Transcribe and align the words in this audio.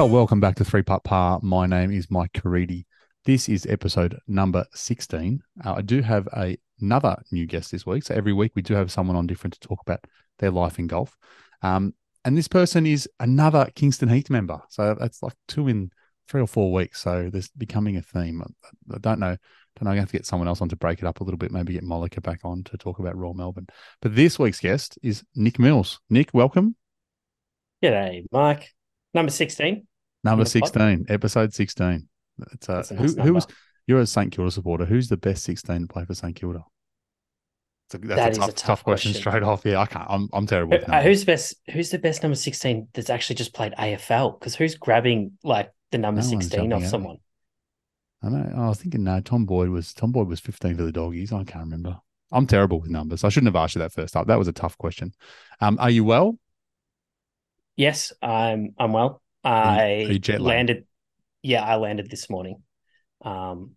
Well, 0.00 0.08
welcome 0.08 0.40
back 0.40 0.54
to 0.54 0.64
Three 0.64 0.80
Putt 0.80 1.04
Par. 1.04 1.40
My 1.42 1.66
name 1.66 1.90
is 1.90 2.10
Mike 2.10 2.32
Caridi. 2.32 2.86
This 3.26 3.50
is 3.50 3.66
episode 3.66 4.18
number 4.26 4.64
16. 4.72 5.42
Uh, 5.62 5.74
I 5.74 5.82
do 5.82 6.00
have 6.00 6.26
a, 6.34 6.56
another 6.80 7.20
new 7.30 7.44
guest 7.44 7.70
this 7.70 7.84
week. 7.84 8.04
So 8.04 8.14
every 8.14 8.32
week 8.32 8.52
we 8.54 8.62
do 8.62 8.72
have 8.72 8.90
someone 8.90 9.14
on 9.14 9.26
different 9.26 9.52
to 9.52 9.60
talk 9.60 9.82
about 9.82 10.06
their 10.38 10.50
life 10.52 10.78
in 10.78 10.86
golf. 10.86 11.18
Um, 11.60 11.92
and 12.24 12.34
this 12.34 12.48
person 12.48 12.86
is 12.86 13.10
another 13.20 13.68
Kingston 13.74 14.08
Heath 14.08 14.30
member. 14.30 14.62
So 14.70 14.96
that's 14.98 15.22
like 15.22 15.34
two 15.48 15.68
in 15.68 15.90
three 16.28 16.40
or 16.40 16.46
four 16.46 16.72
weeks. 16.72 17.02
So 17.02 17.28
there's 17.30 17.50
becoming 17.50 17.98
a 17.98 18.02
theme. 18.02 18.42
I 18.90 18.96
don't 19.00 19.20
know. 19.20 19.36
Don't 19.76 19.84
know. 19.84 19.90
I 19.90 19.96
have 19.96 20.08
to 20.12 20.16
get 20.16 20.24
someone 20.24 20.48
else 20.48 20.62
on 20.62 20.70
to 20.70 20.76
break 20.76 21.00
it 21.00 21.04
up 21.04 21.20
a 21.20 21.24
little 21.24 21.36
bit. 21.36 21.52
Maybe 21.52 21.74
get 21.74 21.84
Mollica 21.84 22.22
back 22.22 22.40
on 22.42 22.64
to 22.64 22.78
talk 22.78 23.00
about 23.00 23.18
Royal 23.18 23.34
Melbourne. 23.34 23.66
But 24.00 24.16
this 24.16 24.38
week's 24.38 24.60
guest 24.60 24.98
is 25.02 25.24
Nick 25.34 25.58
Mills. 25.58 26.00
Nick, 26.08 26.30
welcome. 26.32 26.74
G'day, 27.82 28.24
Mike. 28.32 28.70
Number 29.12 29.30
16. 29.30 29.88
Number 30.22 30.44
16, 30.44 31.06
episode 31.08 31.54
16. 31.54 32.08
It's, 32.52 32.68
uh, 32.68 32.82
a 32.90 32.94
who, 32.94 33.02
nice 33.02 33.14
who 33.26 33.34
was, 33.34 33.46
you're 33.86 34.00
a 34.00 34.06
St 34.06 34.32
Kilda 34.32 34.50
supporter. 34.50 34.84
Who's 34.84 35.08
the 35.08 35.16
best 35.16 35.44
16 35.44 35.82
to 35.82 35.86
play 35.86 36.04
for 36.04 36.14
St 36.14 36.34
Kilda? 36.34 36.64
It's 37.86 37.94
a, 37.94 37.98
that's 37.98 38.16
That 38.20 38.28
a 38.28 38.30
is 38.30 38.38
tough, 38.38 38.48
a 38.48 38.52
tough 38.52 38.66
tough 38.66 38.84
question, 38.84 39.12
question. 39.12 39.30
straight 39.30 39.42
off. 39.42 39.62
Yeah, 39.64 39.80
I 39.80 39.86
can't. 39.86 40.06
I'm, 40.08 40.28
I'm 40.32 40.46
terrible 40.46 40.78
with 40.78 40.88
Uh, 40.88 41.02
who's 41.02 41.20
the 41.20 41.26
best? 41.26 41.54
Who's 41.72 41.90
the 41.90 41.98
best 41.98 42.22
number 42.22 42.36
16 42.36 42.88
that's 42.94 43.10
actually 43.10 43.36
just 43.36 43.52
played 43.54 43.74
AFL? 43.78 44.38
Because 44.38 44.54
who's 44.54 44.76
grabbing 44.76 45.32
like 45.42 45.70
the 45.90 45.98
number 45.98 46.20
No 46.20 46.26
16 46.26 46.50
jumping 46.50 46.72
off 46.72 46.86
someone? 46.86 47.18
I 48.22 48.28
know. 48.28 48.52
I 48.54 48.68
was 48.68 48.78
thinking, 48.80 49.02
no, 49.02 49.20
Tom 49.20 49.46
Boyd 49.46 49.70
was 49.70 49.94
Tom 49.94 50.12
Boyd 50.12 50.28
was 50.28 50.40
15 50.40 50.76
for 50.76 50.82
the 50.82 50.92
doggies. 50.92 51.32
I 51.32 51.42
can't 51.44 51.64
remember. 51.64 51.98
I'm 52.32 52.46
terrible 52.46 52.80
with 52.80 52.90
numbers. 52.90 53.24
I 53.24 53.28
shouldn't 53.28 53.52
have 53.54 53.60
asked 53.60 53.74
you 53.74 53.80
that 53.80 53.92
first 53.92 54.14
up. 54.14 54.28
That 54.28 54.38
was 54.38 54.46
a 54.46 54.52
tough 54.52 54.78
question. 54.78 55.12
Um, 55.60 55.78
are 55.80 55.90
you 55.90 56.04
well? 56.04 56.38
Yes, 57.76 58.12
I'm. 58.22 58.74
I'm 58.78 58.92
well. 58.92 59.19
Are 59.44 59.80
are 59.80 59.88
you 59.88 60.20
I 60.28 60.36
landed. 60.36 60.86
Yeah, 61.42 61.64
I 61.64 61.76
landed 61.76 62.10
this 62.10 62.28
morning, 62.28 62.62
um, 63.24 63.76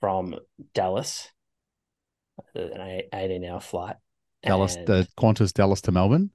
from 0.00 0.34
Dallas, 0.74 1.28
an 2.54 3.02
18 3.14 3.44
hour 3.44 3.60
flight. 3.60 3.96
Dallas, 4.42 4.76
And- 4.76 4.86
the 4.86 5.08
Qantas 5.16 5.52
Dallas 5.52 5.80
to 5.82 5.92
Melbourne. 5.92 6.30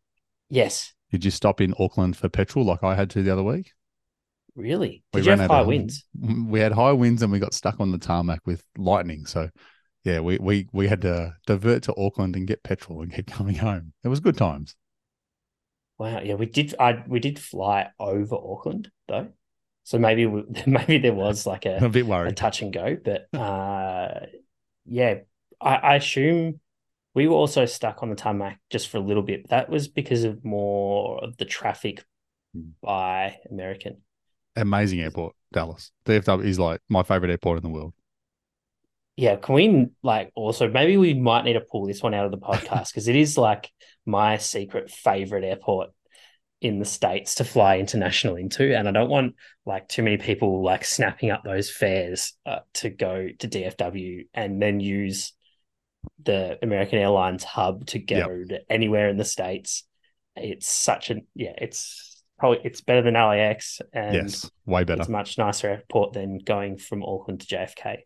yes, 0.49 0.93
Did 1.11 1.23
you 1.25 1.31
stop 1.31 1.61
in 1.61 1.73
Auckland 1.79 2.17
for 2.17 2.27
petrol 2.29 2.65
like 2.65 2.83
I 2.83 2.95
had 2.95 3.09
to 3.11 3.23
the 3.23 3.31
other 3.31 3.43
week? 3.43 3.71
really? 4.55 5.03
We 5.13 5.21
Did 5.21 5.25
you 5.25 5.31
have 5.37 5.49
high 5.49 5.61
of- 5.61 5.67
winds? 5.67 6.05
We 6.19 6.59
had 6.59 6.71
high 6.73 6.91
winds 6.91 7.21
and 7.23 7.31
we 7.31 7.39
got 7.39 7.53
stuck 7.53 7.79
on 7.79 7.91
the 7.91 7.97
tarmac 7.97 8.41
with 8.45 8.63
lightning. 8.77 9.25
So, 9.25 9.49
yeah, 10.03 10.19
we 10.21 10.37
we 10.37 10.67
we 10.71 10.87
had 10.87 11.01
to 11.01 11.35
divert 11.47 11.83
to 11.83 11.95
Auckland 11.97 12.35
and 12.35 12.47
get 12.47 12.61
petrol 12.63 13.01
and 13.01 13.11
keep 13.13 13.27
coming 13.27 13.55
home. 13.55 13.93
It 14.03 14.09
was 14.09 14.19
good 14.19 14.37
times. 14.37 14.75
Wow, 16.03 16.19
yeah, 16.21 16.33
we 16.33 16.47
did. 16.47 16.75
I 16.77 17.01
we 17.07 17.21
did 17.21 17.39
fly 17.39 17.91
over 17.97 18.35
Auckland 18.35 18.91
though, 19.07 19.29
so 19.83 19.97
maybe 19.97 20.25
we, 20.25 20.43
maybe 20.67 20.97
there 20.97 21.13
was 21.13 21.45
like 21.45 21.65
a 21.65 21.77
a, 21.81 21.87
bit 21.87 22.05
a 22.09 22.33
touch 22.33 22.61
and 22.61 22.73
go, 22.73 22.97
but 23.01 23.33
uh, 23.33 24.25
yeah, 24.85 25.19
I, 25.61 25.75
I 25.75 25.95
assume 25.95 26.59
we 27.15 27.29
were 27.29 27.35
also 27.35 27.65
stuck 27.65 28.03
on 28.03 28.09
the 28.09 28.17
tarmac 28.17 28.59
just 28.69 28.89
for 28.89 28.97
a 28.97 29.01
little 29.01 29.23
bit. 29.23 29.47
That 29.47 29.69
was 29.69 29.87
because 29.87 30.25
of 30.25 30.43
more 30.43 31.23
of 31.23 31.37
the 31.37 31.45
traffic 31.45 32.03
Hmm. 32.53 32.71
by 32.81 33.37
American. 33.49 34.01
Amazing 34.57 34.99
airport, 34.99 35.35
Dallas. 35.53 35.91
DFW 36.05 36.43
is 36.45 36.59
like 36.59 36.81
my 36.89 37.01
favorite 37.01 37.31
airport 37.31 37.57
in 37.57 37.63
the 37.63 37.69
world. 37.69 37.93
Yeah, 39.15 39.37
can 39.37 39.55
we 39.55 39.87
like 40.03 40.31
also 40.35 40.69
maybe 40.69 40.97
we 40.97 41.13
might 41.13 41.45
need 41.45 41.53
to 41.53 41.61
pull 41.61 41.87
this 41.87 42.03
one 42.03 42.13
out 42.13 42.25
of 42.25 42.31
the 42.31 42.37
podcast 42.37 42.89
because 42.89 43.07
it 43.07 43.15
is 43.15 43.37
like 43.37 43.71
my 44.05 44.37
secret 44.37 44.89
favorite 44.89 45.43
airport 45.43 45.89
in 46.61 46.79
the 46.79 46.85
states 46.85 47.35
to 47.35 47.43
fly 47.43 47.77
international 47.77 48.37
into, 48.37 48.75
and 48.75 48.87
I 48.87 48.91
don't 48.91 49.09
want 49.09 49.35
like 49.65 49.87
too 49.89 50.01
many 50.01 50.17
people 50.17 50.63
like 50.63 50.85
snapping 50.85 51.29
up 51.29 51.43
those 51.43 51.69
fares 51.69 52.33
uh, 52.45 52.59
to 52.75 52.89
go 52.89 53.27
to 53.39 53.47
DFW 53.47 54.27
and 54.33 54.61
then 54.61 54.79
use 54.79 55.33
the 56.23 56.57
American 56.61 56.99
Airlines 56.99 57.43
hub 57.43 57.85
to 57.87 57.99
go 57.99 58.43
to 58.49 58.59
anywhere 58.69 59.09
in 59.09 59.17
the 59.17 59.25
states. 59.25 59.83
It's 60.35 60.67
such 60.67 61.11
a 61.11 61.17
yeah, 61.35 61.53
it's 61.57 62.23
probably 62.39 62.59
it's 62.63 62.81
better 62.81 63.01
than 63.01 63.13
LAX 63.13 63.81
and 63.93 64.15
yes, 64.15 64.49
way 64.65 64.83
better. 64.83 65.01
it's 65.01 65.09
a 65.09 65.11
much 65.11 65.37
nicer 65.37 65.69
airport 65.69 66.13
than 66.13 66.39
going 66.39 66.77
from 66.77 67.03
Auckland 67.03 67.41
to 67.41 67.55
JFK. 67.55 67.99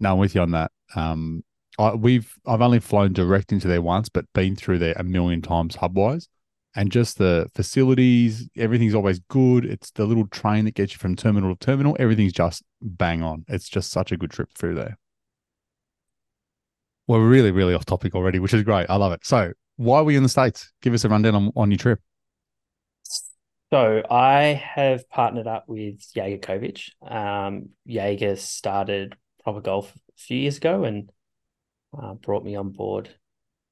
No, 0.00 0.12
I'm 0.12 0.18
with 0.18 0.34
you 0.34 0.40
on 0.40 0.52
that. 0.52 0.70
Um, 0.94 1.44
I, 1.78 1.94
we've 1.94 2.34
I've 2.46 2.60
only 2.60 2.80
flown 2.80 3.12
direct 3.12 3.52
into 3.52 3.68
there 3.68 3.82
once, 3.82 4.08
but 4.08 4.26
been 4.34 4.56
through 4.56 4.78
there 4.78 4.94
a 4.96 5.04
million 5.04 5.42
times 5.42 5.76
hubwise, 5.76 6.28
and 6.74 6.90
just 6.90 7.18
the 7.18 7.48
facilities, 7.54 8.48
everything's 8.56 8.94
always 8.94 9.20
good. 9.28 9.64
It's 9.64 9.90
the 9.92 10.04
little 10.04 10.26
train 10.26 10.64
that 10.64 10.74
gets 10.74 10.92
you 10.92 10.98
from 10.98 11.16
terminal 11.16 11.54
to 11.54 11.66
terminal. 11.66 11.96
Everything's 11.98 12.32
just 12.32 12.62
bang 12.82 13.22
on. 13.22 13.44
It's 13.48 13.68
just 13.68 13.90
such 13.90 14.12
a 14.12 14.16
good 14.16 14.30
trip 14.30 14.50
through 14.56 14.74
there. 14.74 14.98
We're 17.06 17.26
really, 17.26 17.52
really 17.52 17.74
off 17.74 17.86
topic 17.86 18.14
already, 18.14 18.38
which 18.38 18.52
is 18.52 18.62
great. 18.64 18.86
I 18.90 18.96
love 18.96 19.12
it. 19.12 19.24
So, 19.24 19.52
why 19.76 20.02
were 20.02 20.10
you 20.10 20.18
in 20.18 20.22
the 20.22 20.28
states? 20.28 20.72
Give 20.82 20.92
us 20.92 21.04
a 21.04 21.08
rundown 21.08 21.34
on, 21.34 21.52
on 21.56 21.70
your 21.70 21.78
trip. 21.78 22.00
So 23.70 24.02
I 24.10 24.62
have 24.74 25.08
partnered 25.10 25.46
up 25.46 25.64
with 25.68 26.00
Jaeger 26.14 26.38
Kovich. 26.38 26.90
Um, 27.02 27.70
Jaeger 27.84 28.36
started 28.36 29.14
proper 29.44 29.60
golf 29.60 29.94
a 29.94 30.12
few 30.16 30.38
years 30.38 30.56
ago 30.56 30.84
and 30.84 31.10
uh, 31.96 32.14
brought 32.14 32.44
me 32.44 32.56
on 32.56 32.70
board 32.70 33.08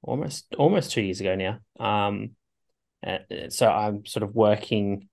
almost 0.01 0.53
almost 0.57 0.91
two 0.91 1.01
years 1.01 1.19
ago 1.19 1.35
now. 1.35 1.59
Um, 1.79 2.31
and 3.03 3.53
so 3.53 3.69
I'm 3.69 4.05
sort 4.05 4.23
of 4.23 4.35
working 4.35 5.09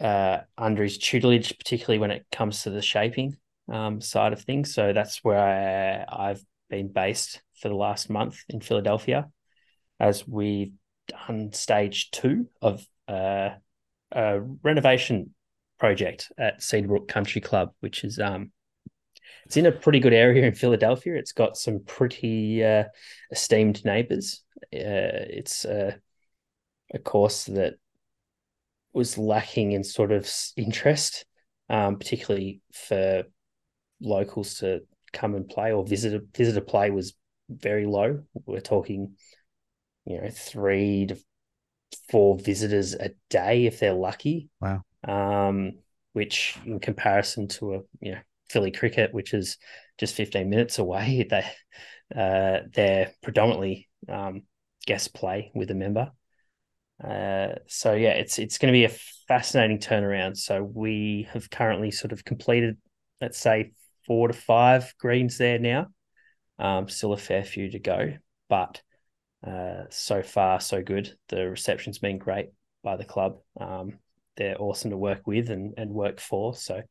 uh, 0.00 0.38
under 0.56 0.82
his 0.82 0.98
tutelage, 0.98 1.56
particularly 1.58 1.98
when 1.98 2.10
it 2.10 2.26
comes 2.30 2.62
to 2.62 2.70
the 2.70 2.82
shaping 2.82 3.36
um, 3.72 4.00
side 4.00 4.32
of 4.32 4.42
things. 4.42 4.74
So 4.74 4.92
that's 4.92 5.24
where 5.24 6.06
I, 6.08 6.30
I've 6.30 6.42
been 6.70 6.88
based 6.88 7.42
for 7.60 7.68
the 7.68 7.74
last 7.74 8.10
month 8.10 8.38
in 8.48 8.60
Philadelphia, 8.60 9.28
as 9.98 10.26
we've 10.26 10.72
done 11.08 11.52
stage 11.52 12.10
two 12.10 12.48
of 12.60 12.86
uh, 13.08 13.50
a 14.12 14.40
renovation 14.62 15.34
project 15.78 16.30
at 16.38 16.60
Cedarbrook 16.60 17.08
Country 17.08 17.40
Club, 17.40 17.72
which 17.80 18.04
is 18.04 18.18
um, 18.18 18.52
it's 19.46 19.56
in 19.56 19.66
a 19.66 19.72
pretty 19.72 20.00
good 20.00 20.12
area 20.12 20.46
in 20.46 20.54
Philadelphia. 20.54 21.14
It's 21.14 21.32
got 21.32 21.56
some 21.56 21.80
pretty 21.80 22.64
uh, 22.64 22.84
esteemed 23.30 23.84
neighbors. 23.84 24.42
Uh, 24.64 25.24
it's 25.30 25.64
uh, 25.64 25.96
a 26.92 26.98
course 26.98 27.44
that 27.44 27.74
was 28.92 29.18
lacking 29.18 29.72
in 29.72 29.84
sort 29.84 30.12
of 30.12 30.30
interest, 30.56 31.24
um, 31.68 31.98
particularly 31.98 32.60
for 32.72 33.24
locals 34.00 34.56
to 34.56 34.80
come 35.12 35.34
and 35.34 35.48
play 35.48 35.72
or 35.72 35.86
visitor 35.86 36.20
visitor 36.36 36.60
play 36.60 36.90
was 36.90 37.14
very 37.48 37.86
low. 37.86 38.22
We're 38.46 38.60
talking, 38.60 39.16
you 40.04 40.20
know, 40.20 40.28
three 40.30 41.06
to 41.06 41.16
four 42.10 42.38
visitors 42.38 42.94
a 42.94 43.10
day 43.30 43.66
if 43.66 43.80
they're 43.80 43.94
lucky. 43.94 44.48
Wow. 44.60 44.82
Um, 45.04 45.78
which 46.12 46.58
in 46.66 46.80
comparison 46.80 47.48
to 47.48 47.74
a 47.74 47.80
you 48.00 48.12
know 48.12 48.20
Philly 48.50 48.70
cricket, 48.70 49.12
which 49.12 49.34
is 49.34 49.58
just 49.98 50.14
15 50.14 50.48
minutes 50.48 50.78
away, 50.78 51.26
they 51.30 51.44
uh, 52.14 52.60
they're 52.72 53.12
predominantly 53.22 53.88
um, 54.08 54.42
guest 54.86 55.14
play 55.14 55.50
with 55.54 55.70
a 55.70 55.74
member. 55.74 56.10
Uh, 57.02 57.54
so 57.66 57.94
yeah, 57.94 58.10
it's 58.10 58.38
it's 58.38 58.58
going 58.58 58.72
to 58.72 58.76
be 58.76 58.84
a 58.84 58.98
fascinating 59.28 59.78
turnaround. 59.78 60.36
So 60.36 60.62
we 60.62 61.28
have 61.32 61.50
currently 61.50 61.90
sort 61.90 62.12
of 62.12 62.24
completed, 62.24 62.76
let's 63.20 63.38
say, 63.38 63.72
four 64.06 64.28
to 64.28 64.34
five 64.34 64.92
greens 64.98 65.38
there 65.38 65.58
now. 65.58 65.88
Um, 66.58 66.88
still 66.88 67.12
a 67.12 67.16
fair 67.16 67.44
few 67.44 67.70
to 67.70 67.78
go, 67.78 68.14
but 68.48 68.82
uh, 69.46 69.84
so 69.90 70.22
far 70.22 70.60
so 70.60 70.82
good. 70.82 71.16
The 71.28 71.48
reception's 71.48 71.98
been 71.98 72.18
great 72.18 72.48
by 72.82 72.96
the 72.96 73.04
club. 73.04 73.38
Um, 73.60 73.98
they're 74.36 74.60
awesome 74.60 74.90
to 74.90 74.96
work 74.96 75.26
with 75.26 75.50
and, 75.50 75.74
and 75.76 75.90
work 75.90 76.20
for. 76.20 76.54
So 76.54 76.82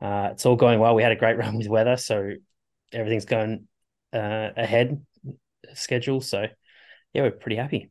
uh, 0.00 0.30
it's 0.32 0.46
all 0.46 0.56
going 0.56 0.80
well. 0.80 0.94
We 0.94 1.02
had 1.02 1.12
a 1.12 1.16
great 1.16 1.38
run 1.38 1.56
with 1.56 1.68
weather, 1.68 1.96
so 1.96 2.32
everything's 2.92 3.24
going 3.24 3.66
uh, 4.12 4.50
ahead 4.56 5.04
schedule. 5.74 6.20
So 6.20 6.46
yeah, 7.12 7.22
we're 7.22 7.30
pretty 7.30 7.56
happy. 7.56 7.90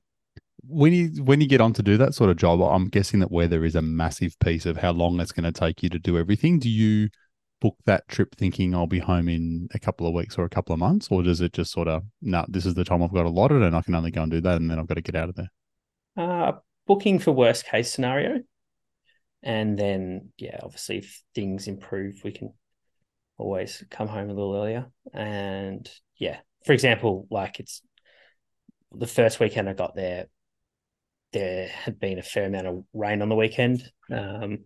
When 0.68 0.92
you 0.94 1.24
when 1.24 1.42
you 1.42 1.48
get 1.48 1.62
on 1.62 1.74
to 1.74 1.84
do 1.84 1.98
that 1.98 2.14
sort 2.14 2.30
of 2.30 2.38
job, 2.38 2.62
I'm 2.62 2.90
guessing 2.90 3.20
that 3.22 3.32
weather 3.32 3.64
is 3.64 3.76
a 3.76 3.82
massive 3.82 4.38
piece 4.40 4.66
of 4.66 4.78
how 4.78 4.92
long 4.92 5.20
it's 5.20 5.32
going 5.32 5.52
to 5.52 5.58
take 5.58 5.82
you 5.82 5.90
to 5.90 6.00
do 6.00 6.18
everything. 6.18 6.60
Do 6.60 6.70
you 6.70 7.10
book 7.62 7.78
that 7.86 8.08
trip 8.08 8.36
thinking 8.36 8.74
I'll 8.74 8.88
be 8.88 9.00
home 9.00 9.28
in 9.28 9.68
a 9.74 9.80
couple 9.80 10.08
of 10.08 10.14
weeks 10.14 10.38
or 10.38 10.46
a 10.46 10.50
couple 10.50 10.74
of 10.74 10.80
months, 10.80 11.08
or 11.12 11.24
does 11.24 11.42
it 11.42 11.54
just 11.54 11.72
sort 11.72 11.88
of 11.88 12.04
no, 12.22 12.46
this 12.48 12.66
is 12.66 12.74
the 12.74 12.84
time 12.84 13.02
I've 13.04 13.14
got 13.14 13.26
allotted 13.26 13.62
and 13.62 13.76
I 13.76 13.82
can 13.82 13.96
only 13.96 14.12
go 14.12 14.24
and 14.24 14.32
do 14.32 14.42
that, 14.42 14.58
and 14.58 14.70
then 14.70 14.80
I've 14.80 14.88
got 14.88 14.96
to 14.96 15.02
get 15.02 15.16
out 15.16 15.30
of 15.30 15.36
there? 15.36 15.52
Uh, 16.18 16.54
booking 16.88 17.20
for 17.20 17.32
worst 17.32 17.66
case 17.66 17.92
scenario, 17.92 18.42
and 19.44 19.78
then 19.78 20.30
yeah, 20.38 20.60
obviously 20.62 20.98
if 20.98 21.24
things 21.34 21.68
improve, 21.68 22.22
we 22.24 22.32
can 22.32 22.54
always 23.38 23.84
come 23.90 24.08
home 24.08 24.30
a 24.30 24.34
little 24.34 24.56
earlier. 24.56 24.88
And 25.14 25.90
yeah, 26.18 26.40
for 26.66 26.74
example, 26.74 27.28
like 27.32 27.60
it's 27.60 27.82
the 28.92 29.08
first 29.08 29.40
weekend 29.40 29.70
I 29.70 29.74
got 29.74 29.96
there, 29.96 30.28
there 31.32 31.68
had 31.68 32.00
been 32.00 32.20
a 32.20 32.24
fair 32.24 32.46
amount 32.46 32.68
of 32.68 32.84
rain 32.94 33.22
on 33.22 33.30
the 33.30 33.36
weekend. 33.36 33.90
Um, 34.12 34.66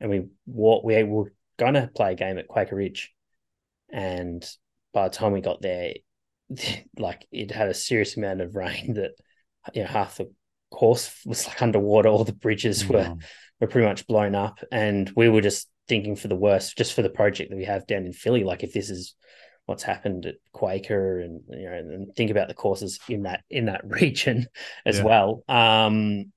and 0.00 0.10
we 0.10 0.26
walked. 0.46 0.86
We 0.86 1.02
were 1.02 1.32
going 1.58 1.74
to 1.74 1.90
play 1.94 2.12
a 2.12 2.16
game 2.16 2.38
at 2.38 2.48
Quaker 2.48 2.76
Ridge, 2.76 3.12
and 3.90 4.48
by 4.92 5.08
the 5.08 5.14
time 5.14 5.32
we 5.32 5.40
got 5.40 5.60
there, 5.60 5.94
like 6.98 7.26
it 7.32 7.50
had 7.50 7.68
a 7.68 7.74
serious 7.74 8.16
amount 8.16 8.40
of 8.40 8.54
rain 8.54 8.94
that 8.94 9.12
you 9.74 9.82
know 9.82 9.88
half 9.88 10.18
the 10.18 10.32
course 10.70 11.12
was 11.26 11.46
like 11.46 11.60
underwater. 11.62 12.08
All 12.08 12.24
the 12.24 12.32
bridges 12.32 12.88
were 12.88 13.08
Wow. 13.08 13.18
Were 13.60 13.66
pretty 13.66 13.86
much 13.86 14.06
blown 14.06 14.34
up, 14.34 14.60
and 14.72 15.10
we 15.16 15.28
were 15.28 15.40
just 15.40 15.68
thinking 15.88 16.16
for 16.16 16.28
the 16.28 16.36
worst, 16.36 16.76
just 16.76 16.92
for 16.94 17.02
the 17.02 17.10
project 17.10 17.50
that 17.50 17.56
we 17.56 17.64
have 17.64 17.86
down 17.86 18.06
in 18.06 18.12
Philly. 18.12 18.44
Like 18.44 18.62
if 18.62 18.72
this 18.72 18.90
is 18.90 19.14
what's 19.66 19.82
happened 19.82 20.26
at 20.26 20.36
Quaker, 20.52 21.20
and 21.20 21.40
you 21.50 21.68
know, 21.68 21.76
and 21.76 22.14
think 22.16 22.30
about 22.30 22.48
the 22.48 22.54
courses 22.54 22.98
in 23.08 23.22
that 23.24 23.42
in 23.50 23.66
that 23.66 23.82
region 23.88 24.46
as 24.86 24.98
Yeah. 24.98 25.02
well. 25.02 25.42
Um, 25.48 26.32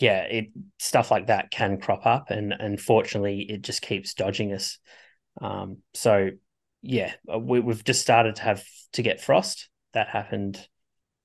yeah, 0.00 0.22
it 0.22 0.46
stuff 0.78 1.10
like 1.10 1.26
that 1.26 1.50
can 1.50 1.80
crop 1.80 2.06
up, 2.06 2.30
and 2.30 2.52
unfortunately, 2.52 3.40
it 3.48 3.62
just 3.62 3.82
keeps 3.82 4.14
dodging 4.14 4.52
us. 4.52 4.78
Um, 5.40 5.78
so 5.94 6.30
yeah, 6.82 7.14
uh, 7.32 7.38
we, 7.38 7.60
we've 7.60 7.84
just 7.84 8.02
started 8.02 8.36
to 8.36 8.42
have 8.42 8.64
to 8.94 9.02
get 9.02 9.20
frost. 9.20 9.68
That 9.94 10.08
happened 10.08 10.66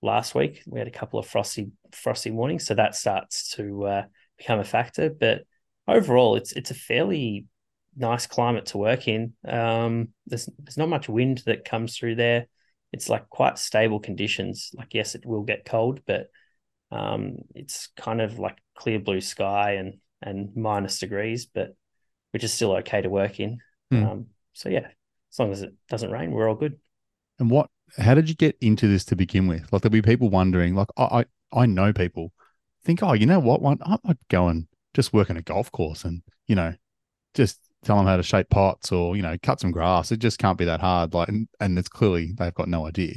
last 0.01 0.35
week. 0.35 0.63
We 0.68 0.80
had 0.80 0.88
a 0.88 0.91
couple 0.91 1.19
of 1.19 1.27
frosty 1.27 1.71
frosty 1.91 2.31
mornings, 2.31 2.65
so 2.65 2.75
that 2.75 2.95
starts 2.95 3.56
to 3.56 3.85
uh, 3.85 4.03
become 4.44 4.60
a 4.60 4.63
factor. 4.63 5.10
But 5.10 5.44
overall, 5.88 6.36
it's 6.36 6.51
it's 6.54 6.72
a 6.72 6.75
fairly 6.75 7.45
nice 7.95 8.28
climate 8.28 8.68
to 8.68 8.78
work 8.78 9.07
in. 9.07 9.34
Um, 9.48 10.10
there's 10.25 10.50
there's 10.60 10.78
not 10.78 10.90
much 10.90 11.10
wind 11.10 11.44
that 11.45 11.66
comes 11.66 11.98
through 11.98 12.16
there. 12.16 12.48
It's 12.92 13.10
like 13.10 13.30
quite 13.30 13.57
stable 13.57 14.00
conditions. 14.00 14.72
Like 14.74 14.94
yes, 14.94 15.16
it 15.16 15.25
will 15.25 15.44
get 15.44 15.66
cold, 15.66 16.01
but 16.06 16.28
um, 16.92 17.38
it's 17.56 17.90
kind 17.98 18.22
of 18.22 18.38
like 18.40 18.57
clear 18.75 19.00
blue 19.00 19.22
sky 19.22 19.74
and 19.74 19.95
and 20.22 20.56
minus 20.56 21.00
degrees, 21.00 21.45
but 21.45 21.75
which 22.31 22.44
is 22.44 22.54
still 22.54 22.74
okay 22.78 23.01
to 23.01 23.10
work 23.10 23.40
in. 23.40 23.60
Hmm. 23.92 24.04
Um, 24.04 24.25
so 24.54 24.69
yeah, 24.69 24.88
as 25.31 25.40
long 25.40 25.51
as 25.51 25.62
it 25.62 25.74
doesn't 25.90 26.12
rain, 26.12 26.31
we're 26.31 26.50
all 26.50 26.56
good. 26.56 26.78
And 27.40 27.50
what? 27.50 27.69
How 27.98 28.16
did 28.16 28.30
you 28.30 28.36
get 28.36 28.57
into 28.62 28.88
this 28.88 29.06
to 29.06 29.16
begin 29.16 29.48
with? 29.48 29.72
Like 29.72 29.81
there'll 29.81 29.92
be 29.92 30.01
people 30.01 30.30
wondering. 30.30 30.75
Like 30.75 30.90
I, 30.98 31.04
I, 31.04 31.62
I 31.62 31.66
know 31.66 31.94
people 31.94 32.31
think, 32.83 33.03
oh, 33.03 33.13
you 33.13 33.25
know 33.25 33.39
what? 33.39 33.62
One, 33.62 33.80
I 33.85 33.97
might 34.03 34.18
go 34.30 34.47
and 34.47 34.68
just 34.94 35.13
work 35.13 35.30
in 35.30 35.38
a 35.38 35.41
golf 35.41 35.71
course 35.71 36.03
and 36.03 36.21
you 36.47 36.56
know, 36.56 36.74
just 37.33 37.59
tell 37.83 37.97
them 37.97 38.06
how 38.06 38.18
to 38.18 38.24
shape 38.24 38.50
pots 38.50 38.91
or 38.91 39.15
you 39.15 39.21
know, 39.21 39.38
cut 39.41 39.59
some 39.59 39.71
grass. 39.71 40.12
It 40.12 40.19
just 40.19 40.39
can't 40.39 40.57
be 40.57 40.65
that 40.65 40.81
hard. 40.81 41.13
Like, 41.13 41.30
and, 41.30 41.47
and 41.59 41.77
it's 41.77 41.89
clearly 41.89 42.33
they've 42.38 42.53
got 42.53 42.68
no 42.68 42.88
idea. 42.88 43.15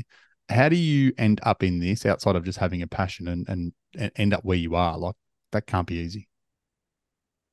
How 0.49 0.69
do 0.69 0.77
you 0.77 1.13
end 1.19 1.41
up 1.43 1.63
in 1.63 1.81
this 1.81 2.07
outside 2.07 2.37
of 2.37 2.45
just 2.45 2.59
having 2.59 2.83
a 2.83 2.87
passion 2.87 3.29
and 3.29 3.49
and, 3.49 3.73
and 3.99 4.13
end 4.17 4.35
up 4.35 4.45
where 4.45 4.59
you 4.59 4.75
are? 4.75 4.97
Like 4.99 5.17
that 5.53 5.67
can't 5.67 5.87
be 5.87 5.97
easy. 5.97 6.29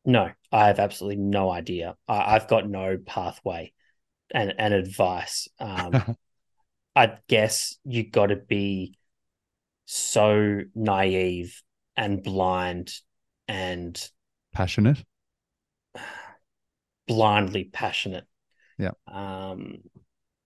No, 0.05 0.29
I 0.51 0.67
have 0.67 0.79
absolutely 0.79 1.23
no 1.23 1.49
idea. 1.49 1.95
I, 2.07 2.35
I've 2.35 2.47
got 2.47 2.69
no 2.69 2.97
pathway 3.05 3.71
and, 4.31 4.53
and 4.57 4.73
advice. 4.73 5.47
Um, 5.59 6.17
I 6.95 7.13
guess 7.27 7.77
you've 7.85 8.11
got 8.11 8.27
to 8.27 8.35
be 8.35 8.97
so 9.85 10.61
naive 10.75 11.61
and 11.95 12.23
blind 12.23 12.93
and 13.47 14.09
Passionate. 14.53 15.03
blindly 17.07 17.65
passionate. 17.65 18.25
Yeah. 18.77 18.91
Um, 19.07 19.77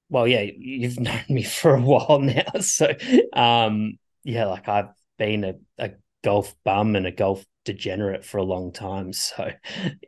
well, 0.09 0.27
yeah, 0.27 0.41
you've 0.41 0.99
known 0.99 1.23
me 1.29 1.43
for 1.43 1.75
a 1.75 1.81
while 1.81 2.19
now. 2.19 2.43
So, 2.61 2.93
um, 3.33 3.97
yeah, 4.23 4.45
like 4.45 4.67
I've 4.67 4.89
been 5.17 5.43
a, 5.43 5.53
a 5.77 5.91
golf 6.23 6.55
bum 6.63 6.95
and 6.95 7.05
a 7.07 7.11
golf 7.11 7.45
degenerate 7.65 8.25
for 8.25 8.37
a 8.37 8.43
long 8.43 8.71
time. 8.71 9.11
So, 9.13 9.51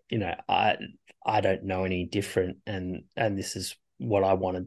you 0.09 0.17
know, 0.17 0.35
I 0.47 0.77
I 1.25 1.41
don't 1.41 1.63
know 1.65 1.83
any 1.83 2.05
different, 2.05 2.57
and 2.65 3.03
and 3.15 3.37
this 3.37 3.55
is 3.55 3.75
what 3.97 4.23
I 4.23 4.33
want 4.33 4.57
to 4.57 4.65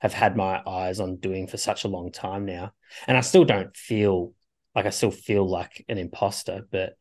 have 0.00 0.12
had 0.12 0.36
my 0.36 0.60
eyes 0.66 1.00
on 1.00 1.16
doing 1.16 1.46
for 1.46 1.56
such 1.56 1.84
a 1.84 1.88
long 1.88 2.12
time 2.12 2.44
now. 2.44 2.72
And 3.06 3.16
I 3.16 3.20
still 3.20 3.44
don't 3.44 3.74
feel 3.76 4.32
like 4.74 4.86
I 4.86 4.90
still 4.90 5.10
feel 5.10 5.48
like 5.48 5.84
an 5.88 5.98
imposter, 5.98 6.66
but 6.70 6.94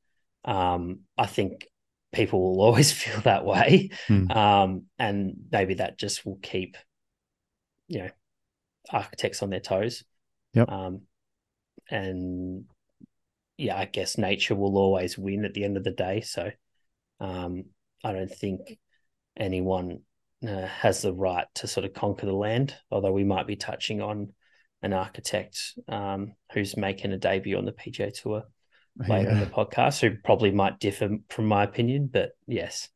um, 0.46 1.02
I 1.18 1.26
think 1.26 1.68
people 2.12 2.42
will 2.42 2.62
always 2.66 2.92
feel 2.92 3.20
that 3.22 3.46
way. 3.46 3.92
Hmm. 4.08 4.32
Um, 4.32 4.84
and 5.00 5.34
maybe 5.52 5.76
that 5.76 5.98
just 5.98 6.26
will 6.26 6.40
keep, 6.42 6.78
you 7.88 8.00
know, 8.00 8.10
architects 8.92 9.44
on 9.44 9.50
their 9.50 9.60
toes. 9.60 10.04
Yep. 10.54 10.70
Um, 10.70 11.02
and 11.90 12.66
yeah, 13.58 13.78
I 13.78 13.86
guess 13.86 14.18
nature 14.18 14.56
will 14.56 14.78
always 14.78 15.18
win 15.18 15.46
at 15.46 15.54
the 15.54 15.64
end 15.64 15.78
of 15.78 15.84
the 15.84 15.92
day. 15.92 16.22
So 16.22 16.52
um, 17.20 17.66
I 18.04 18.12
don't 18.12 18.34
think 18.34 18.78
anyone 19.38 20.02
uh, 20.46 20.66
has 20.66 21.02
the 21.02 21.14
right 21.14 21.46
to 21.56 21.68
sort 21.68 21.86
of 21.86 21.94
conquer 21.94 22.26
the 22.26 22.34
land, 22.34 22.76
although 22.90 23.12
we 23.12 23.24
might 23.24 23.48
be 23.48 23.56
touching 23.56 24.02
on 24.02 24.34
an 24.84 24.94
architect 24.94 25.74
um, 25.88 26.34
who's 26.54 26.76
making 26.78 27.12
a 27.12 27.18
debut 27.18 27.58
on 27.58 27.66
the 27.66 27.72
PGA 27.72 28.12
Tour 28.12 28.44
later 29.08 29.30
in 29.30 29.40
the 29.40 29.46
podcast, 29.46 30.02
who 30.02 30.18
probably 30.24 30.52
might 30.52 30.80
differ 30.80 31.10
from 31.30 31.46
my 31.46 31.64
opinion, 31.64 32.10
but 32.12 32.32
yes. 32.48 32.90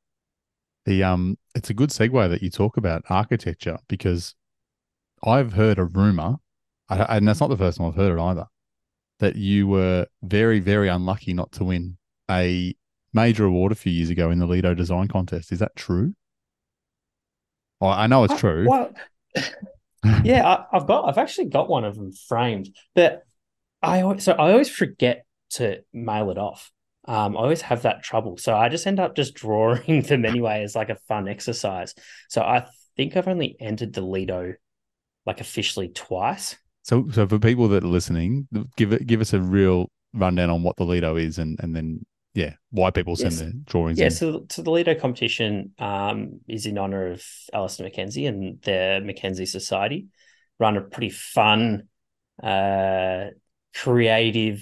The 0.86 1.04
um, 1.04 1.38
it's 1.56 1.70
a 1.70 1.74
good 1.74 1.90
segue 1.90 2.30
that 2.30 2.44
you 2.44 2.50
talk 2.50 2.78
about 2.78 3.04
architecture 3.10 3.78
because 3.88 4.36
I've 5.24 5.54
heard 5.54 5.80
a 5.80 5.86
rumor, 5.86 6.36
I- 6.90 7.18
and 7.18 7.28
that's 7.28 7.40
not 7.40 7.50
the 7.50 7.58
first 7.58 7.78
time 7.78 7.88
I've 7.88 7.96
heard 7.96 8.18
it 8.18 8.22
either, 8.22 8.46
that 9.20 9.36
you 9.36 9.68
were 9.68 10.06
very, 10.22 10.60
very 10.60 10.88
unlucky 10.90 11.34
not 11.34 11.52
to 11.54 11.64
win 11.64 11.98
a 12.30 12.76
major 13.14 13.46
award 13.46 13.72
a 13.72 13.76
few 13.76 13.92
years 13.92 14.10
ago 14.10 14.30
in 14.30 14.40
the 14.40 14.46
Lido 14.46 14.74
Design 14.74 15.08
Contest. 15.08 15.52
Is 15.52 15.60
that 15.60 15.76
true? 15.76 16.14
Well, 17.80 17.92
I 17.92 18.08
know 18.08 18.24
it's 18.26 18.34
Uh, 18.34 18.38
true. 18.38 18.66
Well, 18.68 18.94
yeah, 20.24 20.48
I, 20.48 20.66
I've 20.76 20.88
got, 20.88 21.08
I've 21.08 21.18
actually 21.18 21.50
got 21.50 21.70
one 21.70 21.84
of 21.84 21.96
them 21.96 22.12
framed, 22.12 22.70
but 22.94 23.24
I 23.82 24.02
always, 24.02 24.24
so 24.24 24.34
I 24.34 24.52
always 24.52 24.70
forget 24.70 25.26
to 25.52 25.84
mail 25.94 26.32
it 26.32 26.38
off. 26.38 26.72
Um, 27.08 27.38
I 27.38 27.42
always 27.42 27.62
have 27.62 27.84
that 27.84 28.04
trouble, 28.04 28.38
so 28.38 28.56
I 28.56 28.70
just 28.70 28.88
end 28.88 29.00
up 29.00 29.16
just 29.16 29.34
drawing 29.36 30.02
them 30.02 30.26
anyway 30.26 30.64
as 30.64 30.76
like 30.76 30.90
a 30.90 30.98
fun 31.08 31.28
exercise. 31.28 31.94
So 32.30 32.42
I 32.42 32.66
think 32.98 33.16
I've 33.16 33.28
only 33.28 33.56
entered 33.60 33.94
the 33.94 34.02
Lido 34.02 34.54
like 35.26 35.42
officially 35.42 35.90
twice. 35.90 36.56
So, 36.84 37.08
so 37.12 37.28
for 37.28 37.40
people 37.40 37.68
that 37.70 37.84
are 37.84 37.88
listening, 37.88 38.48
give 38.78 38.94
it, 38.94 39.08
give 39.08 39.22
us 39.22 39.34
a 39.34 39.42
real 39.42 39.90
rundown 40.14 40.50
on 40.50 40.64
what 40.64 40.78
the 40.78 40.86
Lido 40.86 41.16
is, 41.16 41.40
and 41.40 41.60
and 41.62 41.76
then 41.76 42.06
yeah, 42.36 42.54
why 42.70 42.92
people 42.92 43.16
send 43.16 43.32
Yes. 43.32 43.40
their 43.40 43.52
drawings. 43.66 43.98
Yeah, 43.98 44.06
in. 44.06 44.12
so, 44.12 44.46
so 44.52 44.62
the 44.62 44.70
Lido 44.70 44.94
competition 44.94 45.72
um, 45.80 46.42
is 46.48 46.66
in 46.66 46.78
honor 46.78 47.14
of 47.14 47.26
Alister 47.54 47.84
Mackenzie 47.84 48.28
and 48.28 48.62
the 48.62 49.02
Mackenzie 49.04 49.46
Society. 49.46 50.08
Run 50.60 50.78
a 50.78 50.82
pretty 50.82 51.10
fun, 51.10 51.88
uh, 52.44 53.28
creative 53.74 54.62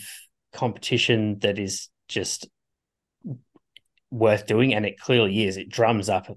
competition 0.53 1.39
that 1.39 1.57
is 1.57 1.89
just 2.07 2.47
worth 4.11 4.45
doing, 4.45 4.75
and 4.75 4.85
it 4.85 4.99
clearly 4.99 5.43
is. 5.43 5.57
It 5.57 5.69
drums 5.69 6.09
up 6.09 6.27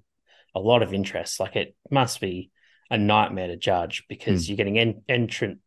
a 0.54 0.58
lot 0.60 0.82
of 0.82 0.94
interest. 0.94 1.38
Like 1.38 1.54
it 1.54 1.76
must 1.90 2.20
be 2.20 2.50
a 2.90 2.96
nightmare 2.96 3.48
to 3.48 3.56
judge 3.56 4.04
because 4.08 4.48
you're 4.48 4.56
getting 4.56 4.78
en- 4.78 5.02
entrants 5.08 5.60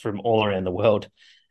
from 0.00 0.20
all 0.20 0.44
around 0.44 0.64
the 0.64 0.70
world 0.70 1.08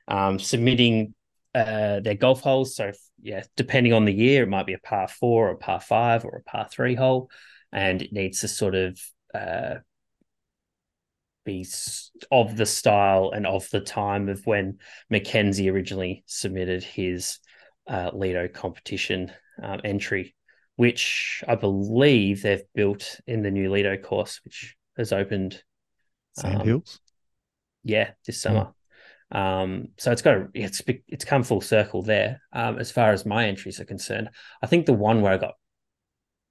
um, 0.07 0.39
submitting 0.39 1.13
uh, 1.55 1.99
their 1.99 2.15
golf 2.15 2.41
holes. 2.41 2.75
So 2.75 2.91
yeah, 3.21 3.43
depending 3.55 3.93
on 3.93 4.05
the 4.05 4.13
year, 4.13 4.43
it 4.43 4.49
might 4.49 4.67
be 4.67 4.73
a 4.73 4.79
par 4.79 5.07
four 5.07 5.49
or 5.49 5.53
a 5.53 5.57
par 5.57 5.79
five 5.79 6.25
or 6.25 6.37
a 6.37 6.49
par 6.49 6.67
three 6.71 6.95
hole, 6.95 7.29
and 7.71 8.01
it 8.01 8.13
needs 8.13 8.41
to 8.41 8.47
sort 8.47 8.75
of 8.75 8.99
uh, 9.33 9.75
be 11.45 11.65
of 12.31 12.57
the 12.57 12.65
style 12.65 13.31
and 13.33 13.47
of 13.47 13.69
the 13.71 13.79
time 13.79 14.29
of 14.29 14.45
when 14.45 14.77
Mackenzie 15.09 15.69
originally 15.69 16.23
submitted 16.27 16.83
his 16.83 17.39
uh, 17.87 18.11
Lido 18.13 18.47
competition 18.47 19.31
um, 19.61 19.81
entry, 19.83 20.35
which 20.75 21.43
I 21.47 21.55
believe 21.55 22.41
they've 22.41 22.61
built 22.75 23.19
in 23.25 23.41
the 23.41 23.51
new 23.51 23.71
Lido 23.71 23.97
course, 23.97 24.39
which 24.43 24.75
has 24.97 25.11
opened 25.11 25.61
Sand 26.33 26.61
um, 26.61 26.67
Hills. 26.67 26.99
yeah, 27.83 28.11
this 28.25 28.41
summer. 28.41 28.73
Um, 29.31 29.89
so 29.97 30.11
it's 30.11 30.21
got 30.21 30.37
a, 30.37 30.47
it's 30.53 30.81
it's 31.07 31.25
come 31.25 31.43
full 31.43 31.61
circle 31.61 32.01
there. 32.01 32.41
Um, 32.51 32.79
as 32.79 32.91
far 32.91 33.11
as 33.11 33.25
my 33.25 33.45
entries 33.47 33.79
are 33.79 33.85
concerned, 33.85 34.29
I 34.61 34.67
think 34.67 34.85
the 34.85 34.93
one 34.93 35.21
where 35.21 35.33
I 35.33 35.37
got 35.37 35.53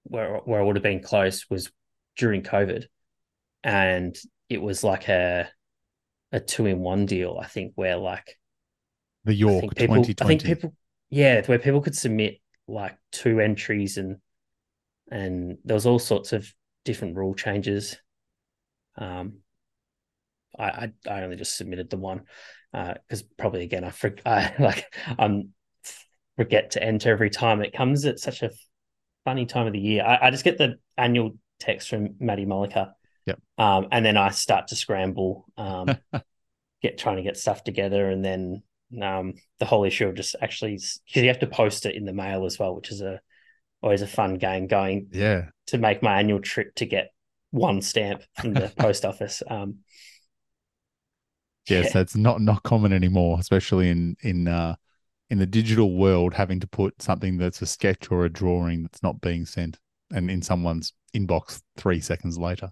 where 0.04 0.38
where 0.44 0.60
I 0.60 0.64
would 0.64 0.76
have 0.76 0.82
been 0.82 1.02
close 1.02 1.48
was 1.50 1.70
during 2.16 2.42
COVID, 2.42 2.84
and 3.64 4.16
it 4.48 4.62
was 4.62 4.84
like 4.84 5.08
a 5.08 5.48
a 6.32 6.40
two 6.40 6.66
in 6.66 6.78
one 6.78 7.06
deal. 7.06 7.38
I 7.42 7.46
think 7.46 7.72
where 7.74 7.96
like 7.96 8.38
The 9.24 9.34
York 9.34 9.60
think 9.62 9.76
people, 9.76 10.04
I 10.20 10.24
think 10.24 10.44
people, 10.44 10.74
yeah, 11.10 11.44
where 11.46 11.58
people 11.58 11.80
could 11.80 11.96
submit 11.96 12.40
like 12.66 12.96
two 13.12 13.40
entries 13.40 13.96
and 13.96 14.18
and 15.10 15.58
there 15.64 15.74
was 15.74 15.86
all 15.86 15.98
sorts 15.98 16.32
of 16.32 16.52
different 16.84 17.16
rule 17.16 17.34
changes. 17.34 17.96
Um, 18.96 19.38
I 20.58 20.64
I, 20.64 20.92
I 21.10 21.22
only 21.22 21.36
just 21.36 21.56
submitted 21.56 21.90
the 21.90 21.96
one 21.96 22.22
because 22.72 23.22
probably 23.38 23.62
again 23.62 23.84
I, 23.84 23.90
for, 23.90 24.14
I 24.26 24.52
like 24.58 24.84
I'm 25.18 25.50
forget 26.36 26.72
to 26.72 26.82
enter 26.82 27.10
every 27.10 27.30
time 27.30 27.62
it 27.62 27.72
comes 27.72 28.04
at 28.04 28.18
such 28.18 28.42
a 28.42 28.50
funny 29.24 29.46
time 29.46 29.66
of 29.66 29.72
the 29.72 29.80
year. 29.80 30.04
I, 30.04 30.28
I 30.28 30.30
just 30.30 30.44
get 30.44 30.58
the 30.58 30.76
annual 30.96 31.36
text 31.60 31.88
from 31.88 32.14
Matty 32.20 32.46
Mollica. 32.46 32.92
Yep. 33.26 33.40
Um, 33.58 33.88
and 33.90 34.06
then 34.06 34.16
I 34.16 34.30
start 34.30 34.68
to 34.68 34.76
scramble, 34.76 35.46
um, 35.56 35.96
get 36.82 36.96
trying 36.98 37.16
to 37.16 37.22
get 37.22 37.36
stuff 37.36 37.64
together, 37.64 38.08
and 38.08 38.24
then 38.24 38.62
um, 39.02 39.34
the 39.58 39.66
whole 39.66 39.84
issue 39.84 40.06
of 40.06 40.14
just 40.14 40.36
actually 40.40 40.74
because 40.74 41.22
you 41.22 41.28
have 41.28 41.40
to 41.40 41.46
post 41.46 41.84
it 41.86 41.94
in 41.96 42.04
the 42.04 42.12
mail 42.12 42.46
as 42.46 42.58
well, 42.58 42.74
which 42.74 42.90
is 42.90 43.00
a 43.00 43.20
always 43.82 44.02
a 44.02 44.06
fun 44.06 44.34
game 44.34 44.66
going 44.66 45.08
Yeah. 45.12 45.46
to 45.68 45.78
make 45.78 46.02
my 46.02 46.18
annual 46.18 46.40
trip 46.40 46.74
to 46.76 46.86
get 46.86 47.10
one 47.50 47.80
stamp 47.80 48.22
from 48.40 48.54
the 48.54 48.72
post 48.78 49.04
office. 49.04 49.42
Um, 49.48 49.78
Yes, 51.70 51.92
that's 51.92 52.16
not 52.16 52.40
not 52.40 52.62
common 52.62 52.92
anymore, 52.92 53.38
especially 53.40 53.90
in 53.90 54.16
in 54.22 54.48
uh 54.48 54.76
in 55.30 55.38
the 55.38 55.46
digital 55.46 55.94
world, 55.94 56.34
having 56.34 56.60
to 56.60 56.66
put 56.66 57.02
something 57.02 57.36
that's 57.36 57.60
a 57.62 57.66
sketch 57.66 58.10
or 58.10 58.24
a 58.24 58.30
drawing 58.30 58.82
that's 58.82 59.02
not 59.02 59.20
being 59.20 59.44
sent 59.44 59.78
and 60.10 60.30
in 60.30 60.40
someone's 60.40 60.94
inbox 61.14 61.62
three 61.76 62.00
seconds 62.00 62.38
later. 62.38 62.70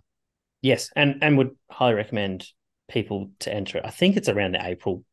Yes, 0.62 0.90
and 0.96 1.22
and 1.22 1.36
would 1.38 1.56
highly 1.70 1.94
recommend 1.94 2.46
people 2.88 3.30
to 3.40 3.52
enter 3.52 3.78
it. 3.78 3.84
I 3.84 3.90
think 3.90 4.16
it's 4.16 4.28
around 4.28 4.52
the 4.52 4.66
April 4.66 5.04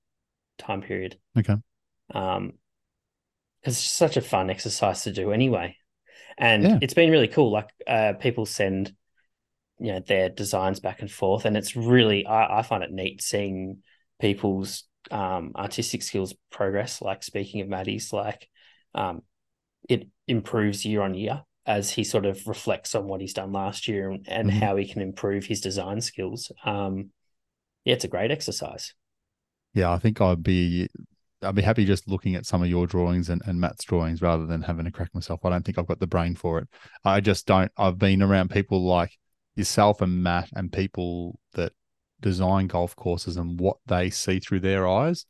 time 0.58 0.82
period. 0.82 1.18
Okay. 1.38 1.56
Um, 2.14 2.54
it's 3.64 3.78
such 3.78 4.18
a 4.18 4.22
fun 4.22 4.50
exercise 4.50 5.04
to 5.04 5.12
do 5.12 5.32
anyway, 5.32 5.78
and 6.38 6.64
Yeah. 6.64 6.80
it's 6.82 6.94
been 6.94 7.12
really 7.12 7.28
cool. 7.28 7.52
Like 7.52 7.70
uh, 7.88 8.14
people 8.20 8.46
send, 8.46 8.94
you 9.84 9.94
know, 9.94 10.00
their 10.00 10.30
designs 10.30 10.80
back 10.80 11.02
and 11.02 11.12
forth, 11.12 11.46
and 11.46 11.58
it's 11.58 11.76
really 11.76 12.26
I, 12.26 12.60
I 12.60 12.64
find 12.64 12.84
it 12.84 12.92
neat 12.92 13.22
seeing 13.22 13.80
people's 14.22 14.86
um 15.12 15.52
artistic 15.56 16.04
skills 16.04 16.34
progress. 16.52 17.02
Like 17.02 17.24
speaking 17.24 17.62
of 17.62 17.68
Matty's, 17.70 18.14
like 18.14 18.50
um, 18.96 19.24
it 19.90 20.08
improves 20.28 20.86
year 20.86 21.02
on 21.02 21.14
year 21.16 21.44
as 21.66 21.92
he 21.92 22.04
sort 22.04 22.26
of 22.26 22.48
reflects 22.48 22.96
on 22.96 23.06
what 23.08 23.22
he's 23.22 23.34
done 23.34 23.52
last 23.54 23.88
year 23.88 24.12
and, 24.12 24.26
and 24.30 24.52
Mhm. 24.52 24.60
how 24.60 24.76
he 24.78 24.88
can 24.88 25.02
improve 25.02 25.46
his 25.46 25.62
design 25.62 26.02
skills. 26.02 26.52
Um, 26.66 27.12
yeah, 27.86 27.96
it's 27.96 28.06
a 28.06 28.10
great 28.10 28.32
exercise. 28.32 28.94
Yeah, 29.74 29.92
I 29.92 29.98
think 30.00 30.22
I'd 30.22 30.44
be 30.44 30.90
I'd 31.42 31.56
be 31.56 31.62
happy 31.62 31.86
just 31.86 32.08
looking 32.08 32.36
at 32.36 32.46
some 32.46 32.64
of 32.64 32.70
your 32.70 32.88
drawings 32.88 33.30
and, 33.30 33.42
and 33.46 33.60
Matt's 33.60 33.84
drawings 33.84 34.22
rather 34.22 34.46
than 34.46 34.62
having 34.62 34.86
to 34.86 34.92
crack 34.92 35.14
myself. 35.14 35.44
I 35.44 35.50
don't 35.50 35.66
think 35.66 35.78
I've 35.78 35.88
got 35.88 36.00
the 36.00 36.08
brain 36.08 36.36
for 36.36 36.60
it. 36.60 36.68
I 37.04 37.20
just 37.22 37.46
don't 37.48 37.72
I've 37.78 37.98
been 37.98 38.22
around 38.22 38.52
people 38.52 38.84
like 38.86 39.12
yourself 39.56 40.02
and 40.02 40.24
Matt 40.24 40.50
and 40.56 40.72
people 40.72 41.40
that 41.54 41.74
design 42.22 42.68
golf 42.68 42.96
courses 42.96 43.38
and 43.38 43.60
what 43.60 43.78
they 43.86 44.10
see 44.10 44.40
through 44.40 44.62
their 44.62 44.88
eyes 44.88 45.26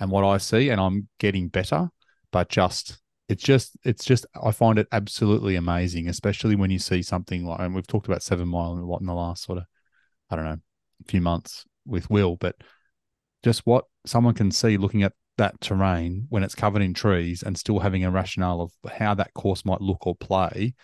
and 0.00 0.10
what 0.10 0.24
I 0.24 0.38
see 0.38 0.70
and 0.70 0.80
I'm 0.80 1.08
getting 1.18 1.48
better, 1.48 1.88
but 2.32 2.48
just 2.48 3.00
it's 3.28 3.42
just 3.42 3.76
it's 3.84 4.04
just 4.04 4.26
I 4.42 4.50
find 4.50 4.78
it 4.78 4.88
absolutely 4.92 5.56
amazing, 5.56 6.08
especially 6.08 6.56
when 6.56 6.70
you 6.70 6.78
see 6.78 7.02
something 7.02 7.46
like 7.46 7.60
and 7.60 7.74
we've 7.74 7.86
talked 7.86 8.06
about 8.06 8.22
seven 8.22 8.48
mile 8.48 8.74
and 8.74 8.86
what 8.86 9.00
in 9.00 9.06
the 9.06 9.14
last 9.14 9.44
sort 9.44 9.58
of 9.58 9.64
I 10.30 10.36
don't 10.36 10.44
know 10.44 10.58
few 11.06 11.20
months 11.20 11.64
with 11.86 12.08
Will, 12.10 12.36
but 12.36 12.56
just 13.42 13.66
what 13.66 13.84
someone 14.06 14.34
can 14.34 14.50
see 14.50 14.76
looking 14.76 15.02
at 15.02 15.12
that 15.36 15.60
terrain 15.60 16.26
when 16.28 16.42
it's 16.42 16.54
covered 16.54 16.82
in 16.82 16.94
trees 16.94 17.42
and 17.42 17.58
still 17.58 17.80
having 17.80 18.04
a 18.04 18.10
rationale 18.10 18.60
of 18.60 18.72
how 18.92 19.14
that 19.14 19.34
course 19.34 19.64
might 19.64 19.80
look 19.80 20.06
or 20.06 20.14
play. 20.14 20.74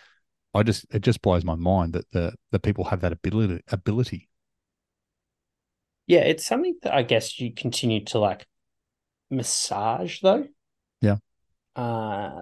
I 0.53 0.63
just 0.63 0.85
it 0.93 1.01
just 1.01 1.21
blows 1.21 1.45
my 1.45 1.55
mind 1.55 1.93
that 1.93 2.11
the 2.11 2.33
the 2.51 2.59
people 2.59 2.85
have 2.85 3.01
that 3.01 3.13
ability 3.13 3.61
ability. 3.69 4.29
Yeah, 6.07 6.21
it's 6.21 6.45
something 6.45 6.75
that 6.83 6.93
I 6.93 7.03
guess 7.03 7.39
you 7.39 7.53
continue 7.53 8.03
to 8.05 8.19
like 8.19 8.45
massage 9.29 10.19
though. 10.21 10.47
Yeah. 11.01 11.17
Uh 11.75 12.41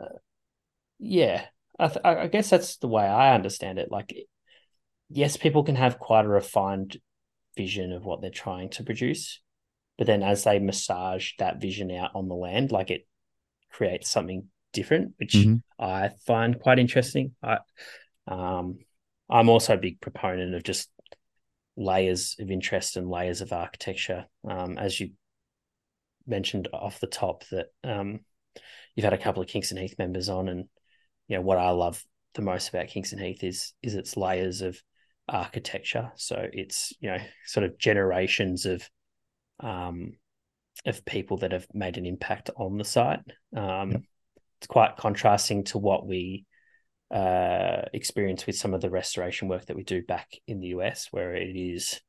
yeah. 0.98 1.46
I 1.78 1.88
th- 1.88 2.02
I 2.04 2.16
I 2.18 2.28
guess 2.28 2.50
that's 2.50 2.78
the 2.78 2.88
way 2.88 3.06
I 3.06 3.36
understand 3.36 3.80
it. 3.80 3.92
Like 3.92 4.16
yes, 5.10 5.38
people 5.38 5.64
can 5.64 5.76
have 5.76 6.00
quite 6.00 6.26
a 6.26 6.30
refined 6.30 6.98
vision 7.56 7.92
of 7.92 8.06
what 8.06 8.22
they're 8.22 8.30
trying 8.30 8.70
to 8.70 8.84
produce, 8.84 9.42
but 9.98 10.08
then 10.08 10.24
as 10.24 10.44
they 10.44 10.60
massage 10.60 11.32
that 11.40 11.62
vision 11.62 11.92
out 11.92 12.12
on 12.16 12.28
the 12.28 12.36
land, 12.36 12.72
like 12.72 12.90
it 12.90 13.08
creates 13.72 14.10
something 14.10 14.48
different, 14.74 15.14
which 15.18 15.36
Mhm. 15.36 15.62
I 15.80 16.10
find 16.26 16.60
quite 16.60 16.80
interesting. 16.80 17.36
I 17.42 17.60
um 18.28 18.80
I'm 19.30 19.50
also 19.50 19.76
a 19.76 19.78
big 19.78 20.02
proponent 20.02 20.56
of 20.56 20.64
just 20.64 20.90
layers 21.78 22.36
of 22.40 22.52
interest 22.52 22.98
and 22.98 23.10
layers 23.10 23.42
of 23.42 23.54
architecture. 23.54 24.26
Um, 24.48 24.78
as 24.78 25.00
you 25.00 25.12
mentioned 26.28 26.68
off 26.74 27.00
the 27.00 27.08
top, 27.08 27.44
that 27.52 27.68
um, 27.84 28.20
you've 28.96 29.04
had 29.04 29.14
a 29.14 29.18
couple 29.18 29.42
of 29.42 29.48
Kingston 29.48 29.78
Heath 29.78 29.96
members 29.98 30.30
on, 30.30 30.50
and 30.50 30.66
you 31.28 31.38
know 31.38 31.42
what 31.42 31.58
I 31.58 31.70
love 31.72 32.04
the 32.36 32.42
most 32.42 32.70
about 32.70 32.88
Kingston 32.88 33.20
Heath 33.20 33.44
is 33.44 33.74
is 33.82 33.96
its 33.96 34.18
layers 34.18 34.62
of 34.62 34.82
architecture. 35.28 36.12
So 36.16 36.48
it's 36.52 36.94
you 37.00 37.10
know 37.10 37.20
sort 37.46 37.66
of 37.66 37.78
generations 37.78 38.66
of 38.66 38.88
um, 39.60 40.14
of 40.86 41.06
people 41.06 41.38
that 41.38 41.52
have 41.52 41.68
made 41.74 41.98
an 41.98 42.06
impact 42.06 42.50
on 42.56 42.78
the 42.78 42.86
site. 42.86 43.20
Um, 43.56 43.92
Yep. 43.92 44.02
It's 44.60 44.68
quite 44.68 44.98
contrasting 44.98 45.64
to 45.66 45.78
what 45.78 46.06
we 46.06 46.46
uh, 47.12 47.84
experience 47.94 48.46
with 48.46 48.58
some 48.58 48.74
of 48.74 48.82
the 48.82 48.90
restoration 48.90 49.48
work 49.48 49.66
that 49.66 49.76
we 49.76 49.84
do 49.84 50.04
back 50.04 50.30
in 50.48 50.60
the 50.60 50.68
US, 50.68 51.08
where 51.12 51.34
it 51.34 51.56
is 51.56 52.00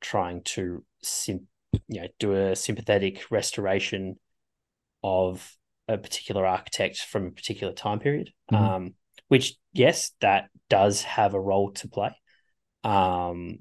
trying 0.00 0.42
to 0.42 0.84
sim- 1.02 1.48
you 1.88 2.02
know 2.02 2.08
do 2.18 2.32
a 2.32 2.56
sympathetic 2.56 3.30
restoration 3.30 4.16
of 5.02 5.56
a 5.88 5.96
particular 5.96 6.44
architect 6.46 6.98
from 6.98 7.26
a 7.26 7.30
particular 7.30 7.72
time 7.72 7.98
period. 7.98 8.30
Mhm. 8.50 8.58
Um, 8.58 8.94
which 9.28 9.56
yes, 9.72 10.12
that 10.20 10.48
does 10.68 11.02
have 11.02 11.34
a 11.34 11.40
role 11.40 11.72
to 11.72 11.88
play. 11.88 12.14
Um, 12.84 13.58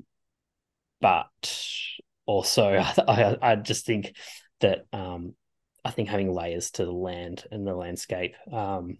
but 1.01 1.27
also, 2.25 2.69
I, 3.07 3.37
I 3.41 3.55
just 3.55 3.85
think 3.85 4.15
that 4.61 4.85
um, 4.93 5.35
I 5.85 5.91
think 5.91 6.09
having 6.09 6.33
layers 6.33 6.71
to 6.71 6.83
the 6.85 6.91
land 6.91 7.45
and 7.51 7.65
the 7.65 7.75
landscape 7.75 8.35
um, 8.51 8.97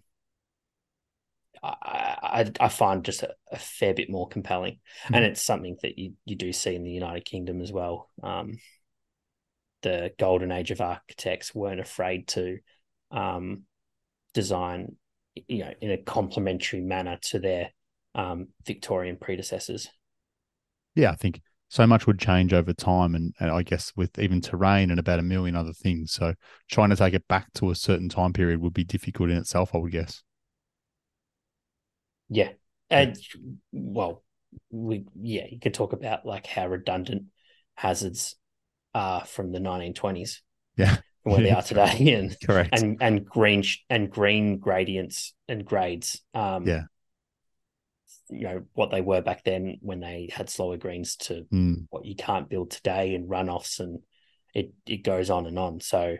I, 1.62 2.16
I, 2.22 2.52
I 2.60 2.68
find 2.68 3.04
just 3.04 3.22
a, 3.22 3.34
a 3.50 3.58
fair 3.58 3.94
bit 3.94 4.10
more 4.10 4.28
compelling. 4.28 4.78
And 5.12 5.24
it's 5.24 5.42
something 5.42 5.76
that 5.82 5.98
you, 5.98 6.14
you 6.24 6.36
do 6.36 6.52
see 6.52 6.74
in 6.74 6.84
the 6.84 6.90
United 6.90 7.24
Kingdom 7.24 7.60
as 7.60 7.72
well. 7.72 8.10
Um, 8.22 8.58
the 9.82 10.12
golden 10.18 10.52
age 10.52 10.70
of 10.70 10.80
architects 10.80 11.54
weren't 11.54 11.80
afraid 11.80 12.28
to 12.28 12.58
um, 13.10 13.62
design, 14.34 14.96
you 15.48 15.64
know, 15.64 15.72
in 15.80 15.90
a 15.90 15.98
complementary 15.98 16.80
manner 16.80 17.18
to 17.22 17.38
their 17.38 17.70
um, 18.14 18.48
Victorian 18.64 19.16
predecessors. 19.16 19.88
Yeah, 20.94 21.10
I 21.10 21.16
think 21.16 21.42
so 21.76 21.86
much 21.86 22.06
would 22.06 22.18
change 22.18 22.54
over 22.54 22.72
time 22.72 23.14
and, 23.14 23.34
and 23.38 23.50
I 23.50 23.62
guess 23.62 23.92
with 23.94 24.18
even 24.18 24.40
terrain 24.40 24.90
and 24.90 24.98
about 24.98 25.18
a 25.18 25.22
million 25.22 25.54
other 25.54 25.74
things. 25.74 26.10
So 26.10 26.32
trying 26.70 26.88
to 26.88 26.96
take 26.96 27.12
it 27.12 27.28
back 27.28 27.52
to 27.54 27.70
a 27.70 27.74
certain 27.74 28.08
time 28.08 28.32
period 28.32 28.62
would 28.62 28.72
be 28.72 28.82
difficult 28.82 29.28
in 29.28 29.36
itself, 29.36 29.74
I 29.74 29.78
would 29.78 29.92
guess. 29.92 30.22
Yeah. 32.30 32.48
And 32.88 33.18
well, 33.72 34.24
we 34.70 35.04
yeah, 35.20 35.44
you 35.50 35.60
could 35.60 35.74
talk 35.74 35.92
about 35.92 36.24
like 36.24 36.46
how 36.46 36.66
redundant 36.66 37.24
hazards 37.74 38.36
are 38.94 39.26
from 39.26 39.52
the 39.52 39.60
1920s 39.60 40.40
Yeah. 40.78 40.96
where 41.24 41.42
they 41.42 41.50
are 41.56 41.62
today 41.62 42.14
and 42.14 42.34
Correct. 42.42 42.72
and 42.80 42.96
and 43.02 43.26
green 43.26 43.64
and 43.90 44.10
green 44.10 44.58
gradients 44.58 45.34
and 45.46 45.62
grades 45.62 46.22
um 46.32 46.64
Yeah. 46.64 46.84
You 48.30 48.42
know 48.44 48.62
what 48.74 48.90
they 48.90 49.00
were 49.00 49.22
back 49.22 49.44
then 49.44 49.78
when 49.80 50.00
they 50.00 50.28
had 50.32 50.50
slower 50.50 50.76
greens 50.76 51.16
to 51.16 51.46
Mm, 51.52 51.86
what 51.90 52.04
you 52.04 52.14
can't 52.16 52.48
build 52.48 52.70
today 52.70 53.14
and 53.14 53.30
runoffs 53.30 53.80
and 53.80 54.00
it 54.54 54.72
it 54.86 55.04
goes 55.04 55.30
on 55.30 55.46
and 55.46 55.58
on 55.58 55.80
so 55.80 56.16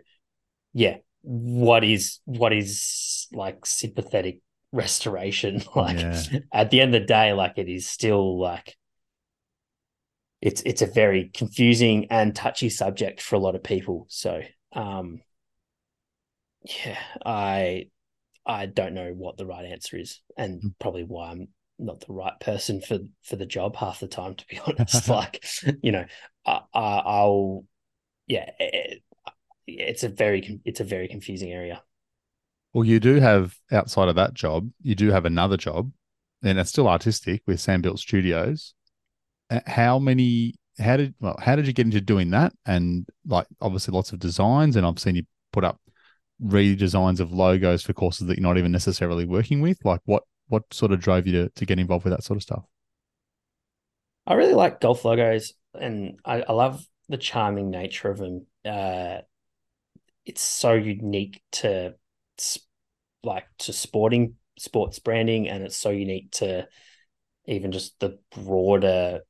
yeah 0.72 0.96
what 1.22 1.82
is 1.82 2.20
what 2.24 2.52
is 2.52 3.26
like 3.32 3.66
sympathetic 3.66 4.40
restoration 4.72 5.62
like 5.74 5.98
Yeah. 5.98 6.22
at 6.52 6.70
the 6.70 6.80
end 6.80 6.94
of 6.94 7.02
the 7.02 7.06
day 7.06 7.32
like 7.32 7.58
it 7.58 7.68
is 7.68 7.88
still 7.88 8.38
like 8.38 8.76
it's 10.42 10.62
it's 10.66 10.82
a 10.82 10.86
very 10.86 11.30
confusing 11.32 12.06
and 12.10 12.34
touchy 12.36 12.68
subject 12.68 13.20
for 13.20 13.36
a 13.36 13.40
lot 13.40 13.54
of 13.54 13.62
people 13.62 14.06
so 14.08 14.40
um 14.74 15.20
yeah 16.84 16.98
i 17.24 17.86
i 18.44 18.66
don't 18.66 18.94
know 18.94 19.12
what 19.12 19.36
the 19.36 19.46
right 19.46 19.64
answer 19.64 19.96
is 19.96 20.20
and 20.36 20.60
Mm. 20.62 20.74
probably 20.78 21.04
why 21.04 21.30
i'm 21.30 21.48
not 21.78 22.00
the 22.00 22.12
right 22.12 22.38
person 22.40 22.80
for 22.80 22.98
for 23.22 23.36
the 23.36 23.46
job 23.46 23.76
half 23.76 24.00
the 24.00 24.08
time 24.08 24.34
to 24.34 24.46
be 24.48 24.58
honest 24.66 25.08
like 25.10 25.44
you 25.82 25.92
know 25.92 26.04
I, 26.46 26.60
I, 26.74 27.02
i'll 27.04 27.64
yeah 28.26 28.50
it, 28.58 29.02
it's 29.66 30.04
a 30.04 30.08
very 30.08 30.60
it's 30.64 30.80
a 30.80 30.84
very 30.84 31.08
confusing 31.08 31.52
area 31.52 31.82
Well, 32.72 32.84
you 32.84 33.00
do 33.00 33.16
have 33.16 33.56
outside 33.72 34.08
of 34.08 34.16
that 34.16 34.34
job, 34.34 34.70
you 34.82 34.94
do 34.94 35.10
have 35.10 35.24
another 35.24 35.56
job, 35.56 35.92
and 36.42 36.58
it's 36.58 36.70
still 36.70 36.88
artistic 36.88 37.42
with 37.46 37.58
Sandbelt 37.58 37.98
Studios. 37.98 38.74
Uh, 39.50 39.60
How 39.66 39.98
many? 39.98 40.56
How 40.78 40.96
did 40.98 41.14
well? 41.20 41.38
How 41.42 41.56
did 41.56 41.66
you 41.66 41.72
get 41.72 41.86
into 41.86 42.00
doing 42.00 42.30
that? 42.30 42.52
And 42.66 43.06
like, 43.26 43.46
obviously, 43.60 43.92
lots 43.92 44.12
of 44.12 44.18
designs, 44.18 44.76
and 44.76 44.86
I've 44.86 44.98
seen 44.98 45.16
you 45.16 45.24
put 45.52 45.64
up 45.64 45.80
redesigns 46.44 47.20
of 47.20 47.32
logos 47.32 47.82
for 47.82 47.94
courses 47.94 48.26
that 48.28 48.38
you're 48.38 48.48
not 48.48 48.58
even 48.58 48.72
necessarily 48.72 49.24
working 49.24 49.60
with. 49.62 49.78
Like, 49.84 50.00
what 50.04 50.24
what 50.48 50.72
sort 50.72 50.92
of 50.92 51.00
drove 51.00 51.26
you 51.26 51.32
to 51.32 51.48
to 51.50 51.66
get 51.66 51.78
involved 51.78 52.04
with 52.04 52.12
that 52.12 52.24
sort 52.24 52.36
of 52.36 52.42
stuff? 52.42 52.64
I 54.26 54.34
really 54.34 54.54
like 54.54 54.80
golf 54.80 55.04
logos, 55.04 55.52
and 55.78 56.18
I, 56.24 56.42
I 56.42 56.52
love 56.52 56.84
the 57.08 57.16
charming 57.16 57.70
nature 57.70 58.10
of 58.10 58.18
them. 58.18 58.46
Uh, 58.64 59.18
it's 60.24 60.42
so 60.42 60.74
unique 60.74 61.40
to 61.52 61.94
like 63.22 63.46
to 63.58 63.72
sporting 63.72 64.34
sports 64.58 64.98
branding, 64.98 65.48
and 65.48 65.62
it's 65.64 65.76
so 65.76 65.90
unique 65.90 66.32
to 66.32 66.66
even 67.46 67.72
just 67.72 67.98
the 68.00 68.18
broader 68.34 69.20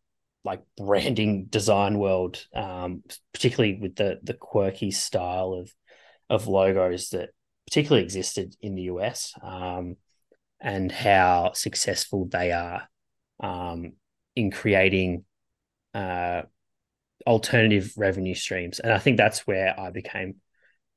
like 0.45 0.63
branding 0.77 1.47
design 1.47 1.99
world, 1.99 2.45
um, 2.55 3.03
particularly 3.33 3.79
with 3.81 3.97
the 3.97 4.19
the 4.23 4.35
quirky 4.35 4.91
style 4.91 5.53
of 5.53 5.73
of 6.29 6.49
logos 6.49 7.11
that 7.11 7.31
particularly 7.67 8.05
existed 8.05 8.57
in 8.61 8.75
the 8.75 8.83
US, 8.83 9.35
um, 9.43 9.97
and 10.61 10.91
how 10.91 11.53
successful 11.55 12.27
they 12.27 12.53
are 12.53 12.89
um, 13.41 13.93
in 14.35 14.51
creating 14.51 15.25
uh, 15.95 16.43
alternative 17.27 17.93
revenue 17.97 18.35
streams. 18.35 18.79
And 18.79 18.93
I 18.93 18.99
think 18.99 19.17
that's 19.17 19.47
where 19.47 19.79
I 19.79 19.91
became 19.91 20.37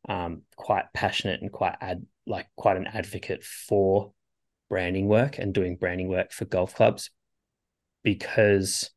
um, 0.07 0.43
quite 0.55 0.85
passionate 0.93 1.41
and 1.41 1.51
quite 1.51 1.75
ad 1.81 2.05
like 2.25 2.47
quite 2.55 2.77
an 2.77 2.87
advocate 2.87 3.43
for 3.43 4.13
branding 4.69 5.07
work 5.07 5.39
and 5.39 5.53
doing 5.53 5.75
branding 5.75 6.07
work 6.07 6.31
for 6.31 6.45
golf 6.45 6.75
clubs 6.75 7.09
because 8.03 8.91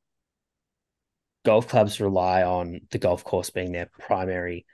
golf 1.44 1.66
clubs 1.66 2.00
rely 2.00 2.42
on 2.42 2.80
the 2.90 2.98
golf 2.98 3.24
course 3.24 3.50
being 3.50 3.72
their 3.72 3.88
primary 3.98 4.66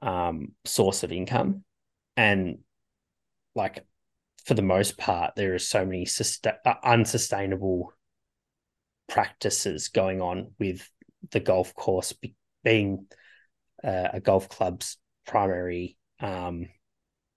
um, 0.00 0.52
source 0.64 1.02
of 1.02 1.12
income 1.12 1.64
and 2.16 2.58
like 3.54 3.84
for 4.44 4.54
the 4.54 4.62
most 4.62 4.98
part 4.98 5.34
there 5.36 5.54
are 5.54 5.58
so 5.58 5.84
many 5.84 6.06
uh, 6.46 6.74
unsustainable 6.84 7.92
practices 9.08 9.88
going 9.88 10.20
on 10.20 10.52
with 10.58 10.88
the 11.30 11.40
golf 11.40 11.74
course 11.74 12.12
be- 12.12 12.34
being 12.64 13.06
uh, 13.84 14.08
a 14.12 14.20
golf 14.20 14.48
club's 14.48 14.98
primary 15.26 15.96
um, 16.20 16.66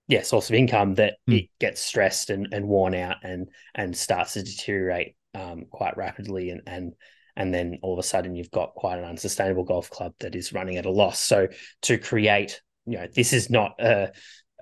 yeah 0.08 0.22
source 0.22 0.48
of 0.48 0.54
income 0.54 0.94
that 0.94 1.14
mm. 1.28 1.42
it 1.42 1.50
gets 1.58 1.80
stressed 1.80 2.30
and, 2.30 2.48
and 2.52 2.66
worn 2.66 2.94
out 2.94 3.16
and 3.22 3.48
and 3.74 3.96
starts 3.96 4.34
to 4.34 4.42
deteriorate 4.42 5.16
um, 5.34 5.64
quite 5.70 5.96
rapidly 5.96 6.50
and 6.50 6.62
and 6.66 6.94
and 7.36 7.52
then 7.52 7.78
all 7.82 7.92
of 7.92 7.98
a 7.98 8.02
sudden 8.02 8.34
you've 8.34 8.50
got 8.50 8.74
quite 8.74 8.98
an 8.98 9.04
unsustainable 9.04 9.64
golf 9.64 9.90
club 9.90 10.14
that 10.20 10.34
is 10.34 10.52
running 10.52 10.76
at 10.76 10.86
a 10.86 10.90
loss 10.90 11.18
so 11.18 11.48
to 11.82 11.98
create 11.98 12.60
you 12.86 12.96
know 12.96 13.06
this 13.14 13.32
is 13.32 13.50
not 13.50 13.72
a, 13.78 14.10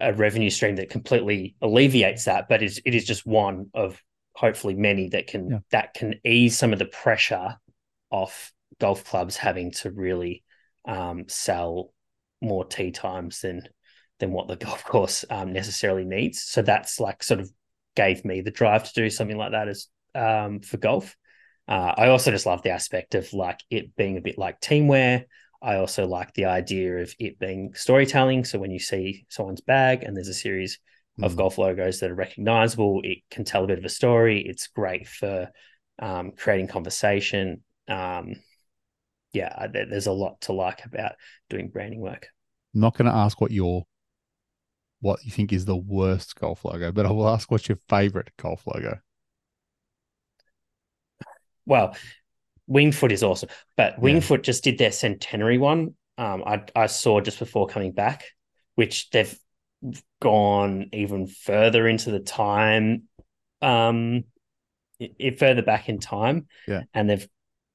a 0.01 0.13
revenue 0.13 0.51
stream 0.51 0.77
that 0.77 0.91
completely 0.91 1.55
alleviates 1.63 2.25
that 2.25 2.49
but 2.49 2.63
is 2.63 2.81
it 2.85 2.95
is 2.95 3.05
just 3.05 3.25
one 3.25 3.71
of 3.75 4.01
hopefully 4.35 4.75
many 4.75 5.09
that 5.09 5.27
can 5.27 5.51
yeah. 5.51 5.59
that 5.71 5.95
can 5.95 6.15
ease 6.25 6.59
some 6.59 6.73
of 6.73 6.79
the 6.79 6.85
pressure 6.85 7.57
off 8.11 8.53
golf 8.81 9.05
clubs 9.05 9.37
having 9.37 9.71
to 9.71 9.91
really 9.91 10.43
um, 10.87 11.25
sell 11.29 11.93
more 12.41 12.65
tee 12.65 12.91
times 12.91 13.41
than 13.41 13.63
than 14.21 14.33
what 14.33 14.49
the 14.49 14.57
golf 14.65 14.85
course 14.85 15.25
um, 15.31 15.53
necessarily 15.53 16.05
needs. 16.05 16.43
So 16.43 16.63
that's 16.63 17.01
like 17.01 17.23
sort 17.23 17.41
of 17.41 17.51
gave 17.97 18.25
me 18.25 18.41
the 18.41 18.51
drive 18.51 18.85
to 18.85 18.93
do 18.95 19.11
something 19.11 19.37
like 19.37 19.53
that 19.53 19.69
as 19.69 19.87
um, 20.15 20.61
for 20.61 20.77
golf. 20.77 21.17
Uh, 21.67 21.95
I 21.97 22.09
also 22.09 22.31
just 22.31 22.47
love 22.47 22.63
the 22.63 22.71
aspect 22.71 23.15
of 23.15 23.33
like 23.33 23.61
it 23.71 23.97
being 23.97 24.17
a 24.17 24.21
bit 24.21 24.39
like 24.39 24.61
teamwear. 24.61 25.25
I 25.65 25.77
also 25.77 26.07
like 26.07 26.35
the 26.35 26.45
idea 26.45 26.99
of 26.99 27.15
it 27.19 27.39
being 27.39 27.73
storytelling. 27.75 28.45
So 28.45 28.59
when 28.59 28.71
you 28.71 28.79
see 28.79 29.25
someone's 29.31 29.63
bag 29.63 30.03
and 30.03 30.15
there's 30.15 30.29
a 30.29 30.35
series 30.35 30.79
mm. 31.19 31.25
of 31.25 31.37
golf 31.37 31.57
logos 31.57 32.01
that 32.01 32.11
are 32.11 32.15
recognizable, 32.15 33.01
it 33.03 33.19
can 33.31 33.45
tell 33.45 33.65
a 33.65 33.67
bit 33.67 33.79
of 33.79 33.85
a 33.85 33.89
story. 33.89 34.45
It's 34.47 34.67
great 34.67 35.09
for 35.09 35.51
um, 35.99 36.33
creating 36.37 36.69
conversation. 36.69 37.63
Um, 37.89 38.35
yeah, 39.33 39.67
there's 39.67 40.07
a 40.07 40.13
lot 40.13 40.43
to 40.43 40.53
like 40.53 40.85
about 40.85 41.13
doing 41.49 41.69
branding 41.69 42.01
work. 42.01 42.29
I'm 42.75 42.83
not 42.83 42.97
going 42.97 43.11
to 43.11 43.17
ask 43.17 43.41
what 43.41 43.51
your 43.51 43.87
what 45.01 45.25
you 45.25 45.31
think 45.31 45.53
is 45.53 45.65
the 45.65 45.77
worst 45.77 46.37
golf 46.37 46.65
logo, 46.65 46.93
but 46.93 47.07
I 47.07 47.11
will 47.11 47.29
ask 47.29 47.51
what's 47.51 47.69
your 47.69 47.79
favorite 47.89 48.31
golf 48.39 48.67
logo. 48.67 48.99
Well, 51.67 51.97
Winged 52.67 52.95
Foot 52.95 53.13
is 53.13 53.23
awesome, 53.23 53.49
but 53.77 53.99
Winged 53.99 54.25
Foot 54.25 54.41
yeah. 54.41 54.45
just 54.45 54.65
did 54.65 54.79
their 54.79 54.93
centenary 54.93 55.59
one. 55.59 55.95
Um, 56.17 56.43
I 56.47 56.63
I 56.75 56.87
saw 56.87 57.21
just 57.21 57.39
before 57.39 57.67
coming 57.67 57.93
back, 57.93 58.25
which 58.75 59.11
they've 59.11 59.39
gone 60.21 60.89
even 60.93 61.27
further 61.27 61.87
into 61.87 62.11
the 62.11 62.21
time, 62.21 63.05
um, 63.61 64.25
it, 64.99 65.39
further 65.39 65.63
back 65.63 65.89
in 65.89 65.99
time, 65.99 66.47
yeah, 66.67 66.83
and 66.95 67.11
they've 67.11 67.29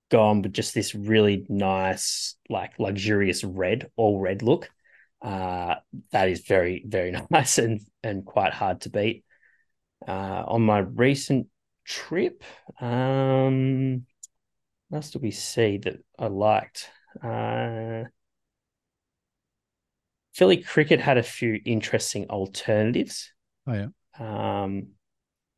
gone 0.09 0.41
with 0.41 0.53
just 0.53 0.73
this 0.73 0.95
really 0.95 1.45
nice, 1.49 2.35
like 2.49 2.79
luxurious 2.79 3.43
red, 3.43 3.89
all 3.95 4.19
red 4.19 4.41
look. 4.41 4.69
Uh, 5.21 5.75
that 6.11 6.29
is 6.29 6.41
very, 6.41 6.83
very 6.87 7.13
nice 7.29 7.57
and 7.57 7.81
and 8.03 8.25
quite 8.25 8.53
hard 8.53 8.81
to 8.81 8.89
beat. 8.89 9.23
Uh, 10.07 10.43
on 10.47 10.61
my 10.61 10.79
recent 10.79 11.47
trip, 11.85 12.43
um, 12.79 14.05
what 14.89 14.97
else 14.97 15.11
did 15.11 15.21
we 15.21 15.31
see 15.31 15.77
that 15.77 16.03
I 16.17 16.27
liked? 16.27 16.89
Uh, 17.23 18.03
Philly 20.33 20.57
Cricket 20.57 20.99
had 20.99 21.17
a 21.17 21.23
few 21.23 21.59
interesting 21.65 22.29
alternatives. 22.29 23.31
Oh 23.67 23.73
yeah. 23.73 23.87
Um, 24.19 24.89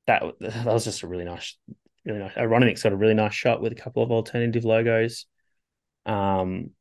that 0.07 0.23
that 0.39 0.65
was 0.65 0.85
just 0.85 1.03
a 1.03 1.07
really 1.07 1.25
nice, 1.25 1.57
really 2.05 2.19
nice. 2.19 2.33
Aronimink's 2.33 2.83
got 2.83 2.91
a 2.91 2.97
really 2.97 3.13
nice 3.13 3.33
shot 3.33 3.61
with 3.61 3.71
a 3.71 3.75
couple 3.75 4.03
of 4.03 4.11
alternative 4.11 4.65
logos. 4.65 5.25
Um, 6.05 6.71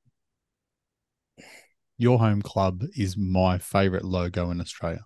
your 1.99 2.19
home 2.19 2.43
club 2.43 2.83
is 2.97 3.17
my 3.17 3.59
favorite 3.59 4.05
logo 4.05 4.51
in 4.51 4.61
Australia, 4.61 5.05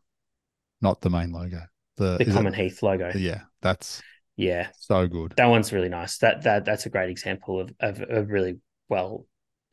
not 0.81 1.01
the 1.01 1.11
main 1.11 1.33
logo. 1.33 1.63
The, 1.97 2.17
the 2.19 2.27
Common 2.27 2.55
it, 2.55 2.61
Heath 2.61 2.83
logo. 2.83 3.13
Yeah, 3.15 3.43
that's 3.61 4.03
yeah, 4.37 4.69
so 4.79 5.07
good. 5.07 5.35
That 5.37 5.47
one's 5.47 5.73
really 5.73 5.89
nice. 5.89 6.19
That 6.19 6.43
that 6.43 6.65
that's 6.65 6.87
a 6.87 6.91
great 6.91 7.11
example 7.11 7.61
of 7.61 7.73
of 7.81 8.03
a 8.09 8.25
really 8.25 8.59
well 8.89 9.27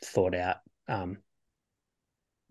thought 0.04 0.36
out 0.36 0.58
um, 0.88 1.17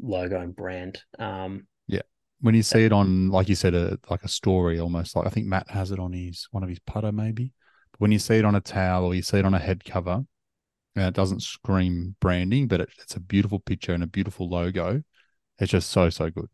logo 0.01 0.41
and 0.41 0.55
brand. 0.55 1.03
Um, 1.19 1.67
yeah, 1.87 2.03
when 2.41 2.55
you 2.55 2.63
see 2.63 2.85
it 2.85 2.93
on, 2.93 3.31
like 3.31 3.49
you 3.49 3.55
said, 3.55 3.75
a 3.75 3.99
like 4.09 4.25
a 4.25 4.29
story 4.29 4.81
almost 4.81 5.15
like 5.15 5.27
I 5.27 5.31
think 5.31 5.47
Matt 5.47 5.71
has 5.71 5.91
it 5.91 5.99
on 5.99 6.13
his 6.13 6.49
one 6.51 6.63
of 6.63 6.69
his 6.69 6.81
putter 6.81 7.13
maybe. 7.13 7.53
But 7.93 8.01
when 8.01 8.13
you 8.13 8.19
see 8.19 8.37
it 8.37 8.45
on 8.45 8.55
a 8.55 8.61
towel 8.61 9.05
or 9.05 9.15
you 9.15 9.23
see 9.23 9.39
it 9.39 9.45
on 9.45 9.55
a 9.55 9.59
head 9.59 9.85
cover, 9.85 10.25
and 10.97 11.05
it 11.05 11.15
doesn't 11.15 11.43
scream 11.43 12.17
branding, 12.21 12.67
but 12.67 12.81
it, 12.81 12.89
it's 13.01 13.17
a 13.17 13.21
beautiful 13.21 13.61
picture 13.61 13.95
and 13.95 14.03
a 14.03 14.09
beautiful 14.09 14.49
logo. 14.49 15.03
It's 15.59 15.71
just 15.71 15.91
so 15.91 16.11
so 16.11 16.31
good. 16.31 16.49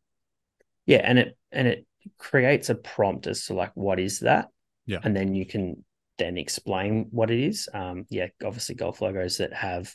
Yeah, 0.84 1.00
and 1.02 1.18
it 1.18 1.38
and 1.50 1.66
it 1.66 1.86
creates 2.18 2.68
a 2.68 2.74
prompt 2.74 3.26
as 3.26 3.46
to 3.46 3.54
like 3.54 3.72
what 3.74 3.98
is 3.98 4.20
that, 4.20 4.48
yeah, 4.86 4.98
and 5.02 5.14
then 5.14 5.34
you 5.34 5.46
can 5.46 5.84
then 6.18 6.38
explain 6.38 7.08
what 7.10 7.30
it 7.30 7.40
is. 7.40 7.68
Um, 7.72 8.06
yeah, 8.08 8.28
obviously 8.44 8.74
golf 8.74 9.00
logos 9.00 9.38
that 9.38 9.52
have 9.52 9.94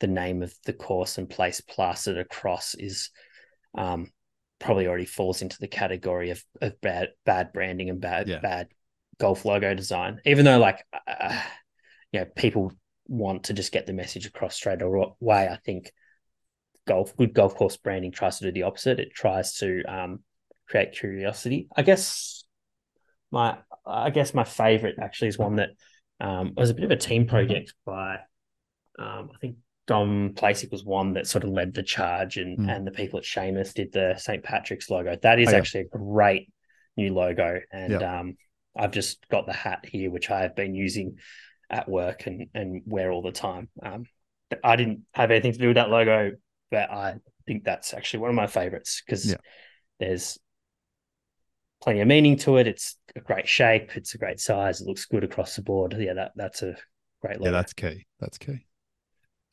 the 0.00 0.06
name 0.06 0.42
of 0.42 0.54
the 0.64 0.72
course 0.72 1.18
and 1.18 1.28
place 1.28 1.60
plastered 1.60 2.18
across 2.18 2.74
is 2.74 3.10
um, 3.76 4.10
probably 4.58 4.86
already 4.86 5.06
falls 5.06 5.42
into 5.42 5.56
the 5.58 5.68
category 5.68 6.30
of, 6.30 6.42
of 6.60 6.80
bad 6.80 7.08
bad 7.24 7.52
branding 7.52 7.90
and 7.90 8.00
bad 8.00 8.28
yeah. 8.28 8.38
bad 8.38 8.68
golf 9.18 9.44
logo 9.44 9.74
design. 9.74 10.20
Even 10.24 10.44
though 10.44 10.58
like 10.58 10.84
uh, 11.06 11.40
you 12.12 12.20
know 12.20 12.26
people 12.36 12.72
want 13.08 13.44
to 13.44 13.54
just 13.54 13.72
get 13.72 13.86
the 13.86 13.92
message 13.92 14.26
across 14.26 14.56
straight 14.56 14.82
away. 14.82 15.48
I 15.48 15.58
think 15.64 15.92
golf, 16.86 17.16
good 17.16 17.34
golf 17.34 17.54
course 17.54 17.76
branding 17.76 18.12
tries 18.12 18.38
to 18.38 18.46
do 18.46 18.52
the 18.52 18.64
opposite. 18.64 19.00
It 19.00 19.14
tries 19.14 19.56
to 19.58 19.82
um, 19.84 20.20
create 20.68 20.92
curiosity. 20.92 21.68
I 21.76 21.82
guess 21.82 22.44
my, 23.30 23.58
I 23.86 24.10
guess 24.10 24.34
my 24.34 24.44
favorite 24.44 24.96
actually 25.00 25.28
is 25.28 25.38
one 25.38 25.56
that 25.56 25.70
um, 26.20 26.54
was 26.56 26.70
a 26.70 26.74
bit 26.74 26.84
of 26.84 26.90
a 26.90 26.96
team 26.96 27.26
project 27.26 27.74
by, 27.84 28.16
um, 28.98 29.30
I 29.34 29.38
think 29.40 29.56
Dom 29.86 30.32
Plasic 30.34 30.72
was 30.72 30.84
one 30.84 31.14
that 31.14 31.26
sort 31.26 31.44
of 31.44 31.50
led 31.50 31.74
the 31.74 31.82
charge, 31.82 32.38
and 32.38 32.58
mm. 32.58 32.74
and 32.74 32.86
the 32.86 32.90
people 32.90 33.18
at 33.18 33.24
Seamus 33.24 33.72
did 33.72 33.92
the 33.92 34.14
St 34.18 34.42
Patrick's 34.42 34.90
logo. 34.90 35.16
That 35.22 35.38
is 35.38 35.48
oh, 35.48 35.52
yeah. 35.52 35.58
actually 35.58 35.80
a 35.82 35.98
great 35.98 36.50
new 36.96 37.14
logo, 37.14 37.60
and 37.72 38.00
yeah. 38.00 38.20
um, 38.20 38.36
I've 38.76 38.90
just 38.90 39.26
got 39.28 39.46
the 39.46 39.52
hat 39.52 39.86
here, 39.86 40.10
which 40.10 40.30
I 40.30 40.40
have 40.40 40.56
been 40.56 40.74
using 40.74 41.18
at 41.70 41.88
work 41.88 42.26
and 42.26 42.48
and 42.54 42.82
wear 42.84 43.12
all 43.12 43.22
the 43.22 43.32
time. 43.32 43.68
Um, 43.80 44.04
I 44.64 44.76
didn't 44.76 45.02
have 45.12 45.30
anything 45.30 45.52
to 45.52 45.58
do 45.58 45.68
with 45.68 45.76
that 45.76 45.90
logo, 45.90 46.32
but 46.70 46.90
I 46.90 47.14
think 47.46 47.64
that's 47.64 47.94
actually 47.94 48.20
one 48.20 48.30
of 48.30 48.36
my 48.36 48.46
favorites 48.46 49.02
because 49.04 49.30
yeah. 49.30 49.36
there's 50.00 50.38
plenty 51.82 52.00
of 52.00 52.08
meaning 52.08 52.36
to 52.38 52.56
it. 52.56 52.66
It's 52.66 52.96
a 53.14 53.20
great 53.20 53.48
shape. 53.48 53.96
It's 53.96 54.14
a 54.14 54.18
great 54.18 54.40
size. 54.40 54.80
It 54.80 54.86
looks 54.86 55.06
good 55.06 55.24
across 55.24 55.56
the 55.56 55.62
board. 55.62 55.94
Yeah, 55.98 56.14
that 56.14 56.32
that's 56.36 56.62
a 56.62 56.76
great 57.20 57.38
logo. 57.38 57.46
Yeah, 57.46 57.58
that's 57.58 57.72
key. 57.72 58.06
That's 58.20 58.38
key. 58.38 58.66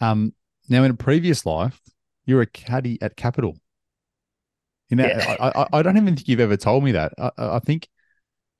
Um, 0.01 0.33
now 0.69 0.83
in 0.83 0.91
a 0.91 0.95
previous 0.95 1.45
life, 1.45 1.79
you're 2.25 2.41
a 2.41 2.47
caddy 2.47 3.01
at 3.01 3.15
Capital. 3.15 3.57
You 4.89 4.97
know, 4.97 5.07
yeah. 5.07 5.35
I, 5.39 5.61
I, 5.61 5.67
I 5.73 5.81
don't 5.81 5.97
even 5.97 6.15
think 6.15 6.27
you've 6.27 6.39
ever 6.39 6.57
told 6.57 6.83
me 6.83 6.91
that. 6.91 7.13
I, 7.17 7.31
I 7.37 7.59
think 7.59 7.87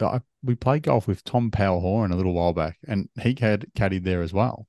I, 0.01 0.21
we 0.41 0.55
played 0.55 0.83
golf 0.83 1.07
with 1.07 1.23
Tom 1.23 1.51
Power 1.51 1.79
Horan 1.79 2.11
a 2.11 2.15
little 2.15 2.33
while 2.33 2.53
back, 2.53 2.77
and 2.87 3.09
he 3.21 3.35
had 3.39 3.67
caddied 3.75 4.03
there 4.03 4.21
as 4.21 4.33
well. 4.33 4.67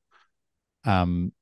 Um, 0.85 1.33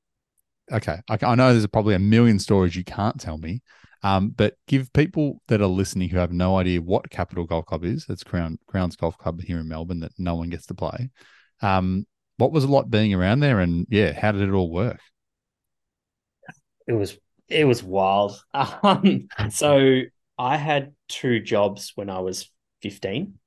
okay, 0.70 0.98
I, 1.08 1.18
I 1.22 1.34
know 1.34 1.52
there's 1.52 1.66
probably 1.66 1.94
a 1.94 1.98
million 1.98 2.38
stories 2.38 2.76
you 2.76 2.84
can't 2.84 3.20
tell 3.20 3.38
me, 3.38 3.62
um, 4.02 4.30
but 4.30 4.54
give 4.66 4.92
people 4.92 5.40
that 5.48 5.60
are 5.60 5.66
listening 5.66 6.08
who 6.08 6.18
have 6.18 6.32
no 6.32 6.56
idea 6.56 6.82
what 6.82 7.10
Capital 7.10 7.44
Golf 7.44 7.66
Club 7.66 7.84
is. 7.84 8.06
It's 8.08 8.24
Crown 8.24 8.58
Crowns 8.66 8.96
Golf 8.96 9.16
Club 9.16 9.40
here 9.40 9.58
in 9.58 9.68
Melbourne 9.68 10.00
that 10.00 10.12
no 10.18 10.34
one 10.34 10.50
gets 10.50 10.66
to 10.66 10.74
play. 10.74 11.10
Um, 11.60 12.06
what 12.36 12.52
was 12.52 12.64
it 12.64 12.70
like 12.70 12.90
being 12.90 13.14
around 13.14 13.40
there, 13.40 13.60
and 13.60 13.86
yeah, 13.88 14.12
how 14.12 14.32
did 14.32 14.48
it 14.48 14.52
all 14.52 14.70
work? 14.70 15.00
It 16.86 16.94
was 16.94 17.16
it 17.48 17.64
was 17.64 17.82
wild. 17.82 18.42
Um, 18.54 19.28
so 19.50 20.00
I 20.38 20.56
had 20.56 20.94
two 21.08 21.40
jobs 21.40 21.92
when 21.94 22.10
I 22.10 22.20
was 22.20 22.50
15. 22.82 23.38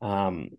Um, 0.00 0.50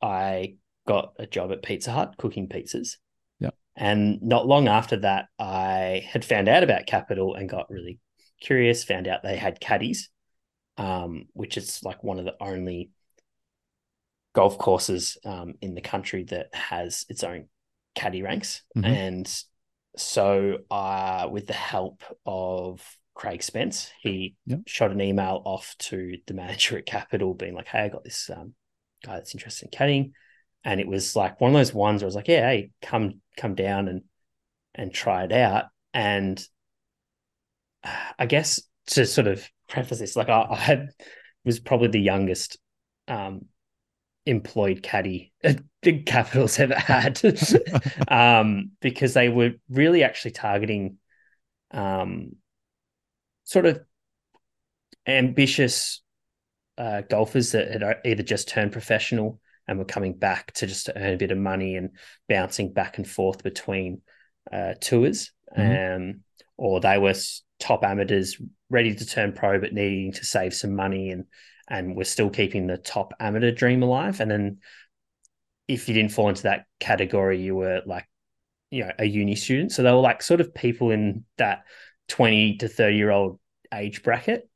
I 0.00 0.56
got 0.86 1.14
a 1.18 1.26
job 1.26 1.50
at 1.50 1.62
Pizza 1.62 1.90
Hut 1.90 2.14
cooking 2.18 2.48
pizzas. 2.48 2.96
Yeah. 3.40 3.50
And 3.74 4.22
not 4.22 4.46
long 4.46 4.68
after 4.68 4.98
that, 4.98 5.26
I 5.38 6.06
had 6.06 6.24
found 6.24 6.48
out 6.48 6.62
about 6.62 6.86
Capital 6.86 7.34
and 7.34 7.48
got 7.48 7.70
really 7.70 7.98
curious, 8.44 8.84
found 8.84 9.08
out 9.08 9.22
they 9.22 9.36
had 9.36 9.60
caddies, 9.60 10.10
um, 10.76 11.26
which 11.32 11.56
is 11.56 11.82
like 11.82 12.04
one 12.04 12.18
of 12.18 12.24
the 12.24 12.36
only 12.40 12.90
golf 14.34 14.58
courses 14.58 15.16
um, 15.24 15.54
in 15.60 15.74
the 15.74 15.80
country 15.80 16.24
that 16.24 16.54
has 16.54 17.06
its 17.08 17.24
own 17.24 17.46
caddy 17.94 18.22
ranks. 18.22 18.62
Mhm. 18.76 18.84
And 18.84 19.44
so, 19.96 20.58
uh, 20.70 21.28
with 21.30 21.46
the 21.46 21.52
help 21.52 22.02
of 22.26 22.84
Craig 23.14 23.42
Spence, 23.42 23.92
he 24.00 24.34
Yep. 24.46 24.60
shot 24.66 24.90
an 24.90 25.00
email 25.00 25.40
off 25.44 25.76
to 25.78 26.18
the 26.26 26.34
manager 26.34 26.76
at 26.78 26.86
Capital, 26.86 27.32
being 27.34 27.54
like, 27.54 27.68
"Hey, 27.68 27.82
I 27.82 27.88
got 27.88 28.04
this 28.04 28.28
um, 28.28 28.54
guy 29.04 29.14
that's 29.14 29.34
interested 29.34 29.66
in 29.66 29.70
caddying," 29.78 30.12
and 30.64 30.80
it 30.80 30.88
was 30.88 31.14
like 31.14 31.40
one 31.40 31.50
of 31.50 31.54
those 31.54 31.72
ones 31.72 32.02
where 32.02 32.06
I 32.06 32.08
was 32.08 32.16
like, 32.16 32.28
"Yeah, 32.28 32.40
hey, 32.48 32.70
come 32.82 33.20
come 33.36 33.54
down 33.54 33.88
and 33.88 34.02
and 34.74 34.92
try 34.92 35.24
it 35.24 35.32
out." 35.32 35.66
And 35.92 36.44
I 38.18 38.26
guess 38.26 38.60
to 38.88 39.06
sort 39.06 39.26
of 39.26 39.46
preface 39.68 39.98
this, 39.98 40.16
like 40.16 40.28
I, 40.28 40.46
I 40.50 40.56
had 40.56 40.90
was 41.44 41.60
probably 41.60 41.88
the 41.88 42.00
youngest 42.00 42.58
um, 43.08 43.46
employed 44.26 44.82
caddy 44.82 45.32
the 45.82 46.02
Capitals 46.02 46.58
ever 46.58 46.74
had, 46.74 47.20
um, 48.08 48.70
because 48.80 49.14
they 49.14 49.28
were 49.28 49.52
really 49.68 50.02
actually 50.02 50.32
targeting 50.32 50.98
um, 51.70 52.36
sort 53.44 53.66
of 53.66 53.80
ambitious 55.06 56.02
uh, 56.78 57.02
golfers 57.02 57.52
that 57.52 57.70
had 57.70 57.98
either 58.04 58.22
just 58.22 58.48
turned 58.48 58.72
professional 58.72 59.40
and 59.68 59.78
were 59.78 59.84
coming 59.84 60.14
back 60.14 60.52
to 60.52 60.66
just 60.66 60.86
to 60.86 60.96
earn 60.96 61.14
a 61.14 61.18
bit 61.18 61.30
of 61.30 61.38
money 61.38 61.76
and 61.76 61.90
bouncing 62.28 62.72
back 62.72 62.98
and 62.98 63.08
forth 63.08 63.42
between 63.42 64.02
uh, 64.52 64.74
tours, 64.80 65.32
um, 65.56 66.20
or 66.56 66.80
they 66.80 66.98
were 66.98 67.14
top 67.64 67.82
amateurs 67.82 68.36
ready 68.68 68.94
to 68.94 69.06
turn 69.06 69.32
pro 69.32 69.58
but 69.58 69.72
needing 69.72 70.12
to 70.12 70.24
save 70.24 70.52
some 70.52 70.76
money 70.76 71.10
and 71.10 71.24
and 71.68 71.96
we're 71.96 72.04
still 72.04 72.28
keeping 72.28 72.66
the 72.66 72.76
top 72.76 73.14
amateur 73.18 73.50
dream 73.50 73.82
alive. 73.82 74.20
And 74.20 74.30
then 74.30 74.58
if 75.66 75.88
you 75.88 75.94
didn't 75.94 76.12
fall 76.12 76.28
into 76.28 76.42
that 76.42 76.66
category, 76.78 77.40
you 77.40 77.54
were 77.54 77.80
like, 77.86 78.06
you 78.70 78.84
know, 78.84 78.92
a 78.98 79.06
uni 79.06 79.34
student. 79.34 79.72
So 79.72 79.82
they 79.82 79.90
were 79.90 79.96
like 79.96 80.22
sort 80.22 80.42
of 80.42 80.54
people 80.54 80.90
in 80.90 81.24
that 81.38 81.64
20 82.08 82.58
to 82.58 82.68
30 82.68 82.96
year 82.96 83.10
old 83.10 83.40
age 83.72 84.02
bracket. 84.02 84.46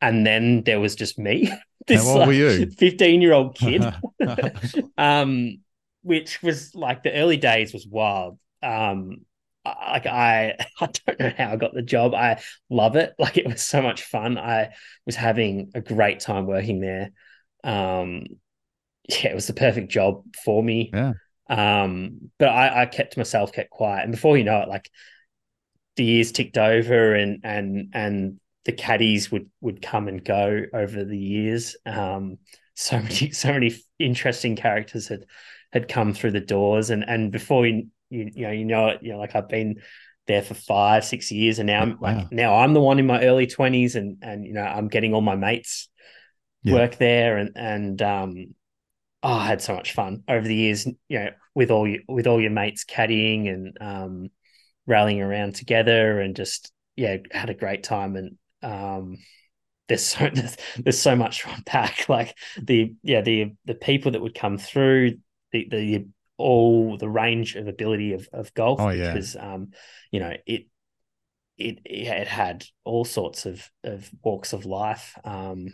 And 0.00 0.26
then 0.26 0.62
there 0.62 0.80
was 0.80 0.94
just 0.94 1.18
me, 1.18 1.52
this 1.86 2.02
How 2.02 2.20
old 2.20 2.28
were 2.28 2.32
you? 2.32 2.70
15 2.78 3.20
year 3.20 3.34
old 3.34 3.56
kid, 3.56 3.84
um, 4.96 5.58
which 6.02 6.42
was 6.42 6.74
like 6.74 7.02
the 7.02 7.12
early 7.12 7.36
days 7.36 7.74
was 7.74 7.86
wild. 7.86 8.38
Um, 8.62 9.26
like 9.64 10.06
I, 10.06 10.56
I 10.80 10.88
don't 11.06 11.20
know 11.20 11.32
how 11.36 11.52
I 11.52 11.56
got 11.56 11.74
the 11.74 11.82
job. 11.82 12.14
I 12.14 12.40
love 12.70 12.96
it. 12.96 13.14
Like 13.18 13.38
it 13.38 13.46
was 13.46 13.62
so 13.62 13.80
much 13.82 14.02
fun. 14.02 14.38
I 14.38 14.74
was 15.06 15.16
having 15.16 15.70
a 15.74 15.80
great 15.80 16.20
time 16.20 16.46
working 16.46 16.80
there. 16.80 17.10
Um, 17.62 18.24
yeah, 19.08 19.30
it 19.30 19.34
was 19.34 19.46
the 19.46 19.54
perfect 19.54 19.90
job 19.90 20.24
for 20.44 20.62
me. 20.62 20.90
Yeah. 20.92 21.14
Um, 21.48 22.30
but 22.38 22.48
I, 22.48 22.82
I 22.82 22.86
kept 22.86 23.16
myself, 23.16 23.52
kept 23.52 23.70
quiet, 23.70 24.04
and 24.04 24.12
before 24.12 24.36
you 24.38 24.44
know 24.44 24.60
it, 24.60 24.68
like 24.68 24.90
the 25.96 26.04
years 26.04 26.32
ticked 26.32 26.58
over, 26.58 27.14
and 27.14 27.40
and 27.44 27.90
and 27.92 28.40
the 28.64 28.72
caddies 28.72 29.30
would 29.30 29.50
would 29.60 29.82
come 29.82 30.08
and 30.08 30.24
go 30.24 30.62
over 30.72 31.04
the 31.04 31.18
years. 31.18 31.76
Um, 31.84 32.38
so 32.74 32.98
many 33.02 33.30
so 33.30 33.52
many 33.52 33.74
interesting 33.98 34.56
characters 34.56 35.08
had 35.08 35.26
had 35.72 35.88
come 35.88 36.14
through 36.14 36.32
the 36.32 36.40
doors, 36.40 36.90
and 36.90 37.04
and 37.06 37.30
before 37.30 37.66
you 37.66 37.88
you, 38.10 38.30
you 38.34 38.42
know 38.46 38.52
you 38.52 38.64
know 38.64 38.88
it, 38.88 39.02
you 39.02 39.12
know 39.12 39.18
like 39.18 39.34
I've 39.34 39.48
been 39.48 39.80
there 40.26 40.42
for 40.42 40.54
five 40.54 41.04
six 41.04 41.30
years, 41.30 41.58
and 41.58 41.66
now 41.66 41.82
I'm 41.82 41.98
Wow. 42.00 42.00
like 42.00 42.32
now 42.32 42.56
I'm 42.56 42.74
the 42.74 42.80
one 42.80 42.98
in 42.98 43.06
my 43.06 43.22
early 43.22 43.46
twenties, 43.46 43.96
and 43.96 44.18
and 44.22 44.44
you 44.46 44.52
know 44.54 44.62
I'm 44.62 44.88
getting 44.88 45.14
all 45.14 45.20
my 45.20 45.36
mates 45.36 45.88
Yeah. 46.62 46.72
work 46.72 46.96
there, 46.96 47.36
and 47.38 47.50
and 47.56 48.02
um 48.02 48.54
oh, 49.22 49.32
I 49.32 49.46
had 49.46 49.62
so 49.62 49.74
much 49.74 49.92
fun 49.92 50.22
over 50.28 50.46
the 50.46 50.54
years, 50.54 50.86
you 50.86 51.18
know, 51.18 51.30
with 51.54 51.70
all 51.70 51.86
you 51.88 52.02
with 52.08 52.26
all 52.26 52.40
your 52.40 52.50
mates 52.50 52.84
caddying 52.84 53.48
and 53.52 53.78
um, 53.80 54.30
rallying 54.86 55.22
around 55.22 55.54
together, 55.56 56.20
and 56.20 56.36
just 56.36 56.72
yeah, 56.96 57.18
had 57.32 57.50
a 57.50 57.54
great 57.54 57.82
time. 57.84 58.16
And 58.16 58.38
um, 58.62 59.18
there's 59.88 60.04
so 60.04 60.30
there's, 60.34 60.56
there's 60.84 61.00
so 61.00 61.16
much 61.16 61.42
to 61.42 61.50
unpack. 61.54 62.06
Like 62.10 62.36
the 62.62 62.94
yeah 63.02 63.20
the 63.22 63.54
the 63.64 63.74
people 63.74 64.12
that 64.12 64.22
would 64.22 64.34
come 64.34 64.58
through 64.58 65.18
the 65.52 65.68
the 65.70 66.06
all 66.36 66.96
the 66.98 67.08
range 67.08 67.56
of 67.56 67.68
ability 67.68 68.12
of 68.12 68.28
of 68.32 68.52
golf 68.54 68.80
Oh, 68.80 68.90
yeah. 68.90 69.12
because 69.12 69.36
um 69.36 69.70
you 70.10 70.20
know 70.20 70.32
it 70.46 70.66
it 71.58 71.80
it 71.84 72.28
had 72.28 72.64
all 72.84 73.04
sorts 73.04 73.46
of 73.46 73.70
of 73.84 74.10
walks 74.22 74.52
of 74.52 74.66
life 74.66 75.16
um 75.24 75.68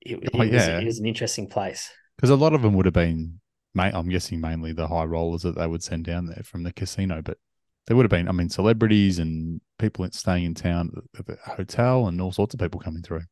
it, 0.00 0.18
it 0.22 0.38
Oh, 0.38 0.42
was 0.50 0.68
yeah. 0.68 0.78
it 0.78 0.84
was 0.84 0.98
an 0.98 1.06
interesting 1.06 1.48
place 1.48 1.90
Because 2.16 2.30
a 2.30 2.36
lot 2.36 2.52
of 2.52 2.62
them 2.62 2.74
would 2.74 2.86
have 2.86 2.94
been, 2.94 3.40
I'm 3.76 4.08
guessing 4.08 4.40
mainly 4.40 4.72
the 4.72 4.88
high 4.88 5.04
rollers 5.04 5.42
that 5.42 5.54
they 5.56 5.66
would 5.66 5.82
send 5.82 6.04
down 6.04 6.26
there 6.26 6.42
from 6.44 6.62
the 6.64 6.72
casino, 6.72 7.22
but 7.22 7.38
there 7.86 7.96
would 7.96 8.04
have 8.04 8.10
been, 8.10 8.28
I 8.28 8.32
mean, 8.32 8.48
celebrities 8.50 9.18
and 9.18 9.60
people 9.78 10.06
staying 10.12 10.44
in 10.44 10.54
town 10.54 10.90
at 11.18 11.26
the 11.26 11.38
hotel 11.44 12.06
and 12.06 12.20
all 12.20 12.32
sorts 12.32 12.54
of 12.54 12.60
people 12.60 12.80
coming 12.80 13.02
through. 13.02 13.22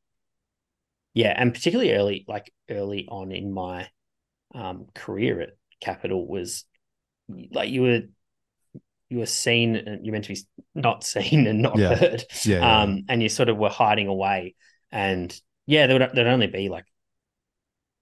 Yeah, 1.14 1.32
and 1.36 1.52
particularly 1.54 1.92
early, 1.92 2.24
like 2.28 2.52
early 2.68 3.06
on 3.08 3.32
in 3.32 3.52
my 3.52 3.88
um, 4.54 4.88
career 4.94 5.40
at 5.42 5.50
Capital 5.86 6.26
was 6.26 6.64
like 7.50 7.70
you 7.70 7.82
were 7.82 8.00
you 9.08 9.18
were 9.18 9.26
seen 9.26 9.76
and 9.76 10.04
you're 10.04 10.12
meant 10.12 10.24
to 10.24 10.34
be 10.34 10.40
not 10.74 11.04
seen 11.04 11.46
and 11.46 11.62
not 11.62 11.78
Yeah. 11.78 11.94
heard. 11.94 12.24
Yeah. 12.44 12.58
yeah, 12.58 12.82
Um, 12.82 13.04
and 13.08 13.22
you 13.22 13.28
sort 13.28 13.48
of 13.48 13.56
were 13.56 13.68
hiding 13.68 14.08
away. 14.08 14.54
And 14.90 15.28
yeah, 15.66 15.86
there 15.86 15.98
would 15.98 16.10
there'd 16.14 16.26
only 16.26 16.48
be 16.48 16.68
like 16.68 16.84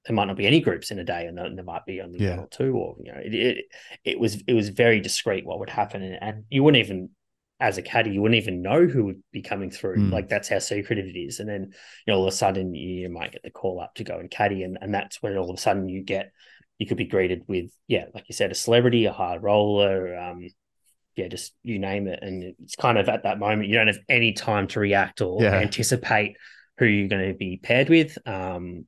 there 0.07 0.15
might 0.15 0.27
not 0.27 0.37
be 0.37 0.47
any 0.47 0.61
groups 0.61 0.91
in 0.91 0.99
a 0.99 1.05
day, 1.05 1.27
and 1.27 1.37
there, 1.37 1.49
there 1.55 1.65
might 1.65 1.87
be 1.87 2.01
only 2.03 2.19
one 2.29 2.41
or 2.41 2.49
two, 2.49 2.77
or 2.77 2.97
you 3.03 3.13
know, 3.13 3.21
it, 3.25 3.35
it 3.35 3.65
it 4.05 4.19
was 4.19 4.43
it 4.47 4.53
was 4.53 4.69
very 4.69 5.01
discreet 5.01 5.47
what 5.47 5.59
would 5.61 5.71
happen, 5.71 6.03
and, 6.03 6.19
and 6.23 6.45
you 6.51 6.63
wouldn't 6.63 6.85
even 6.85 7.11
as 7.61 7.79
a 7.79 7.83
caddy, 7.83 8.11
you 8.11 8.21
wouldn't 8.21 8.43
even 8.43 8.61
know 8.63 8.85
who 8.87 9.05
would 9.05 9.23
be 9.33 9.41
coming 9.41 9.71
through. 9.71 9.97
Mm. 9.97 10.13
Like 10.13 10.29
that's 10.29 10.49
how 10.49 10.59
secretive 10.59 11.07
it 11.07 11.17
is. 11.19 11.41
And 11.41 11.49
then 11.49 11.73
you 12.07 12.13
know, 12.13 12.19
all 12.19 12.27
of 12.27 12.35
a 12.35 12.37
sudden 12.37 12.75
you 12.75 13.09
might 13.09 13.33
get 13.33 13.43
the 13.43 13.51
call 13.51 13.81
up 13.81 13.95
to 13.95 14.05
go 14.05 14.19
and 14.19 14.31
caddy, 14.31 14.63
and, 14.63 14.77
and 14.81 14.93
that's 14.93 15.23
when 15.23 15.37
all 15.37 15.51
of 15.51 15.57
a 15.57 15.61
sudden 15.61 15.89
you 15.89 16.03
get 16.03 16.33
you 16.79 16.87
could 16.87 16.97
be 16.97 17.05
greeted 17.05 17.43
with, 17.47 17.71
yeah, 17.87 18.07
like 18.15 18.25
you 18.29 18.35
said, 18.35 18.51
a 18.51 18.55
celebrity, 18.55 19.05
a 19.07 19.13
hard 19.13 19.43
roller, 19.43 20.17
um, 20.19 20.49
yeah, 21.17 21.29
just 21.29 21.55
you 21.63 21.79
name 21.79 22.09
it. 22.09 22.19
And 22.23 22.55
it's 22.63 22.77
kind 22.77 22.99
of 22.99 23.09
at 23.09 23.23
that 23.23 23.39
moment 23.39 23.69
you 23.69 23.75
don't 23.77 23.87
have 23.87 23.99
any 24.09 24.33
time 24.33 24.67
to 24.69 24.81
react 24.81 25.21
or 25.21 25.43
Yeah. 25.43 25.55
anticipate 25.55 26.37
who 26.79 26.87
you're 26.87 27.09
going 27.09 27.29
to 27.29 27.35
be 27.39 27.61
paired 27.63 27.89
with. 27.89 28.19
Um, 28.27 28.87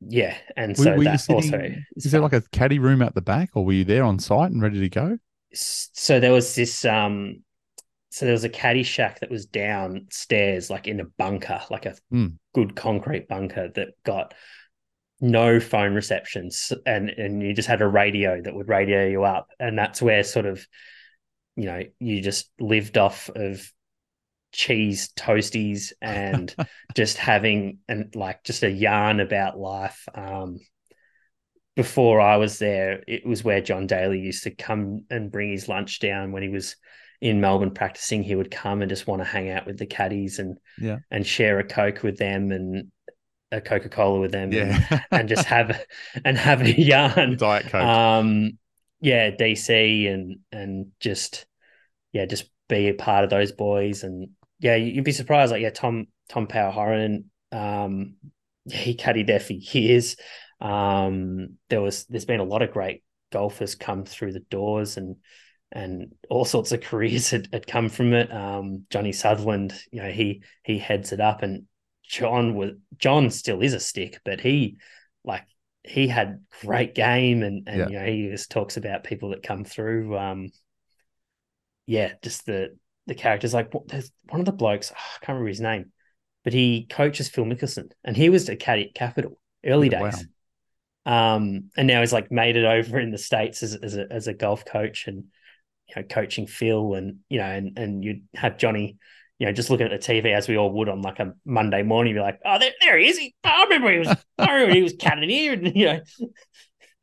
yeah, 0.00 0.36
and 0.56 0.76
so 0.76 0.96
were 0.96 1.04
sitting- 1.18 1.34
also 1.54 1.74
Is 1.96 2.12
there 2.12 2.20
like 2.20 2.32
a 2.32 2.42
caddy 2.52 2.78
room 2.78 3.02
at 3.02 3.14
the 3.14 3.22
back 3.22 3.50
or 3.54 3.64
were 3.64 3.72
you 3.72 3.84
there 3.84 4.04
on 4.04 4.18
site 4.18 4.50
and 4.50 4.62
ready 4.62 4.80
to 4.80 4.88
go? 4.88 5.18
so 5.52 6.20
there 6.20 6.32
was 6.32 6.54
this 6.54 6.84
um 6.84 7.36
so 8.10 8.24
there 8.26 8.32
was 8.32 8.44
a 8.44 8.48
caddy 8.48 8.82
shack 8.82 9.20
that 9.20 9.30
was 9.30 9.46
downstairs 9.46 10.68
like 10.70 10.86
in 10.86 11.00
a 11.00 11.04
bunker 11.04 11.60
like 11.70 11.86
a 11.86 11.94
Hmm. 12.10 12.26
good 12.54 12.74
concrete 12.76 13.28
bunker 13.28 13.70
that 13.74 13.88
got 14.04 14.34
no 15.20 15.58
phone 15.60 15.94
receptions 15.94 16.72
and 16.84 17.08
and 17.10 17.42
you 17.42 17.54
just 17.54 17.68
had 17.68 17.80
a 17.80 17.86
radio 17.88 18.40
that 18.42 18.54
would 18.54 18.68
radio 18.68 19.06
you 19.06 19.24
up 19.24 19.48
and 19.58 19.78
that's 19.78 20.02
where 20.02 20.22
sort 20.22 20.44
of 20.46 20.66
you 21.56 21.64
know 21.64 21.82
you 21.98 22.20
just 22.20 22.50
lived 22.60 22.98
off 22.98 23.30
of 23.34 23.66
cheese 24.52 25.10
toasties 25.16 25.92
and 26.02 26.54
just 26.94 27.16
having 27.16 27.78
and 27.88 28.14
like 28.14 28.44
just 28.44 28.62
a 28.62 28.70
yarn 28.70 29.20
about 29.20 29.58
life 29.58 30.06
um 30.14 30.58
before 31.74 32.22
I 32.22 32.38
was 32.38 32.58
there, 32.58 33.02
it 33.06 33.26
was 33.26 33.44
where 33.44 33.60
John 33.60 33.86
Daly 33.86 34.18
used 34.18 34.44
to 34.44 34.50
come 34.50 35.04
and 35.10 35.30
bring 35.30 35.50
his 35.50 35.68
lunch 35.68 35.98
down 36.00 36.32
when 36.32 36.42
he 36.42 36.48
was 36.48 36.74
in 37.20 37.42
Melbourne 37.42 37.72
practicing. 37.74 38.22
He 38.22 38.34
would 38.34 38.50
come 38.50 38.80
and 38.80 38.88
just 38.88 39.06
want 39.06 39.20
to 39.20 39.26
hang 39.28 39.50
out 39.50 39.66
with 39.66 39.78
the 39.78 39.84
caddies 39.84 40.38
and 40.38 40.56
Yeah. 40.80 41.00
and 41.10 41.26
share 41.26 41.58
a 41.58 41.64
coke 41.64 42.02
with 42.02 42.16
them. 42.16 42.50
And 42.50 42.90
a 43.52 43.60
Coca 43.60 43.88
Cola 43.88 44.20
with 44.20 44.32
them, 44.32 44.52
Yeah. 44.52 44.80
and, 44.90 45.00
and 45.10 45.28
just 45.28 45.46
have 45.46 45.80
and 46.24 46.36
have 46.36 46.62
a 46.62 46.80
yarn. 46.80 47.36
Diet 47.36 47.66
Coke. 47.66 47.82
Um, 47.82 48.58
yeah, 49.00 49.30
DC 49.30 50.12
and 50.12 50.38
and 50.52 50.92
just 51.00 51.46
yeah, 52.12 52.26
just 52.26 52.50
be 52.68 52.88
a 52.88 52.94
part 52.94 53.24
of 53.24 53.30
those 53.30 53.52
boys, 53.52 54.02
and 54.02 54.30
yeah, 54.58 54.74
you'd 54.76 55.04
be 55.04 55.12
surprised. 55.12 55.52
Like 55.52 55.62
yeah, 55.62 55.70
Tom 55.70 56.06
Tom 56.28 56.46
Power 56.46 56.70
Horan, 56.70 57.30
um, 57.52 58.16
he 58.70 58.96
caddied 58.96 59.26
there 59.26 59.40
for 59.40 59.52
years. 59.52 60.16
Um, 60.60 61.58
there 61.68 61.82
was 61.82 62.06
there's 62.06 62.24
been 62.24 62.40
a 62.40 62.44
lot 62.44 62.62
of 62.62 62.72
great 62.72 63.02
golfers 63.32 63.74
come 63.74 64.04
through 64.04 64.32
the 64.32 64.40
doors 64.40 64.96
and 64.96 65.16
and 65.72 66.12
all 66.30 66.44
sorts 66.44 66.72
of 66.72 66.80
careers 66.82 67.30
had, 67.30 67.48
had 67.52 67.66
come 67.66 67.88
from 67.88 68.14
it. 68.14 68.32
Um, 68.32 68.86
Johnny 68.90 69.12
Sutherland, 69.12 69.74
you 69.92 70.02
know, 70.02 70.10
he 70.10 70.42
he 70.62 70.78
heads 70.78 71.12
it 71.12 71.20
up, 71.20 71.42
and 71.42 71.64
John 72.08 72.54
was 72.54 72.72
John 72.98 73.30
still 73.30 73.62
is 73.62 73.74
a 73.74 73.80
stick, 73.80 74.20
but 74.24 74.40
he 74.40 74.78
like 75.24 75.44
he 75.84 76.08
had 76.08 76.44
great 76.62 76.94
game, 76.94 77.42
and 77.42 77.68
and 77.68 77.78
Yeah. 77.78 77.88
you 77.88 77.98
know 77.98 78.06
he 78.06 78.28
just 78.28 78.50
talks 78.50 78.76
about 78.76 79.04
people 79.04 79.30
that 79.30 79.42
come 79.42 79.64
through. 79.64 80.16
Um, 80.16 80.50
yeah, 81.86 82.12
just 82.22 82.46
the 82.46 82.76
the 83.06 83.14
characters. 83.14 83.54
Like 83.54 83.72
there's 83.86 84.10
one 84.28 84.40
of 84.40 84.46
the 84.46 84.52
blokes, 84.52 84.92
I 84.92 85.24
can't 85.24 85.36
remember 85.36 85.48
his 85.48 85.60
name, 85.60 85.92
but 86.44 86.52
he 86.52 86.86
coaches 86.88 87.28
Phil 87.28 87.44
Mickelson, 87.44 87.90
and 88.04 88.16
he 88.16 88.28
was 88.28 88.48
at 88.48 88.58
Caddy 88.58 88.90
Capital 88.94 89.38
early 89.64 89.88
wow. 89.88 90.10
days. 90.10 90.26
Um, 91.04 91.70
and 91.76 91.86
now 91.86 92.00
he's 92.00 92.12
like 92.12 92.32
made 92.32 92.56
it 92.56 92.64
over 92.64 92.98
in 92.98 93.12
the 93.12 93.18
states 93.18 93.62
as 93.62 93.76
as 93.76 93.96
a 93.96 94.06
as 94.10 94.26
a 94.26 94.34
golf 94.34 94.64
coach 94.64 95.06
and 95.06 95.24
you 95.88 95.94
know 95.96 96.02
coaching 96.02 96.48
Phil 96.48 96.94
and 96.94 97.18
you 97.28 97.38
know 97.38 97.44
and 97.44 97.78
and 97.78 98.04
you'd 98.04 98.24
have 98.34 98.58
Johnny, 98.58 98.96
you 99.38 99.46
know, 99.46 99.52
just 99.52 99.68
looking 99.70 99.86
at 99.86 100.00
the 100.00 100.04
TV 100.06 100.34
as 100.34 100.48
we 100.48 100.56
all 100.56 100.72
would 100.72 100.88
on 100.88 101.02
like 101.02 101.18
a 101.18 101.32
Monday 101.44 101.82
morning, 101.82 102.14
be 102.14 102.20
like, 102.20 102.40
oh, 102.44 102.58
there, 102.58 102.70
there 102.80 102.98
he 102.98 103.08
is. 103.08 103.18
He, 103.18 103.34
I 103.44 103.64
remember 103.64 103.92
he 103.92 103.98
was, 103.98 104.08
I 104.38 104.52
remember 104.52 104.74
he 104.74 104.82
was 104.82 104.94
here, 105.00 105.52
and 105.52 105.76
you 105.76 105.86
know, 105.86 106.00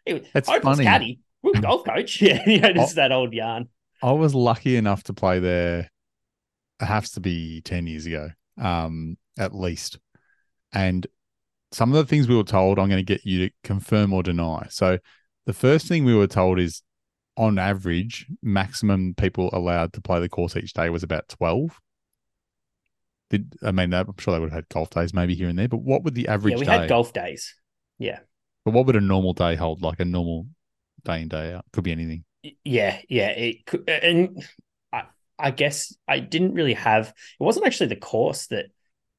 he 0.05 0.13
was 0.13 0.23
It's 0.33 0.49
funny. 0.49 0.83
caddy, 0.83 1.19
golf 1.61 1.85
coach, 1.85 2.21
yeah, 2.21 2.47
you 2.47 2.59
know, 2.59 2.73
just 2.73 2.95
that 2.95 3.11
old 3.11 3.33
yarn. 3.33 3.69
I 4.01 4.11
was 4.11 4.33
lucky 4.33 4.75
enough 4.75 5.03
to 5.03 5.13
play 5.13 5.39
there. 5.39 5.89
It 6.81 6.85
has 6.85 7.11
to 7.11 7.19
be 7.19 7.61
ten 7.61 7.87
years 7.87 8.05
ago, 8.05 8.29
um, 8.59 9.17
at 9.37 9.53
least. 9.55 9.99
And 10.73 11.05
some 11.71 11.91
of 11.91 11.95
the 11.95 12.09
things 12.09 12.27
we 12.27 12.35
were 12.35 12.43
told, 12.43 12.79
I'm 12.79 12.89
going 12.89 13.03
to 13.03 13.03
get 13.03 13.25
you 13.25 13.47
to 13.47 13.53
confirm 13.63 14.11
or 14.11 14.23
deny. 14.23 14.67
So, 14.69 14.97
the 15.45 15.53
first 15.53 15.87
thing 15.87 16.03
we 16.03 16.15
were 16.15 16.27
told 16.27 16.59
is, 16.59 16.81
on 17.37 17.57
average, 17.59 18.25
maximum 18.41 19.13
people 19.15 19.49
allowed 19.53 19.93
to 19.93 20.01
play 20.01 20.19
the 20.19 20.29
course 20.29 20.57
each 20.57 20.73
day 20.73 20.89
was 20.89 21.03
about 21.03 21.29
twelve. 21.29 21.79
Did 23.33 23.55
I 23.63 23.71
mean? 23.71 23.93
I'm 23.93 24.13
sure 24.19 24.33
they 24.33 24.39
would 24.39 24.51
have 24.51 24.57
had 24.59 24.69
golf 24.69 24.91
days 24.91 25.13
maybe 25.13 25.35
here 25.35 25.49
and 25.49 25.57
there, 25.57 25.67
but 25.67 25.77
what 25.79 26.03
would 26.03 26.15
the 26.15 26.27
average 26.27 26.53
Yeah, 26.53 26.57
we 26.59 26.65
day? 26.65 26.71
had 26.71 26.87
golf 26.87 27.13
days. 27.13 27.55
Yeah, 27.97 28.19
But 28.65 28.71
what 28.73 28.85
would 28.85 28.97
a 28.97 29.01
normal 29.01 29.31
day 29.33 29.55
hold? 29.55 29.81
Like 29.81 30.01
a 30.01 30.05
normal 30.05 30.47
day 31.05 31.21
in 31.21 31.27
day 31.29 31.53
out 31.53 31.65
could 31.71 31.83
be 31.85 31.91
anything. 31.93 32.25
yeah, 32.63 32.99
yeah. 33.09 33.29
It 33.29 33.65
could, 33.65 33.87
and 33.89 34.43
I, 34.91 35.03
I 35.39 35.51
guess 35.51 35.95
I 36.07 36.19
didn't 36.19 36.53
really 36.53 36.73
have. 36.73 37.07
It 37.39 37.43
wasn't 37.43 37.65
actually 37.65 37.87
the 37.87 37.95
course 37.95 38.47
that 38.47 38.65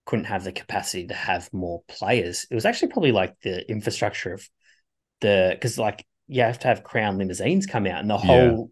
couldn't 0.07 0.27
have 0.27 0.45
the 0.45 0.53
capacity 0.53 1.07
to 1.07 1.15
have 1.15 1.53
more 1.53 1.83
players. 1.89 2.47
It 2.51 2.55
was 2.55 2.67
actually 2.67 2.89
probably 2.89 3.13
like 3.13 3.35
the 3.43 3.69
infrastructure 3.71 4.35
of 4.35 4.49
the 5.21 5.51
because 5.55 5.79
like 5.79 6.07
you 6.29 6.43
have 6.43 6.59
to 6.61 6.69
have 6.69 6.85
Crown 6.85 7.19
limousines 7.19 7.67
come 7.67 7.87
out, 7.87 8.01
and 8.01 8.11
the 8.11 8.19
whole 8.19 8.71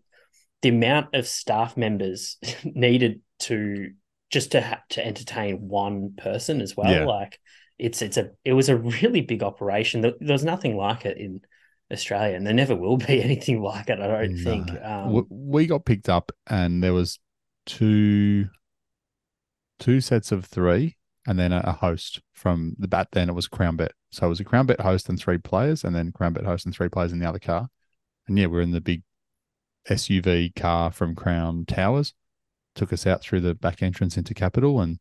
the 0.62 0.70
amount 0.70 1.14
of 1.14 1.26
staff 1.28 1.76
members 1.76 2.38
needed 2.64 3.20
to 3.40 3.92
just 4.33 4.53
to 4.53 4.61
ha- 4.62 4.83
to 4.90 5.07
entertain 5.07 5.68
one 5.68 6.14
person 6.16 6.61
as 6.61 6.77
well. 6.77 6.90
Yeah. 6.90 7.05
Like 7.05 7.38
it's 7.79 8.03
it's 8.03 8.16
a 8.16 8.31
it 8.45 8.55
was 8.55 8.68
a 8.68 8.77
really 8.77 9.21
big 9.21 9.42
operation. 9.42 10.01
There, 10.01 10.14
there 10.21 10.35
was 10.35 10.45
nothing 10.45 10.77
like 10.77 11.05
it 11.07 11.18
in 11.18 11.40
Australia, 11.92 12.35
and 12.37 12.47
there 12.47 12.55
never 12.55 12.75
will 12.75 12.97
be 12.97 13.23
anything 13.29 13.62
like 13.62 13.88
it. 13.90 14.01
I 14.01 14.07
don't 14.09 14.35
No. 14.42 14.42
think. 14.45 14.71
Um, 14.83 15.27
we 15.31 15.66
got 15.66 15.85
picked 15.85 16.09
up 16.09 16.33
and 16.49 16.83
there 16.83 16.95
was 16.95 17.18
two 17.66 18.49
two 19.79 20.01
sets 20.01 20.33
of 20.33 20.45
three 20.47 20.97
and 21.27 21.38
then 21.38 21.53
a, 21.53 21.61
a 21.64 21.73
host 21.73 22.21
from 22.33 22.75
the 22.79 22.88
bat 22.88 23.09
then 23.12 23.29
it 23.29 23.33
was 23.35 23.49
crown 23.49 23.77
bet 23.77 23.92
so 24.11 24.27
it 24.27 24.29
was 24.29 24.40
a 24.40 24.45
crown 24.45 24.66
bet 24.66 24.81
host 24.81 25.09
and 25.09 25.18
three 25.18 25.38
players 25.38 25.83
and 25.85 25.95
then 25.95 26.12
crown 26.12 26.33
bet 26.33 26.45
host 26.45 26.66
and 26.66 26.75
three 26.75 26.88
players 26.88 27.12
in 27.12 27.18
the 27.18 27.29
other 27.29 27.38
car 27.38 27.68
and 28.29 28.38
yeah 28.38 28.47
we're 28.47 28.61
in 28.61 28.71
the 28.71 28.81
big 28.81 29.03
suv 29.88 30.55
car 30.55 30.90
from 30.92 31.14
crown 31.14 31.64
towers 31.66 32.14
took 32.75 32.93
us 32.93 33.07
out 33.07 33.23
through 33.23 33.41
the 33.41 33.55
back 33.55 33.83
entrance 33.83 34.17
into 34.17 34.35
capital 34.35 34.81
and 34.81 34.99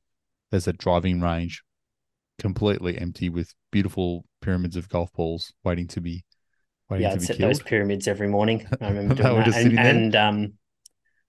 there's 0.52 0.68
a 0.68 0.74
driving 0.74 1.22
range 1.22 1.64
completely 2.40 2.98
empty 2.98 3.30
with 3.30 3.54
beautiful 3.72 4.26
pyramids 4.42 4.76
of 4.76 4.90
golf 4.90 5.14
balls 5.14 5.54
waiting 5.64 5.88
to 5.88 6.02
be 6.02 6.26
waiting 6.90 7.04
yeah, 7.04 7.10
to 7.10 7.16
I'd 7.16 7.20
be 7.20 7.26
set 7.26 7.38
killed 7.38 7.50
those 7.50 7.62
pyramids 7.62 8.08
every 8.08 8.28
morning. 8.28 8.68
I 8.82 8.88
remember 8.88 9.16
doing 9.16 9.36
that, 9.36 9.56
and, 9.56 9.80
and 9.80 10.16
um, 10.16 10.54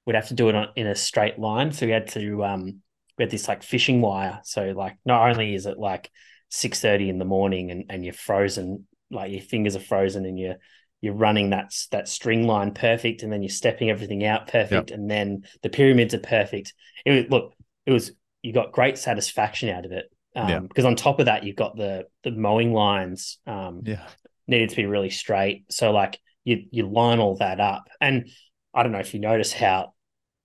we'd 0.07 0.17
have 0.17 0.29
to 0.29 0.35
do 0.35 0.49
it 0.49 0.55
on, 0.55 0.69
in 0.77 0.87
a 0.87 0.95
straight 0.95 1.39
line. 1.39 1.73
So 1.73 1.87
we 1.87 1.93
had 1.93 2.09
to 2.09 2.45
um, 2.45 2.83
we 3.17 3.23
had 3.23 3.31
this 3.31 3.49
like 3.49 3.63
fishing 3.63 4.01
wire. 4.01 4.41
So 4.45 4.73
like, 4.77 4.97
not 5.05 5.31
only 5.31 5.55
is 5.55 5.67
it 5.67 5.79
like 5.79 6.11
six 6.49 6.81
thirty 6.81 7.09
in 7.09 7.19
the 7.19 7.25
morning, 7.25 7.71
and 7.71 7.85
and 7.89 8.05
you're 8.05 8.15
frozen, 8.15 8.87
like 9.11 9.31
your 9.31 9.43
fingers 9.43 9.77
are 9.77 9.81
frozen, 9.81 10.27
and 10.27 10.39
you're 10.39 10.57
you're 11.03 11.15
running 11.15 11.51
that 11.51 11.75
that 11.91 12.09
string 12.09 12.47
line 12.47 12.73
perfect, 12.73 13.23
and 13.23 13.31
then 13.31 13.43
you're 13.43 13.51
stepping 13.51 13.91
everything 13.91 14.25
out 14.25 14.47
perfect, 14.49 14.91
and 14.91 15.11
then 15.11 15.43
the 15.63 15.69
pyramids 15.69 16.15
are 16.15 16.19
perfect. 16.21 16.73
It 17.05 17.11
was 17.11 17.25
look, 17.31 17.55
it 17.85 17.93
was 17.93 18.13
you 18.41 18.55
got 18.55 18.73
great 18.73 18.97
satisfaction 18.97 19.69
out 19.69 19.85
of 19.85 19.93
it. 19.93 20.11
Um, 20.35 20.49
Yeah. 20.49 20.61
because 20.61 20.87
on 20.87 20.97
top 20.97 21.21
of 21.21 21.27
that, 21.27 21.45
you've 21.45 21.57
got 21.57 21.77
the 21.77 22.07
the 22.23 22.31
mowing 22.31 22.73
lines. 22.73 23.39
Um, 23.47 23.83
yeah 23.85 24.07
needed 24.47 24.71
to 24.71 24.77
be 24.77 24.87
really 24.87 25.11
straight. 25.11 25.65
So 25.71 25.93
like 25.93 26.19
you 26.45 26.65
you 26.71 26.89
line 26.89 27.19
all 27.19 27.37
that 27.37 27.61
up. 27.61 27.89
And 28.01 28.29
I 28.75 28.83
don't 28.83 28.93
know 28.93 28.99
if 28.99 29.15
you 29.15 29.21
notice 29.21 29.53
how 29.53 29.95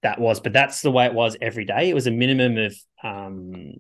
that 0.04 0.20
was, 0.20 0.40
but 0.40 0.54
that's 0.54 0.82
the 0.82 0.92
way 0.92 1.06
it 1.06 1.14
was 1.14 1.38
every 1.42 1.66
day. 1.66 1.90
It 1.90 1.94
was 1.94 2.08
a 2.08 2.12
minimum 2.12 2.58
of 2.58 2.76
um 3.04 3.74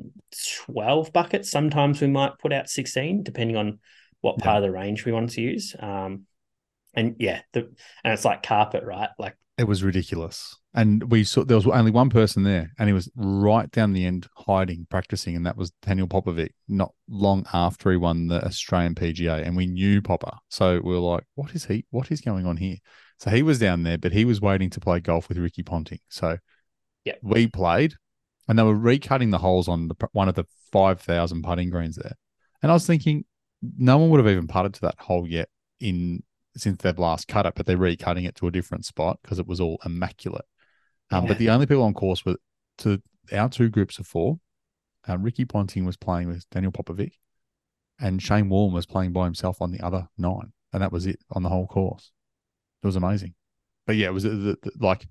12 0.65 1.13
buckets. 1.13 1.49
Sometimes 1.49 2.01
we 2.01 2.07
might 2.07 2.37
put 2.39 2.53
out 2.53 2.69
16, 2.69 3.23
depending 3.23 3.57
on 3.57 3.79
what 4.21 4.39
part 4.39 4.57
of 4.57 4.63
the 4.63 4.71
range 4.71 5.05
we 5.05 5.11
wanted 5.11 5.31
to 5.31 5.41
use. 5.41 5.75
Um 5.79 6.23
and 6.97 7.15
yeah, 7.19 7.41
the 7.53 7.69
and 8.03 8.13
it's 8.13 8.25
like 8.25 8.43
carpet, 8.43 8.83
right? 8.83 9.09
Like 9.17 9.37
It 9.57 9.67
was 9.67 9.83
ridiculous. 9.83 10.57
And 10.73 11.09
we 11.09 11.23
saw 11.23 11.43
there 11.43 11.55
was 11.55 11.65
only 11.67 11.91
one 11.91 12.09
person 12.09 12.43
there, 12.43 12.71
and 12.77 12.89
he 12.89 12.93
was 12.93 13.09
right 13.15 13.69
down 13.71 13.93
the 13.93 14.05
end 14.05 14.27
hiding, 14.35 14.87
practicing, 14.89 15.35
and 15.35 15.45
that 15.45 15.55
was 15.55 15.71
Daniel 15.83 16.07
Popovic, 16.07 16.49
not 16.67 16.93
long 17.07 17.45
after 17.53 17.91
he 17.91 17.97
won 17.97 18.27
the 18.27 18.43
Australian 18.43 18.95
PGA. 18.95 19.45
And 19.45 19.55
we 19.55 19.67
knew 19.67 20.01
Popper. 20.01 20.37
So 20.49 20.81
we 20.83 20.93
were 20.93 20.99
like, 20.99 21.23
what 21.35 21.55
is 21.55 21.65
he 21.65 21.85
what 21.91 22.11
is 22.11 22.19
going 22.19 22.45
on 22.45 22.57
here? 22.57 22.77
So 23.19 23.29
he 23.29 23.43
was 23.43 23.59
down 23.59 23.83
there, 23.83 23.97
but 23.97 24.11
he 24.11 24.25
was 24.25 24.41
waiting 24.41 24.69
to 24.71 24.79
play 24.79 24.99
golf 24.99 25.29
with 25.29 25.37
Ricky 25.37 25.63
Ponting. 25.63 25.99
So 26.09 26.37
Yeah. 27.05 27.15
we 27.21 27.47
played, 27.47 27.93
and 28.47 28.57
they 28.57 28.63
were 28.63 28.75
recutting 28.75 29.31
the 29.31 29.39
holes 29.39 29.67
on 29.67 29.87
the, 29.87 29.95
one 30.13 30.29
of 30.29 30.35
the 30.35 30.45
5,000 30.71 31.43
putting 31.43 31.69
greens 31.69 31.95
there. 31.95 32.13
And 32.61 32.71
I 32.71 32.73
was 32.73 32.87
thinking, 32.87 33.25
no 33.77 33.97
one 33.97 34.09
would 34.09 34.19
have 34.19 34.31
even 34.31 34.47
putted 34.47 34.73
to 34.75 34.81
that 34.81 34.99
hole 34.99 35.27
yet 35.27 35.49
in 35.79 36.23
since 36.59 36.81
they've 36.81 36.97
last 36.97 37.27
cut 37.27 37.45
it, 37.45 37.53
but 37.55 37.65
they're 37.65 37.77
recutting 37.77 38.27
it 38.27 38.35
to 38.35 38.47
a 38.47 38.51
different 38.51 38.85
spot 38.85 39.19
because 39.21 39.39
it 39.39 39.47
was 39.47 39.59
all 39.59 39.79
immaculate. 39.85 40.45
Um, 41.11 41.23
Yeah. 41.23 41.27
But 41.29 41.37
the 41.37 41.49
only 41.49 41.65
people 41.65 41.83
on 41.83 41.93
course 41.93 42.25
were 42.25 42.37
to 42.79 43.01
our 43.31 43.49
two 43.49 43.69
groups 43.69 43.99
of 43.99 44.07
four. 44.07 44.39
Uh, 45.07 45.17
Ricky 45.17 45.45
Ponting 45.45 45.85
was 45.85 45.97
playing 45.97 46.27
with 46.27 46.49
Daniel 46.49 46.71
Popovic, 46.71 47.13
and 47.99 48.21
Shane 48.21 48.49
Warne 48.49 48.73
was 48.73 48.85
playing 48.85 49.13
by 49.13 49.25
himself 49.25 49.61
on 49.61 49.71
the 49.71 49.81
other 49.81 50.07
nine, 50.17 50.51
and 50.73 50.81
that 50.81 50.91
was 50.91 51.05
it 51.05 51.19
on 51.31 51.43
the 51.43 51.49
whole 51.49 51.67
course. 51.67 52.11
It 52.83 52.87
was 52.87 52.95
amazing, 52.95 53.33
but 53.85 53.95
yeah, 53.95 54.07
it 54.07 54.13
was 54.13 54.25
uh, 54.25 54.29
the, 54.29 54.57
the, 54.61 54.71
like 54.79 55.07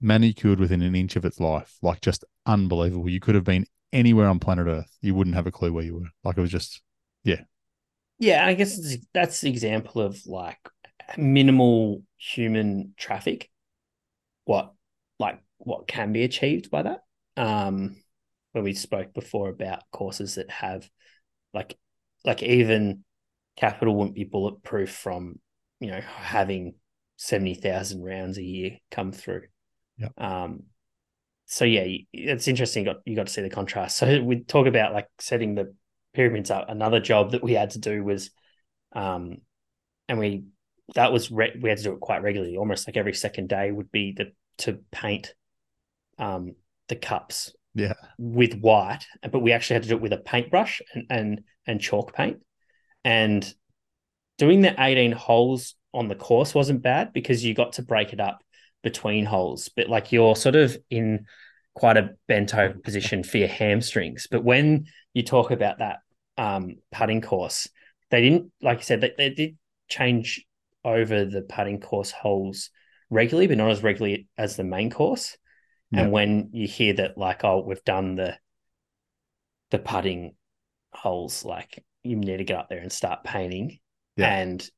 manicured 0.00 0.58
within 0.58 0.82
an 0.82 0.94
inch 0.94 1.16
of 1.16 1.24
its 1.24 1.38
life, 1.38 1.76
like 1.82 2.00
just 2.00 2.24
unbelievable. 2.46 3.10
You 3.10 3.20
could 3.20 3.34
have 3.34 3.44
been 3.44 3.66
anywhere 3.92 4.28
on 4.28 4.38
planet 4.38 4.66
Earth, 4.66 4.96
you 5.00 5.14
wouldn't 5.14 5.36
have 5.36 5.46
a 5.46 5.52
clue 5.52 5.72
where 5.72 5.84
you 5.84 5.94
were. 5.94 6.08
Like 6.24 6.38
it 6.38 6.40
was 6.40 6.50
just 6.50 6.82
Yeah, 7.24 7.42
I 8.46 8.54
guess 8.54 8.78
it's, 8.78 9.04
that's 9.14 9.40
the 9.40 9.48
example 9.48 10.02
of 10.02 10.20
like 10.26 10.58
minimal 11.16 12.02
human 12.18 12.94
traffic. 12.96 13.50
What 14.44 14.72
like 15.18 15.40
what 15.58 15.88
can 15.88 16.12
be 16.12 16.24
achieved 16.24 16.70
by 16.70 16.82
that? 16.82 17.00
Um, 17.36 17.96
when 18.52 18.64
we 18.64 18.74
spoke 18.74 19.14
before 19.14 19.48
about 19.48 19.82
courses 19.90 20.34
that 20.34 20.50
have 20.50 20.88
like 21.54 21.78
like 22.24 22.42
even 22.42 23.04
capital 23.56 23.94
wouldn't 23.94 24.14
be 24.14 24.24
bulletproof 24.24 24.90
from 24.90 25.38
you 25.80 25.90
know 25.90 26.00
having 26.00 26.74
seventy 27.16 27.54
thousand 27.54 28.02
rounds 28.02 28.38
a 28.38 28.42
year 28.42 28.78
come 28.90 29.12
through. 29.12 29.42
Yep. 29.98 30.12
Um, 30.18 30.62
so 31.46 31.64
yeah, 31.64 31.86
it's 32.12 32.48
interesting. 32.48 32.84
You 32.84 32.92
got 32.92 33.02
you 33.04 33.16
got 33.16 33.26
to 33.26 33.32
see 33.32 33.42
the 33.42 33.50
contrast. 33.50 33.96
So 33.96 34.22
we 34.22 34.44
talk 34.44 34.66
about 34.66 34.92
like 34.92 35.08
setting 35.18 35.54
the 35.54 35.74
pyramids 36.14 36.50
up. 36.50 36.68
Another 36.68 37.00
job 37.00 37.32
that 37.32 37.42
we 37.42 37.52
had 37.52 37.70
to 37.70 37.78
do 37.78 38.02
was, 38.02 38.30
um, 38.92 39.38
and 40.08 40.18
we 40.18 40.44
that 40.96 41.12
was 41.12 41.30
re- 41.30 41.56
we 41.60 41.68
had 41.68 41.78
to 41.78 41.84
do 41.84 41.92
it 41.92 42.00
quite 42.00 42.22
regularly, 42.22 42.56
almost 42.56 42.88
like 42.88 42.96
every 42.96 43.14
second 43.14 43.48
day 43.48 43.70
would 43.70 43.92
be 43.92 44.12
the 44.12 44.32
to 44.58 44.80
paint, 44.90 45.34
um, 46.18 46.54
the 46.88 46.96
cups 46.96 47.52
Yeah. 47.74 47.94
with 48.18 48.54
white, 48.60 49.06
but 49.30 49.40
we 49.40 49.52
actually 49.52 49.74
had 49.74 49.82
to 49.84 49.88
do 49.88 49.94
it 49.96 50.02
with 50.02 50.12
a 50.12 50.18
paintbrush 50.18 50.82
and 50.94 51.06
and, 51.10 51.40
and 51.66 51.80
chalk 51.80 52.14
paint. 52.14 52.38
And 53.04 53.52
doing 54.38 54.60
the 54.62 54.74
18 54.78 55.12
holes 55.12 55.74
on 55.94 56.08
the 56.08 56.14
course 56.14 56.54
wasn't 56.54 56.82
bad 56.82 57.12
because 57.12 57.44
you 57.44 57.54
got 57.54 57.74
to 57.74 57.82
break 57.82 58.12
it 58.12 58.20
up 58.20 58.42
between 58.82 59.24
holes, 59.26 59.68
but 59.74 59.88
like 59.88 60.12
you're 60.12 60.36
sort 60.36 60.56
of 60.56 60.76
in 60.90 61.26
quite 61.74 61.96
a 61.96 62.10
bent 62.26 62.54
over 62.54 62.74
position 62.78 63.22
for 63.22 63.38
your 63.38 63.48
hamstrings. 63.48 64.26
But 64.30 64.42
when 64.44 64.86
you 65.14 65.22
talk 65.22 65.50
about 65.50 65.78
that 65.78 65.98
um, 66.38 66.76
putting 66.92 67.20
course, 67.20 67.68
they 68.10 68.20
didn't, 68.22 68.52
like 68.62 68.78
you 68.78 68.84
said, 68.84 69.00
they, 69.00 69.12
they 69.16 69.30
did 69.30 69.56
change 69.88 70.44
over 70.84 71.24
the 71.24 71.42
putting 71.42 71.80
course 71.80 72.10
holes 72.10 72.70
regularly, 73.10 73.46
but 73.46 73.58
not 73.58 73.70
as 73.70 73.82
regularly 73.82 74.26
as 74.38 74.56
the 74.56 74.64
main 74.64 74.90
course. 74.90 75.36
Yeah. 75.90 76.02
And 76.02 76.12
when 76.12 76.50
you 76.52 76.66
hear 76.66 76.94
that, 76.94 77.18
like, 77.18 77.44
oh, 77.44 77.64
we've 77.66 77.84
done 77.84 78.16
the 78.16 78.38
the 79.70 79.78
putting 79.78 80.34
holes, 80.92 81.44
like 81.44 81.84
you 82.02 82.16
need 82.16 82.38
to 82.38 82.44
get 82.44 82.58
up 82.58 82.68
there 82.68 82.78
and 82.80 82.92
start 82.92 83.24
painting, 83.24 83.78
Yeah. 84.16 84.34
and 84.34 84.68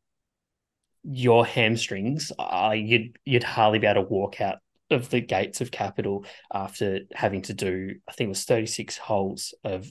your 1.04 1.44
hamstrings, 1.44 2.32
uh, 2.38 2.74
you'd 2.76 3.18
you'd 3.24 3.44
hardly 3.44 3.78
be 3.78 3.86
able 3.86 4.02
to 4.02 4.08
walk 4.08 4.40
out 4.40 4.58
of 4.90 5.10
the 5.10 5.20
gates 5.20 5.60
of 5.60 5.70
Capital 5.70 6.24
after 6.52 7.00
having 7.12 7.42
to 7.42 7.54
do, 7.54 7.94
I 8.08 8.12
think 8.12 8.26
it 8.26 8.30
was 8.30 8.44
thirty 8.44 8.66
six 8.66 8.96
holes 8.96 9.54
of 9.64 9.90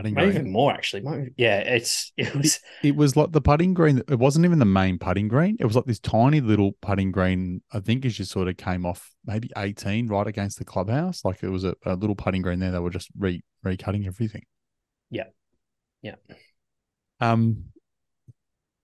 Putting 0.00 0.14
maybe 0.14 0.32
green. 0.32 0.40
even 0.40 0.52
more 0.52 0.72
actually. 0.72 1.02
Yeah, 1.36 1.58
it's 1.58 2.12
it 2.16 2.34
was 2.34 2.60
It 2.82 2.96
was 2.96 3.16
like 3.16 3.32
the 3.32 3.40
putting 3.40 3.74
green. 3.74 4.02
It 4.08 4.18
wasn't 4.18 4.46
even 4.46 4.58
the 4.58 4.64
main 4.64 4.98
putting 4.98 5.28
green. 5.28 5.56
It 5.60 5.66
was 5.66 5.76
like 5.76 5.84
this 5.84 5.98
tiny 5.98 6.40
little 6.40 6.72
putting 6.80 7.12
green. 7.12 7.62
I 7.72 7.80
think 7.80 8.04
as 8.04 8.18
you 8.18 8.24
sort 8.24 8.48
of 8.48 8.56
came 8.56 8.86
off 8.86 9.10
maybe 9.24 9.50
18 9.56 10.08
right 10.08 10.26
against 10.26 10.58
the 10.58 10.64
clubhouse. 10.64 11.24
Like 11.24 11.42
it 11.42 11.48
was 11.48 11.64
a, 11.64 11.74
a 11.84 11.94
little 11.94 12.16
putting 12.16 12.42
green 12.42 12.58
there. 12.58 12.70
They 12.70 12.78
were 12.78 12.90
just 12.90 13.10
re 13.18 13.42
recutting 13.64 14.06
everything. 14.06 14.44
Yeah. 15.10 15.26
Yeah. 16.02 16.14
Um, 17.20 17.64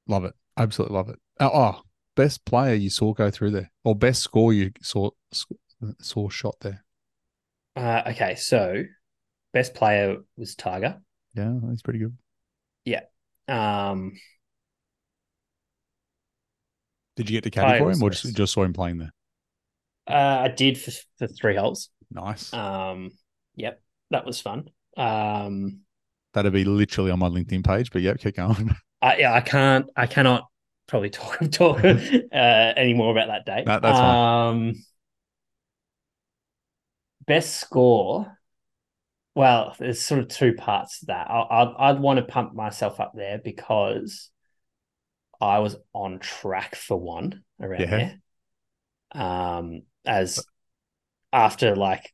love 0.07 0.25
it. 0.25 0.35
Absolutely 0.57 0.97
love 0.97 1.09
it. 1.09 1.19
Oh, 1.41 1.51
oh, 1.53 1.83
best 2.15 2.45
player 2.45 2.75
you 2.75 2.91
saw 2.91 3.15
go 3.15 3.31
through 3.31 3.53
there, 3.53 3.71
or 3.85 3.95
best 3.95 4.23
score 4.23 4.53
you 4.53 4.73
saw 4.83 5.11
saw 6.01 6.29
shot 6.29 6.57
there. 6.61 6.85
uh, 7.77 8.03
okay. 8.09 8.35
So 8.35 8.85
best 9.53 9.75
player 9.75 10.19
was 10.37 10.55
Tiger. 10.55 11.01
Yeah, 11.37 11.55
that's 11.63 11.83
pretty 11.83 11.99
good. 11.99 12.17
Yeah. 12.85 13.03
Um, 13.49 14.15
Did 17.17 17.31
you 17.31 17.37
get 17.37 17.45
to 17.45 17.51
caddy 17.51 17.79
for 17.79 17.91
him, 17.91 18.03
or 18.03 18.11
just, 18.11 18.35
just 18.35 18.53
saw 18.53 18.63
him 18.63 18.73
playing 18.73 18.99
there? 18.99 19.13
uh, 20.09 20.43
I 20.45 20.49
did 20.49 20.79
for, 20.79 20.93
for 21.19 21.27
three 21.27 21.57
holes. 21.57 21.91
Nice. 22.11 22.53
Um, 22.53 23.13
yep, 23.55 23.81
that 24.11 24.25
was 24.25 24.41
fun. 24.41 24.71
Um, 24.97 25.81
That'd 26.35 26.53
be 26.53 26.65
literally 26.65 27.11
on 27.11 27.19
my 27.19 27.29
LinkedIn 27.29 27.65
page. 27.65 27.91
But 27.91 28.03
yep, 28.03 28.19
keep 28.19 28.37
going. 28.37 28.71
I 29.03 29.17
yeah, 29.19 29.35
I 29.35 29.41
can't, 29.41 29.87
I 29.97 30.07
cannot 30.07 30.47
probably 30.87 31.11
talk 31.11 31.39
talk 31.51 31.85
uh, 31.85 31.97
any 32.33 32.95
more 32.95 33.11
about 33.13 33.29
that 33.29 33.47
day. 33.47 33.65
That- 33.65 33.83
that's 33.83 33.99
fine. 33.99 34.49
Um, 34.49 34.75
best 37.27 37.57
score. 37.59 38.36
Well, 39.37 39.77
there's 39.79 40.01
sort 40.01 40.21
of 40.21 40.29
two 40.29 40.55
parts 40.55 41.01
to 41.01 41.07
that. 41.07 41.31
I, 41.31 41.43
I'd, 41.51 41.75
I'd 41.79 42.01
want 42.01 42.19
to 42.19 42.25
pump 42.25 42.55
myself 42.55 42.99
up 43.01 43.13
there 43.15 43.39
because 43.39 44.31
I 45.41 45.59
was 45.59 45.77
on 45.93 46.19
track 46.21 46.75
for 46.75 46.97
one 46.99 47.45
around 47.61 47.91
Yeah. 47.91 48.19
there. 49.13 49.23
Um, 49.23 49.83
as 50.07 50.47
after 51.35 51.77
like 51.77 52.13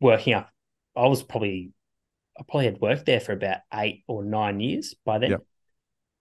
working 0.00 0.34
up, 0.34 0.50
I 0.96 1.06
was 1.06 1.22
probably 1.22 1.70
I 2.38 2.42
probably 2.42 2.66
had 2.66 2.80
worked 2.80 3.06
there 3.06 3.20
for 3.20 3.32
about 3.32 3.58
eight 3.72 4.02
or 4.08 4.24
nine 4.24 4.60
years 4.60 4.94
by 5.04 5.18
then, 5.18 5.30
Yep. 5.30 5.42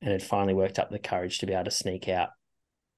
and 0.01 0.11
had 0.11 0.23
finally 0.23 0.53
worked 0.53 0.79
up 0.79 0.91
the 0.91 0.99
courage 0.99 1.39
to 1.39 1.47
be 1.47 1.53
able 1.53 1.65
to 1.65 1.71
sneak 1.71 2.07
out 2.07 2.29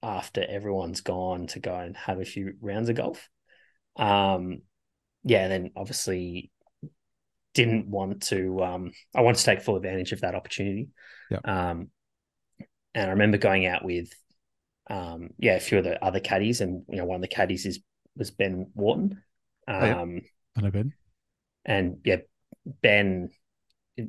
after 0.03 0.45
everyone's 0.47 1.01
gone 1.01 1.47
to 1.47 1.59
go 1.61 1.75
and 1.75 1.95
have 1.97 2.19
a 2.19 2.25
few 2.25 2.55
rounds 2.61 2.89
of 2.89 2.97
golf. 2.97 3.29
Um, 3.95 4.63
yeah, 5.23 5.43
and 5.43 5.51
then 5.51 5.71
obviously 5.75 6.51
didn't 7.53 7.87
want 7.87 8.23
to. 8.23 8.63
Um, 8.63 8.91
I 9.15 9.21
wanted 9.21 9.39
to 9.39 9.45
take 9.45 9.61
full 9.61 9.75
advantage 9.75 10.11
of 10.11 10.21
that 10.21 10.35
opportunity. 10.35 10.89
Um, 11.43 11.89
and 12.93 13.07
I 13.07 13.11
remember 13.11 13.37
going 13.37 13.65
out 13.65 13.83
with, 13.83 14.11
um, 14.89 15.29
yeah, 15.37 15.55
a 15.55 15.59
few 15.59 15.77
of 15.77 15.83
the 15.83 16.03
other 16.03 16.19
caddies, 16.19 16.61
and 16.61 16.83
you 16.89 16.97
know, 16.97 17.05
one 17.05 17.15
of 17.17 17.21
the 17.21 17.27
caddies 17.27 17.65
is 17.65 17.79
was 18.15 18.31
Ben 18.31 18.71
Wharton. 18.73 19.21
Um, 19.67 20.15
yeah. 20.15 20.19
I 20.57 20.61
know, 20.61 20.71
Ben. 20.71 20.93
and 21.65 21.97
yeah, 22.03 22.17
Ben 22.81 23.29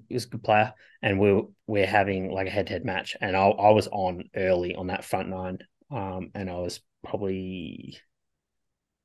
is 0.08 0.24
a 0.24 0.28
good 0.28 0.42
player, 0.42 0.72
and 1.02 1.18
we 1.18 1.32
we're 1.32 1.42
we're 1.66 1.86
having 1.86 2.30
like 2.30 2.46
a 2.46 2.50
head 2.50 2.66
to 2.68 2.72
head 2.72 2.84
match, 2.84 3.16
and 3.20 3.36
I 3.36 3.48
I 3.48 3.70
was 3.70 3.88
on 3.88 4.24
early 4.34 4.74
on 4.74 4.88
that 4.88 5.04
front 5.04 5.28
nine, 5.28 5.58
um, 5.90 6.30
and 6.34 6.48
I 6.48 6.54
was 6.54 6.80
probably 7.04 7.98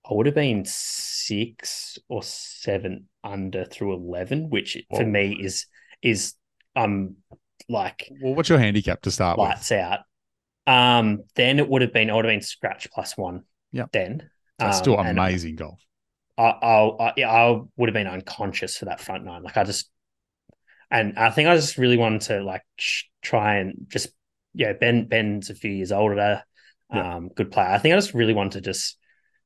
I 0.09 0.13
would 0.13 0.25
have 0.27 0.35
been 0.35 0.65
six 0.65 1.97
or 2.07 2.21
seven 2.23 3.09
under 3.23 3.65
through 3.65 3.93
eleven, 3.93 4.49
which 4.49 4.77
Whoa. 4.87 4.99
for 4.99 5.05
me 5.05 5.33
is 5.41 5.65
is 6.01 6.33
um 6.75 7.15
like 7.67 8.07
Well, 8.21 8.35
what's 8.35 8.49
your 8.49 8.59
handicap 8.59 9.01
to 9.01 9.11
start 9.11 9.39
with? 9.39 9.49
lights 9.49 9.71
out. 9.71 9.99
Um, 10.67 11.23
then 11.35 11.59
it 11.59 11.69
would 11.69 11.81
have 11.81 11.93
been 11.93 12.09
I 12.09 12.15
would 12.15 12.25
have 12.25 12.31
been 12.31 12.41
scratch 12.41 12.89
plus 12.91 13.17
one. 13.17 13.43
Yep. 13.71 13.91
Then 13.91 14.29
that's 14.57 14.77
Um, 14.77 14.83
still 14.83 14.97
amazing 14.97 15.55
golf. 15.55 15.79
I, 16.37 16.43
I, 16.43 17.05
I, 17.07 17.13
yeah, 17.17 17.31
I 17.31 17.61
would 17.77 17.89
have 17.89 17.93
been 17.93 18.07
unconscious 18.07 18.77
for 18.77 18.85
that 18.85 18.99
front 18.99 19.23
nine. 19.23 19.43
Like 19.43 19.57
I 19.57 19.63
just, 19.63 19.89
and 20.91 21.17
I 21.17 21.29
think 21.31 21.49
I 21.49 21.55
just 21.55 21.77
really 21.77 21.97
wanted 21.97 22.21
to 22.21 22.43
like 22.43 22.63
try 23.21 23.57
and 23.57 23.85
just, 23.87 24.09
yeah, 24.53 24.73
Ben, 24.73 25.07
Ben's 25.07 25.49
a 25.49 25.55
few 25.55 25.71
years 25.71 25.91
older, 25.91 26.43
Yeah. 26.93 27.15
um, 27.15 27.29
good 27.29 27.51
player. 27.51 27.67
I 27.67 27.77
think 27.79 27.93
I 27.93 27.97
just 27.97 28.13
really 28.13 28.33
wanted 28.33 28.63
to 28.63 28.71
just, 28.71 28.97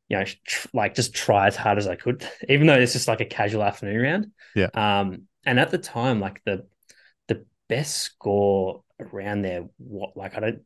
you 0.09 0.17
know, 0.17 0.25
tr- 0.25 0.67
like 0.73 0.95
just 0.95 1.13
try 1.13 1.47
as 1.47 1.55
hard 1.55 1.77
as 1.77 1.87
I 1.87 1.95
could, 1.95 2.27
even 2.49 2.67
though 2.67 2.79
it's 2.79 2.93
just 2.93 3.07
like 3.07 3.21
a 3.21 3.25
casual 3.25 3.63
afternoon 3.63 4.01
round. 4.01 4.27
Yeah. 4.55 4.69
Um, 4.73 5.23
and 5.45 5.59
at 5.59 5.69
the 5.71 5.77
time, 5.77 6.19
like 6.19 6.41
the, 6.45 6.65
the 7.27 7.45
best 7.67 7.95
score 7.97 8.83
around 8.99 9.43
there, 9.43 9.65
what, 9.77 10.17
like 10.17 10.35
I 10.35 10.39
don't, 10.39 10.59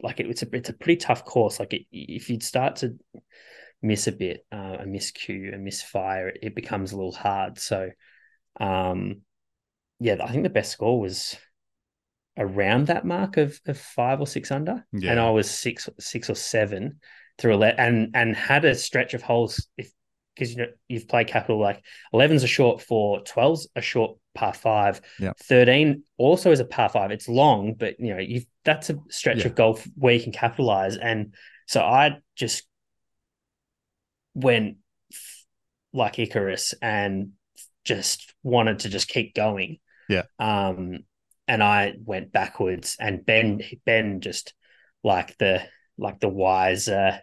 like 0.00 0.20
it, 0.20 0.26
it's 0.26 0.42
a, 0.42 0.48
it's 0.54 0.68
a 0.70 0.72
pretty 0.74 0.96
tough 0.96 1.24
course. 1.24 1.60
Like 1.60 1.72
it, 1.74 1.82
if 1.92 2.30
you'd 2.30 2.42
start 2.42 2.76
to 2.76 2.96
miss 3.82 4.06
a 4.06 4.12
bit, 4.12 4.44
uh, 4.50 4.78
a 4.80 4.84
miscue, 4.84 5.54
a 5.54 5.58
misfire, 5.58 6.28
it, 6.28 6.38
it 6.42 6.54
becomes 6.54 6.92
a 6.92 6.96
little 6.96 7.12
hard. 7.12 7.58
So, 7.58 7.90
um, 8.58 9.20
yeah, 10.00 10.16
I 10.22 10.30
think 10.30 10.44
the 10.44 10.50
best 10.50 10.72
score 10.72 11.00
was 11.00 11.36
around 12.36 12.86
that 12.86 13.04
mark 13.04 13.36
of, 13.36 13.60
of 13.66 13.78
five 13.78 14.20
or 14.20 14.26
six 14.26 14.50
under, 14.50 14.84
Yeah. 14.92 15.10
and 15.10 15.20
I 15.20 15.30
was 15.30 15.50
six, 15.50 15.88
six 15.98 16.30
or 16.30 16.34
seven 16.36 17.00
through 17.38 17.54
eleven, 17.54 17.78
and 17.78 18.10
and 18.14 18.36
had 18.36 18.64
a 18.64 18.74
stretch 18.74 19.14
of 19.14 19.22
holes 19.22 19.66
if 19.76 19.90
because 20.34 20.52
you 20.52 20.58
know 20.58 20.66
you've 20.86 21.08
played 21.08 21.26
capital 21.26 21.58
like 21.58 21.82
11's 22.14 22.44
a 22.44 22.46
short 22.46 22.80
four, 22.80 23.22
12's 23.24 23.68
a 23.74 23.80
short 23.80 24.16
par 24.36 24.52
five, 24.54 25.00
Yeah. 25.18 25.32
13 25.42 26.04
also 26.16 26.52
is 26.52 26.60
a 26.60 26.64
par 26.64 26.88
five. 26.88 27.10
It's 27.10 27.28
long, 27.28 27.74
but 27.74 27.98
you 27.98 28.14
know 28.14 28.20
you've 28.20 28.46
that's 28.64 28.88
a 28.90 28.98
stretch 29.08 29.38
Yeah. 29.38 29.46
of 29.46 29.54
golf 29.56 29.84
where 29.96 30.14
you 30.14 30.22
can 30.22 30.32
capitalize, 30.32 30.96
and 30.96 31.34
so 31.66 31.80
I 31.82 32.18
just 32.36 32.66
went 34.34 34.76
f- 35.12 35.44
like 35.92 36.18
Icarus 36.18 36.74
and 36.80 37.30
just 37.84 38.34
wanted 38.42 38.80
to 38.80 38.88
just 38.88 39.08
keep 39.08 39.34
going. 39.34 39.78
Yeah. 40.08 40.22
Um, 40.38 41.00
and 41.46 41.62
I 41.62 41.94
went 42.04 42.30
backwards, 42.32 42.96
and 43.00 43.24
Ben 43.24 43.62
Ben 43.84 44.20
just 44.20 44.54
like 45.02 45.36
the 45.38 45.62
like 45.96 46.20
the 46.20 46.28
wise 46.28 46.88
uh, 46.88 47.18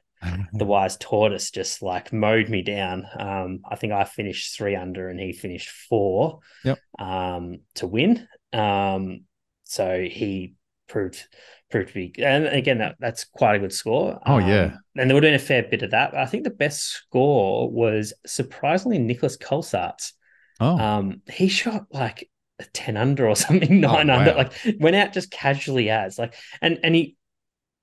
the 0.54 0.66
wise 0.66 0.98
tortoise 0.98 1.52
just 1.52 1.82
like 1.82 2.12
mowed 2.14 2.50
me 2.50 2.62
down. 2.62 3.06
Um, 3.18 3.60
I 3.70 3.76
think 3.76 3.94
I 3.94 4.04
finished 4.04 4.56
three 4.58 4.76
under, 4.76 5.10
and 5.10 5.20
he 5.20 5.34
finished 5.34 5.70
four. 5.70 6.40
Yep. 6.64 6.80
Um, 7.00 7.60
to 7.76 7.88
win. 7.88 8.28
Um, 8.54 9.22
so 9.64 10.02
he 10.02 10.56
proved 10.88 11.24
proved 11.72 11.88
to 11.90 11.94
be, 11.96 12.14
and 12.24 12.46
again 12.48 12.78
that 12.78 12.96
that's 13.00 13.24
quite 13.26 13.56
a 13.56 13.60
good 13.60 13.74
score. 13.74 14.20
Oh, 14.26 14.36
Um, 14.40 14.48
yeah. 14.48 14.78
and 14.96 15.10
there 15.10 15.16
would 15.16 15.24
have 15.24 15.32
been 15.32 15.34
a 15.34 15.40
fair 15.40 15.64
bit 15.64 15.82
of 15.82 15.92
that. 15.92 16.12
But 16.12 16.20
I 16.22 16.26
think 16.28 16.44
the 16.44 16.50
best 16.52 16.84
score 16.84 17.70
was 17.72 18.14
surprisingly 18.26 19.00
Nicolas 19.00 19.38
Colsaerts. 19.38 20.14
oh, 20.60 20.78
Um, 20.78 21.22
he 21.32 21.48
shot 21.48 21.86
like 21.92 22.30
a 22.60 22.66
10 22.66 22.96
under 22.98 23.28
or 23.28 23.36
something, 23.36 23.80
nine 23.82 24.10
under, 24.10 24.34
like 24.34 24.54
went 24.80 24.96
out 24.96 25.12
just 25.14 25.32
casually 25.32 25.90
as 25.90 26.18
like, 26.20 26.36
and, 26.62 26.80
and 26.84 26.96
he, 26.96 27.18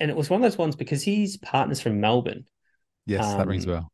and 0.03 0.11
it 0.11 0.17
was 0.17 0.29
one 0.29 0.41
of 0.41 0.43
those 0.43 0.59
ones 0.59 0.75
because 0.75 1.01
he's 1.03 1.37
partners 1.37 1.81
from 1.81 2.01
Melbourne. 2.01 2.45
yes, 3.07 3.35
that 3.35 3.47
rings 3.47 3.65
a 3.65 3.69
um, 3.69 3.75
bell. 3.75 3.93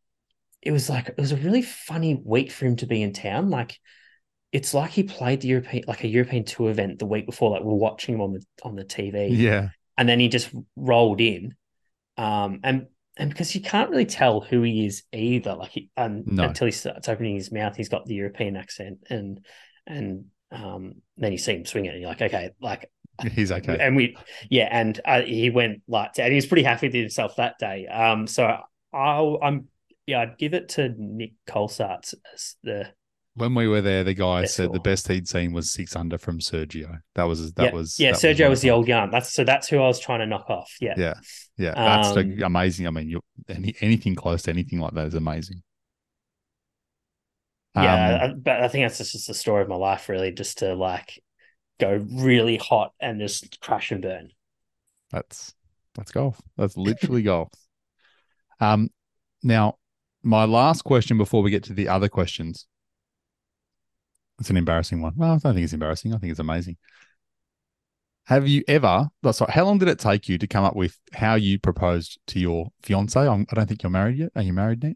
It 0.63 0.73
was 0.73 0.89
like, 0.89 1.11
it 1.11 1.19
was 1.19 1.33
a 1.33 1.37
really 1.37 1.61
funny 1.63 2.15
week 2.25 2.51
for 2.51 2.65
him 2.65 2.77
to 2.77 2.87
be 2.87 3.03
in 3.03 3.13
town. 3.13 3.51
Like, 3.51 3.79
it's 4.51 4.73
like 4.73 4.91
he 4.91 5.03
played 5.03 5.43
the 5.43 5.49
European, 5.49 5.85
like 5.87 6.05
a 6.05 6.09
European 6.09 6.45
tour 6.45 6.71
event 6.71 6.99
the 6.99 7.07
week 7.07 7.27
before. 7.27 7.51
Like, 7.51 7.63
we're 7.63 7.75
watching 7.75 8.15
him 8.15 8.23
on 8.23 8.33
the, 8.33 8.43
on 8.63 8.75
the 8.75 8.85
TV 8.85 9.29
Yeah. 9.37 9.69
and 9.99 10.09
then 10.09 10.19
he 10.19 10.29
just 10.29 10.51
rolled 10.77 11.21
in. 11.21 11.55
Um, 12.17 12.61
and 12.65 12.87
and 13.19 13.29
because 13.29 13.55
you 13.55 13.61
can't 13.61 13.91
really 13.91 14.07
tell 14.07 14.41
who 14.41 14.63
he 14.63 14.87
is 14.87 15.03
either, 15.13 15.55
like 15.57 15.73
he, 15.73 15.91
um, 15.97 16.23
No. 16.25 16.45
until 16.45 16.67
he 16.67 16.73
starts 16.73 17.09
opening 17.09 17.35
his 17.35 17.53
mouth, 17.53 17.77
he's 17.77 17.89
got 17.91 18.07
the 18.07 18.15
European 18.15 18.57
accent, 18.57 18.99
and 19.11 19.45
and 19.87 20.25
um, 20.51 20.95
then 21.17 21.33
you 21.33 21.39
see 21.39 21.55
him 21.55 21.67
swing 21.67 21.87
it, 21.87 21.91
and 21.91 22.01
you're 22.01 22.11
like, 22.11 22.23
okay, 22.23 22.51
like 22.61 22.91
He's 23.33 23.51
okay. 23.53 23.77
and 23.81 23.97
we 23.97 24.17
yeah 24.51 24.69
and 24.71 25.01
uh, 25.05 25.23
he 25.23 25.51
went 25.51 25.83
like 25.89 26.19
and 26.19 26.29
he 26.31 26.37
was 26.37 26.47
pretty 26.47 26.63
happy 26.63 26.87
with 26.89 26.95
himself 26.95 27.37
that 27.37 27.59
day 27.59 27.87
um 27.87 28.27
so 28.27 28.57
I'll, 28.93 29.39
i'm 29.43 29.69
yeah 30.07 30.21
i'd 30.21 30.39
give 30.39 30.55
it 30.55 30.69
to 30.71 30.95
nick 30.97 31.33
Colsaerts 31.49 32.15
as 32.33 32.57
the 32.63 32.89
When 33.35 33.55
we 33.55 33.69
were 33.69 33.81
there, 33.83 34.03
the 34.05 34.15
guy 34.15 34.45
said 34.47 34.73
the 34.73 34.81
best 34.81 35.07
he'd 35.09 35.29
seen 35.29 35.53
was 35.53 35.71
six 35.71 35.95
under 35.95 36.19
from 36.19 36.41
Sergio. 36.41 36.99
That 37.15 37.25
was 37.25 37.53
that 37.53 37.65
yeah, 37.65 37.71
was 37.73 37.99
yeah 38.01 38.11
that 38.13 38.19
sergio 38.21 38.43
one 38.43 38.51
was 38.51 38.63
the 38.63 38.71
old 38.71 38.89
yarn 38.89 39.11
that's 39.11 39.33
so 39.33 39.45
that's 39.45 39.69
who 39.69 39.79
i 39.79 39.87
was 39.87 40.01
trying 40.01 40.21
to 40.21 40.27
knock 40.27 40.49
off 40.51 40.73
yeah 40.81 40.95
Yeah, 40.97 41.15
yeah, 41.57 41.75
that's 41.75 42.13
the- 42.15 42.21
Um, 42.21 42.43
amazing. 42.45 42.87
I 42.87 42.91
mean, 42.91 43.09
you 43.09 43.21
any 43.49 43.75
anything 43.81 44.15
close 44.15 44.43
to 44.45 44.51
anything 44.51 44.81
like 44.81 44.95
that 44.95 45.07
is 45.09 45.15
amazing. 45.15 45.63
yeah 47.77 48.21
Um, 48.25 48.31
I- 48.31 48.35
but 48.35 48.61
i 48.63 48.69
think 48.69 48.85
that's 48.85 48.99
just 48.99 49.27
the 49.27 49.35
story 49.35 49.63
of 49.63 49.69
my 49.69 49.77
life 49.77 50.09
really 50.09 50.33
just 50.33 50.59
to 50.59 50.75
like 50.75 51.23
go 51.79 52.05
really 52.13 52.57
hot 52.57 52.93
and 53.01 53.21
just 53.21 53.61
crash 53.61 53.91
and 53.91 54.03
burn 54.03 54.31
That's 55.11 55.55
that's 55.95 56.13
golf. 56.13 56.41
That's 56.57 56.77
literally 56.77 57.23
golf. 57.33 57.51
Um, 58.61 58.91
now 59.43 59.77
my 60.23 60.45
last 60.45 60.83
question 60.83 61.19
before 61.19 61.43
we 61.43 61.51
get 61.51 61.65
to 61.65 61.73
the 61.73 61.89
other 61.89 62.09
questions. 62.09 62.67
It's 64.41 64.51
an 64.51 64.57
embarrassing 64.57 65.03
one. 65.03 65.15
Well, 65.17 65.33
I 65.33 65.39
don't 65.39 65.55
think 65.55 65.65
it's 65.65 65.73
embarrassing. 65.73 66.15
I 66.15 66.19
think 66.19 66.31
it's 66.31 66.41
amazing. 66.41 66.77
Have 68.27 68.47
you 68.47 68.63
ever? 68.69 69.09
oh, 69.25 69.33
Sorry, 69.33 69.51
how 69.53 69.65
long 69.65 69.79
did 69.79 69.89
it 69.89 69.99
take 69.99 70.29
you 70.29 70.39
to 70.39 70.47
come 70.47 70.63
up 70.63 70.77
with 70.77 70.99
how 71.15 71.35
you 71.35 71.59
proposed 71.59 72.19
to 72.29 72.39
your 72.39 72.69
fiance? 72.83 73.19
I'm, 73.19 73.47
I 73.51 73.55
don't 73.55 73.67
think 73.67 73.83
you're 73.83 73.91
married 73.91 74.19
yet. 74.19 74.31
Are 74.37 74.43
you 74.43 74.53
married 74.53 74.83
now? 74.83 74.93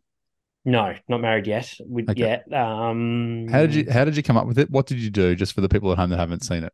No 0.64 0.94
not 1.08 1.20
married 1.20 1.46
yet 1.46 1.72
we, 1.86 2.04
Okay. 2.08 2.20
yet 2.20 2.52
um 2.52 3.48
How 3.50 3.62
did 3.62 3.74
you 3.74 3.86
How 3.90 4.04
did 4.04 4.16
you 4.16 4.22
come 4.22 4.36
up 4.36 4.46
with 4.46 4.58
it? 4.58 4.70
What 4.70 4.86
did 4.86 4.98
you 4.98 5.10
do? 5.10 5.34
Just 5.34 5.54
for 5.54 5.60
the 5.60 5.68
people 5.68 5.90
at 5.92 5.98
home 5.98 6.10
that 6.10 6.18
haven't 6.18 6.44
seen 6.44 6.64
it. 6.64 6.72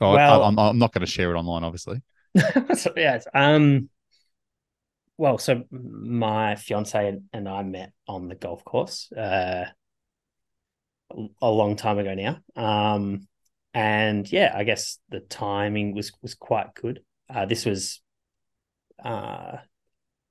Oh, 0.00 0.14
Well- 0.14 0.42
I, 0.44 0.46
I'm, 0.46 0.58
I'm 0.58 0.78
not 0.78 0.92
going 0.92 1.04
to 1.04 1.10
share 1.10 1.34
it 1.34 1.38
online, 1.38 1.64
obviously. 1.64 2.02
so, 2.74 2.92
yes. 2.96 3.26
Um. 3.34 3.88
Well, 5.16 5.38
so 5.38 5.64
my 5.72 6.54
fiance 6.54 7.18
and 7.32 7.48
I 7.48 7.62
met 7.64 7.92
on 8.06 8.28
the 8.28 8.36
golf 8.36 8.62
course 8.64 9.10
uh, 9.10 9.64
a 11.42 11.50
long 11.50 11.74
time 11.74 11.98
ago 11.98 12.14
now. 12.14 12.38
Um, 12.54 13.26
and 13.74 14.30
yeah, 14.30 14.52
I 14.54 14.62
guess 14.62 14.98
the 15.08 15.18
timing 15.20 15.94
was 15.94 16.12
was 16.22 16.34
quite 16.34 16.74
good. 16.74 17.00
Uh, 17.28 17.46
this 17.46 17.64
was 17.66 18.00
uh, 19.04 19.56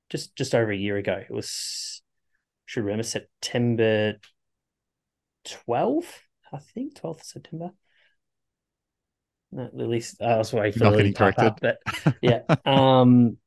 just 0.10 0.36
just 0.36 0.56
over 0.56 0.72
a 0.72 0.78
year 0.78 0.98
ago. 0.98 1.22
It 1.28 1.34
was 1.34 2.02
should 2.66 2.84
remember 2.84 3.04
September 3.04 4.16
twelfth, 5.46 6.22
I 6.52 6.58
think 6.58 6.96
twelfth 6.96 7.22
of 7.22 7.26
September. 7.28 7.72
No, 9.52 9.70
Lily, 9.74 10.04
I 10.22 10.38
was 10.38 10.52
waiting 10.52 10.74
for 10.74 10.86
Not 10.86 10.92
Lily 10.92 11.14
getting 11.14 11.14
to 11.14 11.46
up, 11.46 11.60
corrected. 11.62 11.78
but 12.04 12.14
yeah. 12.22 12.42
Um 12.66 13.38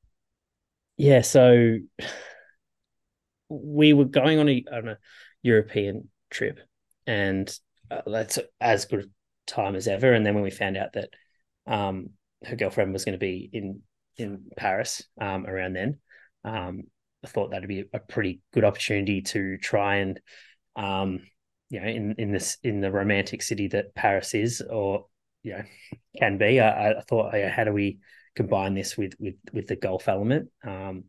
yeah, 0.97 1.23
so 1.23 1.79
we 3.49 3.93
were 3.93 4.05
going 4.05 4.39
on 4.39 4.49
a 4.49 4.65
on 4.73 4.89
a 4.89 4.99
European 5.43 6.09
trip 6.31 6.61
and 7.07 7.53
uh, 7.91 8.03
that's 8.07 8.39
as 8.61 8.85
good 8.85 9.01
a 9.05 9.51
time 9.51 9.75
as 9.75 9.89
ever 9.89 10.13
and 10.13 10.25
then 10.25 10.35
when 10.35 10.45
we 10.45 10.51
found 10.51 10.77
out 10.77 10.93
that 10.93 11.11
um 11.67 12.11
her 12.45 12.55
girlfriend 12.57 12.93
was 12.93 13.05
going 13.05 13.15
to 13.15 13.19
be 13.19 13.49
in 13.53 13.83
in 14.17 14.45
Paris 14.57 15.03
um 15.21 15.47
around 15.47 15.73
then 15.73 15.99
um 16.45 16.83
I 17.23 17.29
thought 17.29 17.51
that'd 17.51 17.69
be 17.69 17.85
a 17.93 17.99
pretty 17.99 18.41
good 18.53 18.65
opportunity 18.65 19.23
to 19.23 19.59
try 19.59 19.97
and 19.97 20.21
um 20.77 21.21
you 21.69 21.81
know 21.81 21.87
in 21.87 22.15
in 22.19 22.33
this 22.33 22.57
in 22.63 22.81
the 22.81 22.91
romantic 22.91 23.43
city 23.43 23.69
that 23.69 23.95
Paris 23.95 24.35
is 24.35 24.61
or 24.63 25.07
you 25.43 25.53
know 25.53 25.63
can 26.19 26.39
be 26.39 26.61
I, 26.61 26.93
I 26.93 27.01
thought 27.03 27.35
yeah, 27.35 27.51
how 27.51 27.65
do 27.65 27.73
we 27.73 27.99
combine 28.35 28.75
this 28.75 28.97
with 28.97 29.15
with 29.19 29.35
with 29.53 29.67
the 29.67 29.77
golf 29.77 30.09
element. 30.09 30.49
Um, 30.67 31.05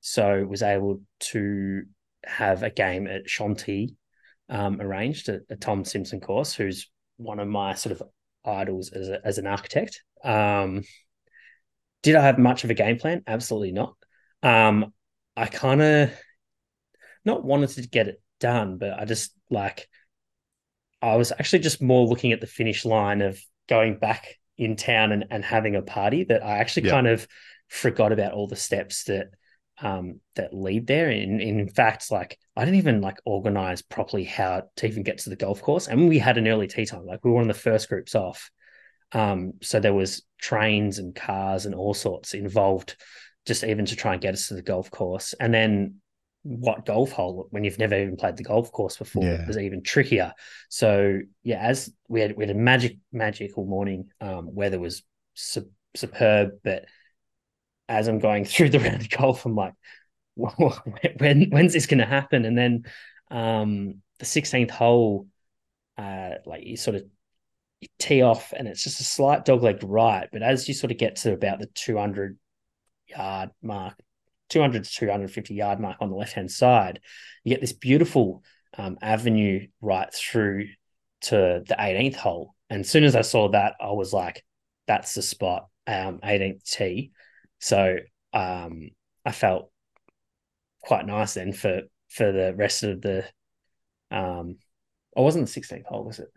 so 0.00 0.44
was 0.44 0.62
able 0.62 1.00
to 1.20 1.82
have 2.24 2.62
a 2.62 2.70
game 2.70 3.06
at 3.06 3.28
Chantilly 3.28 3.96
um, 4.48 4.80
arranged 4.80 5.28
at 5.28 5.42
a 5.50 5.56
Tom 5.56 5.84
Simpson 5.84 6.20
course, 6.20 6.54
who's 6.54 6.90
one 7.16 7.38
of 7.38 7.48
my 7.48 7.74
sort 7.74 7.98
of 7.98 8.02
idols 8.44 8.90
as 8.92 9.08
a, 9.08 9.20
as 9.24 9.38
an 9.38 9.46
architect. 9.46 10.02
Um, 10.24 10.82
did 12.02 12.16
I 12.16 12.22
have 12.22 12.38
much 12.38 12.64
of 12.64 12.70
a 12.70 12.74
game 12.74 12.98
plan? 12.98 13.22
Absolutely 13.26 13.72
not. 13.72 13.94
Um, 14.42 14.92
I 15.36 15.46
kind 15.46 15.82
of 15.82 16.10
not 17.24 17.44
wanted 17.44 17.70
to 17.70 17.82
get 17.88 18.08
it 18.08 18.22
done, 18.38 18.78
but 18.78 18.98
I 18.98 19.04
just 19.04 19.32
like 19.50 19.88
I 21.02 21.16
was 21.16 21.32
actually 21.32 21.60
just 21.60 21.80
more 21.82 22.06
looking 22.06 22.32
at 22.32 22.40
the 22.40 22.46
finish 22.46 22.84
line 22.84 23.22
of 23.22 23.40
going 23.68 23.98
back 23.98 24.36
in 24.58 24.76
town 24.76 25.12
and, 25.12 25.24
and 25.30 25.44
having 25.44 25.76
a 25.76 25.82
party 25.82 26.24
that 26.24 26.44
I 26.44 26.58
actually 26.58 26.86
Yeah. 26.86 26.92
kind 26.92 27.06
of 27.06 27.26
forgot 27.68 28.12
about 28.12 28.32
all 28.32 28.46
the 28.46 28.56
steps 28.56 29.04
that 29.04 29.28
um 29.80 30.20
that 30.34 30.52
lead 30.52 30.86
there. 30.86 31.10
In 31.10 31.40
in 31.40 31.68
fact, 31.68 32.10
like 32.10 32.38
I 32.56 32.64
didn't 32.64 32.78
even 32.78 33.00
like 33.00 33.18
organize 33.24 33.80
properly 33.80 34.24
how 34.24 34.64
to 34.76 34.86
even 34.86 35.02
get 35.02 35.18
to 35.18 35.30
the 35.30 35.36
golf 35.36 35.62
course. 35.62 35.88
And 35.88 36.08
we 36.08 36.18
had 36.18 36.36
an 36.36 36.48
early 36.48 36.66
tea 36.66 36.84
time. 36.84 37.06
Like 37.06 37.24
we 37.24 37.30
were 37.30 37.36
one 37.36 37.48
of 37.48 37.56
the 37.56 37.62
first 37.62 37.88
groups 37.88 38.14
off. 38.14 38.50
Um, 39.12 39.54
so 39.62 39.80
there 39.80 39.94
was 39.94 40.22
trains 40.38 40.98
and 40.98 41.14
cars 41.14 41.66
and 41.66 41.74
all 41.74 41.94
sorts 41.94 42.34
involved 42.34 42.96
just 43.46 43.64
even 43.64 43.86
to 43.86 43.96
try 43.96 44.12
and 44.12 44.22
get 44.22 44.34
us 44.34 44.48
to 44.48 44.54
the 44.54 44.62
golf 44.62 44.90
course. 44.90 45.34
And 45.40 45.52
then 45.52 45.96
what 46.42 46.86
golf 46.86 47.12
hole 47.12 47.48
when 47.50 47.64
you've 47.64 47.78
never 47.78 47.94
even 47.94 48.16
played 48.16 48.36
the 48.36 48.42
golf 48.44 48.72
course 48.72 48.96
before 48.96 49.24
Yeah. 49.24 49.46
was 49.46 49.58
even 49.58 49.82
trickier. 49.82 50.32
So 50.68 51.20
yeah, 51.42 51.58
as 51.60 51.92
we 52.08 52.20
had 52.20 52.36
we 52.36 52.44
had 52.46 52.54
a 52.54 52.58
magic 52.58 52.98
magical 53.12 53.64
morning. 53.64 54.08
Um, 54.20 54.54
weather 54.54 54.78
was 54.78 55.02
su- 55.34 55.70
superb, 55.94 56.52
but 56.64 56.86
as 57.88 58.08
I'm 58.08 58.18
going 58.18 58.44
through 58.46 58.70
the 58.70 58.78
round 58.80 59.02
of 59.02 59.10
golf, 59.10 59.44
I'm 59.46 59.54
like, 59.54 59.74
when 60.36 61.50
when's 61.50 61.72
this 61.72 61.86
going 61.86 61.98
to 61.98 62.06
happen? 62.06 62.44
And 62.44 62.56
then 62.56 62.84
um, 63.30 64.02
the 64.18 64.26
16th 64.26 64.70
hole, 64.70 65.26
uh, 65.98 66.30
like 66.46 66.64
you 66.64 66.76
sort 66.76 66.96
of 66.96 67.02
you 67.80 67.88
tee 67.98 68.22
off, 68.22 68.52
and 68.56 68.68
it's 68.68 68.82
just 68.82 69.00
a 69.00 69.04
slight 69.04 69.44
dogleg 69.44 69.80
right. 69.82 70.28
But 70.32 70.42
as 70.42 70.68
you 70.68 70.74
sort 70.74 70.92
of 70.92 70.98
get 70.98 71.16
to 71.16 71.32
about 71.32 71.58
the 71.58 71.66
200 71.74 72.38
yard 73.10 73.50
mark, 73.62 73.94
200 74.50 74.84
to 74.84 74.90
250 74.90 75.54
yard 75.54 75.80
mark 75.80 75.96
on 76.00 76.10
the 76.10 76.16
left 76.16 76.32
hand 76.32 76.50
side, 76.50 77.00
you 77.44 77.54
get 77.54 77.60
this 77.60 77.72
beautiful 77.72 78.42
um, 78.76 78.98
avenue 79.02 79.66
right 79.80 80.12
through 80.12 80.66
to 81.22 81.62
the 81.66 81.76
18th 81.78 82.16
hole. 82.16 82.54
And 82.68 82.80
as 82.80 82.90
soon 82.90 83.04
as 83.04 83.16
I 83.16 83.22
saw 83.22 83.48
that, 83.50 83.74
I 83.80 83.92
was 83.92 84.12
like, 84.12 84.44
that's 84.86 85.14
the 85.14 85.22
spot, 85.22 85.66
um, 85.86 86.20
18th 86.22 86.64
tee. 86.64 87.12
So 87.58 87.96
um, 88.32 88.90
I 89.24 89.32
felt 89.32 89.70
quite 90.82 91.06
nice 91.06 91.34
then 91.34 91.52
for 91.52 91.82
for 92.08 92.32
the 92.32 92.54
rest 92.54 92.82
of 92.82 93.00
the. 93.00 93.24
Um, 94.10 94.56
I 95.16 95.20
wasn't 95.20 95.46
the 95.46 95.60
16th 95.60 95.86
hole, 95.86 96.04
was 96.04 96.18
it? 96.18 96.28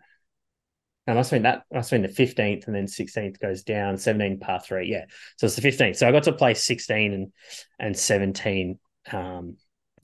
No, 1.06 1.14
must 1.14 1.30
have 1.30 1.36
been 1.36 1.42
that. 1.42 1.64
Must 1.72 1.90
have 1.90 2.00
been 2.02 2.10
the 2.10 2.16
15th, 2.16 2.66
and 2.66 2.74
then 2.74 2.86
16th 2.86 3.38
goes 3.38 3.62
down. 3.62 3.98
17 3.98 4.40
par 4.40 4.60
three, 4.60 4.88
yeah. 4.90 5.04
So 5.36 5.46
it's 5.46 5.56
the 5.56 5.62
15th. 5.62 5.96
So 5.96 6.08
I 6.08 6.12
got 6.12 6.22
to 6.24 6.32
play 6.32 6.54
16 6.54 7.12
and 7.12 7.32
and 7.78 7.96
17. 7.96 8.78
Um, 9.12 9.56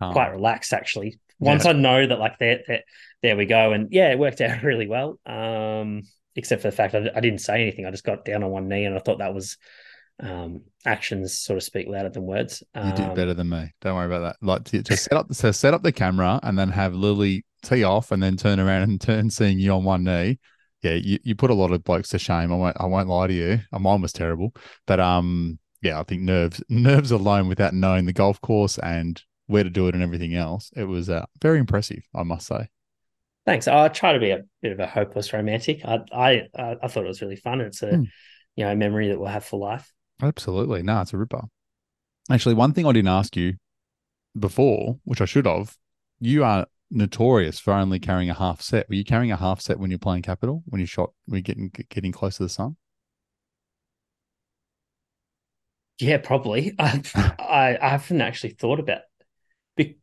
Um, 0.03 0.12
quite 0.12 0.28
relaxed 0.28 0.72
actually. 0.72 1.18
Once 1.38 1.64
Yeah. 1.64 1.70
I 1.70 1.74
know 1.74 2.07
that 2.07 2.18
like 2.18 2.38
there, 2.38 2.61
there, 2.66 2.82
there 3.22 3.36
we 3.36 3.46
go, 3.46 3.72
and 3.72 3.88
yeah, 3.92 4.11
it 4.11 4.18
worked 4.18 4.40
out 4.40 4.62
really 4.70 4.86
well. 4.88 5.18
Um, 5.26 6.03
except 6.36 6.62
for 6.62 6.70
the 6.70 6.76
fact 6.76 6.94
I, 6.94 7.11
I 7.14 7.20
didn't 7.20 7.40
say 7.40 7.61
anything. 7.62 7.86
I 7.86 7.90
just 7.90 8.05
got 8.05 8.24
down 8.24 8.42
on 8.42 8.51
one 8.51 8.68
knee, 8.68 8.84
and 8.84 8.94
I 8.94 8.98
thought 8.98 9.18
that 9.18 9.34
was 9.34 9.57
um, 10.22 10.62
actions 10.84 11.38
sort 11.38 11.57
of 11.57 11.62
speak 11.62 11.86
louder 11.88 12.11
than 12.11 12.24
words. 12.24 12.62
You 12.74 12.92
did 12.92 13.01
Um, 13.01 13.14
better 13.14 13.32
than 13.34 13.48
me. 13.48 13.72
Don't 13.80 13.96
worry 13.96 14.07
about 14.07 14.20
that. 14.20 14.36
Like 14.46 14.64
to, 14.64 14.82
to 14.82 14.96
set 14.96 15.14
up 15.14 15.28
to 15.28 15.53
set 15.53 15.72
up 15.72 15.82
the 15.82 15.92
camera 15.92 16.40
and 16.42 16.59
then 16.59 16.68
have 16.70 16.94
Lily 16.94 17.44
tee 17.62 17.84
off 17.84 18.12
and 18.12 18.22
then 18.22 18.36
turn 18.36 18.61
around 18.61 18.82
and 18.82 19.01
turn 19.01 19.30
seeing 19.30 19.59
you 19.59 19.72
on 19.72 19.84
one 19.84 20.05
knee. 20.05 20.38
Yeah, 20.83 20.95
you, 20.95 21.18
you 21.22 21.35
put 21.35 21.51
a 21.51 21.55
lot 21.55 21.72
of 21.72 21.85
blokes 21.85 22.09
to 22.11 22.18
shame. 22.18 22.53
I 22.53 22.57
won't 22.57 22.76
I 22.81 22.87
won't 22.87 23.09
lie 23.09 23.26
to 23.26 23.35
you. 23.35 23.61
Uh, 23.72 23.78
Mine 23.78 24.01
was 24.01 24.12
terrible. 24.12 24.55
But 24.87 25.01
um 25.01 25.59
yeah, 25.83 26.01
I 26.01 26.05
think 26.05 26.22
nerves 26.22 26.62
nerves 26.68 27.11
alone 27.11 27.49
without 27.49 27.74
knowing 27.74 28.07
the 28.07 28.12
golf 28.12 28.41
course 28.41 28.78
and 28.78 29.22
where 29.47 29.64
to 29.64 29.70
do 29.70 29.89
it 29.89 29.95
and 29.95 30.03
everything 30.03 30.35
else. 30.35 30.70
It 30.76 30.85
was 30.85 31.11
uh, 31.11 31.26
very 31.43 31.59
impressive, 31.59 32.03
I 32.14 32.22
must 32.22 32.47
say. 32.47 32.68
Thanks. 33.47 33.66
I 33.66 33.89
try 33.89 34.12
to 34.12 34.20
be 34.20 34.31
a 34.31 34.43
bit 34.62 34.72
of 34.72 34.78
a 34.81 34.87
hopeless 34.87 35.33
romantic. 35.33 35.85
I 35.85 36.01
I 36.12 36.43
I 36.57 36.76
I 36.83 36.89
thought 36.89 37.05
it 37.05 37.09
was 37.09 37.22
really 37.22 37.37
fun. 37.37 37.61
It's 37.61 37.83
a 37.83 37.97
Hmm. 37.97 38.05
you 38.57 38.64
know 38.64 38.72
a 38.72 38.76
memory 38.76 39.09
that 39.09 39.18
we'll 39.18 39.28
have 39.28 39.45
for 39.45 39.59
life. 39.59 39.93
Absolutely. 40.22 40.83
No, 40.83 41.01
it's 41.01 41.12
a 41.12 41.16
ripper. 41.16 41.43
Actually, 42.31 42.55
one 42.55 42.72
thing 42.72 42.87
I 42.87 42.93
didn't 42.93 43.09
ask 43.09 43.37
you 43.37 43.55
before, 44.39 44.99
which 45.05 45.20
I 45.20 45.24
should 45.24 45.47
have, 45.47 45.76
you 46.20 46.45
are 46.45 46.66
notorious 46.91 47.59
for 47.59 47.72
only 47.72 47.99
carrying 47.99 48.30
a 48.30 48.34
half 48.34 48.61
set. 48.61 48.88
Were 48.88 48.95
you 48.95 49.05
carrying 49.05 49.32
a 49.32 49.36
half 49.36 49.61
set 49.61 49.78
when 49.78 49.91
you're 49.91 49.99
playing 49.99 50.22
capital? 50.22 50.62
When 50.66 50.80
you 50.80 50.86
shot, 50.86 51.12
you're 51.26 51.41
getting 51.41 51.70
getting 51.88 52.12
close 52.12 52.36
to 52.38 52.45
the 52.45 52.49
sun? 52.49 52.76
Yeah, 55.99 56.18
probably. 56.18 56.74
I, 56.78 57.03
I, 57.38 57.78
I 57.80 57.88
haven't 57.91 58.20
actually 58.20 58.51
thought 58.51 58.80
about. 58.80 59.03
Be- 59.76 59.99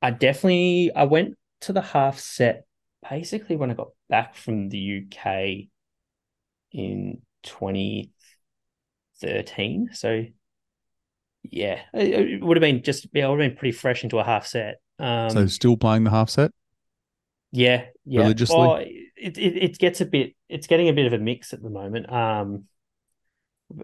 I 0.00 0.10
definitely 0.10 0.92
I 0.94 1.04
went 1.04 1.36
to 1.62 1.72
the 1.72 1.82
half 1.82 2.18
set 2.18 2.66
basically 3.08 3.56
when 3.56 3.70
I 3.70 3.74
got 3.74 3.90
back 4.08 4.34
from 4.34 4.68
the 4.68 4.78
UK 4.78 5.68
in 6.72 7.22
2013. 7.42 9.90
So 9.92 10.24
yeah, 11.42 11.80
it, 11.94 12.08
it 12.08 12.44
would 12.44 12.56
have 12.56 12.60
been 12.62 12.82
just 12.82 13.06
yeah, 13.12 13.26
it 13.26 13.30
would 13.30 13.40
have 13.40 13.50
been 13.50 13.58
pretty 13.58 13.76
fresh 13.76 14.04
into 14.04 14.18
a 14.18 14.24
half 14.24 14.46
set. 14.46 14.80
Um, 14.98 15.44
so 15.44 15.46
still 15.46 15.76
playing 15.76 16.04
the 16.04 16.10
half 16.10 16.30
set? 16.30 16.52
Yeah, 17.50 17.86
yeah. 18.04 18.32
Religiously? 18.32 18.46
Well, 18.46 18.76
it, 18.76 19.38
it 19.38 19.56
it 19.56 19.78
gets 19.78 20.00
a 20.00 20.04
bit. 20.06 20.34
It's 20.48 20.66
getting 20.66 20.88
a 20.88 20.92
bit 20.92 21.06
of 21.06 21.12
a 21.14 21.18
mix 21.18 21.52
at 21.52 21.62
the 21.62 21.70
moment. 21.70 22.10
Um, 22.12 22.64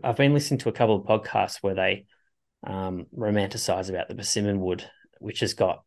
I've 0.02 0.16
been 0.16 0.34
listening 0.34 0.58
to 0.60 0.68
a 0.68 0.72
couple 0.72 0.96
of 0.96 1.04
podcasts 1.06 1.62
where 1.62 1.74
they 1.74 2.06
um 2.66 3.06
romanticize 3.16 3.90
about 3.90 4.08
the 4.08 4.14
persimmon 4.16 4.60
wood, 4.60 4.88
which 5.20 5.40
has 5.40 5.54
got 5.54 5.84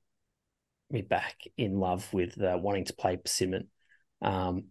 me 0.91 1.01
back 1.01 1.43
in 1.57 1.80
love 1.80 2.11
with 2.13 2.41
uh, 2.41 2.57
wanting 2.61 2.86
to 2.86 2.93
play 2.95 3.17
persimmon. 3.17 3.69
Um, 4.21 4.65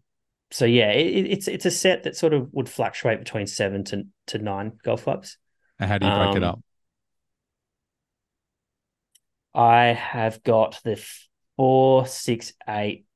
so 0.52 0.66
yeah, 0.66 0.92
it, 0.92 1.26
it's 1.26 1.48
it's 1.48 1.66
a 1.66 1.72
set 1.72 2.04
that 2.04 2.16
sort 2.16 2.34
of 2.34 2.48
would 2.52 2.68
fluctuate 2.68 3.20
between 3.20 3.46
seven 3.46 3.84
to 3.86 4.04
to 4.28 4.38
nine 4.38 4.74
golf 4.84 5.04
clubs. 5.04 5.38
And 5.78 5.90
how 5.90 5.98
do 5.98 6.06
you 6.06 6.12
break 6.12 6.34
Um, 6.34 6.36
it 6.36 6.42
up? 6.42 6.60
I 9.56 9.86
have 9.86 10.42
got 10.42 10.80
the 10.84 11.02
four, 11.56 12.06
six, 12.06 12.52
eight 12.68 13.06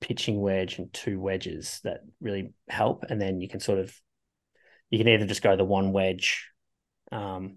pitching 0.00 0.40
wedge 0.40 0.78
and 0.78 0.92
two 0.92 1.18
wedges 1.18 1.80
that 1.82 2.00
really 2.20 2.52
help. 2.68 3.04
And 3.08 3.20
then 3.20 3.40
you 3.40 3.48
can 3.48 3.60
sort 3.60 3.78
of 3.78 3.94
you 4.90 4.98
can 4.98 5.08
either 5.08 5.26
just 5.26 5.42
go 5.42 5.56
the 5.56 5.64
one 5.64 5.92
wedge, 5.92 6.48
um, 7.10 7.56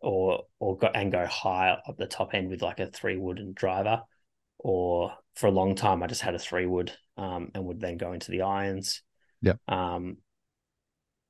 or 0.00 0.44
or 0.58 0.78
go 0.78 0.86
and 0.86 1.12
go 1.12 1.26
high 1.26 1.70
up 1.70 1.96
the 1.98 2.06
top 2.06 2.32
end 2.32 2.48
with 2.48 2.62
like 2.62 2.80
a 2.80 2.86
three 2.86 3.16
wood 3.16 3.38
and 3.38 3.54
driver. 3.54 4.02
Or 4.58 5.12
for 5.36 5.46
a 5.46 5.52
long 5.52 5.74
time, 5.74 6.02
I 6.02 6.06
just 6.06 6.22
had 6.22 6.34
a 6.34 6.38
three 6.38 6.66
wood, 6.66 6.92
um, 7.16 7.50
and 7.54 7.64
would 7.66 7.80
then 7.80 7.96
go 7.96 8.12
into 8.12 8.30
the 8.30 8.42
irons. 8.42 9.02
Yeah. 9.42 9.54
Um, 9.68 10.18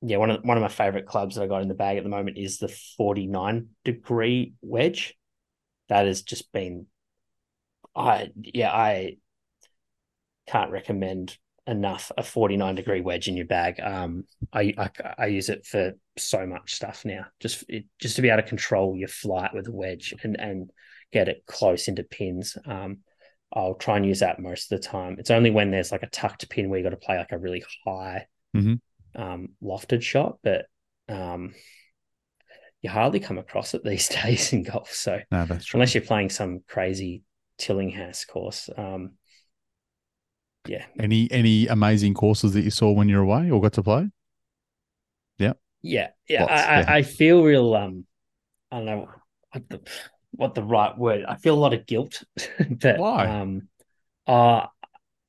yeah, 0.01 0.17
one 0.17 0.31
of 0.31 0.43
one 0.43 0.57
of 0.57 0.61
my 0.61 0.69
favorite 0.69 1.05
clubs 1.05 1.35
that 1.35 1.43
I 1.43 1.47
got 1.47 1.61
in 1.61 1.67
the 1.67 1.73
bag 1.73 1.97
at 1.97 2.03
the 2.03 2.09
moment 2.09 2.37
is 2.37 2.57
the 2.57 2.69
49 2.97 3.69
degree 3.83 4.53
wedge. 4.61 5.15
That 5.89 6.05
has 6.05 6.21
just 6.21 6.51
been 6.51 6.85
I 7.95 8.29
yeah, 8.41 8.71
I 8.71 9.17
can't 10.47 10.71
recommend 10.71 11.37
enough 11.67 12.11
a 12.17 12.23
49 12.23 12.75
degree 12.75 13.01
wedge 13.01 13.27
in 13.27 13.37
your 13.37 13.45
bag. 13.45 13.79
Um 13.79 14.23
I 14.53 14.73
I, 14.77 14.89
I 15.17 15.25
use 15.27 15.49
it 15.49 15.65
for 15.65 15.93
so 16.17 16.45
much 16.45 16.73
stuff 16.73 17.05
now. 17.05 17.25
Just 17.39 17.63
it, 17.67 17.85
just 17.99 18.15
to 18.15 18.21
be 18.21 18.29
able 18.29 18.41
to 18.41 18.47
control 18.47 18.95
your 18.95 19.07
flight 19.07 19.53
with 19.53 19.67
a 19.67 19.71
wedge 19.71 20.13
and 20.23 20.39
and 20.39 20.71
get 21.11 21.27
it 21.27 21.43
close 21.45 21.87
into 21.87 22.03
pins. 22.03 22.57
Um 22.65 22.99
I'll 23.51 23.75
try 23.75 23.97
and 23.97 24.05
use 24.05 24.19
that 24.19 24.39
most 24.39 24.71
of 24.71 24.79
the 24.79 24.87
time. 24.87 25.15
It's 25.19 25.31
only 25.31 25.49
when 25.49 25.71
there's 25.71 25.91
like 25.91 26.03
a 26.03 26.09
tucked 26.09 26.47
pin 26.49 26.69
where 26.69 26.77
you 26.77 26.83
got 26.83 26.91
to 26.91 26.97
play 26.97 27.17
like 27.17 27.31
a 27.31 27.37
really 27.37 27.63
high 27.85 28.27
Mhm. 28.55 28.79
Um, 29.19 29.49
lofted 29.61 30.01
shot, 30.01 30.37
but 30.41 30.65
um, 31.09 31.53
you 32.81 32.89
hardly 32.89 33.19
come 33.19 33.37
across 33.37 33.73
it 33.73 33.83
these 33.85 34.07
days 34.07 34.53
in 34.53 34.63
golf. 34.63 34.91
So 34.91 35.19
No, 35.31 35.45
unless 35.73 35.93
you're 35.93 36.03
playing 36.03 36.29
some 36.29 36.61
crazy 36.67 37.23
Tillinghast 37.57 38.27
course, 38.27 38.69
um, 38.77 39.11
yeah, 40.67 40.85
Any 40.99 41.29
any 41.31 41.67
amazing 41.67 42.13
courses 42.13 42.53
that 42.53 42.61
you 42.61 42.71
saw 42.71 42.91
when 42.91 43.09
you're 43.09 43.23
away 43.23 43.49
or 43.49 43.61
got 43.61 43.73
to 43.73 43.83
play? 43.83 44.09
yeah, 45.81 46.09
yeah. 46.27 46.41
Lots, 46.41 46.53
I, 46.53 46.55
yeah. 46.55 46.85
I, 46.87 46.95
I 46.97 47.01
feel 47.03 47.43
real. 47.43 47.73
Um, 47.73 48.05
I 48.71 48.77
don't 48.77 48.85
know 48.85 49.07
what 49.51 49.69
the, 49.69 49.81
what 50.31 50.55
the 50.55 50.63
right 50.63 50.97
word. 50.97 51.25
I 51.27 51.35
feel 51.35 51.55
a 51.55 51.59
lot 51.59 51.73
of 51.73 51.85
guilt. 51.85 52.23
that, 52.59 52.99
Why? 52.99 53.27
Um, 53.27 53.67
uh, 54.27 54.67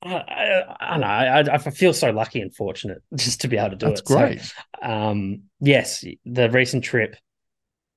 I, 0.03 0.63
I, 0.79 0.97
know. 0.97 1.07
I, 1.07 1.39
I 1.53 1.57
feel 1.57 1.93
so 1.93 2.11
lucky 2.11 2.41
and 2.41 2.53
fortunate 2.55 3.03
just 3.15 3.41
to 3.41 3.47
be 3.47 3.57
able 3.57 3.71
to 3.71 3.75
do 3.75 3.85
That's 3.87 4.01
it. 4.01 4.07
So, 4.07 4.17
great. 4.17 4.53
um, 4.81 5.43
yes, 5.59 6.03
the 6.25 6.49
recent 6.49 6.83
trip, 6.83 7.15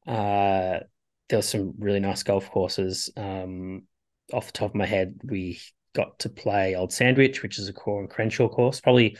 uh, 0.06 0.80
there 1.28 1.38
was 1.38 1.48
some 1.48 1.74
really 1.78 2.00
nice 2.00 2.22
golf 2.22 2.50
courses. 2.50 3.10
Um, 3.16 3.84
off 4.32 4.46
the 4.46 4.52
top 4.52 4.70
of 4.70 4.74
my 4.74 4.86
head, 4.86 5.20
we 5.24 5.60
got 5.94 6.18
to 6.20 6.28
play 6.28 6.74
Old 6.74 6.92
Sandwich, 6.92 7.42
which 7.42 7.58
is 7.58 7.68
a 7.68 7.72
Coore 7.72 8.00
and 8.00 8.10
Crenshaw 8.10 8.48
course, 8.48 8.80
probably 8.80 9.16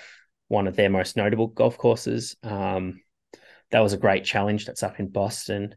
one 0.48 0.66
of 0.66 0.76
their 0.76 0.90
most 0.90 1.16
notable 1.16 1.46
golf 1.46 1.78
courses. 1.78 2.36
Um, 2.42 3.00
that 3.70 3.80
was 3.80 3.92
a 3.92 3.98
great 3.98 4.24
challenge. 4.24 4.66
That's 4.66 4.82
up 4.82 5.00
in 5.00 5.08
Boston. 5.08 5.74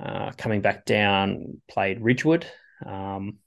Uh, 0.00 0.32
coming 0.36 0.60
back 0.60 0.84
down, 0.84 1.60
played 1.70 2.00
Ridgewood. 2.00 2.46
Um, 2.84 3.38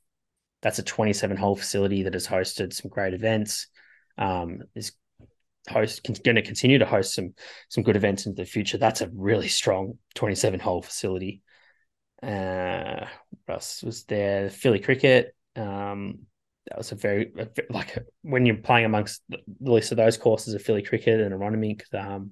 that's 0.63 0.79
a 0.79 0.83
27 0.83 1.37
hole 1.37 1.55
facility 1.55 2.03
that 2.03 2.13
has 2.13 2.25
hosted 2.25 2.73
some 2.73 2.89
great 2.89 3.13
events. 3.13 3.67
Um, 4.17 4.61
is 4.73 4.93
host 5.69 6.03
going 6.03 6.35
to 6.35 6.41
continue 6.41 6.77
to 6.79 6.85
host 6.85 7.13
some 7.13 7.33
some 7.69 7.83
good 7.83 7.95
events 7.95 8.25
into 8.25 8.41
the 8.41 8.49
future. 8.49 8.77
That's 8.77 9.01
a 9.01 9.09
really 9.13 9.49
strong 9.49 9.99
27 10.15 10.59
hole 10.59 10.81
facility. 10.81 11.41
Uh, 12.21 13.05
else 13.47 13.83
was 13.83 14.05
there? 14.05 14.49
Philly 14.49 14.79
cricket. 14.79 15.35
Um, 15.55 16.19
that 16.69 16.77
was 16.77 16.93
a 16.93 16.95
very 16.95 17.33
like 17.69 17.97
when 18.21 18.45
you're 18.45 18.55
playing 18.55 18.85
amongst 18.85 19.21
the 19.29 19.41
list 19.59 19.91
of 19.91 19.97
those 19.97 20.17
courses 20.17 20.53
of 20.53 20.61
Philly 20.61 20.81
cricket 20.81 21.19
and 21.19 21.33
Aronimink, 21.33 21.81
um, 21.93 22.31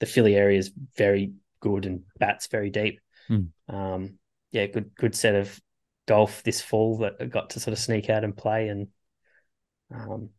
the 0.00 0.06
Philly 0.06 0.34
area 0.34 0.58
is 0.58 0.72
very 0.96 1.32
good 1.60 1.86
and 1.86 2.02
bats 2.18 2.48
very 2.48 2.70
deep. 2.70 3.00
Hmm. 3.28 3.44
Um, 3.68 4.18
yeah, 4.50 4.66
good 4.66 4.94
good 4.96 5.14
set 5.14 5.36
of 5.36 5.60
golf 6.06 6.42
this 6.42 6.60
fall 6.62 6.98
that 6.98 7.14
I 7.20 7.26
got 7.26 7.50
to 7.50 7.60
sort 7.60 7.72
of 7.72 7.78
sneak 7.78 8.10
out 8.10 8.24
and 8.24 8.36
play 8.36 8.68
and 8.68 8.88
um 9.90 10.30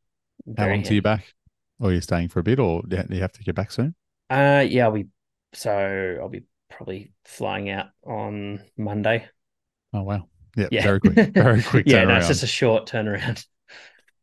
How 0.57 0.67
long 0.67 0.83
till 0.83 0.95
you 0.95 1.01
back? 1.01 1.33
Or 1.79 1.91
you're 1.93 2.01
staying 2.01 2.29
for 2.29 2.39
a 2.39 2.43
bit, 2.43 2.59
or 2.59 2.81
do 2.83 2.97
you 3.09 3.21
have 3.21 3.31
to 3.33 3.43
get 3.43 3.55
back 3.55 3.71
soon? 3.71 3.95
Uh, 4.29 4.65
yeah, 4.67 4.85
I'll 4.85 4.91
be 4.91 5.07
so 5.53 6.17
I'll 6.21 6.29
be 6.29 6.43
probably 6.69 7.13
flying 7.25 7.69
out 7.69 7.87
on 8.05 8.63
Monday. 8.77 9.29
Oh 9.93 10.03
wow, 10.03 10.27
yeah, 10.55 10.69
Yeah, 10.69 10.81
very 10.81 10.99
quick, 10.99 11.19
very 11.37 11.63
quick 11.63 11.87
yeah, 11.87 11.87
turnaround. 11.87 12.17
no, 12.17 12.17
it's 12.17 12.27
just 12.27 12.43
a 12.43 12.47
short 12.47 12.87
turnaround. 12.87 13.45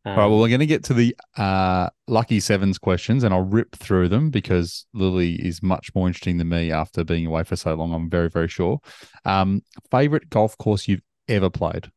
Um, 0.04 0.12
All 0.14 0.22
right, 0.24 0.28
well, 0.28 0.40
we're 0.40 0.48
going 0.48 0.60
to 0.60 0.66
get 0.66 0.84
to 0.84 0.94
the 0.94 1.16
uh, 1.38 1.88
lucky 2.06 2.38
sevens 2.38 2.76
questions, 2.78 3.24
and 3.24 3.32
I'll 3.32 3.40
rip 3.46 3.74
through 3.76 4.10
them 4.10 4.30
because 4.30 4.84
Lily 4.92 5.36
is 5.36 5.62
much 5.62 5.94
more 5.94 6.06
interesting 6.06 6.36
than 6.36 6.50
me 6.50 6.70
after 6.70 7.02
being 7.02 7.26
away 7.26 7.44
for 7.44 7.56
so 7.56 7.74
long. 7.74 7.94
I'm 7.94 8.10
very, 8.10 8.28
very 8.28 8.48
sure. 8.48 8.78
Um, 9.24 9.62
favorite 9.90 10.28
golf 10.28 10.58
course 10.58 10.86
you've 10.86 11.00
ever 11.36 11.50
played? 11.50 11.90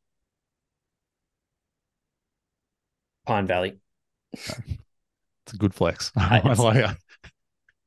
Pine 3.25 3.47
Valley. 3.47 3.77
It's 5.45 5.53
a 5.53 5.57
good 5.57 5.75
flex. 5.75 6.11
I- 6.17 6.39
like. 6.53 6.97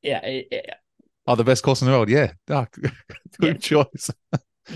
Yeah, 0.01 0.25
it- 0.25 0.47
it- 0.53 0.71
oh, 1.27 1.35
the 1.35 1.43
best 1.43 1.65
course 1.65 1.83
in 1.83 1.87
the 1.87 1.93
world. 1.93 2.09
Yeah, 2.09 2.33
Ah, 2.51 2.67
good 2.73 2.93
Yeah. 3.41 3.53
choice. 3.55 4.11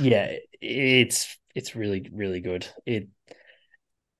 yeah, 0.00 0.32
it's 0.60 1.38
it's 1.54 1.76
really 1.76 2.10
really 2.12 2.40
good. 2.40 2.66
It, 2.84 3.08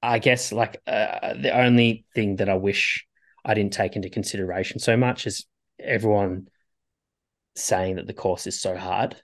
I 0.01 0.21
guess, 0.21 0.53
like 0.53 0.81
uh, 0.87 1.35
the 1.35 1.51
only 1.57 2.05
thing 2.15 2.37
that 2.37 2.49
I 2.49 2.55
wish 2.55 3.05
I 3.45 3.55
didn't 3.55 3.73
take 3.73 3.97
into 3.97 4.11
consideration 4.11 4.79
so 4.79 4.97
much 4.97 5.27
is 5.27 5.45
everyone 5.81 6.47
saying 7.57 7.97
that 7.97 8.07
the 8.07 8.15
course 8.15 8.47
is 8.47 8.61
so 8.61 8.77
hard. 8.77 9.17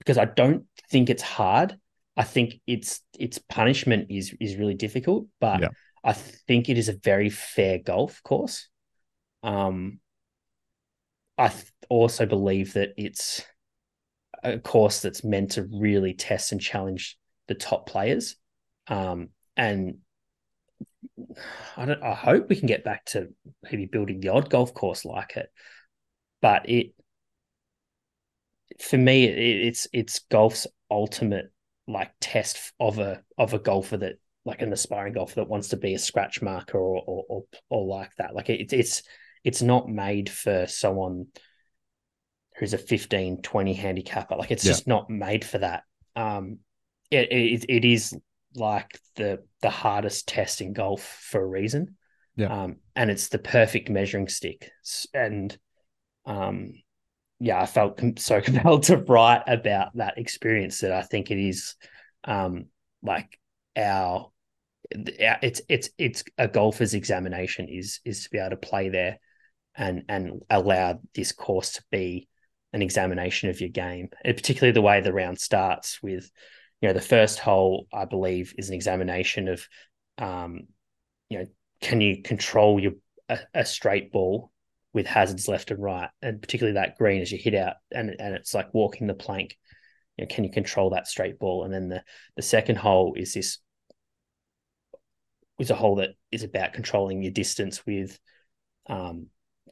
Because 0.00 0.18
I 0.18 0.24
don't 0.24 0.64
think 0.90 1.10
it's 1.10 1.22
hard. 1.22 1.78
I 2.16 2.24
think 2.24 2.60
it's 2.66 3.00
its 3.18 3.38
punishment 3.38 4.08
is 4.10 4.34
is 4.40 4.56
really 4.56 4.74
difficult, 4.74 5.26
but 5.40 5.60
Yeah. 5.60 5.68
I 6.02 6.12
think 6.12 6.68
it 6.68 6.76
is 6.78 6.88
a 6.88 6.98
very 7.04 7.30
fair 7.30 7.78
golf 7.78 8.22
course. 8.22 8.68
Um, 9.42 10.00
I 11.38 11.48
th- 11.48 11.72
also 11.88 12.26
believe 12.26 12.74
that 12.74 12.90
it's 12.96 13.42
a 14.42 14.58
course 14.58 15.00
that's 15.00 15.24
meant 15.24 15.52
to 15.52 15.68
really 15.70 16.14
test 16.14 16.52
and 16.52 16.60
challenge 16.60 17.18
the 17.48 17.54
top 17.54 17.88
players. 17.88 18.36
Um, 18.88 19.28
and 19.56 19.98
I 21.76 21.84
don't. 21.86 22.02
I 22.02 22.14
hope 22.14 22.48
we 22.48 22.56
can 22.56 22.66
get 22.66 22.84
back 22.84 23.04
to 23.06 23.28
maybe 23.62 23.86
building 23.86 24.20
the 24.20 24.28
odd 24.28 24.50
golf 24.50 24.74
course 24.74 25.04
like 25.04 25.36
it. 25.36 25.50
But 26.42 26.68
it, 26.68 26.94
for 28.80 28.98
me, 28.98 29.24
it, 29.24 29.66
it's 29.66 29.86
it's 29.92 30.20
golf's 30.30 30.66
ultimate 30.90 31.52
like 31.86 32.12
test 32.20 32.72
of 32.80 32.98
a 32.98 33.22
of 33.38 33.54
a 33.54 33.58
golfer 33.58 33.96
that 33.98 34.14
like 34.44 34.62
an 34.62 34.72
aspiring 34.72 35.12
golfer 35.12 35.36
that 35.36 35.48
wants 35.48 35.68
to 35.68 35.76
be 35.76 35.94
a 35.94 35.98
scratch 35.98 36.42
marker 36.42 36.78
or 36.78 37.02
or 37.06 37.24
or, 37.28 37.44
or 37.68 37.86
like 37.86 38.10
that. 38.16 38.34
Like 38.34 38.50
it, 38.50 38.72
it's 38.72 39.02
it's 39.44 39.62
not 39.62 39.88
made 39.88 40.28
for 40.30 40.66
someone 40.66 41.26
who's 42.56 42.74
a 42.74 42.78
15 42.78 43.40
20 43.42 43.72
handicapper 43.74 44.36
like 44.36 44.50
it's 44.50 44.64
Yeah. 44.64 44.72
just 44.72 44.86
not 44.86 45.08
made 45.08 45.44
for 45.44 45.58
that 45.58 45.84
um 46.16 46.58
it, 47.10 47.32
it 47.32 47.64
it 47.68 47.84
is 47.84 48.14
like 48.54 48.98
the 49.16 49.42
the 49.62 49.70
hardest 49.70 50.28
test 50.28 50.60
in 50.60 50.72
golf 50.72 51.02
for 51.02 51.40
a 51.40 51.46
reason 51.46 51.96
Yeah. 52.36 52.64
Um, 52.64 52.76
and 52.96 53.10
it's 53.10 53.28
the 53.28 53.38
perfect 53.38 53.88
measuring 53.90 54.28
stick. 54.28 54.70
And 55.14 55.56
um, 56.26 56.74
yeah, 57.40 57.60
I 57.60 57.66
felt 57.66 58.00
so 58.18 58.40
compelled 58.42 58.84
to 58.84 58.98
write 58.98 59.42
about 59.46 59.96
that 59.96 60.18
experience 60.18 60.80
that 60.80 60.92
I 60.92 61.02
think 61.02 61.30
it 61.30 61.38
is 61.38 61.74
um, 62.24 62.66
like 63.02 63.38
our 63.76 64.30
it's 64.90 65.62
it's 65.68 65.90
it's 65.98 66.24
a 66.36 66.48
golfer's 66.48 66.94
examination 66.94 67.68
is 67.68 68.00
is 68.04 68.24
to 68.24 68.30
be 68.30 68.38
able 68.38 68.50
to 68.50 68.56
play 68.56 68.88
there 68.88 69.18
and 69.76 70.02
and 70.08 70.42
allow 70.50 71.00
this 71.14 71.32
course 71.32 71.72
to 71.72 71.84
be 71.90 72.28
an 72.72 72.82
examination 72.82 73.50
of 73.50 73.60
your 73.60 73.70
game 73.70 74.08
and 74.24 74.36
particularly 74.36 74.72
the 74.72 74.82
way 74.82 75.00
the 75.00 75.12
round 75.12 75.38
starts 75.38 76.02
with 76.02 76.28
you 76.80 76.88
know 76.88 76.92
the 76.92 77.00
first 77.00 77.38
hole 77.38 77.86
i 77.92 78.04
believe 78.04 78.52
is 78.58 78.68
an 78.68 78.74
examination 78.74 79.46
of 79.46 79.66
um 80.18 80.66
you 81.28 81.38
know 81.38 81.46
can 81.80 82.00
you 82.00 82.22
control 82.22 82.80
your 82.80 82.92
a, 83.28 83.38
a 83.54 83.64
straight 83.64 84.10
ball 84.10 84.50
with 84.92 85.06
hazards 85.06 85.46
left 85.46 85.70
and 85.70 85.82
right 85.82 86.08
and 86.20 86.42
particularly 86.42 86.74
that 86.74 86.98
green 86.98 87.22
as 87.22 87.30
you 87.30 87.38
hit 87.38 87.54
out 87.54 87.76
and 87.92 88.14
and 88.18 88.34
it's 88.34 88.54
like 88.54 88.74
walking 88.74 89.06
the 89.06 89.14
plank. 89.14 89.56
You 90.16 90.24
know, 90.24 90.34
can 90.34 90.44
you 90.44 90.50
control 90.50 90.90
that 90.90 91.06
straight 91.06 91.38
ball? 91.38 91.64
And 91.64 91.72
then 91.72 91.88
the 91.88 92.02
the 92.36 92.42
second 92.42 92.76
hole 92.76 93.14
is 93.16 93.34
this 93.34 93.58
is 95.58 95.70
a 95.70 95.74
hole 95.74 95.96
that 95.96 96.10
is 96.32 96.42
about 96.42 96.72
controlling 96.72 97.22
your 97.22 97.32
distance 97.32 97.84
with 97.86 98.18
um 98.88 99.26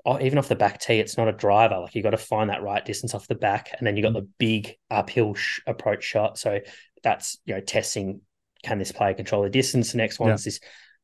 oh, 0.07 0.21
even 0.21 0.39
off 0.39 0.49
the 0.49 0.55
back 0.55 0.81
tee 0.81 1.01
it's 1.01 1.17
not 1.17 1.29
a 1.29 1.33
driver. 1.33 1.79
Like 1.79 1.95
you 1.95 2.03
got 2.03 2.11
to 2.11 2.17
find 2.19 2.51
that 2.51 2.63
right 2.63 2.85
distance 2.85 3.15
off 3.15 3.27
the 3.29 3.35
back 3.35 3.71
and 3.77 3.87
then 3.87 3.97
you 3.97 4.03
got 4.03 4.13
the 4.13 4.29
big 4.39 4.77
uphill 4.91 5.35
sh- 5.35 5.61
approach 5.67 6.05
shot. 6.05 6.39
So 6.39 6.61
that's 7.03 7.39
you 7.45 7.55
know 7.55 7.61
testing 7.61 8.21
can 8.63 8.79
this 8.79 8.93
player 8.93 9.15
control 9.15 9.43
the 9.43 9.51
distance? 9.51 9.93
The 9.93 9.99
next 9.99 10.19
one 10.19 10.29
Yeah. 10.29 10.35
is 10.35 10.45
this 10.45 10.61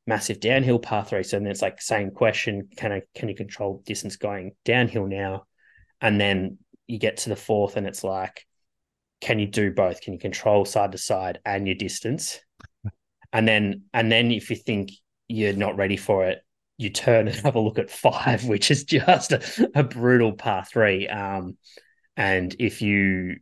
massive 0.07 0.39
downhill 0.41 0.79
par 0.79 1.05
three 1.05 1.23
so 1.23 1.39
then 1.39 1.47
it's 1.47 1.63
like 1.63 1.81
same 1.81 2.11
question 2.11 2.69
can 2.77 2.93
I 2.93 3.03
can 3.15 3.29
you 3.29 3.35
control 3.35 3.83
distance 3.87 4.17
going 4.17 4.53
downhill 4.65 5.07
now? 5.07 5.47
And 6.01 6.21
then 6.21 6.59
you 6.87 6.99
get 6.99 7.19
to 7.19 7.31
the 7.31 7.37
fourth 7.37 7.77
and 7.77 7.87
it's 7.87 8.05
like 8.05 8.47
can 9.21 9.39
you 9.39 9.47
do 9.47 9.73
both? 9.73 10.03
Can 10.03 10.13
you 10.13 10.19
control 10.19 10.65
side 10.67 10.93
to 10.93 10.99
side 10.99 11.39
and 11.47 11.67
your 11.67 11.77
distance? 11.77 12.41
And 13.33 13.49
then 13.49 13.85
and 13.95 14.13
then 14.13 14.31
if 14.31 14.51
you 14.51 14.57
think 14.57 14.91
you're 15.29 15.55
not 15.55 15.77
ready 15.77 15.97
for 15.97 16.27
it 16.27 16.45
you 16.77 16.91
turn 16.91 17.29
and 17.29 17.37
have 17.37 17.55
a 17.55 17.61
look 17.61 17.79
at 17.79 17.91
five 17.91 18.45
which 18.45 18.71
is 18.71 18.85
just 18.85 19.33
a, 19.33 19.71
a 19.75 19.83
brutal 19.83 20.33
par 20.33 20.65
three 20.65 21.09
um 21.09 21.57
and 22.17 22.55
if 22.59 22.83
you 22.83 23.37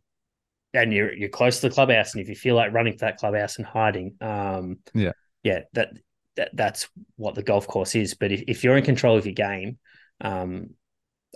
and 0.74 0.92
you're 0.92 1.12
you're 1.12 1.28
close 1.28 1.60
to 1.60 1.68
the 1.68 1.74
clubhouse 1.74 2.14
and 2.14 2.22
if 2.22 2.28
you 2.28 2.34
feel 2.34 2.54
like 2.54 2.72
running 2.72 2.92
to 2.92 2.98
that 3.00 3.18
clubhouse 3.18 3.56
and 3.56 3.66
hiding 3.66 4.14
um 4.20 4.78
Yeah. 4.94 5.12
yeah 5.42 5.60
that 5.72 5.90
that 6.36 6.50
that's 6.54 6.88
what 7.16 7.34
the 7.34 7.42
golf 7.42 7.66
course 7.66 7.94
is 7.94 8.14
but 8.14 8.32
if, 8.32 8.42
if 8.48 8.64
you're 8.64 8.76
in 8.76 8.84
control 8.84 9.16
of 9.16 9.26
your 9.26 9.34
game 9.34 9.78
um 10.20 10.70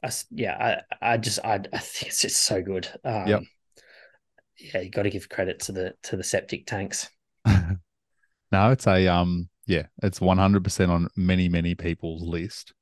I, 0.03 0.11
yeah 0.30 0.82
i 1.01 1.12
i 1.12 1.16
just 1.16 1.38
I, 1.44 1.55
I 1.55 1.78
think 1.78 2.09
it's 2.09 2.20
just 2.20 2.42
so 2.42 2.62
good 2.62 2.88
um 3.05 3.26
Yep. 3.26 3.42
yeah 4.59 4.80
you 4.80 4.90
got 4.90 5.03
to 5.03 5.11
give 5.11 5.28
credit 5.28 5.61
to 5.61 5.72
the 5.72 5.94
to 6.05 6.16
the 6.16 6.24
septic 6.24 6.66
tanks 6.66 7.09
no, 8.53 8.70
it's 8.70 8.86
a 8.86 9.07
um 9.09 9.49
yeah, 9.66 9.86
it's 10.03 10.20
100% 10.20 10.88
on 10.90 11.09
many 11.16 11.49
many 11.49 11.74
people's 11.74 12.22
list. 12.22 12.72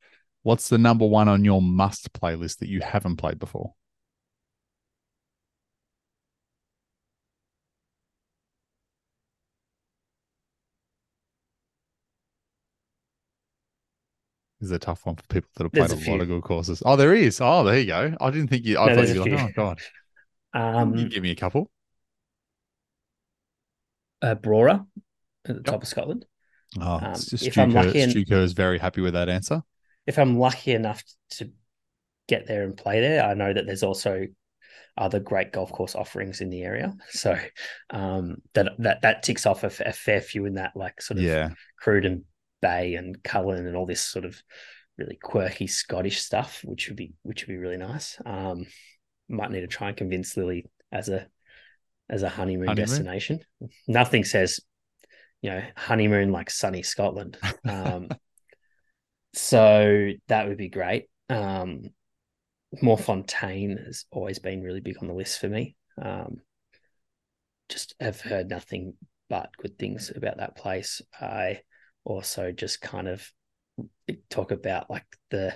What's 0.42 0.68
the 0.68 0.78
number 0.78 1.06
one 1.06 1.28
on 1.28 1.44
your 1.44 1.62
must 1.62 2.12
playlist 2.12 2.58
that 2.58 2.68
you 2.68 2.80
haven't 2.80 3.16
played 3.16 3.38
before? 3.38 3.72
Is 14.64 14.70
a 14.72 14.78
tough 14.78 15.06
one 15.06 15.16
for 15.16 15.22
people 15.28 15.48
that 15.56 15.64
have 15.64 15.72
played 15.72 15.90
a, 15.90 16.10
a 16.10 16.10
lot 16.12 16.20
of 16.22 16.28
good 16.28 16.42
courses. 16.42 16.82
Oh, 16.84 16.96
there 16.96 17.14
is. 17.14 17.40
Oh, 17.40 17.64
there 17.64 17.78
you 17.78 17.86
go. 17.86 18.14
I 18.20 18.30
didn't 18.30 18.48
think 18.48 18.64
you. 18.64 18.78
I 18.78 18.86
No, 18.86 18.94
thought 18.96 19.14
you'd 19.14 19.24
be 19.24 19.30
like, 19.32 19.50
oh 19.50 19.52
god. 19.54 19.80
um 20.54 20.94
you 20.96 21.08
give 21.08 21.22
me 21.22 21.30
a 21.30 21.36
couple. 21.36 21.70
uh, 24.22 24.34
Brora 24.34 24.86
at 25.46 25.56
the 25.56 25.62
top 25.62 25.82
of 25.82 25.88
Scotland. 25.88 26.24
Oh, 26.80 26.96
Um, 26.96 27.04
it's 27.12 27.26
just 27.26 27.46
if 27.46 27.58
I'm 27.58 27.70
lucky 27.70 28.00
and- 28.00 28.10
Stu 28.10 28.24
is 28.36 28.52
very 28.52 28.78
happy 28.78 29.00
with 29.00 29.12
that 29.14 29.28
answer. 29.28 29.62
If 30.06 30.18
I'm 30.18 30.38
lucky 30.38 30.72
enough 30.72 31.02
to 31.32 31.50
get 32.28 32.46
there 32.46 32.62
and 32.64 32.76
play 32.76 33.00
there, 33.00 33.24
I 33.24 33.34
know 33.34 33.52
that 33.52 33.66
there's 33.66 33.82
also 33.82 34.26
other 34.96 35.18
great 35.18 35.52
golf 35.52 35.72
course 35.72 35.94
offerings 35.94 36.40
in 36.40 36.50
the 36.50 36.62
area. 36.62 36.94
So 37.10 37.36
um, 37.90 38.36
that 38.54 38.72
that 38.78 39.02
that 39.02 39.22
ticks 39.22 39.46
off 39.46 39.64
a, 39.64 39.70
a 39.84 39.92
fair 39.92 40.20
few 40.20 40.46
in 40.46 40.54
that 40.54 40.72
like 40.76 41.00
sort 41.02 41.18
of 41.18 41.24
Yeah, 41.24 41.50
Cruden 41.80 42.24
Bay 42.64 42.94
and 42.94 43.22
Cullen 43.22 43.66
and 43.66 43.76
all 43.76 43.84
this 43.84 44.00
sort 44.00 44.24
of 44.24 44.42
really 44.96 45.18
quirky 45.22 45.66
Scottish 45.66 46.22
stuff, 46.22 46.62
which 46.64 46.88
would 46.88 46.96
be 46.96 47.12
which 47.22 47.42
would 47.42 47.52
be 47.52 47.58
really 47.58 47.76
nice. 47.76 48.16
Um, 48.24 48.64
might 49.28 49.50
need 49.50 49.60
to 49.60 49.66
try 49.66 49.88
and 49.88 49.96
convince 49.96 50.34
Lily 50.34 50.64
as 50.90 51.10
a 51.10 51.26
as 52.08 52.22
a 52.22 52.28
honeymoon, 52.30 52.68
Honeymoon? 52.68 52.86
destination. 52.86 53.40
Nothing 53.86 54.24
says, 54.24 54.60
you 55.42 55.50
know, 55.50 55.62
honeymoon 55.76 56.32
like 56.32 56.48
sunny 56.48 56.82
Scotland. 56.82 57.36
Um, 57.68 58.08
so 59.34 60.10
that 60.28 60.48
would 60.48 60.58
be 60.58 60.70
great. 60.70 61.04
Um, 61.28 61.82
Morfontaine 62.82 63.84
has 63.84 64.06
always 64.10 64.38
been 64.38 64.62
really 64.62 64.80
big 64.80 64.96
on 65.02 65.08
the 65.08 65.14
list 65.14 65.38
for 65.38 65.48
me. 65.48 65.76
Um, 66.00 66.40
just 67.68 67.94
have 68.00 68.20
heard 68.20 68.48
nothing 68.48 68.94
but 69.28 69.50
good 69.56 69.78
things 69.78 70.10
about 70.14 70.38
that 70.38 70.56
place. 70.56 71.02
I 71.20 71.60
also 72.04 72.52
just 72.52 72.80
kind 72.80 73.08
of 73.08 73.30
talk 74.30 74.50
about 74.50 74.90
like 74.90 75.06
the 75.30 75.54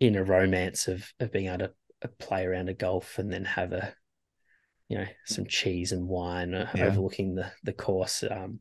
inner 0.00 0.24
romance 0.24 0.88
of 0.88 1.12
of 1.20 1.32
being 1.32 1.46
able 1.46 1.58
to 1.58 1.72
uh, 2.04 2.08
play 2.18 2.44
around 2.44 2.68
a 2.68 2.74
golf 2.74 3.18
and 3.18 3.32
then 3.32 3.44
have 3.44 3.72
a 3.72 3.94
you 4.88 4.98
know 4.98 5.06
some 5.24 5.46
cheese 5.46 5.92
and 5.92 6.06
wine 6.08 6.54
uh, 6.54 6.70
Yeah. 6.72 6.84
overlooking 6.86 7.34
the 7.34 7.50
the 7.64 7.72
course 7.72 8.24
um 8.30 8.60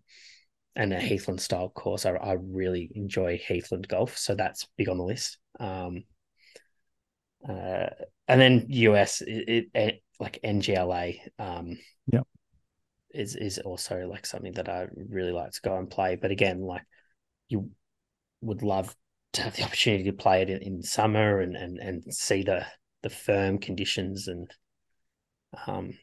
and 0.76 0.94
a 0.94 1.00
Heathland 1.00 1.42
style 1.42 1.70
course 1.70 2.06
I, 2.06 2.12
I 2.12 2.34
really 2.34 2.92
enjoy 2.96 3.40
Heathland 3.40 3.88
golf 3.88 4.18
so 4.18 4.36
that's 4.36 4.68
big 4.78 4.90
on 4.90 4.98
the 4.98 5.04
list 5.04 5.38
um 5.60 6.04
uh 7.48 7.88
and 8.28 8.42
then 8.42 8.66
US 8.70 9.22
it, 9.22 9.28
it, 9.48 9.66
it 9.74 10.04
like 10.20 10.40
NGLA 10.44 11.22
um 11.40 11.78
Yep. 12.12 12.28
is 13.12 13.36
is 13.36 13.58
also 13.60 14.08
like 14.08 14.26
something 14.26 14.54
that 14.54 14.70
I 14.70 14.88
really 15.10 15.32
like 15.32 15.52
to 15.52 15.62
go 15.62 15.78
and 15.78 15.90
play 15.90 16.16
but 16.16 16.32
again 16.32 16.62
like 16.62 16.84
you 17.50 17.72
would 18.42 18.64
love 18.64 18.96
to 19.34 19.42
have 19.42 19.56
the 19.56 19.64
opportunity 19.64 20.06
to 20.06 20.14
play 20.14 20.42
it 20.42 20.50
in, 20.50 20.62
in 20.62 20.84
summer 20.84 21.40
and, 21.40 21.56
and 21.56 21.78
and 21.78 22.04
see 22.14 22.44
the 22.44 22.66
the 23.04 23.10
firm 23.10 23.58
conditions 23.58 24.28
and 24.28 24.52
um 25.68 25.94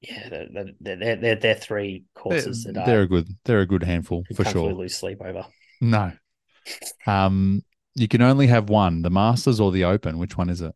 yeah 0.00 0.28
they're 0.28 0.48
they're 0.52 0.96
they're, 0.96 1.16
they're, 1.16 1.36
they're 1.36 1.54
three 1.54 2.04
they're, 2.14 2.22
courses 2.22 2.64
that 2.64 2.86
they're 2.86 3.02
a 3.02 3.08
good. 3.08 3.28
They're 3.44 3.60
a 3.60 3.66
good 3.66 3.82
handful 3.82 4.24
for 4.34 4.44
sure. 4.44 4.72
lose 4.72 4.96
sleep 4.96 5.18
over. 5.24 5.46
No, 5.80 6.12
um, 7.06 7.62
you 7.94 8.08
can 8.08 8.22
only 8.22 8.46
have 8.48 8.68
one: 8.68 9.02
the 9.02 9.10
Masters 9.10 9.60
or 9.60 9.72
the 9.72 9.84
Open. 9.84 10.18
Which 10.18 10.36
one 10.36 10.50
is 10.50 10.60
it? 10.60 10.74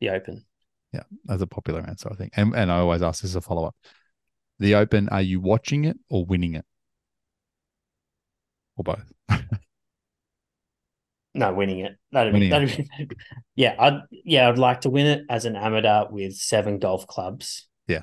The 0.00 0.10
Open. 0.10 0.44
yeah 0.92 1.02
that's 1.24 1.42
a 1.42 1.46
popular 1.46 1.80
answer, 1.80 2.08
I 2.10 2.16
think. 2.16 2.32
And 2.36 2.54
and 2.54 2.70
I 2.70 2.78
always 2.78 3.02
ask 3.02 3.22
this 3.22 3.32
as 3.32 3.36
a 3.36 3.40
follow 3.40 3.66
up: 3.66 3.76
the 4.58 4.74
Open. 4.74 5.08
Are 5.08 5.22
you 5.22 5.40
watching 5.40 5.84
it 5.84 5.96
or 6.08 6.24
winning 6.24 6.54
it, 6.54 6.64
or 8.82 8.96
both? 8.96 9.12
No, 11.34 11.50
winning 11.54 11.78
it. 11.78 11.96
That'd 12.12 12.34
Winning 12.34 12.50
be, 12.50 12.54
it. 12.56 12.88
that'd 12.90 13.08
be 13.08 13.16
yeah. 13.56 13.74
I'd 13.78 14.02
yeah. 14.10 14.50
I'd 14.50 14.58
like 14.58 14.82
to 14.82 14.90
win 14.90 15.06
it 15.06 15.24
as 15.30 15.46
an 15.46 15.56
amateur 15.56 16.04
with 16.10 16.34
seven 16.34 16.78
golf 16.78 17.06
clubs. 17.06 17.68
Yeah. 17.86 18.02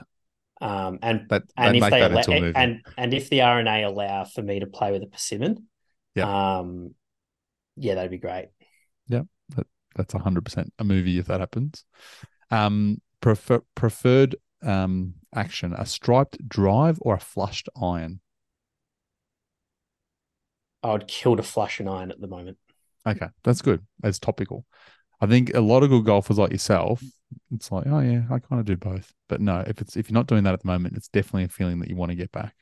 Um, 0.62 0.98
and 1.04 1.28
That 1.30 1.44
and 1.56 1.76
if 1.78 1.84
they 1.84 2.00
that 2.00 2.10
allow, 2.12 2.20
into 2.22 2.32
a 2.32 2.42
movie. 2.42 2.56
and 2.56 2.82
and 2.98 3.14
if 3.14 3.30
the 3.30 3.42
R&A 3.44 3.84
allow 3.84 4.24
for 4.26 4.42
me 4.42 4.62
to 4.62 4.66
play 4.66 4.92
with 4.92 5.04
a 5.04 5.06
persimmon, 5.06 5.68
Yeah. 6.16 6.58
um, 6.58 6.96
yeah, 7.76 7.94
that'd 7.96 8.10
be 8.12 8.18
great. 8.18 8.48
Yeah 9.08 9.24
that's 9.96 10.14
hundred 10.14 10.46
percent 10.46 10.72
a 10.80 10.84
movie 10.84 11.20
if 11.20 11.26
that 11.28 11.40
happens. 11.40 11.84
Um, 12.52 13.00
prefer, 13.22 13.62
preferred 13.76 14.36
um 14.64 15.14
action: 15.36 15.74
a 15.74 15.86
striped 15.86 16.48
drive 16.50 16.98
or 17.02 17.14
a 17.16 17.20
flushed 17.20 17.70
iron. 17.80 18.22
I 20.84 20.92
would 20.92 21.08
kill 21.08 21.36
to 21.36 21.44
flush 21.44 21.80
an 21.80 21.88
iron 21.88 22.12
at 22.12 22.22
the 22.22 22.28
moment. 22.28 22.58
Okay, 23.08 23.28
that's 23.44 23.62
good. 23.62 23.86
That's 24.00 24.20
topical. 24.20 24.66
I 25.22 25.28
think 25.28 25.54
a 25.54 25.60
lot 25.60 25.84
of 25.84 25.90
good 25.90 26.06
golfers 26.06 26.38
like 26.38 26.52
yourself, 26.52 27.04
it's 27.54 27.72
like, 27.72 27.86
oh 27.88 28.00
yeah, 28.00 28.24
I 28.32 28.40
kind 28.40 28.60
of 28.60 28.66
do 28.66 28.78
both. 28.78 29.14
But 29.28 29.42
no, 29.42 29.64
if 29.68 29.82
it's 29.82 29.98
if 29.98 30.10
you're 30.10 30.16
not 30.16 30.28
doing 30.28 30.44
that 30.44 30.54
at 30.54 30.62
the 30.62 30.68
moment, 30.68 30.96
it's 30.96 31.10
definitely 31.10 31.44
a 31.46 31.50
feeling 31.50 31.80
that 31.80 31.90
you 31.90 31.96
want 31.96 32.12
to 32.12 32.16
get 32.16 32.32
back. 32.32 32.56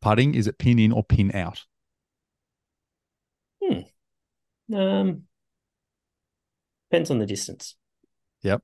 Putting 0.00 0.34
is 0.34 0.46
it 0.46 0.58
pin 0.58 0.78
in 0.78 0.92
or 0.92 1.04
pin 1.04 1.34
out? 1.34 1.64
Hmm. 3.62 3.80
Um, 4.74 5.22
depends 6.90 7.10
on 7.10 7.18
the 7.18 7.26
distance. 7.26 7.76
Yep. 8.42 8.62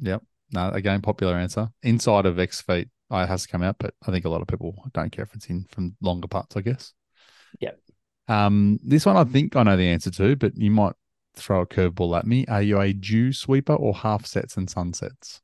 Yep. 0.00 0.22
No, 0.52 0.70
again, 0.70 1.02
popular 1.02 1.34
answer. 1.34 1.68
Inside 1.82 2.26
of 2.26 2.38
X 2.38 2.60
feet, 2.60 2.88
I 3.10 3.26
has 3.26 3.42
to 3.42 3.48
come 3.48 3.62
out, 3.62 3.76
but 3.78 3.94
I 4.06 4.10
think 4.10 4.24
a 4.24 4.28
lot 4.28 4.40
of 4.42 4.48
people 4.48 4.74
don't 4.92 5.10
care 5.10 5.24
if 5.24 5.34
it's 5.34 5.46
in 5.46 5.66
from 5.70 5.96
longer 6.00 6.28
parts. 6.28 6.56
I 6.56 6.60
guess. 6.60 6.92
Um, 8.26 8.80
this 8.82 9.04
one 9.04 9.16
I 9.16 9.24
think 9.24 9.54
I 9.54 9.62
know 9.62 9.76
the 9.76 9.88
answer 9.88 10.10
to, 10.12 10.36
but 10.36 10.56
you 10.56 10.70
might 10.70 10.94
throw 11.36 11.60
a 11.60 11.66
curveball 11.66 12.16
at 12.18 12.26
me. 12.26 12.46
Are 12.46 12.62
you 12.62 12.80
a 12.80 12.92
dew 12.92 13.32
sweeper 13.32 13.74
or 13.74 13.94
half 13.94 14.24
sets 14.24 14.56
and 14.56 14.68
sunsets? 14.70 15.42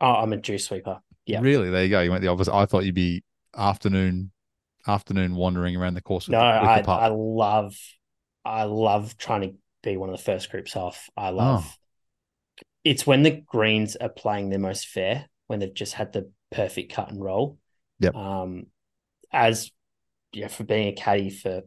Oh, 0.00 0.14
I'm 0.14 0.32
a 0.32 0.36
dew 0.36 0.58
sweeper. 0.58 1.00
Yeah. 1.24 1.40
Really? 1.40 1.70
There 1.70 1.84
you 1.84 1.90
go. 1.90 2.00
You 2.00 2.10
went 2.10 2.22
the 2.22 2.28
opposite. 2.28 2.54
I 2.54 2.66
thought 2.66 2.84
you'd 2.84 2.94
be 2.94 3.22
afternoon 3.56 4.32
afternoon 4.86 5.34
wandering 5.34 5.76
around 5.76 5.94
the 5.94 6.00
course. 6.02 6.26
With 6.28 6.32
No, 6.32 6.38
the, 6.38 6.44
I. 6.44 6.80
I 6.80 7.08
love 7.08 7.76
I 8.44 8.64
love 8.64 9.16
trying 9.16 9.40
to 9.42 9.54
be 9.82 9.96
one 9.96 10.08
of 10.10 10.16
the 10.16 10.22
first 10.22 10.50
groups 10.50 10.76
off. 10.76 11.08
I 11.16 11.30
love 11.30 11.64
Oh. 11.66 11.74
it's 12.84 13.06
when 13.06 13.22
the 13.22 13.30
greens 13.30 13.96
are 13.96 14.08
playing 14.08 14.50
their 14.50 14.58
most 14.58 14.86
fair, 14.86 15.28
when 15.46 15.58
they've 15.58 15.74
just 15.74 15.94
had 15.94 16.12
the 16.12 16.30
perfect 16.50 16.92
cut 16.92 17.10
and 17.10 17.22
roll. 17.22 17.58
Yep. 18.00 18.14
Um 18.14 18.66
as 19.32 19.70
yeah, 20.32 20.48
for 20.48 20.64
being 20.64 20.88
a 20.88 20.92
caddy 20.92 21.30
for 21.30 21.62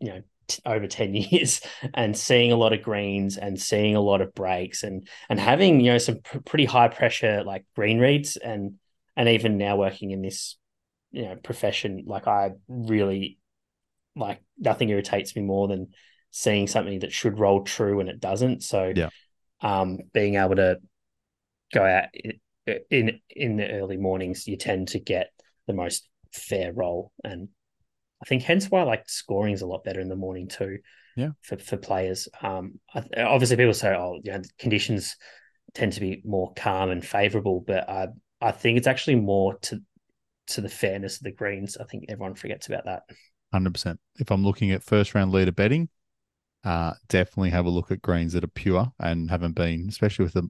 you 0.00 0.08
know 0.08 0.22
t- 0.46 0.62
over 0.66 0.86
10 0.86 1.14
years 1.14 1.60
and 1.94 2.16
seeing 2.16 2.52
a 2.52 2.56
lot 2.56 2.72
of 2.72 2.82
greens 2.82 3.36
and 3.36 3.60
seeing 3.60 3.96
a 3.96 4.00
lot 4.00 4.20
of 4.20 4.34
breaks 4.34 4.82
and 4.82 5.08
and 5.28 5.40
having 5.40 5.80
you 5.80 5.92
know 5.92 5.98
some 5.98 6.20
pr- 6.22 6.38
pretty 6.38 6.64
high 6.64 6.88
pressure 6.88 7.42
like 7.44 7.64
green 7.74 7.98
reads 7.98 8.36
and 8.36 8.74
and 9.16 9.28
even 9.28 9.58
now 9.58 9.76
working 9.76 10.10
in 10.10 10.22
this 10.22 10.56
you 11.12 11.22
know 11.22 11.36
profession 11.36 12.04
like 12.06 12.26
i 12.26 12.50
really 12.68 13.38
like 14.14 14.40
nothing 14.58 14.88
irritates 14.90 15.34
me 15.34 15.42
more 15.42 15.68
than 15.68 15.88
seeing 16.30 16.66
something 16.66 16.98
that 17.00 17.12
should 17.12 17.38
roll 17.38 17.62
true 17.64 18.00
and 18.00 18.08
it 18.08 18.20
doesn't 18.20 18.62
so 18.62 18.92
Yeah. 18.94 19.08
um 19.62 19.98
being 20.12 20.34
able 20.36 20.56
to 20.56 20.78
go 21.72 21.82
out 21.84 22.08
in 22.90 23.20
in 23.30 23.56
the 23.56 23.70
early 23.70 23.96
mornings 23.96 24.46
you 24.46 24.56
tend 24.56 24.88
to 24.88 24.98
get 25.00 25.30
the 25.66 25.72
most 25.72 26.08
fair 26.36 26.72
roll 26.72 27.12
and 27.24 27.48
I 28.22 28.24
think 28.26 28.42
hence 28.42 28.70
why 28.70 28.82
like 28.82 29.08
scoring 29.08 29.52
is 29.52 29.62
a 29.62 29.66
lot 29.66 29.84
better 29.84 30.00
in 30.00 30.08
the 30.08 30.16
morning 30.16 30.48
too. 30.48 30.78
Yeah. 31.16 31.30
For 31.42 31.56
for 31.58 31.76
players, 31.76 32.28
um, 32.42 32.80
I, 32.94 33.04
obviously 33.22 33.56
people 33.56 33.74
say, 33.74 33.94
oh, 33.94 34.20
you 34.22 34.32
know, 34.32 34.42
conditions 34.58 35.16
tend 35.74 35.92
to 35.94 36.00
be 36.00 36.22
more 36.24 36.52
calm 36.54 36.90
and 36.90 37.04
favorable, 37.04 37.62
but 37.66 37.88
I 37.88 38.08
I 38.40 38.52
think 38.52 38.78
it's 38.78 38.86
actually 38.86 39.16
more 39.16 39.58
to 39.62 39.80
to 40.48 40.60
the 40.60 40.68
fairness 40.68 41.16
of 41.16 41.24
the 41.24 41.32
greens. 41.32 41.76
I 41.76 41.84
think 41.84 42.04
everyone 42.08 42.34
forgets 42.34 42.68
about 42.68 42.84
that. 42.86 43.02
Hundred 43.52 43.74
percent. 43.74 44.00
If 44.16 44.30
I'm 44.30 44.44
looking 44.44 44.70
at 44.72 44.82
first 44.82 45.14
round 45.14 45.32
leader 45.32 45.52
betting, 45.52 45.88
uh, 46.64 46.94
definitely 47.08 47.50
have 47.50 47.66
a 47.66 47.70
look 47.70 47.90
at 47.90 48.02
greens 48.02 48.32
that 48.32 48.44
are 48.44 48.48
pure 48.48 48.92
and 48.98 49.30
haven't 49.30 49.54
been, 49.54 49.86
especially 49.88 50.24
with 50.24 50.34
the 50.34 50.48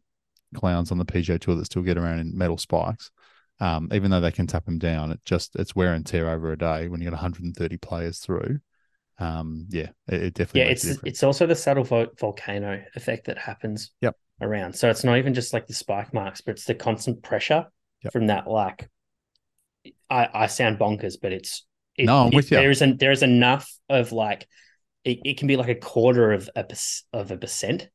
clowns 0.55 0.91
on 0.91 0.99
the 0.99 1.05
PGA 1.05 1.39
Tour 1.39 1.57
that 1.57 1.67
still 1.67 1.83
get 1.83 1.99
around 1.99 2.21
in 2.21 2.37
metal 2.37 2.59
spikes. 2.59 3.11
Um, 3.59 3.89
even 3.93 4.11
though 4.11 4.21
they 4.21 4.33
can 4.33 4.47
tap 4.47 4.67
them 4.67 4.79
down, 4.79 5.13
it 5.13 5.21
just 5.25 5.57
it's 5.57 5.75
wear 5.75 5.95
and 5.95 6.05
tear 6.05 6.29
over 6.31 6.53
a 6.53 6.59
day 6.59 6.89
when 6.89 7.01
you 7.01 7.07
got 7.07 7.15
130 7.15 7.79
players 7.79 8.19
through. 8.19 8.61
Um, 9.19 9.67
yeah, 9.71 9.91
it, 10.09 10.23
it 10.23 10.35
definitely 10.35 10.61
Yeah, 10.61 10.67
it's 10.73 10.85
it's 11.05 11.23
also 11.23 11.47
the 11.47 11.55
subtle 11.55 11.85
vo- 11.85 12.11
volcano 12.19 12.83
effect 12.95 13.27
that 13.27 13.39
happens 13.39 13.93
Yep. 14.01 14.17
around. 14.41 14.75
So 14.75 14.91
it's 14.91 15.05
not 15.05 15.19
even 15.19 15.35
just 15.35 15.53
like 15.53 15.67
the 15.67 15.75
spike 15.75 16.13
marks, 16.13 16.41
but 16.41 16.53
it's 16.53 16.65
the 16.65 16.75
constant 16.75 17.23
pressure 17.23 17.67
Yep. 18.03 18.13
from 18.13 18.27
that. 18.29 18.47
Like, 18.47 18.89
I 20.11 20.29
I 20.33 20.47
sound 20.47 20.79
bonkers, 20.79 21.15
but 21.21 21.33
it's 21.33 21.65
it, 21.97 22.07
No, 22.07 22.19
I'm 22.27 22.31
it- 22.31 22.35
with 22.35 22.51
ya. 22.51 22.61
There 22.61 22.71
isn't 22.71 22.99
there 23.01 23.13
is 23.13 23.23
enough 23.23 23.71
of 23.89 24.13
like 24.13 24.47
it, 25.05 25.21
it 25.25 25.39
can 25.39 25.49
be 25.49 25.57
like 25.57 25.69
a 25.69 25.75
quarter 25.75 26.33
of 26.33 26.51
a 26.57 26.67
of 27.13 27.31
a 27.31 27.37
percent 27.39 27.89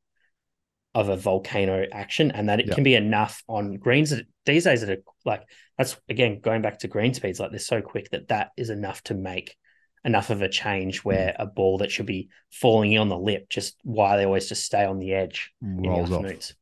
of 0.94 1.10
a 1.10 1.16
volcano 1.16 1.86
action, 1.92 2.32
and 2.32 2.50
that 2.50 2.60
it 2.60 2.70
can 2.72 2.84
be 2.84 2.96
enough 2.96 3.44
on 3.48 3.76
greens 3.76 4.14
these 4.46 4.64
days 4.66 4.82
that 4.82 4.90
are 4.90 5.04
like 5.26 5.44
that's 5.78 5.96
again 6.10 6.40
going 6.42 6.62
back 6.62 6.80
to 6.80 6.88
green 6.88 7.14
speeds 7.14 7.40
like 7.40 7.52
they're 7.52 7.60
so 7.60 7.82
quick 7.82 8.10
that 8.12 8.28
that 8.28 8.50
is 8.58 8.70
enough 8.70 9.02
to 9.04 9.14
make 9.14 9.56
enough 10.04 10.30
of 10.32 10.42
a 10.42 10.50
change 10.50 11.00
Hmm. 11.02 11.10
where 11.10 11.36
a 11.38 11.46
ball 11.46 11.78
that 11.78 11.92
should 11.92 12.08
be 12.08 12.30
falling 12.52 12.92
in 12.94 13.00
on 13.00 13.10
the 13.10 13.18
lip 13.18 13.48
just 13.50 13.78
why 13.84 14.18
they 14.18 14.26
always 14.26 14.50
just 14.50 14.66
stay 14.66 14.84
on 14.84 14.98
the 15.00 15.14
edge 15.14 15.52
in 15.62 15.84
Rolls 15.84 16.10
the 16.10 16.16
off. 16.16 16.22
afternoons. 16.26 16.56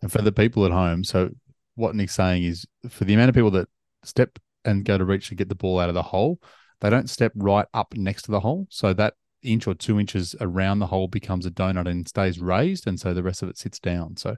And 0.00 0.10
for 0.12 0.22
the 0.22 0.32
people 0.32 0.64
at 0.64 0.72
home, 0.72 1.04
so 1.04 1.30
what 1.74 1.94
Nick's 1.94 2.14
saying 2.14 2.44
is 2.44 2.64
for 2.88 3.04
the 3.04 3.12
amount 3.14 3.28
of 3.30 3.34
people 3.34 3.50
that 3.50 3.68
step 4.04 4.38
and 4.64 4.84
go 4.84 4.96
to 4.96 5.04
reach 5.04 5.28
to 5.28 5.34
get 5.34 5.48
the 5.50 5.54
ball 5.54 5.78
out 5.78 5.88
of 5.90 5.94
the 5.94 6.02
hole, 6.02 6.40
they 6.80 6.88
don't 6.88 7.10
step 7.10 7.32
right 7.34 7.66
up 7.74 7.92
next 7.94 8.22
to 8.22 8.30
the 8.30 8.40
hole. 8.40 8.66
So 8.70 8.94
that 8.94 9.14
inch 9.44 9.66
or 9.66 9.74
two 9.74 10.00
inches 10.00 10.34
around 10.40 10.78
the 10.78 10.86
hole 10.86 11.08
becomes 11.08 11.46
a 11.46 11.50
donut 11.50 11.88
and 11.88 12.08
stays 12.08 12.40
raised. 12.40 12.86
And 12.86 12.98
so 12.98 13.14
the 13.14 13.22
rest 13.22 13.42
of 13.42 13.48
it 13.48 13.58
sits 13.58 13.78
down. 13.78 14.16
So 14.16 14.36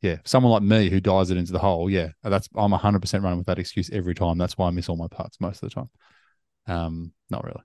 yeah, 0.00 0.16
someone 0.24 0.52
like 0.52 0.62
me 0.62 0.90
who 0.90 1.00
dives 1.00 1.30
it 1.30 1.36
into 1.36 1.52
the 1.52 1.58
hole, 1.58 1.90
yeah, 1.90 2.08
that's 2.22 2.48
I'm 2.54 2.72
hundred 2.72 3.00
percent 3.00 3.24
running 3.24 3.38
with 3.38 3.48
that 3.48 3.58
excuse 3.58 3.90
every 3.90 4.14
time. 4.14 4.38
That's 4.38 4.56
why 4.56 4.68
I 4.68 4.70
miss 4.70 4.88
all 4.88 4.96
my 4.96 5.08
putts 5.08 5.40
most 5.40 5.62
of 5.62 5.70
the 5.70 5.74
time. 5.74 5.90
Um, 6.66 7.12
not 7.30 7.44
really. 7.44 7.62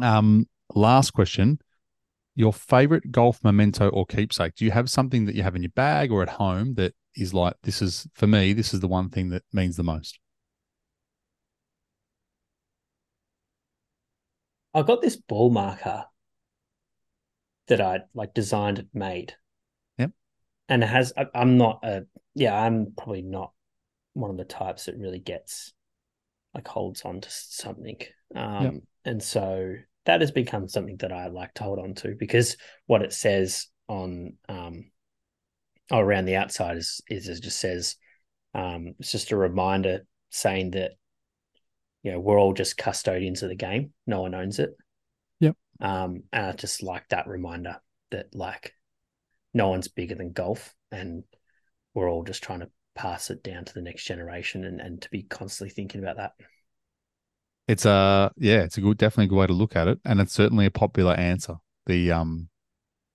Um, 0.00 0.48
last 0.74 1.12
question. 1.12 1.58
Your 2.36 2.52
favorite 2.52 3.12
golf 3.12 3.44
memento 3.44 3.88
or 3.90 4.06
keepsake? 4.06 4.56
Do 4.56 4.64
you 4.64 4.72
have 4.72 4.90
something 4.90 5.26
that 5.26 5.36
you 5.36 5.44
have 5.44 5.54
in 5.54 5.62
your 5.62 5.70
bag 5.70 6.10
or 6.10 6.20
at 6.22 6.30
home 6.30 6.74
that 6.74 6.92
is 7.14 7.32
like 7.32 7.54
this 7.62 7.80
is 7.80 8.08
for 8.14 8.26
me, 8.26 8.52
this 8.52 8.74
is 8.74 8.80
the 8.80 8.88
one 8.88 9.08
thing 9.08 9.28
that 9.30 9.42
means 9.52 9.76
the 9.76 9.84
most? 9.84 10.18
I 14.74 14.82
got 14.82 15.00
this 15.00 15.16
ball 15.16 15.50
marker 15.50 16.04
that 17.68 17.80
I 17.80 18.00
like 18.12 18.34
designed 18.34 18.78
and 18.78 18.88
made. 18.92 19.34
Yep. 19.98 20.10
And 20.68 20.82
it 20.82 20.88
has 20.88 21.12
I, 21.16 21.26
I'm 21.34 21.56
not 21.56 21.80
a 21.82 22.06
yeah, 22.34 22.60
I'm 22.60 22.92
probably 22.96 23.22
not 23.22 23.52
one 24.14 24.30
of 24.30 24.36
the 24.36 24.44
types 24.44 24.86
that 24.86 24.98
really 24.98 25.20
gets 25.20 25.72
like 26.54 26.66
holds 26.66 27.02
on 27.02 27.20
to 27.20 27.30
something. 27.30 27.98
Um 28.34 28.82
and 29.04 29.22
so 29.22 29.74
that 30.06 30.20
has 30.20 30.32
become 30.32 30.68
something 30.68 30.96
that 30.98 31.12
I 31.12 31.28
like 31.28 31.54
to 31.54 31.64
hold 31.64 31.78
on 31.78 31.94
to 31.94 32.14
because 32.18 32.56
what 32.86 33.02
it 33.02 33.12
says 33.12 33.68
on 33.88 34.34
um 34.48 34.90
around 35.92 36.24
the 36.24 36.36
outside 36.36 36.76
is 36.78 37.00
is 37.08 37.28
it 37.28 37.42
just 37.42 37.60
says 37.60 37.96
um 38.54 38.94
it's 38.98 39.12
just 39.12 39.30
a 39.30 39.36
reminder 39.36 40.06
saying 40.30 40.72
that 40.72 40.92
you 42.04 42.12
know 42.12 42.20
we're 42.20 42.40
all 42.40 42.54
just 42.54 42.78
custodians 42.78 43.42
of 43.42 43.50
the 43.50 43.56
game 43.56 43.92
no 44.06 44.22
one 44.22 44.36
owns 44.36 44.60
it 44.60 44.76
Yep. 45.40 45.56
um 45.80 46.22
and 46.32 46.46
i 46.46 46.52
just 46.52 46.82
like 46.82 47.08
that 47.08 47.26
reminder 47.26 47.76
that 48.10 48.34
like 48.34 48.74
no 49.54 49.68
one's 49.68 49.88
bigger 49.88 50.14
than 50.14 50.32
golf 50.32 50.74
and 50.92 51.24
we're 51.94 52.10
all 52.10 52.24
just 52.24 52.42
trying 52.42 52.60
to 52.60 52.70
pass 52.94 53.30
it 53.30 53.42
down 53.42 53.64
to 53.64 53.74
the 53.74 53.82
next 53.82 54.04
generation 54.04 54.64
and, 54.64 54.80
and 54.80 55.02
to 55.02 55.10
be 55.10 55.22
constantly 55.24 55.72
thinking 55.72 56.02
about 56.02 56.16
that 56.16 56.32
It's 57.66 57.86
a 57.86 58.30
yeah, 58.36 58.62
it's 58.62 58.76
a 58.76 58.80
good, 58.82 58.98
definitely 58.98 59.26
a 59.26 59.28
good 59.28 59.36
way 59.38 59.46
to 59.46 59.52
look 59.54 59.74
at 59.76 59.88
it, 59.88 59.98
and 60.04 60.20
it's 60.20 60.34
certainly 60.34 60.66
a 60.66 60.70
popular 60.70 61.14
answer. 61.14 61.56
The 61.86 62.12
um, 62.12 62.48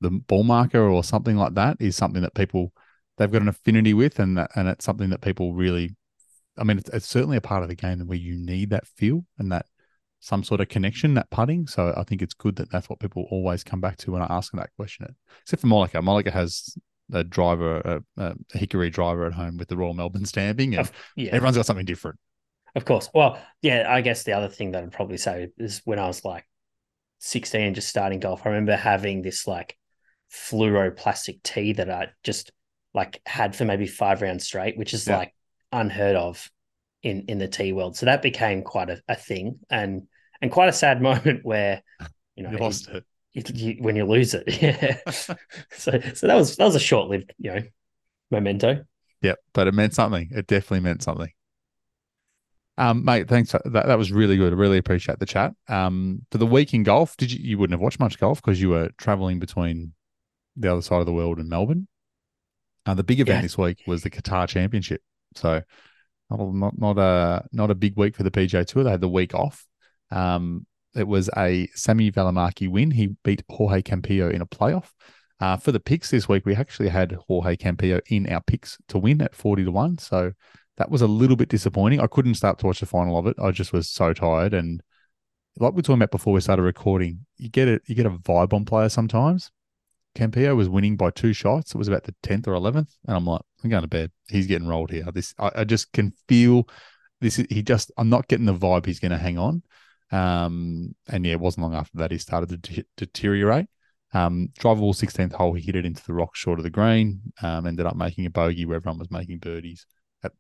the 0.02 0.12
ball 0.12 0.44
marker 0.44 0.82
or 0.90 1.04
something 1.04 1.38
like 1.38 1.56
that 1.56 1.78
is 1.82 1.96
something 1.98 2.22
that 2.24 2.36
people 2.36 2.74
they've 3.18 3.32
got 3.32 3.44
an 3.44 3.50
affinity 3.50 3.94
with, 3.94 4.20
and 4.20 4.38
that, 4.38 4.52
and 4.56 4.68
it's 4.70 4.86
something 4.86 5.10
that 5.12 5.22
people 5.22 5.54
really. 5.56 5.96
I 6.60 6.64
mean, 6.64 6.78
it's, 6.78 6.90
it's 6.90 7.08
certainly 7.08 7.38
a 7.38 7.42
part 7.42 7.64
of 7.64 7.70
the 7.70 7.76
game 7.76 8.00
where 8.02 8.18
you 8.18 8.38
need 8.38 8.70
that 8.72 8.86
feel 8.88 9.26
and 9.38 9.52
that 9.52 9.66
some 10.20 10.44
sort 10.44 10.60
of 10.62 10.68
connection, 10.70 11.14
that 11.14 11.30
putting. 11.30 11.66
So 11.68 11.94
I 11.96 12.04
think 12.04 12.22
it's 12.22 12.34
good 12.34 12.58
that 12.58 12.70
that's 12.72 12.90
what 12.90 13.00
people 13.00 13.28
always 13.32 13.64
come 13.64 13.80
back 13.82 13.98
to 13.98 14.12
when 14.12 14.22
I 14.22 14.28
ask 14.30 14.52
them 14.52 14.60
that 14.60 14.72
question. 14.76 15.16
Except 15.44 15.62
for 15.62 15.68
Molika, 15.68 16.02
Molika 16.04 16.32
has 16.32 16.76
a 17.12 17.24
driver, 17.24 18.02
a, 18.18 18.24
a 18.24 18.36
hickory 18.58 18.90
driver 18.90 19.26
at 19.26 19.34
home 19.34 19.58
with 19.58 19.68
the 19.70 19.78
Royal 19.78 19.94
Melbourne 19.94 20.26
stamping, 20.26 20.76
and 20.76 20.92
yeah 21.16 21.32
everyone's 21.34 21.56
got 21.58 21.66
something 21.66 21.86
different. 21.86 22.20
Of 22.76 22.86
course. 22.86 23.10
Well, 23.14 23.42
yeah, 23.62 23.86
I 23.90 24.02
guess 24.02 24.24
the 24.24 24.34
other 24.34 24.48
thing 24.48 24.72
that 24.72 24.84
I'd 24.84 24.92
probably 24.92 25.18
say 25.18 25.50
is 25.58 25.82
when 25.86 25.98
I 25.98 26.06
was 26.08 26.24
like 26.24 26.46
16 27.20 27.74
just 27.74 27.90
starting 27.90 28.20
golf, 28.20 28.46
I 28.46 28.50
remember 28.50 28.76
having 28.76 29.22
this 29.22 29.48
like 29.48 29.76
fluoro 30.32 30.96
plastic 30.96 31.42
tee 31.42 31.74
that 31.74 31.90
I 31.90 32.10
just 32.24 32.52
like 32.94 33.22
had 33.26 33.56
for 33.56 33.66
maybe 33.66 33.88
five 33.88 34.22
rounds 34.22 34.46
straight, 34.46 34.78
which 34.78 34.94
is 34.94 35.08
Yeah. 35.08 35.18
like 35.18 35.34
unheard 35.72 36.16
of 36.16 36.50
in 37.04 37.26
in 37.28 37.38
the 37.38 37.48
tee 37.48 37.74
world. 37.74 37.96
So 37.98 38.06
that 38.06 38.22
became 38.22 38.62
quite 38.64 38.90
a, 38.90 39.02
a 39.08 39.16
thing 39.16 39.60
and 39.70 40.08
and 40.42 40.52
quite 40.52 40.70
a 40.70 40.74
sad 40.74 41.02
moment 41.10 41.44
where 41.46 41.82
you 42.36 42.44
know 42.44 42.52
You 42.52 42.58
lost 42.58 42.90
it. 42.90 43.06
you, 43.34 43.44
you, 43.54 43.76
when 43.84 43.96
you 43.96 44.06
lose 44.06 44.34
it. 44.34 44.44
Yeah. 44.62 44.98
so 45.72 46.00
so 46.14 46.28
that 46.28 46.36
was 46.36 46.56
that 46.58 46.66
was 46.66 46.76
a 46.76 46.80
short 46.80 47.10
lived, 47.10 47.34
you 47.38 47.54
know, 47.54 47.62
memento. 48.32 48.86
Yep, 49.22 49.38
but 49.54 49.68
it 49.68 49.74
meant 49.74 49.94
something. 49.94 50.30
It 50.32 50.48
definitely 50.48 50.80
meant 50.82 51.04
something. 51.04 51.32
Um, 52.78 53.04
mate, 53.04 53.28
thanks. 53.28 53.52
That 53.52 53.88
that 53.88 53.98
was 53.98 54.12
really 54.12 54.38
good. 54.38 54.54
I 54.54 54.56
really 54.56 54.78
appreciate 54.78 55.20
the 55.20 55.26
chat. 55.26 55.54
Um, 55.68 56.26
for 56.32 56.38
the 56.38 56.46
week 56.46 56.74
in 56.74 56.84
golf, 56.84 57.18
did 57.18 57.30
you 57.32 57.40
you 57.42 57.58
wouldn't 57.58 57.74
have 57.74 57.82
watched 57.82 58.00
much 58.00 58.18
golf 58.18 58.42
because 58.42 58.62
you 58.62 58.70
were 58.70 58.90
traveling 58.98 59.40
between 59.40 59.94
the 60.56 60.72
other 60.72 60.82
side 60.82 61.00
of 61.02 61.06
the 61.06 61.12
world 61.14 61.40
and 61.40 61.50
Melbourne. 61.50 61.88
Uh, 62.86 62.94
the 62.94 63.04
big 63.04 63.20
event 63.20 63.38
Yeah. 63.38 63.42
this 63.42 63.58
week 63.58 63.84
was 63.86 64.04
the 64.04 64.10
Qatar 64.10 64.48
Championship. 64.48 65.02
So 65.36 65.62
not 66.30 66.78
not 66.78 66.98
a 66.98 67.46
not 67.52 67.72
a 67.72 67.76
big 67.76 67.98
week 67.98 68.16
for 68.16 68.24
the 68.24 68.32
PGA 68.32 68.66
Tour. 68.66 68.84
They 68.84 68.92
had 68.92 69.02
the 69.02 69.10
week 69.10 69.34
off. 69.34 69.66
Um, 70.12 70.66
it 70.96 71.08
was 71.08 71.30
a 71.38 71.68
Sami 71.76 72.12
Välimäki 72.12 72.70
win. 72.70 72.92
He 72.92 73.16
beat 73.24 73.44
Jorge 73.50 73.82
Campillo 73.82 74.32
in 74.32 74.42
a 74.42 74.46
playoff. 74.46 74.92
Uh, 75.40 75.56
for 75.56 75.72
the 75.72 75.80
picks 75.80 76.12
this 76.12 76.28
week, 76.28 76.46
we 76.46 76.56
actually 76.56 76.90
had 76.90 77.18
Jorge 77.28 77.56
Campillo 77.56 78.02
in 78.08 78.28
our 78.28 78.42
picks 78.42 78.78
to 78.90 78.98
win 78.98 79.22
at 79.22 79.36
40 79.36 79.66
to 79.66 79.72
1. 79.72 79.98
So 80.00 80.34
that 80.78 80.90
was 80.90 81.02
a 81.02 81.08
little 81.08 81.38
bit 81.38 81.50
disappointing. 81.50 82.02
I 82.02 82.08
couldn't 82.08 82.36
start 82.36 82.60
to 82.60 82.66
watch 82.66 82.80
the 82.80 82.86
final 82.86 83.18
of 83.18 83.28
it. 83.28 83.38
I 83.42 83.52
just 83.52 83.72
was 83.72 83.90
so 83.90 84.14
tired. 84.14 84.54
And 84.54 84.82
like 85.58 85.72
we 85.74 85.78
were 85.78 85.82
talking 85.82 86.02
about 86.02 86.12
before 86.12 86.34
we 86.34 86.42
started 86.42 86.64
recording, 86.64 87.26
you 87.38 87.50
get 87.50 87.68
it, 87.68 87.84
you 87.86 87.96
get 87.96 88.06
a 88.06 88.12
vibe 88.12 88.54
on 88.54 88.66
players 88.66 88.94
sometimes. 88.94 89.52
Campillo 90.16 90.56
was 90.56 90.68
winning 90.68 90.98
by 90.98 91.12
two 91.12 91.34
shots. 91.34 91.74
It 91.74 91.78
was 91.78 91.88
about 91.88 92.04
the 92.04 92.16
tenth 92.24 92.48
or 92.48 92.54
eleventh, 92.54 92.96
and 93.08 93.16
I'm 93.16 93.26
like, 93.26 93.42
I'm 93.64 93.70
going 93.70 93.82
to 93.82 93.88
bed. 93.88 94.12
He's 94.28 94.48
getting 94.48 94.68
rolled 94.68 94.92
here. 94.92 95.06
This, 95.14 95.34
I, 95.38 95.52
I 95.58 95.64
just 95.64 95.92
can 95.92 96.14
feel 96.28 96.68
this. 97.22 97.36
He 97.36 97.62
just, 97.62 97.92
I'm 97.98 98.10
not 98.10 98.28
getting 98.28 98.46
the 98.46 98.56
vibe 98.56 98.86
he's 98.86 99.00
going 99.00 99.12
to 99.12 99.18
hang 99.18 99.38
on. 99.38 99.64
Um, 100.12 100.96
and 101.08 101.26
yeah, 101.26 101.34
it 101.34 101.40
wasn't 101.40 101.64
long 101.64 101.76
after 101.76 101.98
that 101.98 102.12
he 102.12 102.18
started 102.18 102.50
to 102.50 102.58
de- 102.58 102.86
deteriorate. 102.98 103.68
Um, 104.14 104.50
drivable 104.60 104.96
16th 104.96 105.34
hole, 105.34 105.54
he 105.54 105.62
hit 105.62 105.76
it 105.76 105.86
into 105.86 106.04
the 106.04 106.14
rock 106.14 106.36
short 106.36 106.60
of 106.60 106.64
the 106.64 106.70
green. 106.70 107.22
Um, 107.42 107.68
ended 107.68 107.86
up 107.86 107.96
making 107.96 108.26
a 108.26 108.32
bogey 108.32 108.66
where 108.66 108.78
everyone 108.78 108.98
was 108.98 109.12
making 109.12 109.40
birdies, 109.40 109.86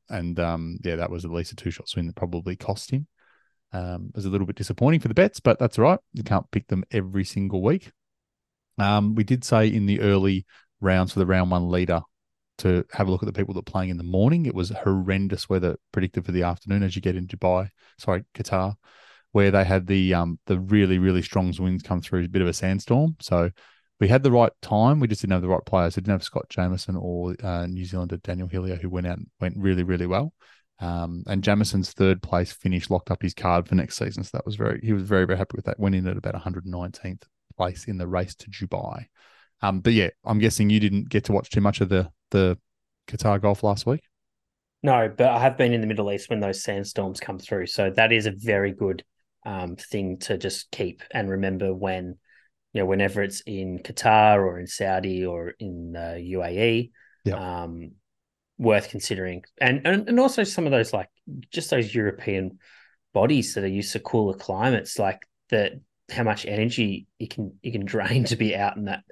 and 0.09 0.39
um, 0.39 0.79
yeah, 0.83 0.95
that 0.95 1.11
was 1.11 1.23
at 1.23 1.31
least 1.31 1.51
a 1.51 1.55
two 1.55 1.69
shot 1.69 1.87
swing 1.87 2.07
that 2.07 2.15
probably 2.15 2.55
cost 2.55 2.89
him. 2.89 3.07
Um, 3.71 4.07
it 4.09 4.15
was 4.15 4.25
a 4.25 4.29
little 4.29 4.47
bit 4.47 4.55
disappointing 4.55 5.01
for 5.01 5.07
the 5.07 5.13
bets, 5.13 5.39
but 5.39 5.59
that's 5.59 5.77
all 5.77 5.85
right. 5.85 5.99
You 6.13 6.23
can't 6.23 6.49
pick 6.49 6.67
them 6.67 6.83
every 6.89 7.23
single 7.23 7.61
week. 7.61 7.91
Um, 8.79 9.13
we 9.13 9.23
did 9.23 9.43
say 9.43 9.67
in 9.67 9.85
the 9.85 10.01
early 10.01 10.45
rounds 10.81 11.13
for 11.13 11.19
the 11.19 11.25
round 11.27 11.51
one 11.51 11.69
leader 11.69 12.01
to 12.59 12.85
have 12.91 13.07
a 13.07 13.11
look 13.11 13.23
at 13.23 13.27
the 13.27 13.33
people 13.33 13.53
that 13.53 13.61
are 13.61 13.71
playing 13.71 13.89
in 13.89 13.97
the 13.97 14.03
morning. 14.03 14.45
It 14.45 14.55
was 14.55 14.69
horrendous 14.69 15.49
weather 15.49 15.77
predicted 15.91 16.25
for 16.25 16.31
the 16.31 16.43
afternoon 16.43 16.83
as 16.83 16.95
you 16.95 17.01
get 17.01 17.15
in 17.15 17.27
Dubai, 17.27 17.69
sorry, 17.97 18.23
Qatar, 18.33 18.75
where 19.31 19.51
they 19.51 19.63
had 19.63 19.87
the 19.87 20.13
um 20.13 20.39
the 20.45 20.59
really 20.59 20.99
really 20.99 21.21
strong 21.21 21.53
winds 21.59 21.83
come 21.83 22.01
through, 22.01 22.25
a 22.25 22.27
bit 22.27 22.41
of 22.41 22.47
a 22.47 22.53
sandstorm. 22.53 23.15
So 23.21 23.49
we 23.99 24.07
had 24.07 24.23
the 24.23 24.31
right 24.31 24.51
time. 24.61 24.99
We 24.99 25.07
just 25.07 25.21
didn't 25.21 25.33
have 25.33 25.41
the 25.41 25.49
right 25.49 25.65
players. 25.65 25.95
We 25.95 26.01
didn't 26.01 26.13
have 26.13 26.23
Scott 26.23 26.49
Jamieson 26.49 26.95
or 26.95 27.35
uh, 27.43 27.67
New 27.67 27.85
Zealander 27.85 28.17
Daniel 28.17 28.47
Hillier, 28.47 28.77
who 28.77 28.89
went 28.89 29.07
out 29.07 29.19
went 29.39 29.57
really 29.57 29.83
really 29.83 30.07
well. 30.07 30.33
Um, 30.81 31.23
and 31.27 31.43
Jamieson's 31.43 31.91
third 31.91 32.21
place 32.21 32.51
finish 32.51 32.89
locked 32.89 33.11
up 33.11 33.21
his 33.21 33.33
card 33.33 33.67
for 33.67 33.75
next 33.75 33.97
season. 33.97 34.23
So 34.23 34.31
that 34.33 34.45
was 34.45 34.55
very, 34.55 34.79
he 34.81 34.93
was 34.93 35.03
very, 35.03 35.25
very 35.25 35.37
happy 35.37 35.55
with 35.55 35.65
that. 35.65 35.79
Went 35.79 35.95
in 35.95 36.07
at 36.07 36.15
about 36.17 36.35
119th 36.35 37.23
place 37.57 37.85
in 37.85 37.97
the 37.97 38.07
race 38.07 38.35
to 38.35 38.49
Dubai. 38.49 39.07
Um, 39.61 39.81
but 39.81 39.93
yeah, 39.93 40.09
I'm 40.23 40.39
guessing 40.39 40.69
you 40.69 40.79
didn't 40.79 41.09
get 41.09 41.25
to 41.25 41.33
watch 41.33 41.49
too 41.49 41.59
much 41.59 41.81
of 41.81 41.89
the 41.89 42.09
the 42.31 42.57
Qatar 43.07 43.41
golf 43.41 43.63
last 43.63 43.85
week. 43.85 44.01
No, 44.81 45.13
but 45.15 45.27
I 45.27 45.39
have 45.39 45.57
been 45.57 45.73
in 45.73 45.81
the 45.81 45.87
Middle 45.87 46.11
East 46.11 46.29
when 46.29 46.39
those 46.39 46.63
sandstorms 46.63 47.19
come 47.19 47.37
through. 47.37 47.67
So 47.67 47.89
that 47.91 48.11
is 48.11 48.25
a 48.25 48.31
very 48.31 48.71
good 48.71 49.03
um, 49.45 49.75
thing 49.75 50.17
to 50.19 50.37
just 50.37 50.71
keep 50.71 51.03
and 51.11 51.29
remember 51.29 51.73
when, 51.73 52.17
you 52.73 52.81
know, 52.81 52.85
whenever 52.85 53.21
it's 53.21 53.41
in 53.41 53.79
Qatar 53.79 54.37
or 54.37 54.59
in 54.59 54.67
Saudi 54.67 55.25
or 55.25 55.53
in 55.59 55.95
uh, 55.95 56.15
UAE, 56.17 56.91
Yep. 57.25 57.37
um, 57.37 57.91
worth 58.57 58.89
considering. 58.89 59.43
And, 59.59 59.85
and 59.85 60.07
and 60.07 60.19
also 60.19 60.43
some 60.43 60.65
of 60.65 60.71
those 60.71 60.93
like 60.93 61.09
just 61.51 61.69
those 61.69 61.93
European 61.93 62.59
bodies 63.13 63.53
that 63.55 63.63
are 63.65 63.67
used 63.67 63.91
to 63.93 63.99
cooler 63.99 64.37
climates, 64.37 64.97
like 64.97 65.27
that 65.49 65.73
how 66.09 66.23
much 66.23 66.45
energy 66.45 67.07
you 67.19 67.27
can 67.27 67.57
you 67.61 67.71
can 67.71 67.85
drain 67.85 68.23
to 68.25 68.35
be 68.35 68.55
out 68.55 68.77
in 68.77 68.85
that 68.85 69.03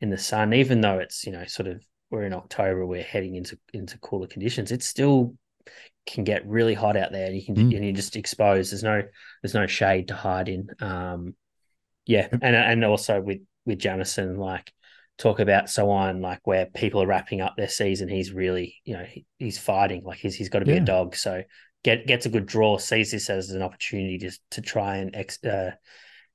in 0.00 0.10
the 0.10 0.18
sun, 0.18 0.52
even 0.52 0.82
though 0.82 0.98
it's 0.98 1.24
you 1.24 1.32
know 1.32 1.44
sort 1.46 1.68
of 1.68 1.82
we're 2.10 2.24
in 2.24 2.32
October, 2.32 2.86
we're 2.86 3.02
heading 3.02 3.34
into 3.36 3.58
into 3.72 3.98
cooler 3.98 4.26
conditions. 4.26 4.72
It 4.72 4.82
still 4.82 5.34
can 6.06 6.24
get 6.24 6.46
really 6.46 6.74
hot 6.74 6.96
out 6.96 7.12
there, 7.12 7.26
and 7.26 7.36
you 7.36 7.44
can 7.44 7.56
Mm. 7.56 7.74
and 7.76 7.84
you're 7.84 7.94
just 7.94 8.16
exposed. 8.16 8.72
There's 8.72 8.82
no 8.82 9.02
there's 9.42 9.54
no 9.54 9.66
shade 9.66 10.08
to 10.08 10.14
hide 10.14 10.48
in. 10.48 10.68
Um, 10.80 11.34
yeah, 12.06 12.28
and 12.30 12.54
and 12.56 12.84
also 12.84 13.20
with 13.20 13.40
with 13.64 13.78
Jamieson, 13.78 14.36
like 14.36 14.72
talk 15.16 15.38
about 15.40 15.70
so 15.70 15.90
on, 15.90 16.20
like 16.20 16.40
where 16.44 16.66
people 16.66 17.02
are 17.02 17.06
wrapping 17.06 17.40
up 17.40 17.54
their 17.56 17.68
season. 17.68 18.08
He's 18.08 18.32
really 18.32 18.76
you 18.84 18.96
know 18.96 19.04
he, 19.04 19.24
he's 19.38 19.58
fighting, 19.58 20.04
like 20.04 20.18
he's 20.18 20.34
he's 20.34 20.48
got 20.50 20.58
to 20.60 20.66
be 20.66 20.72
Yeah. 20.72 20.82
a 20.82 20.84
dog. 20.84 21.16
So 21.16 21.42
get 21.82 22.06
gets 22.06 22.26
a 22.26 22.30
good 22.30 22.46
draw, 22.46 22.78
sees 22.78 23.10
this 23.10 23.30
as 23.30 23.50
an 23.50 23.62
opportunity 23.62 24.18
to 24.18 24.30
to 24.52 24.60
try 24.60 24.98
and 24.98 25.14
ex, 25.16 25.42
uh, 25.44 25.72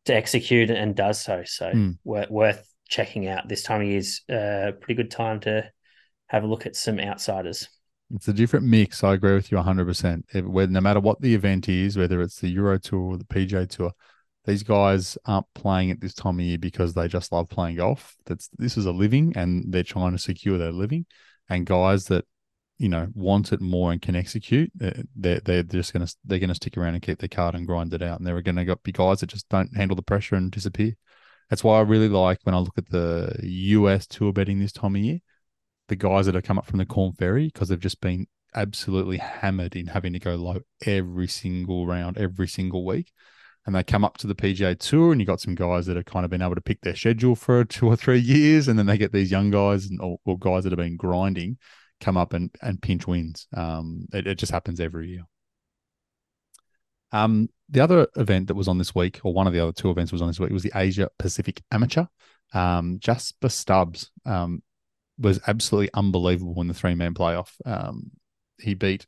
to 0.06 0.14
execute 0.16 0.70
and 0.72 0.96
does 0.96 1.22
so. 1.22 1.44
So 1.46 1.72
Mm. 1.72 1.98
worth, 2.04 2.30
worth 2.32 2.69
checking 2.90 3.28
out. 3.28 3.48
This 3.48 3.64
time 3.64 3.82
of 3.82 3.88
year 3.88 4.00
is 4.00 4.22
a 4.30 4.74
pretty 4.82 4.96
good 4.96 5.12
time 5.12 5.40
to 5.42 5.72
have 6.28 6.44
a 6.44 6.48
look 6.48 6.66
at 6.66 6.76
some 6.76 7.00
outsiders. 7.00 7.70
It's 8.14 8.28
a 8.28 8.34
different 8.34 8.66
mix. 8.66 9.04
I 9.04 9.14
agree 9.14 9.36
with 9.36 9.52
you 9.52 9.58
100%. 9.58 10.24
It, 10.34 10.46
where, 10.46 10.68
no 10.68 10.82
matter 10.82 11.00
what 11.00 11.22
the 11.22 11.34
event 11.36 11.70
is, 11.70 11.96
whether 11.96 12.22
it's 12.22 12.40
the 12.40 12.50
Euro 12.50 12.80
Tour 12.80 13.14
or 13.14 13.18
the 13.18 13.26
PGA 13.26 13.70
Tour, 13.70 13.92
these 14.46 14.64
guys 14.64 15.18
aren't 15.26 15.46
playing 15.54 15.92
at 15.92 16.02
this 16.02 16.16
time 16.16 16.40
of 16.40 16.46
year 16.46 16.58
because 16.58 16.94
they 16.94 17.08
just 17.08 17.32
love 17.32 17.50
playing 17.50 17.76
golf. 17.76 18.16
That's 18.26 18.50
This 18.58 18.78
is 18.78 18.88
a 18.88 18.92
living 18.92 19.34
and 19.36 19.72
they're 19.72 19.84
trying 19.84 20.14
to 20.14 20.18
secure 20.18 20.58
their 20.58 20.72
living. 20.72 21.06
And 21.50 21.68
guys 21.68 22.06
that, 22.06 22.26
you 22.80 22.90
know, 22.90 23.08
want 23.14 23.54
it 23.54 23.62
more 23.62 23.92
and 23.92 24.02
can 24.02 24.16
execute, 24.16 24.72
uh, 24.84 24.92
they're, 25.16 25.42
they're 25.42 25.64
just 25.64 25.94
to, 25.94 26.16
they're 26.26 26.40
to 26.40 26.56
stick 26.56 26.78
around 26.78 26.96
and 26.96 27.04
keep 27.04 27.20
their 27.20 27.30
card 27.30 27.54
and 27.54 27.68
grind 27.68 27.94
it 27.94 28.02
out. 28.02 28.18
And 28.18 28.26
there 28.26 28.38
are 28.38 28.42
going 28.42 28.56
to 28.56 28.76
be 28.78 28.92
guys 28.92 29.20
that 29.20 29.28
just 29.28 29.50
don't 29.50 29.76
handle 29.76 29.96
the 29.96 30.02
pressure 30.02 30.36
and 30.36 30.50
disappear. 30.50 30.96
That's 31.50 31.64
why 31.64 31.78
I 31.78 31.82
really 31.82 32.10
like 32.10 32.40
when 32.44 32.56
I 32.56 32.60
look 32.60 32.78
at 32.78 32.90
the 32.90 33.38
US 33.44 34.06
tour 34.08 34.32
betting 34.32 34.60
this 34.60 34.72
time 34.72 34.96
of 34.96 35.02
year 35.02 35.20
the 35.90 35.96
guys 35.96 36.28
that 36.28 36.36
have 36.36 36.46
come 36.46 36.58
up 36.58 36.66
from 36.66 36.78
the 36.78 36.86
Corn 36.86 37.12
Ferry 37.12 37.48
because 37.48 37.68
they've 37.68 37.80
just 37.80 38.00
been 38.00 38.28
absolutely 38.56 39.18
hammered 39.18 39.76
in 39.76 39.88
having 39.88 40.14
to 40.14 40.20
go 40.20 40.36
low 40.36 40.60
every 40.86 41.28
single 41.28 41.86
round, 41.86 42.18
every 42.18 42.48
single 42.48 42.86
week. 42.86 43.12
And 43.66 43.76
they 43.76 43.84
come 43.84 44.06
up 44.06 44.18
to 44.20 44.28
the 44.28 44.36
PGA 44.36 44.80
Tour, 44.80 45.12
and 45.12 45.20
you 45.20 45.28
got 45.28 45.42
some 45.42 45.54
guys 45.54 45.86
that 45.86 45.98
have 45.98 46.06
kind 46.06 46.24
of 46.24 46.32
been 46.32 46.42
able 46.42 46.56
to 46.56 46.62
pick 46.62 46.82
their 46.82 46.96
schedule 46.96 47.36
for 47.36 47.66
two 47.66 47.88
or 47.88 47.96
three 47.96 48.20
years, 48.20 48.68
and 48.68 48.80
then 48.80 48.86
they 48.86 48.98
get 48.98 49.12
these 49.12 49.30
young 49.30 49.52
guys 49.52 49.88
and 49.88 50.00
or, 50.02 50.18
or 50.26 50.40
guys 50.40 50.64
that 50.64 50.72
have 50.72 50.78
been 50.78 50.96
grinding 50.96 51.58
come 52.00 52.16
up 52.16 52.34
and 52.34 52.50
and 52.62 52.82
pinch 52.82 53.06
wins. 53.06 53.48
Um, 53.56 54.06
it, 54.14 54.26
it 54.26 54.36
just 54.36 54.54
happens 54.54 54.80
every 54.80 55.10
year. 55.10 55.24
Um, 57.12 57.50
the 57.70 57.82
other 57.82 58.08
event 58.16 58.48
that 58.48 58.56
was 58.56 58.68
on 58.68 58.78
this 58.78 58.96
week, 58.96 59.20
or 59.24 59.34
one 59.34 59.48
of 59.48 59.54
the 59.54 59.60
other 59.60 59.72
two 59.72 59.92
events 59.92 60.12
was 60.12 60.22
on 60.22 60.28
this 60.28 60.40
week, 60.40 60.52
was 60.52 60.64
the 60.64 60.72
Asia 60.76 61.10
Pacific 61.20 61.62
Amateur. 61.72 62.06
Um, 62.54 62.98
Jasper 63.00 63.50
Stubbs 63.50 64.12
um, 64.26 64.64
was 65.18 65.40
absolutely 65.48 65.90
unbelievable 65.94 66.60
in 66.62 66.68
the 66.68 66.74
three 66.74 66.96
man 66.96 67.14
playoff. 67.14 67.52
Um, 67.66 68.12
he 68.60 68.74
beat 68.74 69.06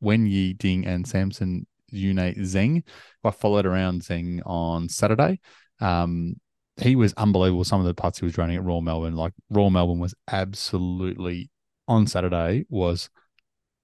Wen 0.00 0.26
Yi 0.26 0.54
Ding 0.54 0.86
and 0.86 1.06
Samson 1.06 1.66
Yunhe 1.92 2.36
Zheng. 2.38 2.82
I 3.24 3.30
followed 3.30 3.66
around 3.66 4.02
Zheng 4.02 4.40
on 4.44 4.88
Saturday. 4.88 5.40
Um, 5.80 6.36
he 6.80 6.96
was 6.96 7.12
unbelievable. 7.14 7.64
Some 7.64 7.80
of 7.80 7.86
the 7.86 7.94
putts 7.94 8.18
he 8.18 8.24
was 8.24 8.38
running 8.38 8.56
at 8.56 8.64
Royal 8.64 8.80
Melbourne, 8.80 9.14
like 9.14 9.32
Royal 9.50 9.70
Melbourne, 9.70 9.98
was 9.98 10.14
absolutely 10.30 11.50
on 11.86 12.06
Saturday. 12.06 12.64
Was 12.68 13.10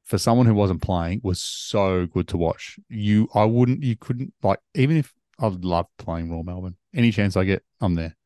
for 0.09 0.17
someone 0.17 0.47
who 0.47 0.55
wasn't 0.55 0.81
playing, 0.81 1.21
was 1.23 1.41
so 1.41 2.07
good 2.07 2.29
to 2.29 2.39
watch. 2.39 2.79
You, 2.89 3.29
I 3.35 3.45
wouldn't, 3.45 3.83
you 3.83 3.95
couldn't 3.95 4.33
like 4.43 4.59
even 4.75 4.97
if 4.97 5.13
I 5.39 5.49
love 5.49 5.87
playing 5.99 6.31
Royal 6.31 6.45
Melbourne. 6.45 6.77
Any 6.95 7.13
chance 7.13 7.37
I 7.37 7.45
get, 7.45 7.63
I'm 7.81 7.95
there. 7.95 8.17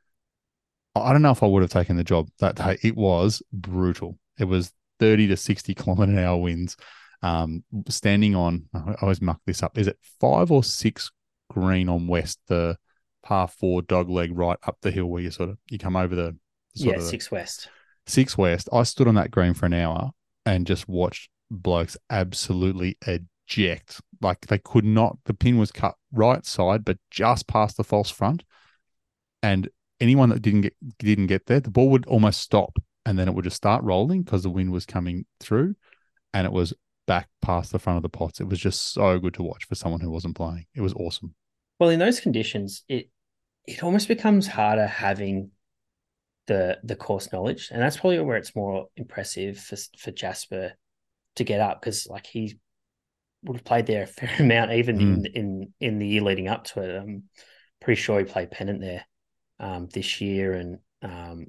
I 0.94 1.12
don't 1.12 1.22
know 1.22 1.32
if 1.32 1.42
I 1.42 1.46
would 1.46 1.62
have 1.62 1.70
taken 1.72 1.96
the 1.96 2.04
job 2.04 2.28
that 2.38 2.54
day. 2.54 2.78
It 2.82 2.96
was 2.96 3.42
brutal. 3.52 4.18
It 4.38 4.44
was 4.44 4.72
30 5.00 5.26
to 5.28 5.36
60 5.36 5.74
kilometer 5.76 6.12
an 6.12 6.18
hour 6.18 6.36
winds. 6.36 6.76
Um, 7.20 7.64
standing 7.88 8.36
on, 8.36 8.68
I 8.72 8.94
always 9.02 9.20
muck 9.20 9.40
this 9.44 9.62
up. 9.62 9.76
Is 9.76 9.88
it 9.88 9.98
five 10.20 10.52
or 10.52 10.62
six 10.62 11.10
green 11.50 11.88
on 11.88 12.06
west, 12.06 12.38
the 12.46 12.76
par 13.24 13.48
four 13.48 13.82
dog 13.82 14.08
leg 14.08 14.36
right 14.36 14.58
up 14.64 14.78
the 14.82 14.90
hill 14.90 15.06
where 15.06 15.22
you 15.22 15.30
sort 15.30 15.50
of 15.50 15.58
you 15.70 15.78
come 15.78 15.96
over 15.96 16.14
the 16.14 16.36
sort 16.76 16.92
yeah, 16.92 16.94
of 16.94 17.02
the- 17.02 17.08
six 17.08 17.30
west. 17.30 17.68
six 18.06 18.38
west. 18.38 18.68
I 18.72 18.84
stood 18.84 19.08
on 19.08 19.16
that 19.16 19.32
green 19.32 19.54
for 19.54 19.66
an 19.66 19.74
hour 19.74 20.12
and 20.46 20.66
just 20.66 20.88
watched 20.88 21.30
blokes 21.52 21.96
absolutely 22.10 22.96
eject. 23.06 24.00
Like 24.20 24.46
they 24.46 24.58
could 24.58 24.84
not. 24.84 25.18
The 25.24 25.34
pin 25.34 25.58
was 25.58 25.72
cut 25.72 25.94
right 26.12 26.44
side, 26.44 26.84
but 26.84 26.98
just 27.10 27.46
past 27.46 27.76
the 27.76 27.84
false 27.84 28.10
front, 28.10 28.44
and 29.42 29.68
anyone 30.00 30.30
that 30.30 30.42
didn't 30.42 30.62
get 30.62 30.74
didn't 30.98 31.26
get 31.26 31.46
there, 31.46 31.60
the 31.60 31.70
ball 31.70 31.90
would 31.90 32.06
almost 32.06 32.40
stop, 32.40 32.78
and 33.04 33.18
then 33.18 33.28
it 33.28 33.34
would 33.34 33.44
just 33.44 33.56
start 33.56 33.84
rolling 33.84 34.22
because 34.22 34.42
the 34.42 34.50
wind 34.50 34.72
was 34.72 34.86
coming 34.86 35.26
through, 35.40 35.74
and 36.32 36.46
it 36.46 36.52
was 36.52 36.72
back 37.06 37.28
past 37.40 37.72
the 37.72 37.78
front 37.78 37.96
of 37.96 38.02
the 38.02 38.08
pots. 38.08 38.40
It 38.40 38.48
was 38.48 38.60
just 38.60 38.92
so 38.92 39.18
good 39.18 39.34
to 39.34 39.42
watch 39.42 39.64
for 39.64 39.74
someone 39.74 40.00
who 40.00 40.10
wasn't 40.10 40.36
playing. 40.36 40.66
It 40.74 40.80
was 40.80 40.94
awesome. 40.94 41.34
Well, 41.78 41.90
in 41.90 41.98
those 41.98 42.20
conditions, 42.20 42.84
it 42.88 43.10
it 43.66 43.82
almost 43.82 44.08
becomes 44.08 44.46
harder 44.46 44.86
having 44.86 45.50
the 46.46 46.78
the 46.82 46.96
course 46.96 47.32
knowledge, 47.32 47.68
and 47.70 47.80
that's 47.80 47.96
probably 47.96 48.20
where 48.20 48.36
it's 48.36 48.56
more 48.56 48.88
impressive 48.96 49.58
for 49.58 49.76
for 49.98 50.10
Jasper 50.10 50.72
to 51.36 51.44
get 51.44 51.60
up 51.60 51.80
because 51.80 52.06
like 52.06 52.26
he 52.26 52.58
would 53.44 53.56
have 53.56 53.64
played 53.64 53.86
there 53.86 54.04
a 54.04 54.06
fair 54.06 54.34
amount, 54.38 54.72
even 54.72 55.00
in 55.00 55.26
in 55.26 55.74
in 55.80 55.98
the 55.98 56.06
year 56.06 56.22
leading 56.22 56.48
up 56.48 56.64
to 56.64 56.80
it. 56.80 56.96
I'm 56.96 57.24
pretty 57.80 58.00
sure 58.00 58.18
he 58.18 58.24
played 58.24 58.50
pennant 58.50 58.80
there 58.80 59.04
um, 59.58 59.88
this 59.92 60.20
year, 60.20 60.52
and 60.54 60.78
um, 61.02 61.46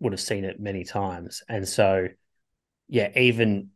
would 0.00 0.12
have 0.12 0.20
seen 0.20 0.44
it 0.44 0.60
many 0.60 0.84
times. 0.84 1.42
And 1.48 1.66
so, 1.66 2.08
yeah, 2.88 3.10
even 3.16 3.70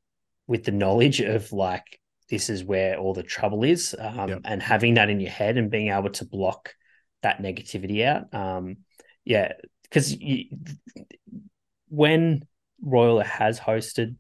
with 0.47 0.65
the 0.65 0.73
knowledge 0.73 1.21
of 1.21 1.53
like 1.53 2.01
this 2.29 2.51
is 2.51 2.63
where 2.63 2.97
all 2.97 3.15
the 3.15 3.23
trouble 3.23 3.65
is, 3.65 3.95
um, 3.99 4.29
Yep. 4.29 4.41
and 4.45 4.63
having 4.63 4.95
that 4.95 5.11
in 5.11 5.21
your 5.21 5.31
head 5.31 5.57
and 5.57 5.71
being 5.71 5.89
able 5.89 6.11
to 6.11 6.25
block 6.25 6.75
that 7.23 7.43
negativity 7.43 8.05
out, 8.05 8.33
um, 8.33 8.79
yeah, 9.25 9.53
because 9.83 10.17
when 11.89 12.47
Royal 12.81 13.21
has 13.21 13.59
hosted 13.59 14.17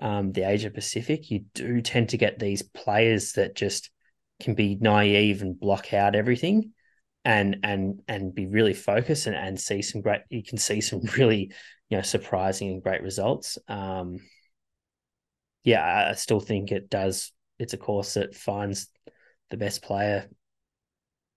um, 0.00 0.32
the 0.32 0.42
Asia 0.42 0.70
Pacific, 0.70 1.30
you 1.30 1.44
do 1.54 1.80
tend 1.80 2.10
to 2.10 2.18
get 2.18 2.38
these 2.38 2.62
players 2.62 3.32
that 3.32 3.54
just 3.54 3.90
can 4.40 4.54
be 4.54 4.76
naive 4.80 5.42
and 5.42 5.58
block 5.58 5.94
out 5.94 6.16
everything 6.16 6.72
and 7.24 7.58
and 7.62 8.02
and 8.08 8.34
be 8.34 8.46
really 8.46 8.74
focused 8.74 9.26
and, 9.26 9.36
and 9.36 9.58
see 9.58 9.80
some 9.80 10.02
great 10.02 10.20
you 10.28 10.42
can 10.42 10.58
see 10.58 10.80
some 10.80 11.00
really 11.16 11.52
you 11.88 11.96
know 11.96 12.02
surprising 12.02 12.70
and 12.70 12.82
great 12.82 13.02
results. 13.02 13.58
Um 13.68 14.18
yeah 15.64 16.08
i 16.10 16.14
still 16.14 16.40
think 16.40 16.70
it 16.70 16.90
does 16.90 17.32
it's 17.58 17.72
a 17.72 17.78
course 17.78 18.14
that 18.14 18.34
finds 18.34 18.88
the 19.50 19.56
best 19.56 19.82
player 19.82 20.28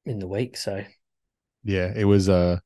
in 0.06 0.20
the 0.20 0.28
week 0.28 0.58
so. 0.58 0.84
Yeah 1.64 1.92
it 1.96 2.06
was 2.06 2.30
a 2.30 2.62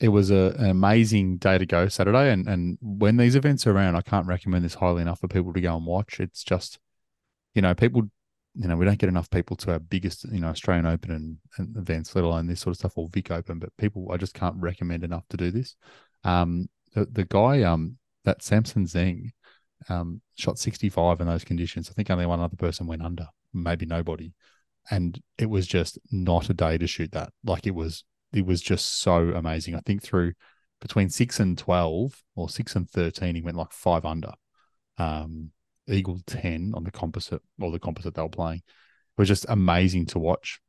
it 0.00 0.08
was 0.08 0.30
a, 0.30 0.54
an 0.58 0.70
amazing 0.70 1.36
day 1.36 1.56
to 1.58 1.66
go 1.66 1.88
saturday 1.88 2.30
and 2.30 2.48
and 2.48 2.78
when 2.80 3.16
these 3.16 3.36
events 3.36 3.66
are 3.66 3.72
around 3.72 3.96
i 3.96 4.00
can't 4.00 4.26
recommend 4.26 4.64
this 4.64 4.74
highly 4.74 5.02
enough 5.02 5.20
for 5.20 5.28
people 5.28 5.52
to 5.52 5.60
go 5.60 5.76
and 5.76 5.86
watch 5.86 6.20
it's 6.20 6.42
just 6.42 6.78
you 7.54 7.62
know 7.62 7.74
people 7.74 8.02
you 8.54 8.68
know, 8.68 8.76
we 8.76 8.84
don't 8.84 8.98
get 8.98 9.08
enough 9.08 9.30
people 9.30 9.56
to 9.56 9.72
our 9.72 9.78
biggest, 9.80 10.24
you 10.30 10.38
know, 10.38 10.48
Australian 10.48 10.86
Open 10.86 11.10
and, 11.10 11.36
and, 11.58 11.76
events, 11.76 12.14
let 12.14 12.24
alone 12.24 12.46
this 12.46 12.60
sort 12.60 12.72
of 12.72 12.78
stuff 12.78 12.96
or 12.96 13.08
Vic 13.08 13.30
Open. 13.30 13.58
But 13.58 13.76
people, 13.76 14.10
I 14.12 14.16
just 14.16 14.34
can't 14.34 14.56
recommend 14.56 15.02
enough 15.02 15.26
to 15.30 15.36
do 15.36 15.50
this. 15.50 15.74
Um, 16.22 16.68
the, 16.94 17.06
the 17.06 17.24
guy, 17.24 17.62
um, 17.62 17.98
that 18.24 18.42
Samson 18.42 18.86
Zheng, 18.86 19.32
um, 19.88 20.20
shot 20.36 20.58
65 20.58 21.20
in 21.20 21.26
those 21.26 21.44
conditions. 21.44 21.90
I 21.90 21.94
think 21.94 22.10
only 22.10 22.26
one 22.26 22.40
other 22.40 22.56
person 22.56 22.86
went 22.86 23.02
under, 23.02 23.26
maybe 23.52 23.86
nobody. 23.86 24.32
And 24.88 25.20
it 25.36 25.50
was 25.50 25.66
just 25.66 25.98
not 26.12 26.48
a 26.48 26.54
day 26.54 26.78
to 26.78 26.86
shoot 26.86 27.10
that. 27.12 27.32
Like 27.44 27.66
it 27.66 27.74
was, 27.74 28.04
it 28.34 28.44
was 28.44 28.60
just 28.60 29.00
so 29.00 29.30
amazing. 29.30 29.74
I 29.74 29.80
think 29.80 30.02
through 30.02 30.32
between 30.80 31.08
six 31.08 31.40
and 31.40 31.56
12 31.56 32.22
or 32.34 32.48
six 32.48 32.76
and 32.76 32.88
13, 32.88 33.34
he 33.34 33.42
went 33.42 33.56
like 33.56 33.72
five 33.72 34.04
under. 34.04 34.32
Um, 34.98 35.50
Eagle 35.88 36.20
10 36.26 36.72
on 36.74 36.84
the 36.84 36.90
composite 36.90 37.42
or 37.60 37.70
the 37.70 37.78
composite 37.78 38.14
they 38.14 38.22
were 38.22 38.28
playing. 38.28 38.58
It 38.58 39.20
was 39.20 39.28
just 39.28 39.46
amazing 39.48 40.06
to 40.06 40.18
watch. 40.18 40.60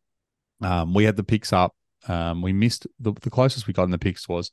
Um, 0.62 0.94
we 0.94 1.06
had 1.06 1.16
the 1.16 1.24
picks 1.24 1.52
up. 1.52 1.76
Um, 2.08 2.42
we 2.42 2.54
missed 2.54 2.86
the, 3.00 3.14
the 3.14 3.30
closest 3.30 3.68
we 3.68 3.74
got 3.74 3.84
in 3.84 3.92
the 3.92 3.98
picks 3.98 4.30
was 4.30 4.52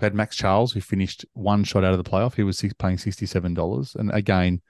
we 0.00 0.04
had 0.04 0.14
Max 0.14 0.36
Charles 0.36 0.72
who 0.72 0.80
finished 0.80 1.24
one 1.32 1.64
shot 1.64 1.84
out 1.84 1.92
of 1.92 2.02
the 2.02 2.08
playoff. 2.08 2.34
He 2.34 2.42
was 2.42 2.58
six, 2.58 2.72
paying 2.74 2.98
sixty 2.98 3.26
seven 3.26 3.54
dollars. 3.54 3.96
And 3.96 4.12
again, 4.12 4.62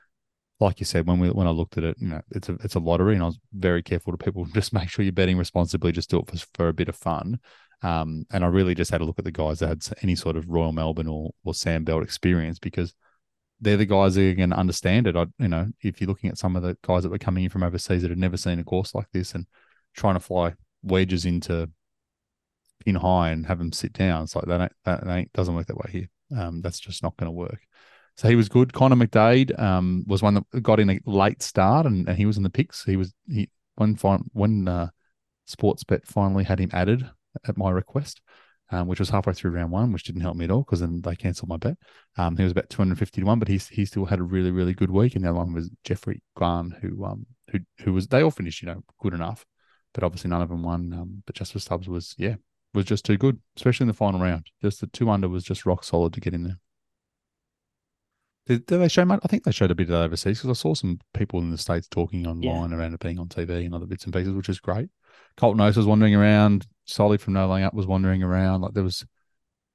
like 0.60 0.80
you 0.80 0.86
said, 0.86 1.06
when 1.06 1.18
we 1.18 1.30
when 1.30 1.46
I 1.46 1.50
looked 1.50 1.76
at 1.76 1.84
it, 1.84 1.96
you 1.98 2.08
know, 2.08 2.22
it's 2.30 2.48
a 2.48 2.54
it's 2.64 2.74
a 2.74 2.80
lottery, 2.80 3.14
and 3.14 3.22
I 3.22 3.26
was 3.26 3.38
very 3.52 3.82
careful 3.82 4.12
to 4.12 4.24
people 4.24 4.44
just 4.54 4.72
make 4.72 4.88
sure 4.88 5.04
you're 5.04 5.12
betting 5.12 5.38
responsibly. 5.38 5.92
Just 5.92 6.10
do 6.10 6.20
it 6.20 6.30
for, 6.30 6.46
for 6.54 6.68
a 6.68 6.74
bit 6.74 6.88
of 6.88 6.96
fun. 6.96 7.38
Um, 7.82 8.26
and 8.30 8.44
I 8.44 8.48
really 8.48 8.74
just 8.74 8.90
had 8.90 9.00
a 9.00 9.04
look 9.04 9.18
at 9.18 9.24
the 9.24 9.32
guys 9.32 9.58
that 9.58 9.68
had 9.68 9.84
any 10.02 10.14
sort 10.14 10.36
of 10.36 10.48
Royal 10.48 10.72
Melbourne 10.72 11.08
or 11.08 11.32
or 11.44 11.52
Sandbelt 11.52 12.04
experience 12.04 12.58
because 12.58 12.94
they're 13.60 13.76
the 13.76 13.86
guys 13.86 14.16
that 14.16 14.28
are 14.28 14.34
going 14.34 14.50
to 14.50 14.58
understand 14.58 15.06
it. 15.06 15.16
I, 15.16 15.26
you 15.38 15.48
know, 15.48 15.68
if 15.80 16.00
you're 16.00 16.08
looking 16.08 16.30
at 16.30 16.38
some 16.38 16.56
of 16.56 16.62
the 16.62 16.76
guys 16.82 17.04
that 17.04 17.10
were 17.10 17.18
coming 17.18 17.44
in 17.44 17.50
from 17.50 17.62
overseas 17.62 18.02
that 18.02 18.10
had 18.10 18.18
never 18.18 18.36
seen 18.36 18.58
a 18.58 18.64
course 18.64 18.94
like 18.94 19.06
this 19.12 19.34
and 19.34 19.46
trying 19.94 20.14
to 20.14 20.20
fly 20.20 20.54
wedges 20.82 21.24
into 21.24 21.70
in 22.84 22.96
high 22.96 23.30
and 23.30 23.46
have 23.46 23.58
them 23.58 23.72
sit 23.72 23.92
down, 23.92 24.24
it's 24.24 24.34
like 24.34 24.46
that 24.46 24.60
ain't, 24.60 24.72
that 24.84 25.06
ain't, 25.06 25.32
doesn't 25.32 25.54
work 25.54 25.68
that 25.68 25.76
way 25.76 25.90
here. 25.90 26.08
Um, 26.36 26.60
that's 26.60 26.80
just 26.80 27.04
not 27.04 27.16
going 27.16 27.28
to 27.28 27.30
work. 27.30 27.60
So 28.16 28.28
he 28.28 28.34
was 28.34 28.48
good. 28.48 28.72
Connor 28.72 28.96
McDade 28.96 29.58
um, 29.60 30.04
was 30.06 30.22
one 30.22 30.34
that 30.34 30.62
got 30.62 30.80
in 30.80 30.90
a 30.90 30.98
late 31.06 31.40
start 31.42 31.86
and, 31.86 32.08
and 32.08 32.18
he 32.18 32.26
was 32.26 32.36
in 32.36 32.42
the 32.42 32.50
picks. 32.50 32.84
He 32.84 32.96
was 32.96 33.14
he 33.28 33.48
when 33.76 33.94
when 34.32 34.68
uh, 34.68 34.88
Sportsbet 35.48 36.06
finally 36.06 36.44
had 36.44 36.58
him 36.58 36.70
added 36.72 37.08
at 37.46 37.56
my 37.56 37.70
request 37.70 38.20
um, 38.72 38.86
which 38.88 38.98
was 38.98 39.10
halfway 39.10 39.34
through 39.34 39.50
round 39.50 39.70
one, 39.70 39.92
which 39.92 40.04
didn't 40.04 40.22
help 40.22 40.34
me 40.34 40.46
at 40.46 40.50
all 40.50 40.62
because 40.62 40.80
then 40.80 41.02
they 41.02 41.14
cancelled 41.14 41.50
my 41.50 41.58
bet. 41.58 41.76
Um, 42.16 42.36
he 42.36 42.42
was 42.42 42.52
about 42.52 42.70
250 42.70 43.20
to 43.20 43.26
one, 43.26 43.38
but 43.38 43.48
he, 43.48 43.58
he 43.70 43.84
still 43.84 44.06
had 44.06 44.18
a 44.18 44.24
really, 44.24 44.50
really 44.50 44.72
good 44.72 44.90
week. 44.90 45.14
And 45.14 45.24
the 45.24 45.28
other 45.28 45.38
one 45.38 45.52
was 45.52 45.70
Jeffrey 45.84 46.22
Guan, 46.36 46.80
who, 46.80 47.04
um, 47.04 47.26
who, 47.50 47.60
who 47.82 47.92
was, 47.92 48.08
they 48.08 48.22
all 48.22 48.30
finished, 48.30 48.62
you 48.62 48.66
know, 48.66 48.82
good 48.98 49.12
enough, 49.12 49.44
but 49.92 50.02
obviously 50.02 50.30
none 50.30 50.40
of 50.40 50.48
them 50.48 50.62
won. 50.62 50.92
Um, 50.94 51.22
but 51.26 51.34
Jasper 51.34 51.58
Stubbs 51.58 51.86
was, 51.86 52.14
yeah, 52.16 52.36
was 52.72 52.86
just 52.86 53.04
too 53.04 53.18
good, 53.18 53.38
especially 53.56 53.84
in 53.84 53.88
the 53.88 53.94
final 53.94 54.20
round. 54.20 54.46
Just 54.62 54.80
the 54.80 54.86
two 54.86 55.10
under 55.10 55.28
was 55.28 55.44
just 55.44 55.66
rock 55.66 55.84
solid 55.84 56.14
to 56.14 56.20
get 56.20 56.32
in 56.32 56.44
there. 56.44 56.58
Did, 58.46 58.66
did 58.66 58.78
they 58.78 58.88
show 58.88 59.04
much? 59.04 59.20
I 59.22 59.28
think 59.28 59.44
they 59.44 59.52
showed 59.52 59.70
a 59.70 59.74
bit 59.74 59.84
of 59.84 59.90
that 59.90 60.04
overseas 60.04 60.38
because 60.38 60.58
I 60.58 60.60
saw 60.60 60.74
some 60.74 60.98
people 61.12 61.40
in 61.40 61.50
the 61.50 61.58
States 61.58 61.86
talking 61.88 62.26
online 62.26 62.70
yeah. 62.70 62.76
around 62.76 62.94
it 62.94 63.00
being 63.00 63.18
on 63.18 63.28
TV 63.28 63.66
and 63.66 63.74
other 63.74 63.86
bits 63.86 64.04
and 64.04 64.14
pieces, 64.14 64.32
which 64.32 64.48
is 64.48 64.60
great. 64.60 64.88
Colt 65.36 65.56
Knost 65.56 65.76
was 65.76 65.86
wandering 65.86 66.14
around. 66.14 66.66
Soly 66.84 67.16
from 67.16 67.34
No 67.34 67.48
Laying 67.48 67.64
Up 67.64 67.74
was 67.74 67.86
wandering 67.86 68.22
around. 68.22 68.60
Like 68.60 68.74
there 68.74 68.82
was, 68.82 69.04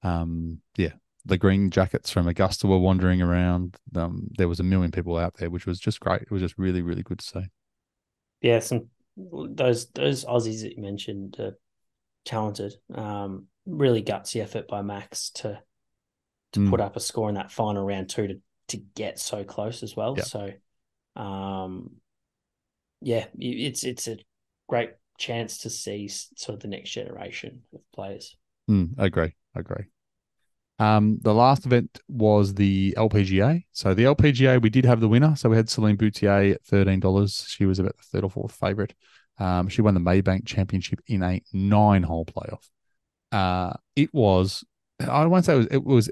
um, 0.03 0.61
yeah, 0.75 0.93
the 1.25 1.37
green 1.37 1.69
jackets 1.69 2.09
from 2.09 2.27
Augusta 2.27 2.67
were 2.67 2.79
wandering 2.79 3.21
around. 3.21 3.77
Um, 3.95 4.29
there 4.37 4.47
was 4.47 4.59
a 4.59 4.63
million 4.63 4.91
people 4.91 5.17
out 5.17 5.35
there, 5.35 5.49
which 5.49 5.65
was 5.65 5.79
just 5.79 5.99
great. 5.99 6.21
It 6.21 6.31
was 6.31 6.41
just 6.41 6.57
really, 6.57 6.81
really 6.81 7.03
good 7.03 7.19
to 7.19 7.25
see. 7.25 7.45
Yeah, 8.41 8.59
some 8.59 8.87
those 9.17 9.87
those 9.91 10.25
Aussies 10.25 10.61
that 10.61 10.75
you 10.75 10.83
mentioned 10.83 11.37
are 11.39 11.57
talented. 12.25 12.75
Um, 12.93 13.47
really 13.65 14.03
gutsy 14.03 14.41
effort 14.41 14.67
by 14.67 14.81
Max 14.81 15.31
to 15.31 15.59
to 16.53 16.59
mm. 16.59 16.69
put 16.69 16.81
up 16.81 16.95
a 16.95 16.99
score 16.99 17.29
in 17.29 17.35
that 17.35 17.51
final 17.51 17.85
round 17.85 18.09
two 18.09 18.27
to 18.27 18.41
to 18.69 18.77
get 18.77 19.19
so 19.19 19.43
close 19.43 19.83
as 19.83 19.95
well. 19.95 20.15
So, 20.17 20.51
um, 21.15 21.91
yeah, 23.01 23.25
it's 23.37 23.83
it's 23.83 24.07
a 24.07 24.17
great 24.67 24.91
chance 25.18 25.59
to 25.59 25.70
see 25.70 26.07
sort 26.07 26.55
of 26.55 26.59
the 26.61 26.68
next 26.68 26.91
generation 26.91 27.63
of 27.74 27.82
players. 27.93 28.36
Mm, 28.70 28.91
I 28.97 29.05
agree. 29.05 29.34
I 29.55 29.59
agree. 29.59 29.86
Um, 30.80 31.18
the 31.22 31.34
last 31.34 31.65
event 31.65 31.99
was 32.07 32.53
the 32.53 32.93
LPGA. 32.97 33.63
So 33.72 33.93
the 33.93 34.03
LPGA, 34.03 34.61
we 34.61 34.70
did 34.70 34.86
have 34.86 34.99
the 34.99 35.07
winner. 35.07 35.36
So 35.36 35.49
we 35.49 35.55
had 35.55 35.70
Celine 35.70 35.95
Boutier 35.95 36.53
at 36.53 36.63
thirteen 36.65 36.99
dollars. 36.99 37.45
She 37.47 37.65
was 37.65 37.80
about 37.80 37.97
the 37.97 38.03
third 38.03 38.24
or 38.24 38.30
fourth 38.30 38.51
favorite. 38.51 38.93
Um, 39.39 39.68
she 39.68 39.82
won 39.82 39.93
the 39.93 39.99
Maybank 39.99 40.45
Championship 40.45 40.99
in 41.07 41.22
a 41.24 41.41
nine-hole 41.53 42.26
playoff. 42.26 42.70
Uh, 43.32 43.74
it 43.95 44.11
was, 44.13 44.63
I 44.99 45.26
won't 45.26 45.45
say 45.45 45.53
it 45.53 45.57
was, 45.57 45.68
it 45.68 45.84
was, 45.84 46.11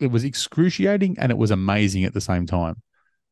it 0.00 0.06
was 0.06 0.24
excruciating 0.24 1.18
and 1.18 1.32
it 1.32 1.38
was 1.38 1.50
amazing 1.50 2.04
at 2.04 2.14
the 2.14 2.20
same 2.20 2.46
time 2.46 2.80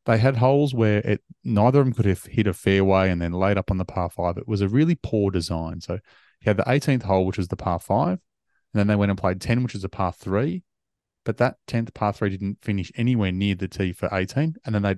they 0.06 0.18
had 0.18 0.36
holes 0.36 0.72
where 0.74 0.98
it 0.98 1.22
neither 1.44 1.80
of 1.80 1.86
them 1.86 1.94
could 1.94 2.06
have 2.06 2.24
hit 2.24 2.46
a 2.46 2.54
fairway 2.54 3.10
and 3.10 3.20
then 3.20 3.32
laid 3.32 3.58
up 3.58 3.70
on 3.70 3.78
the 3.78 3.84
par 3.84 4.10
five. 4.10 4.38
It 4.38 4.48
was 4.48 4.60
a 4.60 4.68
really 4.68 4.94
poor 4.94 5.30
design. 5.30 5.80
So 5.80 5.94
you 5.94 6.00
had 6.44 6.56
the 6.56 6.64
18th 6.64 7.02
hole, 7.02 7.26
which 7.26 7.38
was 7.38 7.48
the 7.48 7.56
par 7.56 7.78
five, 7.78 8.18
and 8.72 8.80
then 8.80 8.86
they 8.86 8.96
went 8.96 9.10
and 9.10 9.18
played 9.18 9.40
10, 9.40 9.62
which 9.62 9.74
is 9.74 9.84
a 9.84 9.88
par 9.88 10.12
three. 10.12 10.62
But 11.24 11.36
that 11.38 11.56
10th 11.66 11.92
par 11.92 12.12
three 12.12 12.30
didn't 12.30 12.62
finish 12.62 12.90
anywhere 12.96 13.32
near 13.32 13.54
the 13.54 13.68
tee 13.68 13.92
for 13.92 14.08
18. 14.10 14.56
And 14.64 14.74
then 14.74 14.82
they 14.82 14.96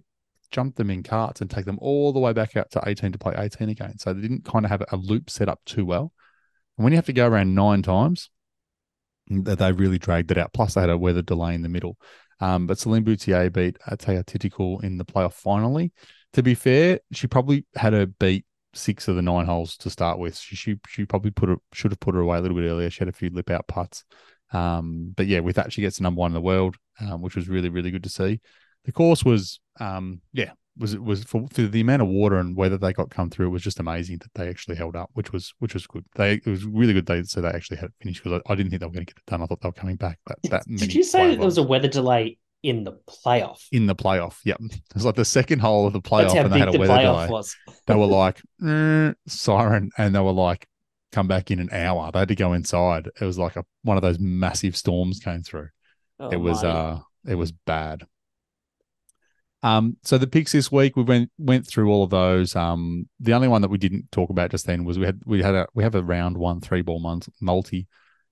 jumped 0.50 0.76
them 0.76 0.90
in 0.90 1.02
carts 1.02 1.40
and 1.40 1.50
take 1.50 1.64
them 1.64 1.78
all 1.80 2.12
the 2.12 2.20
way 2.20 2.32
back 2.32 2.56
out 2.56 2.70
to 2.72 2.82
18 2.86 3.12
to 3.12 3.18
play 3.18 3.34
18 3.36 3.68
again. 3.68 3.98
So 3.98 4.12
they 4.12 4.20
didn't 4.20 4.44
kind 4.44 4.64
of 4.64 4.70
have 4.70 4.84
a 4.92 4.96
loop 4.96 5.30
set 5.30 5.48
up 5.48 5.60
too 5.64 5.84
well. 5.84 6.12
And 6.76 6.84
when 6.84 6.92
you 6.92 6.98
have 6.98 7.06
to 7.06 7.12
go 7.12 7.26
around 7.26 7.54
nine 7.54 7.82
times, 7.82 8.30
that 9.28 9.58
they 9.58 9.72
really 9.72 9.98
dragged 9.98 10.30
it 10.30 10.38
out. 10.38 10.52
Plus, 10.52 10.74
they 10.74 10.80
had 10.80 10.90
a 10.90 10.98
weather 10.98 11.22
delay 11.22 11.54
in 11.54 11.62
the 11.62 11.68
middle. 11.68 11.96
Um, 12.40 12.66
but 12.66 12.78
Celine 12.78 13.04
Boutier 13.04 13.50
beat 13.50 13.78
Atthaya 13.88 14.24
Thitikul 14.24 14.82
in 14.82 14.98
the 14.98 15.04
playoff 15.04 15.34
finally. 15.34 15.92
To 16.34 16.42
be 16.42 16.54
fair, 16.54 17.00
she 17.12 17.26
probably 17.26 17.66
had 17.74 17.92
her 17.92 18.06
beat 18.06 18.44
six 18.72 19.08
of 19.08 19.16
the 19.16 19.22
nine 19.22 19.46
holes 19.46 19.76
to 19.78 19.90
start 19.90 20.18
with. 20.18 20.38
She 20.38 20.56
she, 20.56 20.76
she 20.86 21.04
probably 21.04 21.30
put 21.32 21.48
her 21.48 21.56
should 21.72 21.90
have 21.90 22.00
put 22.00 22.14
her 22.14 22.20
away 22.20 22.38
a 22.38 22.40
little 22.40 22.56
bit 22.56 22.68
earlier. 22.68 22.90
She 22.90 23.00
had 23.00 23.08
a 23.08 23.12
few 23.12 23.30
lip 23.30 23.50
out 23.50 23.66
putts. 23.66 24.04
Um, 24.52 25.12
but 25.16 25.26
yeah, 25.26 25.40
with 25.40 25.56
that, 25.56 25.72
she 25.72 25.80
gets 25.80 26.00
number 26.00 26.18
one 26.18 26.30
in 26.30 26.34
the 26.34 26.40
world, 26.40 26.76
um, 27.00 27.22
which 27.22 27.36
was 27.36 27.48
really, 27.48 27.68
really 27.68 27.90
good 27.90 28.02
to 28.04 28.08
see. 28.08 28.40
The 28.84 28.92
course 28.92 29.24
was, 29.24 29.60
um, 29.78 30.22
yeah, 30.32 30.52
was 30.76 30.94
it 30.94 31.02
was 31.02 31.24
for, 31.24 31.46
for, 31.52 31.62
the 31.62 31.80
amount 31.80 32.02
of 32.02 32.08
water 32.08 32.36
and 32.36 32.56
weather 32.56 32.78
they 32.78 32.92
got 32.92 33.10
come 33.10 33.30
through, 33.30 33.46
it 33.46 33.50
was 33.50 33.62
just 33.62 33.80
amazing 33.80 34.18
that 34.18 34.32
they 34.34 34.48
actually 34.48 34.76
held 34.76 34.96
up, 34.96 35.10
which 35.14 35.32
was 35.32 35.52
which 35.58 35.74
was 35.74 35.86
good. 35.86 36.04
They 36.14 36.34
it 36.34 36.46
was 36.46 36.64
really 36.64 36.92
good. 36.92 37.06
They 37.06 37.22
so 37.24 37.40
they 37.40 37.48
actually 37.48 37.78
had 37.78 37.86
it 37.86 37.94
finished 38.00 38.22
because 38.22 38.40
I, 38.46 38.52
I, 38.52 38.54
didn't 38.54 38.70
think 38.70 38.80
they 38.80 38.86
were 38.86 38.92
going 38.92 39.06
to 39.06 39.12
get 39.12 39.18
it 39.18 39.30
done. 39.30 39.42
I 39.42 39.46
thought 39.46 39.60
they 39.60 39.68
were 39.68 39.72
coming 39.72 39.96
back. 39.96 40.18
That 40.26 40.38
that 40.50 40.64
did 40.66 40.94
you 40.94 41.02
say 41.02 41.28
that 41.28 41.36
there 41.36 41.44
was 41.44 41.58
a 41.58 41.62
weather 41.62 41.88
delay 41.88 42.38
in 42.62 42.84
the 42.84 42.98
playoff? 43.08 43.66
In 43.72 43.86
the 43.86 43.96
playoff, 43.96 44.38
yep. 44.44 44.58
It 44.60 44.80
was 44.94 45.04
like 45.04 45.16
the 45.16 45.24
second 45.24 45.60
hole 45.60 45.86
of 45.86 45.92
the 45.92 46.00
playoff, 46.00 46.34
and 46.34 46.52
they 46.52 46.58
had 46.58 46.68
a 46.68 46.72
the 46.72 46.78
weather 46.78 47.02
delay. 47.02 47.28
Was. 47.28 47.56
they 47.86 47.94
were 47.94 48.06
like 48.06 48.40
eh, 48.66 49.12
siren, 49.26 49.90
and 49.98 50.14
they 50.14 50.20
were 50.20 50.32
like 50.32 50.66
come 51.12 51.26
back 51.26 51.50
in 51.50 51.58
an 51.58 51.70
hour. 51.72 52.10
They 52.12 52.20
had 52.20 52.28
to 52.28 52.34
go 52.34 52.52
inside. 52.52 53.10
It 53.20 53.24
was 53.24 53.38
like 53.38 53.56
a 53.56 53.64
one 53.82 53.96
of 53.96 54.02
those 54.02 54.18
massive 54.18 54.76
storms 54.76 55.18
came 55.18 55.42
through. 55.42 55.68
Oh, 56.18 56.30
it 56.30 56.36
was 56.36 56.62
my. 56.62 56.68
uh 56.68 57.00
it 57.26 57.34
was 57.34 57.52
bad. 57.52 58.04
Um, 59.62 59.96
so 60.02 60.16
the 60.16 60.26
picks 60.26 60.52
this 60.52 60.72
week, 60.72 60.96
we 60.96 61.02
went 61.02 61.30
went 61.38 61.66
through 61.66 61.90
all 61.90 62.02
of 62.02 62.10
those. 62.10 62.56
Um, 62.56 63.08
the 63.18 63.34
only 63.34 63.48
one 63.48 63.62
that 63.62 63.70
we 63.70 63.78
didn't 63.78 64.10
talk 64.10 64.30
about 64.30 64.50
just 64.50 64.66
then 64.66 64.84
was 64.84 64.98
we 64.98 65.06
had 65.06 65.20
we 65.26 65.42
had 65.42 65.54
a 65.54 65.66
we 65.74 65.82
have 65.82 65.94
a 65.94 66.02
round 66.02 66.36
one 66.38 66.60
three 66.60 66.82
ball 66.82 67.00
month 67.00 67.28
multi. 67.40 67.86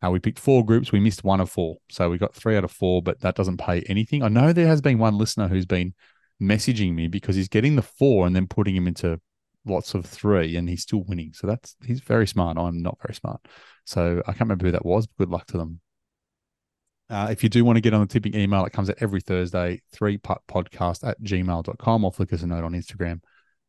Uh, 0.04 0.10
we 0.10 0.20
picked 0.20 0.38
four 0.38 0.64
groups. 0.64 0.92
We 0.92 1.00
missed 1.00 1.24
one 1.24 1.40
of 1.40 1.50
four, 1.50 1.76
so 1.90 2.08
we 2.08 2.18
got 2.18 2.34
three 2.34 2.56
out 2.56 2.64
of 2.64 2.70
four, 2.70 3.02
but 3.02 3.20
that 3.20 3.34
doesn't 3.34 3.58
pay 3.58 3.82
anything. 3.82 4.22
I 4.22 4.28
know 4.28 4.52
there 4.52 4.68
has 4.68 4.80
been 4.80 4.98
one 4.98 5.18
listener 5.18 5.48
who's 5.48 5.66
been 5.66 5.92
messaging 6.40 6.94
me 6.94 7.08
because 7.08 7.34
he's 7.34 7.48
getting 7.48 7.76
the 7.76 7.82
four 7.82 8.26
and 8.26 8.34
then 8.34 8.46
putting 8.46 8.76
him 8.76 8.86
into 8.86 9.20
lots 9.66 9.94
of 9.94 10.06
three, 10.06 10.56
and 10.56 10.68
he's 10.68 10.82
still 10.82 11.02
winning. 11.04 11.32
So 11.34 11.46
that's 11.46 11.76
he's 11.84 12.00
very 12.00 12.26
smart. 12.26 12.56
I'm 12.56 12.80
not 12.80 12.98
very 13.02 13.14
smart, 13.14 13.40
so 13.84 14.22
I 14.26 14.32
can't 14.32 14.42
remember 14.42 14.66
who 14.66 14.72
that 14.72 14.86
was. 14.86 15.06
Good 15.18 15.30
luck 15.30 15.46
to 15.48 15.58
them. 15.58 15.80
Uh, 17.10 17.28
if 17.30 17.42
you 17.42 17.48
do 17.48 17.64
want 17.64 17.76
to 17.76 17.80
get 17.80 17.94
on 17.94 18.00
the 18.00 18.06
tipping 18.06 18.34
email, 18.34 18.64
it 18.64 18.72
comes 18.72 18.90
out 18.90 18.96
every 19.00 19.20
Thursday, 19.20 19.80
three 19.92 20.18
putt 20.18 20.42
podcast 20.48 21.06
at 21.08 21.20
gmail.com 21.22 22.04
or 22.04 22.12
flick 22.12 22.32
us 22.32 22.42
a 22.42 22.46
note 22.46 22.64
on 22.64 22.72
Instagram. 22.72 23.20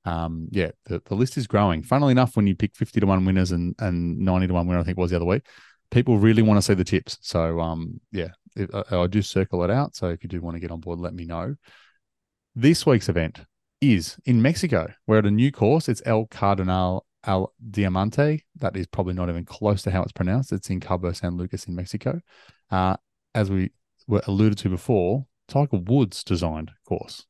um, 0.05 0.47
yeah, 0.51 0.71
the, 0.85 1.01
the 1.05 1.15
list 1.15 1.37
is 1.37 1.47
growing. 1.47 1.83
Funnily 1.83 2.11
enough, 2.11 2.35
when 2.35 2.47
you 2.47 2.55
pick 2.55 2.75
50 2.75 2.99
to 2.99 3.05
1 3.05 3.25
winners 3.25 3.51
and, 3.51 3.75
and 3.79 4.17
90 4.19 4.47
to 4.47 4.53
1 4.53 4.67
winner, 4.67 4.79
I 4.79 4.83
think 4.83 4.97
was 4.97 5.11
the 5.11 5.17
other 5.17 5.25
week, 5.25 5.45
people 5.91 6.17
really 6.17 6.41
want 6.41 6.57
to 6.57 6.61
see 6.61 6.73
the 6.73 6.83
tips. 6.83 7.17
So, 7.21 7.59
um, 7.59 7.99
yeah, 8.11 8.29
it, 8.55 8.69
I, 8.73 8.97
I 8.97 9.07
do 9.07 9.21
circle 9.21 9.63
it 9.63 9.71
out. 9.71 9.95
So 9.95 10.09
if 10.09 10.23
you 10.23 10.29
do 10.29 10.41
want 10.41 10.55
to 10.55 10.59
get 10.59 10.71
on 10.71 10.79
board, 10.79 10.99
let 10.99 11.13
me 11.13 11.25
know. 11.25 11.55
This 12.55 12.85
week's 12.85 13.09
event 13.09 13.41
is 13.81 14.17
in 14.25 14.41
Mexico. 14.41 14.91
We're 15.07 15.19
at 15.19 15.25
a 15.25 15.31
new 15.31 15.51
course. 15.51 15.87
It's 15.87 16.01
El 16.05 16.25
Cardenal 16.25 17.05
Al 17.25 17.53
Diamante. 17.69 18.43
That 18.57 18.75
is 18.75 18.87
probably 18.87 19.13
not 19.13 19.29
even 19.29 19.45
close 19.45 19.81
to 19.83 19.91
how 19.91 20.03
it's 20.03 20.11
pronounced. 20.11 20.51
It's 20.51 20.69
in 20.69 20.79
Cabo 20.79 21.11
San 21.11 21.37
Lucas 21.37 21.65
in 21.65 21.75
Mexico. 21.75 22.19
Uh, 22.71 22.97
as 23.39 23.49
we 23.49 23.71
were 24.05 24.21
alluded 24.27 24.57
to 24.59 24.69
before, 24.69 25.25
Tiger 25.47 25.77
Woods 25.77 26.23
designed 26.25 26.71
course. 26.85 27.25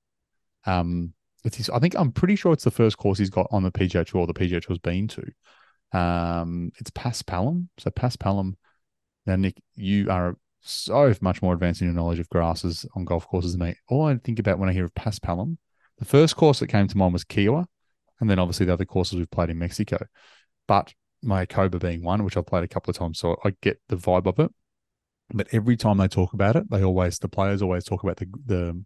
Um, 0.66 1.14
it's 1.46 1.58
his, 1.58 1.70
I 1.70 1.78
think 1.80 1.96
I'm 1.96 2.12
pretty 2.12 2.36
sure 2.36 2.52
it's 2.52 2.64
the 2.64 2.72
first 2.72 2.98
course 2.98 3.20
he's 3.20 3.30
got 3.30 3.48
on 3.52 3.64
the 3.64 3.72
PGA 3.72 4.06
Tour. 4.06 4.26
The 4.26 4.34
PGA 4.34 4.62
Tour's 4.62 4.80
been 4.80 5.08
to. 5.10 5.98
Um, 5.98 6.72
it's 6.80 6.90
Paspalum. 6.92 7.68
So 7.78 7.92
Paspalum. 7.92 8.56
Now, 9.28 9.36
Nick, 9.36 9.62
you 9.76 10.10
are 10.10 10.36
so 10.62 11.14
much 11.22 11.42
more 11.44 11.54
advanced 11.54 11.82
in 11.82 11.88
your 11.88 11.96
knowledge 11.96 12.20
of 12.20 12.30
grasses 12.30 12.86
on 12.96 13.06
golf 13.06 13.28
courses 13.28 13.56
than 13.56 13.68
me. 13.68 13.76
All 13.88 14.08
I 14.08 14.18
think 14.18 14.40
about 14.40 14.58
when 14.58 14.68
I 14.68 14.74
hear 14.74 14.86
of 14.86 14.96
Paspalum, 14.96 15.58
the 16.00 16.06
first 16.06 16.36
course 16.36 16.60
that 16.60 16.68
came 16.68 16.88
to 16.88 16.98
mind 16.98 17.14
was 17.14 17.24
Kiawah, 17.24 17.66
and 18.20 18.30
then 18.30 18.40
obviously 18.40 18.66
the 18.66 18.74
other 18.74 18.86
courses 18.86 19.18
we've 19.18 19.30
played 19.30 19.52
in 19.52 19.60
Mexico. 19.60 20.04
But 20.68 20.94
Mayakoba 21.24 21.80
being 21.80 22.04
one, 22.04 22.24
which 22.24 22.36
I've 22.36 22.48
played 22.48 22.64
a 22.64 22.68
couple 22.68 22.90
of 22.90 22.98
times, 22.98 23.20
so 23.20 23.38
I 23.46 23.54
get 23.62 23.80
the 23.90 23.96
vibe 23.96 24.26
of 24.26 24.40
it. 24.40 24.52
But 25.34 25.48
every 25.52 25.78
time 25.78 25.98
they 25.98 26.08
talk 26.08 26.34
about 26.34 26.56
it, 26.56 26.70
they 26.70 26.84
always 26.84 27.20
the 27.20 27.30
players 27.30 27.62
always 27.62 27.84
talk 27.84 28.04
about 28.04 28.18
the 28.18 28.28
the 28.46 28.84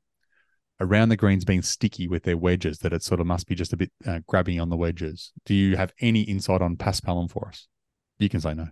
around 0.79 1.09
the 1.09 1.15
greens 1.15 1.45
being 1.45 1.61
sticky 1.61 2.07
with 2.07 2.23
their 2.23 2.37
wedges. 2.37 2.79
That 2.79 2.93
it 2.93 3.03
sort 3.03 3.21
of 3.21 3.27
must 3.27 3.47
be 3.47 3.55
just 3.55 3.73
a 3.73 3.77
bit 3.77 3.91
uh, 4.05 4.19
grabbing 4.27 4.59
on 4.59 4.69
the 4.69 4.75
wedges. 4.77 5.31
Do 5.45 5.53
you 5.53 5.77
have 5.77 5.93
any 6.01 6.21
insight 6.21 6.61
on 6.61 6.75
Paspalum 6.75 7.29
for 7.31 7.47
us? 7.47 7.67
You 8.19 8.29
can 8.29 8.41
say 8.41 8.53
no. 8.53 8.67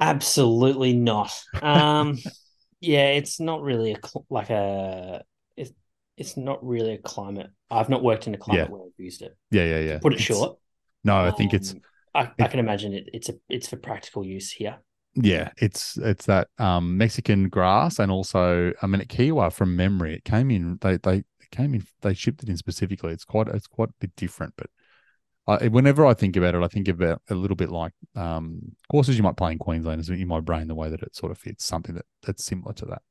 Absolutely 0.00 0.92
not. 0.94 1.32
Um, 1.60 2.18
yeah, 2.80 3.08
it's 3.10 3.40
not 3.40 3.62
really 3.62 3.92
a 3.92 3.98
cl- 4.06 4.26
like 4.30 4.50
a 4.50 5.22
it's 5.56 5.72
it's 6.16 6.36
not 6.36 6.64
really 6.64 6.92
a 6.94 6.98
climate. 6.98 7.50
I've 7.70 7.88
not 7.88 8.02
worked 8.02 8.26
in 8.26 8.34
a 8.34 8.38
climate 8.38 8.68
Yeah. 8.68 8.72
where 8.72 8.82
I've 8.86 8.92
used 9.04 9.22
it. 9.22 9.36
Yeah, 9.50 9.64
yeah, 9.64 9.80
yeah. 9.80 9.98
Put 9.98 10.12
it 10.14 10.20
It's- 10.20 10.26
short. 10.36 10.58
No, 11.04 11.16
I 11.16 11.30
think 11.32 11.54
it's 11.54 11.72
Um, 11.72 11.80
I, 12.14 12.20
I 12.20 12.44
it- 12.44 12.50
can 12.50 12.60
imagine 12.60 12.92
it. 12.94 13.08
It's 13.12 13.28
a 13.28 13.34
it's 13.48 13.68
for 13.68 13.76
practical 13.76 14.24
use 14.24 14.50
here. 14.52 14.78
Yeah, 15.20 15.50
it's 15.56 15.96
it's 15.96 16.26
that 16.26 16.48
um, 16.58 16.96
Mexican 16.96 17.48
grass, 17.48 17.98
and 17.98 18.10
also 18.10 18.72
I 18.80 18.86
mean 18.86 19.00
at 19.00 19.08
Kiawah 19.08 19.52
from 19.52 19.74
memory, 19.74 20.14
it 20.14 20.24
came 20.24 20.50
in. 20.50 20.78
They 20.80 20.96
they 20.98 21.24
came 21.50 21.74
in. 21.74 21.84
They 22.02 22.14
shipped 22.14 22.42
it 22.42 22.48
in 22.48 22.56
specifically. 22.56 23.12
It's 23.12 23.24
quite 23.24 23.48
it's 23.48 23.66
quite 23.66 23.88
a 23.88 23.94
bit 23.98 24.14
different, 24.14 24.54
but 24.56 24.70
I, 25.48 25.68
whenever 25.68 26.06
I 26.06 26.14
think 26.14 26.36
about 26.36 26.54
it, 26.54 26.62
I 26.62 26.68
think 26.68 26.86
about 26.88 27.22
a 27.30 27.34
little 27.34 27.56
bit 27.56 27.70
like 27.70 27.92
um, 28.14 28.60
courses 28.90 29.16
you 29.16 29.22
might 29.24 29.36
play 29.36 29.52
in 29.52 29.58
Queensland 29.58 30.00
is 30.00 30.10
in 30.10 30.28
my 30.28 30.40
brain 30.40 30.68
the 30.68 30.74
way 30.74 30.88
that 30.90 31.02
it 31.02 31.16
sort 31.16 31.32
of 31.32 31.38
fits 31.38 31.64
something 31.64 31.94
that 31.96 32.04
that's 32.22 32.44
similar 32.44 32.74
to 32.74 32.84
that. 32.86 33.02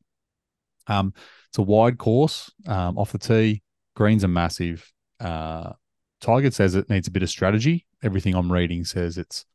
Um, 0.88 1.14
it's 1.50 1.58
a 1.58 1.64
wide 1.64 1.98
course 1.98 2.52
um, 2.68 2.98
off 2.98 3.12
the 3.12 3.18
tee. 3.18 3.64
Greens 3.96 4.24
are 4.24 4.30
massive. 4.30 4.94
Uh, 5.20 5.74
Tiger 6.22 6.52
says 6.52 6.76
it 6.76 6.90
needs 6.90 7.08
a 7.08 7.12
bit 7.12 7.24
of 7.24 7.30
strategy. 7.30 7.86
Everything 8.02 8.36
I'm 8.36 8.52
reading 8.52 8.86
says 8.86 9.18
it's 9.18 9.46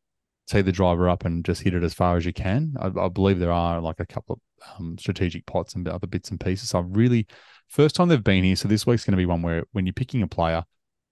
tee 0.52 0.62
the 0.62 0.72
driver 0.72 1.08
up 1.08 1.24
and 1.24 1.44
just 1.44 1.62
hit 1.62 1.74
it 1.74 1.82
as 1.82 1.94
far 1.94 2.16
as 2.16 2.26
you 2.26 2.32
can. 2.32 2.74
I, 2.78 2.90
I 3.00 3.08
believe 3.08 3.38
there 3.38 3.52
are 3.52 3.80
like 3.80 4.00
a 4.00 4.06
couple 4.06 4.34
of 4.34 4.40
um, 4.78 4.96
strategic 4.98 5.46
pots 5.46 5.74
and 5.74 5.88
other 5.88 6.06
bits 6.06 6.30
and 6.30 6.38
pieces. 6.38 6.70
So 6.70 6.78
I've 6.78 6.96
really 6.96 7.26
first 7.68 7.94
time 7.96 8.08
they've 8.08 8.22
been 8.22 8.44
here. 8.44 8.56
So 8.56 8.68
this 8.68 8.86
week's 8.86 9.04
going 9.04 9.12
to 9.12 9.16
be 9.16 9.26
one 9.26 9.42
where 9.42 9.64
when 9.72 9.86
you're 9.86 9.92
picking 9.92 10.22
a 10.22 10.28
player, 10.28 10.64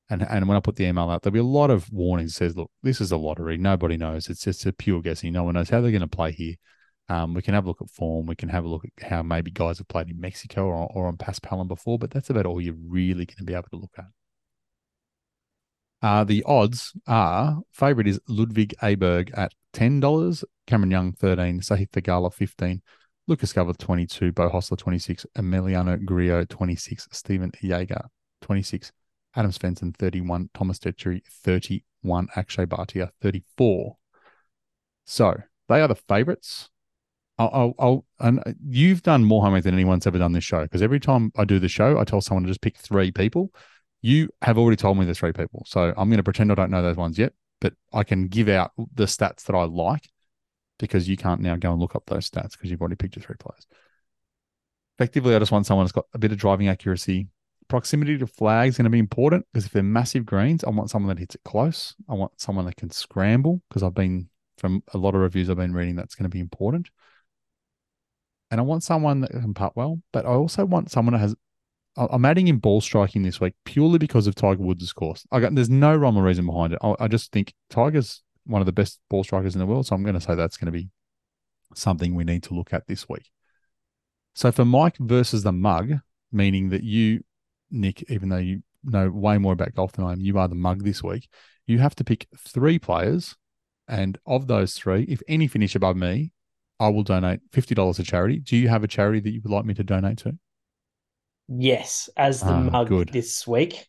and 0.09 0.22
and 0.22 0.49
when 0.49 0.57
I 0.57 0.61
put 0.61 0.76
the 0.76 0.84
email 0.84 1.09
out, 1.09 1.22
there'll 1.22 1.32
be 1.32 1.41
a 1.41 1.45
lot 1.45 1.70
of 1.70 1.91
warnings. 1.93 2.34
Says, 2.34 2.57
look, 2.57 2.70
this 2.82 3.01
is 3.01 3.12
a 3.12 3.16
lottery. 3.16 3.57
Nobody 3.57 3.97
knows. 3.97 4.28
It's 4.28 4.45
just 4.45 4.66
a 4.66 4.72
pure 4.72 5.01
guessing. 5.01 5.32
No 5.32 5.45
one 5.45 5.55
knows 5.55 5.70
how 5.70 5.80
they're 5.80 5.91
going 5.91 6.01
to 6.01 6.09
play 6.09 6.32
here. 6.32 6.55
Um, 7.09 7.34
we 7.34 7.43
can 7.43 7.55
have 7.55 7.64
a 7.64 7.68
look 7.68 7.82
at 7.82 7.91
form. 7.91 8.26
We 8.26 8.36
can 8.36 8.49
have 8.49 8.64
a 8.64 8.68
look 8.68 8.84
at 8.84 9.09
how 9.09 9.22
maybe 9.22 9.51
guys 9.51 9.78
have 9.78 9.88
played 9.88 10.11
in 10.11 10.20
Mexico 10.20 10.66
or, 10.66 10.88
or 10.95 11.07
on 11.09 11.16
Paspalum 11.16 11.66
before, 11.66 11.99
but 11.99 12.11
that's 12.11 12.30
about 12.30 12.47
all 12.47 12.61
you're 12.61 12.74
really 12.86 13.26
going 13.26 13.38
to 13.38 13.45
be 13.45 13.55
able 13.55 13.68
to 13.70 13.76
look 13.76 13.95
at. 13.99 14.05
Uh, 16.03 16.24
the 16.24 16.42
odds 16.44 16.92
are 17.07 17.61
favorite 17.72 18.07
is 18.07 18.20
Ludwig 18.26 18.74
Aberg 18.82 19.36
at 19.36 19.53
ten 19.72 20.01
dollars, 20.01 20.44
Cameron 20.66 20.90
Young 20.90 21.12
thirteen, 21.12 21.61
Sahith 21.61 21.90
Theegala 21.90 22.32
fifteen, 22.32 22.82
Lucas 23.26 23.53
Glover 23.53 23.74
twenty 23.74 24.07
two, 24.07 24.32
Beau 24.32 24.48
Hossler 24.48 24.78
twenty 24.78 24.98
six, 24.98 25.26
Emiliano 25.36 26.03
Grillo 26.03 26.44
twenty 26.46 26.76
six, 26.76 27.07
Stephan 27.12 27.53
Jaeger 27.62 28.09
twenty 28.40 28.62
six, 28.62 28.92
Adam 29.36 29.51
Svensson 29.51 29.94
thirty 29.94 30.22
one, 30.22 30.48
Thomas 30.55 30.78
Detry 30.78 31.20
thirty 31.26 31.84
one, 32.01 32.28
Akshay 32.34 32.64
Bhatia 32.64 33.11
thirty 33.20 33.44
four. 33.59 33.96
So 35.05 35.34
they 35.68 35.82
are 35.82 35.88
the 35.88 35.96
favorites. 35.96 36.70
I'll, 37.38 37.74
I'll, 37.78 38.05
and 38.18 38.42
you've 38.68 39.03
done 39.03 39.24
more 39.24 39.42
homework 39.42 39.64
than 39.64 39.72
anyone's 39.72 40.07
ever 40.07 40.18
done 40.18 40.32
this 40.32 40.44
show 40.44 40.61
because 40.62 40.82
every 40.82 41.01
time 41.01 41.32
I 41.38 41.46
do 41.46 41.59
the 41.59 41.68
show, 41.68 41.98
I 41.98 42.05
tell 42.05 42.20
someone 42.20 42.42
to 42.42 42.51
just 42.51 42.61
pick 42.61 42.76
three 42.76 43.11
people 43.11 43.51
you 44.03 44.30
have 44.42 44.59
already 44.59 44.76
told 44.76 44.98
me 44.98 45.05
the 45.05 45.14
three 45.14 45.32
people. 45.32 45.64
So 45.66 45.92
I'm 45.96 46.09
going 46.09 46.18
to 46.18 46.22
pretend 46.22 46.51
I 46.51 46.55
don't 46.55 46.70
know 46.70 46.82
those 46.82 46.96
ones 46.96 47.18
yet, 47.18 47.32
but 47.61 47.74
I 47.92 48.05
can 48.05 48.28
give 48.28 48.48
out 48.48 48.72
the 48.94 49.05
stats 49.05 49.44
that 49.44 49.55
I 49.55 49.64
like 49.64 50.09
because 50.78 51.09
you 51.09 51.16
can't 51.16 51.40
now 51.40 51.57
go 51.57 51.72
and 51.72 51.80
look 51.80 51.94
up 51.94 52.05
those 52.07 52.28
stats 52.28 52.53
because 52.53 52.70
you've 52.70 52.80
already 52.80 52.96
picked 52.96 53.16
your 53.16 53.22
three 53.22 53.36
players. 53.38 53.66
Effectively, 54.98 55.34
I 55.34 55.38
just 55.38 55.53
want 55.53 55.66
someone 55.66 55.84
that's 55.84 55.92
got 55.92 56.07
a 56.14 56.18
bit 56.18 56.32
of 56.32 56.38
driving 56.38 56.68
accuracy. 56.68 57.28
Proximity 57.68 58.18
to 58.18 58.26
flags 58.26 58.74
is 58.74 58.78
going 58.78 58.84
to 58.84 58.90
be 58.90 58.98
important 58.98 59.46
because 59.53 59.66
if 59.66 59.72
they're 59.72 59.82
massive 59.82 60.26
greens, 60.26 60.64
I 60.64 60.70
want 60.70 60.90
someone 60.90 61.14
that 61.14 61.20
hits 61.20 61.34
it 61.34 61.42
close. 61.44 61.94
I 62.09 62.14
want 62.14 62.40
someone 62.40 62.64
that 62.66 62.76
can 62.76 62.90
scramble 62.90 63.62
because 63.68 63.82
I've 63.82 63.94
been 63.94 64.28
from 64.59 64.82
a 64.92 64.98
lot 64.98 65.14
of 65.14 65.20
reviews 65.20 65.48
I've 65.48 65.57
been 65.57 65.72
reading 65.72 65.96
that's 65.96 66.14
going 66.14 66.24
to 66.24 66.34
be 66.34 66.40
important. 66.40 66.90
And 68.51 68.61
I 68.61 68.64
want 68.64 68.82
someone 68.82 69.20
that 69.20 69.30
can 69.30 69.55
putt 69.55 69.76
well, 69.76 70.01
but 70.12 70.26
I 70.26 70.30
also 70.30 70.64
want 70.64 70.90
someone 70.90 71.12
that 71.12 71.20
has 71.20 71.36
I'm 72.11 72.24
adding 72.24 72.48
in 72.48 72.59
ball 72.59 72.80
striking 72.80 73.22
this 73.22 73.40
week 73.40 73.55
purely 73.64 73.98
because 73.98 74.26
of 74.26 74.34
Tiger 74.34 74.62
Woods' 74.62 74.92
course. 74.92 75.26
I 75.30 75.40
got, 75.40 75.55
there's 75.55 75.68
no 75.68 75.94
rhyme 75.94 76.16
or 76.16 76.22
reason 76.22 76.46
behind 76.46 76.72
it. 76.72 76.78
I, 76.82 76.94
I, 76.98 77.09
just 77.09 77.30
think 77.30 77.53
Tiger's 77.68 78.22
one 78.44 78.62
of 78.62 78.66
the 78.66 78.72
best 78.72 79.01
ball 79.11 79.22
strikers 79.22 79.55
in 79.55 79.59
the 79.59 79.66
world, 79.66 79.86
so 79.86 79.94
I'm 79.94 80.03
going 80.03 80.14
to 80.14 80.20
say 80.20 80.35
that's 80.35 80.56
going 80.56 80.72
to 80.72 80.78
be 80.78 80.89
something 81.74 82.14
we 82.14 82.24
need 82.24 82.43
to 82.44 82.55
look 82.55 82.72
at 82.72 82.86
this 82.86 83.09
week. 83.09 83.31
So 84.35 84.51
for 84.51 84.64
Mike 84.64 84.97
versus 84.98 85.43
the 85.43 85.52
mug, 85.52 85.93
meaning 86.32 86.70
that 86.70 86.82
you, 86.82 87.22
Nick, 87.70 88.10
even 88.10 88.28
though 88.28 88.39
you 88.39 88.62
know 88.82 89.10
way 89.10 89.39
more 89.39 89.52
about 89.52 89.74
golf 89.74 89.93
than 89.93 90.05
I 90.05 90.12
am, 90.12 90.20
you 90.20 90.39
are 90.39 90.48
the 90.48 90.55
mug 90.55 90.85
this 90.85 91.02
week. 91.02 91.28
You 91.66 91.78
have 91.81 91.94
to 91.97 92.05
pick 92.05 92.27
three 92.36 92.78
players, 92.78 93.36
and 93.86 94.18
of 94.27 94.47
those 94.47 94.74
three, 94.74 95.02
if 95.05 95.20
any 95.28 95.47
finish 95.48 95.74
above 95.74 95.97
me, 95.97 96.32
I 96.78 96.89
will 96.89 97.02
donate 97.02 97.40
fifty 97.52 97.74
dollars 97.74 97.97
to 97.97 98.05
charity. 98.05 98.39
Do 98.39 98.56
you 98.56 98.68
have 98.68 98.85
a 98.85 98.89
charity 98.89 99.20
that 99.20 99.31
you 99.31 99.40
would 99.43 99.52
like 99.52 99.64
me 99.64 99.74
to 99.74 99.85
donate 99.85 100.18
to? 100.18 100.39
Yes, 101.52 102.09
as 102.16 102.40
the 102.40 102.52
Ah, 102.52 102.60
mug 102.60 102.89
good. 102.89 103.09
this 103.09 103.47
week. 103.47 103.86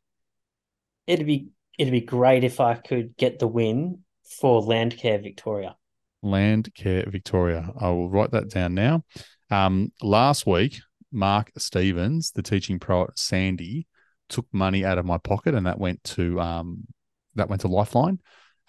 It'd 1.07 1.25
be 1.27 1.49
it'd 1.77 1.91
be 1.91 2.01
great 2.01 2.43
if 2.43 2.59
I 2.59 2.75
could 2.75 3.15
get 3.17 3.39
the 3.39 3.47
win 3.47 3.99
for 4.39 4.61
Landcare 4.61 5.21
Victoria. 5.21 5.75
Landcare 6.23 7.09
Victoria. 7.11 7.71
I 7.79 7.89
will 7.89 8.09
write 8.09 8.31
that 8.31 8.49
down 8.49 8.73
now. 8.73 9.03
Um, 9.49 9.91
last 10.01 10.45
week, 10.45 10.79
Mark 11.11 11.51
Stevens, 11.57 12.31
the 12.31 12.43
teaching 12.43 12.79
pro 12.79 13.03
at 13.03 13.19
Sandy, 13.19 13.87
took 14.29 14.45
money 14.51 14.85
out 14.85 14.97
of 14.97 15.05
my 15.05 15.17
pocket, 15.17 15.55
and 15.55 15.65
that 15.65 15.79
went 15.79 16.03
to 16.05 16.39
um, 16.39 16.85
that 17.35 17.49
went 17.49 17.61
to 17.61 17.67
Lifeline. 17.67 18.19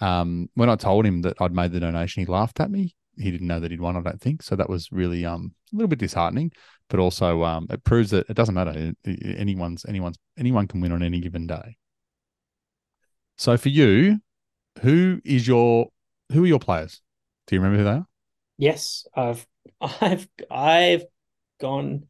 Um, 0.00 0.48
when 0.54 0.68
I 0.68 0.76
told 0.76 1.06
him 1.06 1.22
that 1.22 1.40
I'd 1.40 1.54
made 1.54 1.72
the 1.72 1.80
donation, 1.80 2.22
he 2.22 2.26
laughed 2.26 2.60
at 2.60 2.70
me. 2.70 2.94
He 3.16 3.30
didn't 3.30 3.46
know 3.46 3.60
that 3.60 3.70
he'd 3.70 3.80
won. 3.80 3.96
I 3.96 4.00
don't 4.00 4.20
think 4.20 4.42
so. 4.42 4.56
That 4.56 4.70
was 4.70 4.90
really 4.90 5.24
um, 5.24 5.52
a 5.72 5.76
little 5.76 5.88
bit 5.88 5.98
disheartening, 5.98 6.50
but 6.92 7.00
also 7.00 7.42
um, 7.42 7.66
it 7.70 7.82
proves 7.84 8.10
that 8.10 8.28
it 8.28 8.34
doesn't 8.34 8.54
matter. 8.54 8.92
Anyone's 9.06 9.86
anyone's 9.86 10.18
anyone 10.38 10.68
can 10.68 10.82
win 10.82 10.92
on 10.92 11.02
any 11.02 11.20
given 11.20 11.46
day. 11.46 11.78
So 13.38 13.56
for 13.56 13.70
you, 13.70 14.20
who 14.82 15.18
is 15.24 15.48
your 15.48 15.88
who 16.30 16.44
are 16.44 16.46
your 16.46 16.58
players? 16.58 17.00
Do 17.46 17.56
you 17.56 17.62
remember 17.62 17.78
who 17.78 17.84
they 17.84 17.96
are? 17.96 18.06
Yes, 18.58 19.06
I've 19.16 19.46
I've 19.80 20.28
I've 20.50 21.04
gone 21.62 22.08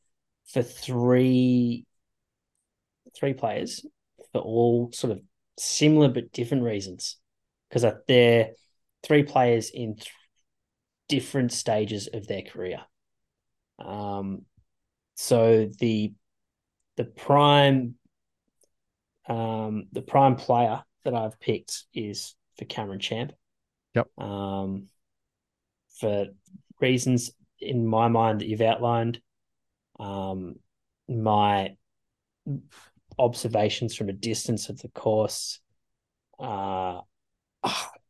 for 0.52 0.62
three 0.64 1.86
three 3.16 3.34
players 3.34 3.86
for 4.32 4.40
all 4.40 4.90
sort 4.92 5.12
of 5.12 5.20
similar 5.58 6.08
but 6.08 6.32
different 6.32 6.64
reasons 6.64 7.18
because 7.68 7.86
they're 8.08 8.50
three 9.04 9.22
players 9.22 9.70
in 9.70 9.94
th- 9.94 10.10
different 11.08 11.52
stages 11.52 12.08
of 12.12 12.26
their 12.26 12.42
career. 12.42 12.80
Um, 13.78 14.42
so 15.22 15.70
the 15.78 16.12
the 16.96 17.04
prime 17.04 17.94
um 19.28 19.84
the 19.92 20.02
prime 20.02 20.34
player 20.34 20.82
that 21.04 21.14
I've 21.14 21.38
picked 21.38 21.84
is 21.94 22.34
for 22.58 22.64
Cameron 22.64 22.98
Champ. 22.98 23.32
Yep. 23.94 24.08
Um, 24.18 24.88
for 26.00 26.26
reasons 26.80 27.30
in 27.60 27.86
my 27.86 28.08
mind 28.08 28.40
that 28.40 28.48
you've 28.48 28.60
outlined, 28.62 29.20
um, 30.00 30.56
my 31.08 31.76
observations 33.16 33.94
from 33.94 34.08
a 34.08 34.12
distance 34.12 34.68
of 34.70 34.80
the 34.82 34.88
course, 34.88 35.60
uh, 36.40 37.00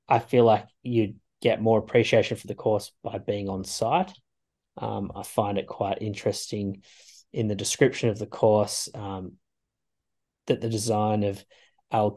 I 0.08 0.18
feel 0.18 0.44
like 0.44 0.66
you 0.82 1.16
get 1.42 1.60
more 1.60 1.78
appreciation 1.78 2.38
for 2.38 2.46
the 2.46 2.54
course 2.54 2.90
by 3.02 3.18
being 3.18 3.50
on 3.50 3.64
site. 3.64 4.12
Um, 4.78 5.12
I 5.14 5.22
find 5.22 5.58
it 5.58 5.66
quite 5.66 5.98
interesting 6.00 6.82
in 7.32 7.48
the 7.48 7.54
description 7.54 8.08
of 8.08 8.18
the 8.18 8.26
course 8.26 8.88
um, 8.94 9.34
that 10.46 10.60
the 10.60 10.68
design 10.68 11.24
of 11.24 11.44
El 11.90 12.10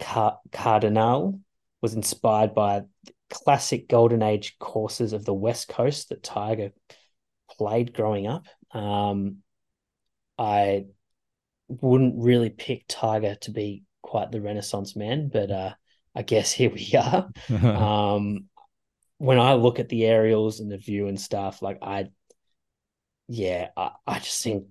Cardinal 0.52 1.40
was 1.82 1.94
inspired 1.94 2.54
by 2.54 2.84
classic 3.30 3.88
golden 3.88 4.22
age 4.22 4.58
courses 4.60 5.14
of 5.14 5.26
the 5.26 5.34
West 5.34 5.68
Coast 5.68 6.10
that 6.10 6.24
Tiger 6.24 6.72
played 7.58 7.94
growing 7.94 8.28
up. 8.28 8.46
Um, 8.72 9.38
I 10.38 10.86
wouldn't 11.68 12.16
really 12.18 12.50
pick 12.50 12.86
Tiger 12.88 13.36
to 13.42 13.52
be 13.52 13.84
quite 14.02 14.32
the 14.32 14.42
Renaissance 14.42 14.96
man, 14.96 15.30
but 15.32 15.52
uh, 15.52 15.74
I 16.14 16.22
guess 16.22 16.52
here 16.52 16.70
we 16.70 16.94
are. 16.96 17.30
um, 17.66 18.46
when 19.18 19.40
I 19.40 19.54
look 19.54 19.80
at 19.80 19.90
the 19.90 20.06
aerials 20.06 20.60
and 20.60 20.72
the 20.72 20.78
view 20.78 21.08
and 21.08 21.20
stuff, 21.20 21.62
like 21.62 21.80
I, 21.82 22.08
yeah, 23.28 23.70
I, 23.76 23.92
I 24.06 24.20
just 24.20 24.44
think 24.44 24.66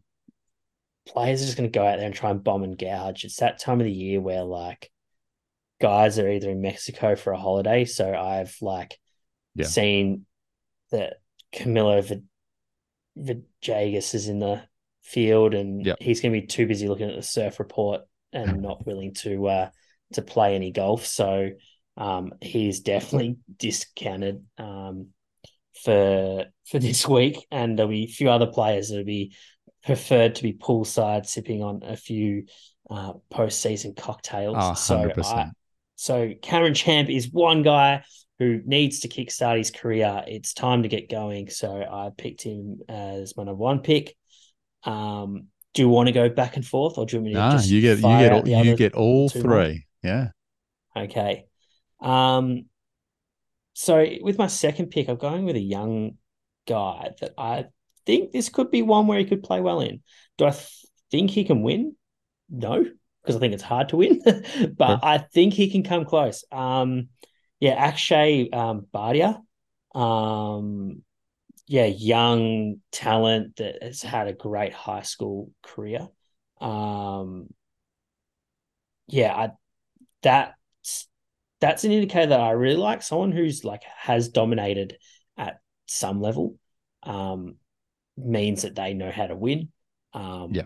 players 1.06 1.43
are 1.43 1.47
just 1.47 1.56
going 1.56 1.70
to 1.70 1.78
go 1.78 1.86
out 1.86 1.97
there 1.97 2.06
and 2.06 2.14
try 2.14 2.31
and 2.31 2.43
bomb 2.43 2.62
and 2.62 2.78
gouge. 2.78 3.24
It's 3.24 3.36
that 3.36 3.59
time 3.59 3.81
of 3.81 3.85
the 3.85 3.93
year 3.93 4.20
where 4.20 4.44
like 4.44 4.90
guys 5.81 6.18
are 6.18 6.31
either 6.31 6.51
in 6.51 6.60
Mexico 6.60 7.16
for 7.16 7.32
a 7.32 7.39
holiday. 7.39 7.85
So 7.85 8.12
I've 8.14 8.56
like 8.60 8.98
yeah. 9.55 9.66
seen 9.66 10.26
that 10.90 11.14
Camilo 11.52 12.02
v- 13.16 13.43
is 13.64 14.28
in 14.28 14.39
the 14.39 14.62
field 15.02 15.55
and 15.55 15.85
yep. 15.85 15.98
he's 16.01 16.20
going 16.20 16.32
to 16.32 16.40
be 16.40 16.47
too 16.47 16.66
busy 16.66 16.89
looking 16.89 17.10
at 17.10 17.16
the 17.16 17.22
surf 17.22 17.59
report 17.59 18.02
and 18.32 18.62
not 18.62 18.86
willing 18.86 19.14
to 19.14 19.47
uh, 19.47 19.70
to 20.14 20.22
play 20.22 20.55
any 20.55 20.70
golf. 20.70 21.05
So 21.06 21.51
um, 21.97 22.32
he's 22.40 22.81
definitely 22.81 23.36
discounted 23.56 24.44
um, 24.59 25.09
for 25.85 26.47
for 26.69 26.78
this 26.81 27.06
week, 27.06 27.47
and 27.51 27.78
there'll 27.78 27.90
be 27.90 28.05
a 28.05 28.09
few 28.09 28.31
other 28.31 28.47
players 28.47 28.89
that'll 28.89 29.05
be 29.05 29.35
preferred 29.85 30.36
to 30.36 30.43
be 30.43 30.55
poolside, 30.55 31.27
sipping 31.27 31.62
on 31.62 31.82
a 31.82 31.97
few 31.97 32.47
uh, 32.90 33.12
postseason 33.32 33.97
cocktails. 33.97 34.56
Oh, 34.59 34.74
so 34.74 35.11
I, 35.23 35.51
so 35.97 36.32
Cameron 36.43 36.74
Champ 36.74 37.09
is 37.09 37.31
one 37.31 37.62
guy 37.62 38.05
who 38.39 38.61
needs 38.65 39.01
to 39.01 39.09
kickstart 39.09 39.59
his 39.59 39.70
career. 39.70 40.24
It's 40.27 40.55
time 40.55 40.82
to 40.82 40.89
get 40.89 41.11
going. 41.11 41.51
So 41.51 41.70
I 41.70 42.11
picked 42.16 42.43
him 42.43 42.81
as 42.89 43.36
my 43.36 43.44
number 43.44 43.62
one 43.62 43.81
pick. 43.81 44.16
Um, 44.82 45.48
do 45.73 45.82
you 45.82 45.89
want 45.89 46.09
to 46.09 46.12
go 46.12 46.28
back 46.28 46.56
and 46.56 46.65
forth, 46.65 46.98
or 46.98 47.06
do 47.06 47.16
you 47.16 47.20
want 47.20 47.27
me 47.27 47.32
to 47.35 47.39
nah, 47.39 47.51
just 47.52 47.69
you 47.69 47.81
get 47.81 47.97
you 47.97 48.02
get 48.02 48.32
all, 48.32 48.48
you 48.48 48.77
get 48.77 48.94
all 48.94 49.28
three? 49.28 49.86
Yeah. 50.02 50.28
Okay. 50.97 51.47
Um. 52.01 52.66
So 53.75 54.07
with 54.23 54.39
my 54.39 54.47
second 54.47 54.91
pick, 54.91 55.09
I'm 55.09 55.17
going 55.17 55.45
with 55.45 55.57
a 55.57 55.61
young 55.61 56.17
guy 56.67 57.11
that 57.21 57.33
I 57.37 57.67
think 58.07 58.33
this 58.33 58.49
could 58.49 58.71
be 58.71 58.83
one 58.83 59.07
where 59.07 59.19
he 59.19 59.25
could 59.25 59.43
play 59.43 59.61
well 59.61 59.81
in. 59.81 60.03
Do 60.39 60.47
I 60.47 60.51
th- 60.51 60.87
think 61.11 61.31
he 61.31 61.45
can 61.45 61.63
win? 61.63 61.97
No, 62.49 62.85
because 63.23 63.37
I 63.37 63.39
think 63.39 63.55
it's 63.55 63.63
hard 63.63 63.91
to 63.91 63.97
win, 63.97 64.21
but 64.77 65.01
I 65.03 65.19
think 65.19 65.55
he 65.55 65.71
can 65.71 65.83
come 65.83 66.05
close. 66.05 66.45
Um, 66.53 67.09
yeah, 67.61 67.73
Akshay 67.73 68.51
um, 68.51 68.87
Bhatia, 68.93 69.41
um, 69.95 71.03
yeah, 71.67 71.87
young 71.87 72.81
talent 72.93 73.57
that 73.57 73.83
has 73.83 74.03
had 74.03 74.29
a 74.29 74.33
great 74.33 74.73
high 74.73 75.03
school 75.03 75.51
career. 75.63 76.09
Um, 76.61 77.49
yeah, 79.07 79.35
I, 79.35 79.51
that's 80.23 80.55
that's 81.65 81.85
an 81.85 81.93
indicator 81.93 82.27
that 82.28 82.41
I 82.41 82.51
really 82.51 82.77
like. 82.77 83.03
Someone 83.03 83.32
who's 83.32 83.65
like 83.65 83.82
has 83.97 84.28
dominated 84.28 84.97
at 85.36 85.61
some 85.86 86.20
level 86.20 86.57
um, 87.03 87.57
means 88.16 88.62
that 88.62 88.74
they 88.74 88.95
know 88.95 89.11
how 89.11 89.27
to 89.27 89.36
win. 89.36 89.70
Um, 90.12 90.51
yeah, 90.53 90.65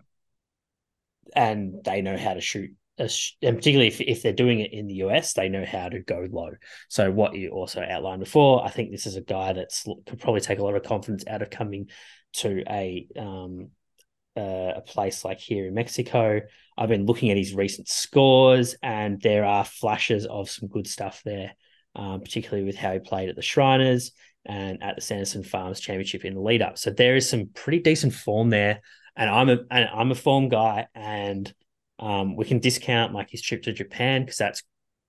and 1.35 1.85
they 1.85 2.03
know 2.03 2.16
how 2.16 2.35
to 2.35 2.41
shoot 2.41 2.70
and 2.99 3.57
particularly 3.57 3.87
if, 3.87 4.01
if 4.01 4.23
they're 4.23 4.33
doing 4.33 4.61
it 4.61 4.73
in 4.73 4.89
the 4.89 4.95
US, 4.95 5.33
they 5.33 5.49
know 5.49 5.65
how 5.65 5.89
to 5.89 6.01
go 6.01 6.27
low. 6.31 6.51
So 6.89 7.11
what 7.11 7.35
you 7.35 7.51
also 7.51 7.81
outlined 7.81 8.20
before, 8.20 8.65
I 8.65 8.70
think 8.70 8.91
this 8.91 9.07
is 9.07 9.16
a 9.16 9.20
guy 9.20 9.53
that's 9.53 9.85
could 9.85 10.19
probably 10.19 10.41
take 10.41 10.59
a 10.59 10.65
lot 10.65 10.75
of 10.75 10.83
confidence 10.83 11.25
out 11.27 11.43
of 11.43 11.51
coming 11.51 11.91
to 12.35 12.65
a 12.69 13.07
um, 13.16 13.70
uh, 14.37 14.73
a 14.77 14.81
place 14.81 15.25
like 15.25 15.39
here 15.39 15.66
in 15.66 15.75
Mexico. 15.75 16.41
I've 16.79 16.89
been 16.89 17.07
looking 17.07 17.31
at 17.31 17.37
his 17.37 17.55
recent 17.55 17.89
scores, 17.89 18.77
and 18.83 19.21
there 19.21 19.45
are 19.45 19.65
flashes 19.65 20.27
of 20.27 20.49
some 20.49 20.69
good 20.69 20.87
stuff 20.87 21.23
there, 21.25 21.55
um, 21.97 22.21
particularly 22.21 22.65
with 22.65 22.77
how 22.77 22.93
he 22.93 23.01
played 23.01 23.29
at 23.29 23.35
the 23.35 23.43
Shriners 23.43 24.13
and 24.47 24.81
at 24.81 24.95
the 24.95 25.03
Sanderson 25.03 25.43
Farms 25.43 25.81
Championship 25.81 26.25
in 26.25 26.35
the 26.35 26.41
lead 26.41 26.63
up. 26.63 26.79
So 26.79 26.91
there 26.91 27.17
is 27.17 27.29
some 27.29 27.49
pretty 27.53 27.81
decent 27.81 28.15
form 28.15 28.51
there, 28.51 28.81
and 29.17 29.29
I'm 29.29 29.49
a 29.49 29.59
and 29.73 29.89
I'm 29.93 30.13
a 30.13 30.15
form 30.15 30.49
guy, 30.49 30.87
and 30.95 31.53
um, 31.99 32.37
we 32.37 32.45
can 32.45 32.61
discount 32.61 33.13
like 33.13 33.29
his 33.31 33.43
trip 33.43 33.65
to 33.65 33.73
Japan 33.73 34.23
because 34.23 34.39
that's 34.39 34.63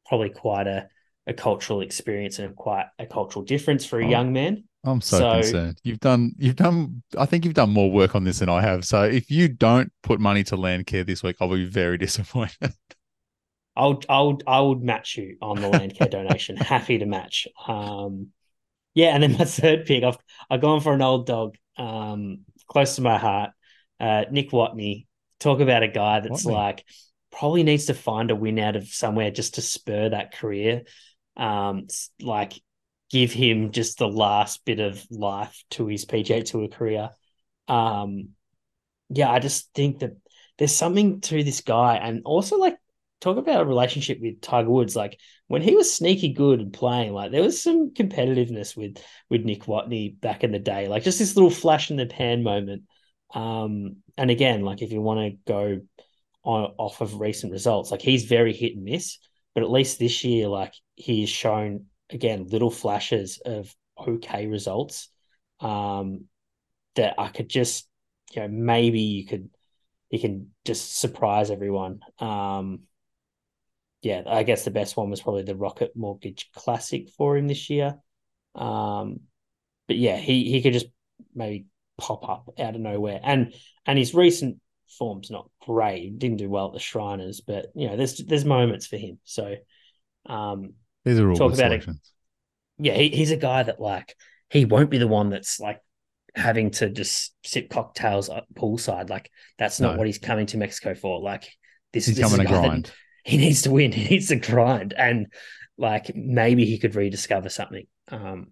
probably 0.07 0.31
quite 0.31 0.65
a, 0.65 0.87
a 1.27 1.33
cultural 1.33 1.81
experience 1.81 2.39
and 2.39 2.55
quite 2.55 2.87
a 2.97 3.05
cultural 3.05 3.45
difference 3.45 3.85
for 3.85 3.99
a 3.99 4.05
oh, 4.05 4.09
young 4.09 4.33
man. 4.33 4.63
I'm 4.83 5.01
so, 5.01 5.19
so, 5.19 5.33
concerned. 5.33 5.81
You've 5.83 5.99
done 5.99 6.33
you've 6.37 6.55
done 6.55 7.03
I 7.17 7.25
think 7.25 7.45
you've 7.45 7.53
done 7.53 7.69
more 7.69 7.91
work 7.91 8.15
on 8.15 8.23
this 8.23 8.39
than 8.39 8.49
I 8.49 8.61
have. 8.61 8.85
So 8.85 9.03
if 9.03 9.29
you 9.29 9.47
don't 9.49 9.91
put 10.03 10.19
money 10.19 10.43
to 10.45 10.55
Landcare 10.55 11.05
this 11.05 11.21
week, 11.21 11.35
I'll 11.41 11.49
be 11.49 11.65
very 11.65 11.97
disappointed. 12.05 12.73
I'll 13.75 14.01
I'll 14.07 14.39
I 14.47 14.61
would 14.61 14.81
match 14.81 15.17
you 15.17 15.37
on 15.41 15.61
the 15.61 15.69
Landcare 15.69 16.09
donation. 16.09 16.55
Happy 16.57 16.97
to 16.97 17.05
match. 17.05 17.47
Um 17.67 18.29
yeah, 18.93 19.13
and 19.13 19.23
then 19.23 19.33
my 19.33 19.45
third 19.45 19.85
pick, 19.85 20.03
I've 20.03 20.17
I've 20.49 20.61
gone 20.61 20.81
for 20.81 20.93
an 20.93 21.01
old 21.01 21.25
dog, 21.25 21.55
um, 21.77 22.39
close 22.67 22.95
to 22.95 23.01
my 23.01 23.17
heart. 23.17 23.51
Uh, 23.99 24.25
Nick 24.31 24.51
Watney, 24.51 25.07
talk 25.39 25.59
about 25.59 25.83
a 25.83 25.87
guy 25.87 26.21
that's 26.21 26.45
like 26.45 26.85
probably 27.31 27.63
needs 27.63 27.85
to 27.85 27.93
find 27.93 28.31
a 28.31 28.35
win 28.35 28.59
out 28.59 28.75
of 28.75 28.87
somewhere 28.87 29.31
just 29.31 29.55
to 29.55 29.61
spur 29.61 30.09
that 30.09 30.33
career. 30.33 30.83
Um, 31.37 31.87
like 32.21 32.53
give 33.09 33.31
him 33.31 33.71
just 33.71 33.97
the 33.97 34.07
last 34.07 34.65
bit 34.65 34.79
of 34.79 35.05
life 35.09 35.63
to 35.71 35.87
his 35.87 36.05
PGA 36.05 36.43
Tour 36.43 36.67
career. 36.67 37.09
Um, 37.67 38.29
yeah, 39.09 39.31
I 39.31 39.39
just 39.39 39.73
think 39.73 39.99
that 39.99 40.11
there's 40.57 40.75
something 40.75 41.21
to 41.21 41.43
this 41.43 41.61
guy, 41.61 41.95
and 41.95 42.21
also 42.25 42.57
like 42.57 42.77
talk 43.21 43.37
about 43.37 43.61
a 43.61 43.65
relationship 43.65 44.19
with 44.21 44.41
Tiger 44.41 44.69
Woods. 44.69 44.95
Like 44.95 45.19
when 45.47 45.61
he 45.61 45.75
was 45.75 45.93
sneaky 45.93 46.33
good 46.33 46.59
and 46.59 46.73
playing, 46.73 47.13
like 47.13 47.31
there 47.31 47.41
was 47.41 47.61
some 47.61 47.93
competitiveness 47.93 48.77
with 48.77 48.97
with 49.29 49.43
Nick 49.43 49.63
Watney 49.63 50.19
back 50.19 50.43
in 50.43 50.51
the 50.51 50.59
day. 50.59 50.87
Like 50.87 51.03
just 51.03 51.19
this 51.19 51.35
little 51.35 51.49
flash 51.49 51.91
in 51.91 51.97
the 51.97 52.05
pan 52.05 52.43
moment. 52.43 52.83
Um, 53.33 53.97
and 54.17 54.31
again, 54.31 54.61
like 54.61 54.81
if 54.81 54.91
you 54.91 55.01
want 55.01 55.19
to 55.19 55.51
go 55.51 55.81
on 56.43 56.73
off 56.77 57.01
of 57.01 57.19
recent 57.19 57.51
results, 57.51 57.91
like 57.91 58.01
he's 58.01 58.25
very 58.25 58.53
hit 58.53 58.75
and 58.75 58.83
miss, 58.83 59.17
but 59.53 59.63
at 59.63 59.71
least 59.71 59.99
this 59.99 60.23
year, 60.23 60.47
like 60.47 60.73
he's 60.95 61.29
shown 61.29 61.85
again 62.11 62.47
little 62.47 62.71
flashes 62.71 63.41
of 63.45 63.73
okay 63.97 64.47
results. 64.47 65.09
Um, 65.59 66.25
that 66.95 67.15
I 67.17 67.27
could 67.27 67.49
just, 67.49 67.87
you 68.33 68.41
know, 68.41 68.47
maybe 68.47 69.01
you 69.01 69.25
could, 69.25 69.49
you 70.09 70.19
can 70.19 70.51
just 70.65 70.97
surprise 70.97 71.51
everyone. 71.51 71.99
Um, 72.19 72.81
yeah, 74.01 74.23
I 74.25 74.43
guess 74.43 74.63
the 74.63 74.71
best 74.71 74.95
one 74.95 75.09
was 75.09 75.21
probably 75.21 75.43
the 75.43 75.55
Rocket 75.55 75.95
Mortgage 75.95 76.49
Classic 76.53 77.09
for 77.17 77.37
him 77.37 77.47
this 77.47 77.69
year. 77.69 77.97
Um, 78.55 79.21
but 79.87 79.97
yeah, 79.97 80.17
he 80.17 80.49
he 80.49 80.61
could 80.61 80.73
just 80.73 80.87
maybe 81.35 81.65
pop 81.97 82.27
up 82.27 82.49
out 82.59 82.75
of 82.75 82.81
nowhere. 82.81 83.19
And 83.21 83.53
and 83.85 83.99
his 83.99 84.13
recent 84.13 84.57
form's 84.87 85.29
not 85.29 85.49
great. 85.61 86.17
Didn't 86.17 86.37
do 86.37 86.49
well 86.49 86.67
at 86.67 86.73
the 86.73 86.79
Shriners, 86.79 87.41
but 87.41 87.67
you 87.75 87.87
know, 87.87 87.97
there's 87.97 88.17
there's 88.17 88.45
moments 88.45 88.87
for 88.87 88.97
him. 88.97 89.19
So 89.25 89.55
um 90.25 90.73
these 91.09 91.19
are 91.19 91.29
all 91.29 91.35
talk 91.35 91.53
about 91.53 91.71
it. 91.71 91.87
Yeah, 92.77 92.93
he, 92.93 93.09
he's 93.09 93.31
a 93.31 93.37
guy 93.37 93.63
that 93.63 93.79
like 93.79 94.15
he 94.49 94.65
won't 94.65 94.89
be 94.89 94.97
the 94.97 95.07
one 95.07 95.29
that's 95.29 95.59
like 95.59 95.81
having 96.35 96.71
to 96.71 96.89
just 96.89 97.33
sip 97.43 97.69
cocktails 97.69 98.29
at 98.29 98.45
poolside. 98.53 99.09
Like 99.09 99.29
that's 99.57 99.79
not 99.79 99.93
no. 99.93 99.97
what 99.97 100.07
he's 100.07 100.17
coming 100.17 100.45
to 100.47 100.57
Mexico 100.57 100.95
for. 100.95 101.19
Like 101.21 101.49
this, 101.93 102.05
he's 102.05 102.15
this 102.15 102.29
coming 102.29 102.45
to 102.45 102.51
grind. 102.51 102.91
He 103.23 103.37
needs 103.37 103.63
to 103.63 103.71
win. 103.71 103.91
He 103.99 104.09
needs 104.09 104.27
to 104.29 104.37
grind, 104.37 104.93
and 104.93 105.27
like 105.77 106.15
maybe 106.15 106.65
he 106.65 106.77
could 106.77 106.95
rediscover 106.95 107.49
something. 107.49 107.85
Um, 108.09 108.51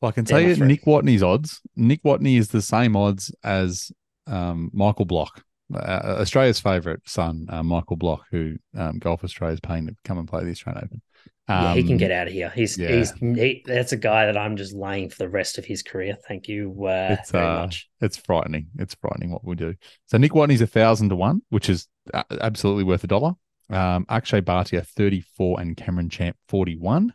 well, 0.00 0.08
I 0.08 0.12
can 0.12 0.24
tell 0.24 0.40
you 0.40 0.56
Nick 0.56 0.84
Watney's 0.84 1.22
odds. 1.22 1.60
Nick 1.76 2.02
Watney 2.02 2.36
is 2.36 2.48
the 2.48 2.62
same 2.62 2.96
odds 2.96 3.34
as 3.44 3.92
um, 4.26 4.70
Michael 4.72 5.04
Block, 5.04 5.44
uh, 5.74 6.16
Australia's 6.20 6.58
favourite 6.58 7.00
son, 7.06 7.46
uh, 7.48 7.62
Michael 7.62 7.96
Block, 7.96 8.24
who 8.30 8.56
um, 8.76 8.98
Golf 8.98 9.22
Australia 9.24 9.54
is 9.54 9.60
paying 9.60 9.86
to 9.86 9.96
come 10.04 10.18
and 10.18 10.28
play 10.28 10.44
the 10.44 10.50
Australian 10.50 10.84
Open. 10.84 11.02
Um, 11.48 11.64
yeah, 11.64 11.74
he 11.74 11.82
can 11.82 11.92
um, 11.92 11.98
get 11.98 12.12
out 12.12 12.28
of 12.28 12.32
here. 12.32 12.50
He's 12.50 12.78
yeah. 12.78 12.92
he's 12.92 13.12
he, 13.12 13.64
that's 13.66 13.92
a 13.92 13.96
guy 13.96 14.26
that 14.26 14.36
I'm 14.36 14.56
just 14.56 14.74
laying 14.74 15.10
for 15.10 15.18
the 15.18 15.28
rest 15.28 15.58
of 15.58 15.64
his 15.64 15.82
career. 15.82 16.16
Thank 16.28 16.48
you 16.48 16.72
uh, 16.86 17.16
it's, 17.18 17.32
very 17.32 17.46
uh, 17.46 17.62
much. 17.62 17.90
It's 18.00 18.16
frightening. 18.16 18.68
It's 18.78 18.94
frightening 18.94 19.30
what 19.32 19.44
we 19.44 19.56
do. 19.56 19.74
So 20.06 20.18
Nick 20.18 20.32
Watney's 20.32 20.60
a 20.60 20.66
thousand 20.66 21.08
to 21.08 21.16
one, 21.16 21.42
which 21.50 21.68
is 21.68 21.88
absolutely 22.14 22.84
worth 22.84 23.02
a 23.02 23.08
dollar. 23.08 23.32
Um, 23.70 24.06
Akshay 24.08 24.40
Bhatia 24.40 24.86
34 24.86 25.60
and 25.60 25.76
Cameron 25.76 26.10
Champ 26.10 26.36
41. 26.48 27.12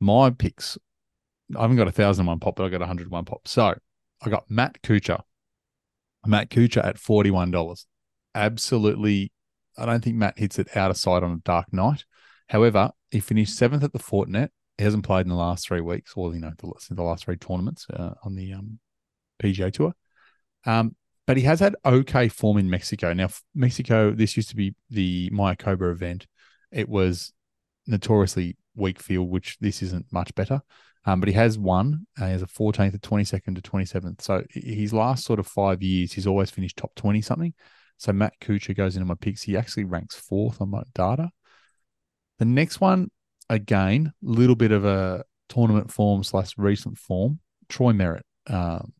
My 0.00 0.30
picks, 0.30 0.76
I 1.56 1.62
haven't 1.62 1.76
got 1.76 1.88
a 1.88 1.92
thousand 1.92 2.26
one 2.26 2.40
pop, 2.40 2.56
but 2.56 2.64
I 2.64 2.68
got 2.68 2.82
a 2.82 2.86
hundred 2.86 3.10
one 3.10 3.24
pop. 3.24 3.46
So 3.48 3.74
I 4.22 4.30
got 4.30 4.50
Matt 4.50 4.82
Kuchar. 4.82 5.22
Matt 6.26 6.50
Kuchar 6.50 6.84
at 6.84 6.96
$41. 6.96 7.86
Absolutely. 8.34 9.32
I 9.78 9.86
don't 9.86 10.04
think 10.04 10.16
Matt 10.16 10.38
hits 10.38 10.58
it 10.58 10.76
out 10.76 10.90
of 10.90 10.96
sight 10.96 11.22
on 11.22 11.32
a 11.32 11.36
dark 11.36 11.72
night. 11.72 12.04
However, 12.50 12.90
he 13.12 13.20
finished 13.20 13.56
seventh 13.56 13.84
at 13.84 13.92
the 13.92 14.00
Fortinet. 14.00 14.48
He 14.76 14.82
hasn't 14.82 15.04
played 15.04 15.22
in 15.22 15.28
the 15.28 15.36
last 15.36 15.66
three 15.66 15.80
weeks, 15.80 16.14
or 16.16 16.34
you 16.34 16.40
know, 16.40 16.50
the, 16.58 16.72
the 16.90 17.02
last 17.02 17.24
three 17.24 17.36
tournaments 17.36 17.86
uh, 17.94 18.14
on 18.24 18.34
the 18.34 18.54
um, 18.54 18.80
PGA 19.40 19.72
Tour. 19.72 19.94
Um, 20.66 20.96
but 21.28 21.36
he 21.36 21.44
has 21.44 21.60
had 21.60 21.76
okay 21.84 22.28
form 22.28 22.58
in 22.58 22.68
Mexico. 22.68 23.12
Now, 23.12 23.28
Mexico, 23.54 24.10
this 24.10 24.36
used 24.36 24.48
to 24.48 24.56
be 24.56 24.74
the 24.90 25.30
Mayakoba 25.30 25.92
event. 25.92 26.26
It 26.72 26.88
was 26.88 27.32
notoriously 27.86 28.56
weak 28.74 29.00
field, 29.00 29.30
which 29.30 29.56
this 29.60 29.80
isn't 29.80 30.06
much 30.10 30.34
better. 30.34 30.60
Um, 31.04 31.20
but 31.20 31.28
he 31.28 31.34
has 31.34 31.56
won. 31.56 32.04
Uh, 32.20 32.26
he 32.26 32.32
has 32.32 32.42
a 32.42 32.46
14th, 32.46 32.94
a 32.94 32.98
22nd, 32.98 33.54
to 33.54 33.62
27th. 33.62 34.22
So 34.22 34.42
his 34.50 34.92
last 34.92 35.24
sort 35.24 35.38
of 35.38 35.46
five 35.46 35.84
years, 35.84 36.12
he's 36.12 36.26
always 36.26 36.50
finished 36.50 36.76
top 36.76 36.96
20 36.96 37.22
something. 37.22 37.54
So 37.96 38.12
Matt 38.12 38.34
Kuchar 38.40 38.76
goes 38.76 38.96
into 38.96 39.06
my 39.06 39.14
picks. 39.14 39.42
He 39.42 39.56
actually 39.56 39.84
ranks 39.84 40.16
fourth 40.16 40.60
on 40.60 40.70
my 40.70 40.82
data. 40.94 41.30
The 42.40 42.44
next 42.46 42.80
one, 42.80 43.10
again, 43.48 44.12
little 44.20 44.56
bit 44.56 44.72
of 44.72 44.84
a 44.84 45.24
tournament 45.48 45.92
form 45.92 46.24
slash 46.24 46.58
recent 46.58 46.98
form. 46.98 47.38
Troy 47.68 47.92
Merritt, 47.92 48.24
um, 48.48 48.92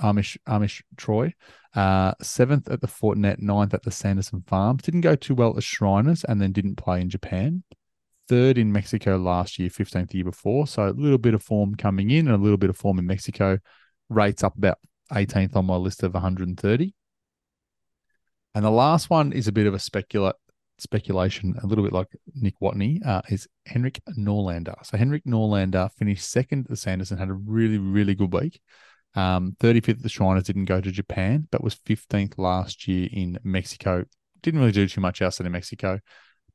Amish 0.00 0.38
Amish 0.48 0.82
Troy, 0.96 1.34
uh, 1.74 2.14
seventh 2.22 2.70
at 2.70 2.80
the 2.80 2.86
Fortinet, 2.86 3.40
ninth 3.40 3.74
at 3.74 3.82
the 3.82 3.90
Sanderson 3.90 4.42
Farms. 4.46 4.82
Didn't 4.82 5.02
go 5.02 5.16
too 5.16 5.34
well 5.34 5.58
as 5.58 5.64
Shriners, 5.64 6.24
and 6.24 6.40
then 6.40 6.52
didn't 6.52 6.76
play 6.76 7.02
in 7.02 7.10
Japan 7.10 7.64
third 8.28 8.58
in 8.58 8.72
Mexico 8.72 9.16
last 9.16 9.58
year, 9.58 9.68
15th 9.68 10.14
year 10.14 10.24
before. 10.24 10.66
So 10.66 10.88
a 10.88 10.90
little 10.90 11.18
bit 11.18 11.34
of 11.34 11.42
form 11.42 11.74
coming 11.74 12.10
in 12.10 12.26
and 12.26 12.34
a 12.34 12.42
little 12.42 12.56
bit 12.56 12.70
of 12.70 12.76
form 12.76 12.98
in 12.98 13.06
Mexico. 13.06 13.58
Rates 14.08 14.42
up 14.42 14.56
about 14.56 14.78
18th 15.12 15.56
on 15.56 15.66
my 15.66 15.76
list 15.76 16.02
of 16.02 16.14
130. 16.14 16.94
And 18.54 18.64
the 18.64 18.70
last 18.70 19.10
one 19.10 19.32
is 19.32 19.48
a 19.48 19.52
bit 19.52 19.66
of 19.66 19.74
a 19.74 19.78
specula- 19.78 20.34
speculation, 20.78 21.54
a 21.62 21.66
little 21.66 21.84
bit 21.84 21.92
like 21.92 22.08
Nick 22.34 22.54
Watney, 22.60 23.04
uh, 23.06 23.22
is 23.28 23.48
Henrik 23.66 24.00
Norlander. 24.18 24.74
So 24.84 24.96
Henrik 24.96 25.24
Norlander 25.24 25.90
finished 25.92 26.30
second 26.30 26.66
at 26.66 26.70
the 26.70 26.76
Sanderson, 26.76 27.18
had 27.18 27.28
a 27.28 27.34
really, 27.34 27.78
really 27.78 28.14
good 28.14 28.32
week. 28.32 28.60
Um, 29.14 29.56
35th 29.60 29.88
at 29.88 30.02
the 30.02 30.08
Shriners, 30.08 30.44
didn't 30.44 30.66
go 30.66 30.80
to 30.80 30.90
Japan, 30.90 31.48
but 31.50 31.64
was 31.64 31.74
15th 31.74 32.38
last 32.38 32.86
year 32.86 33.08
in 33.10 33.38
Mexico. 33.42 34.04
Didn't 34.42 34.60
really 34.60 34.72
do 34.72 34.86
too 34.86 35.00
much 35.00 35.22
outside 35.22 35.46
of 35.46 35.52
Mexico 35.52 36.00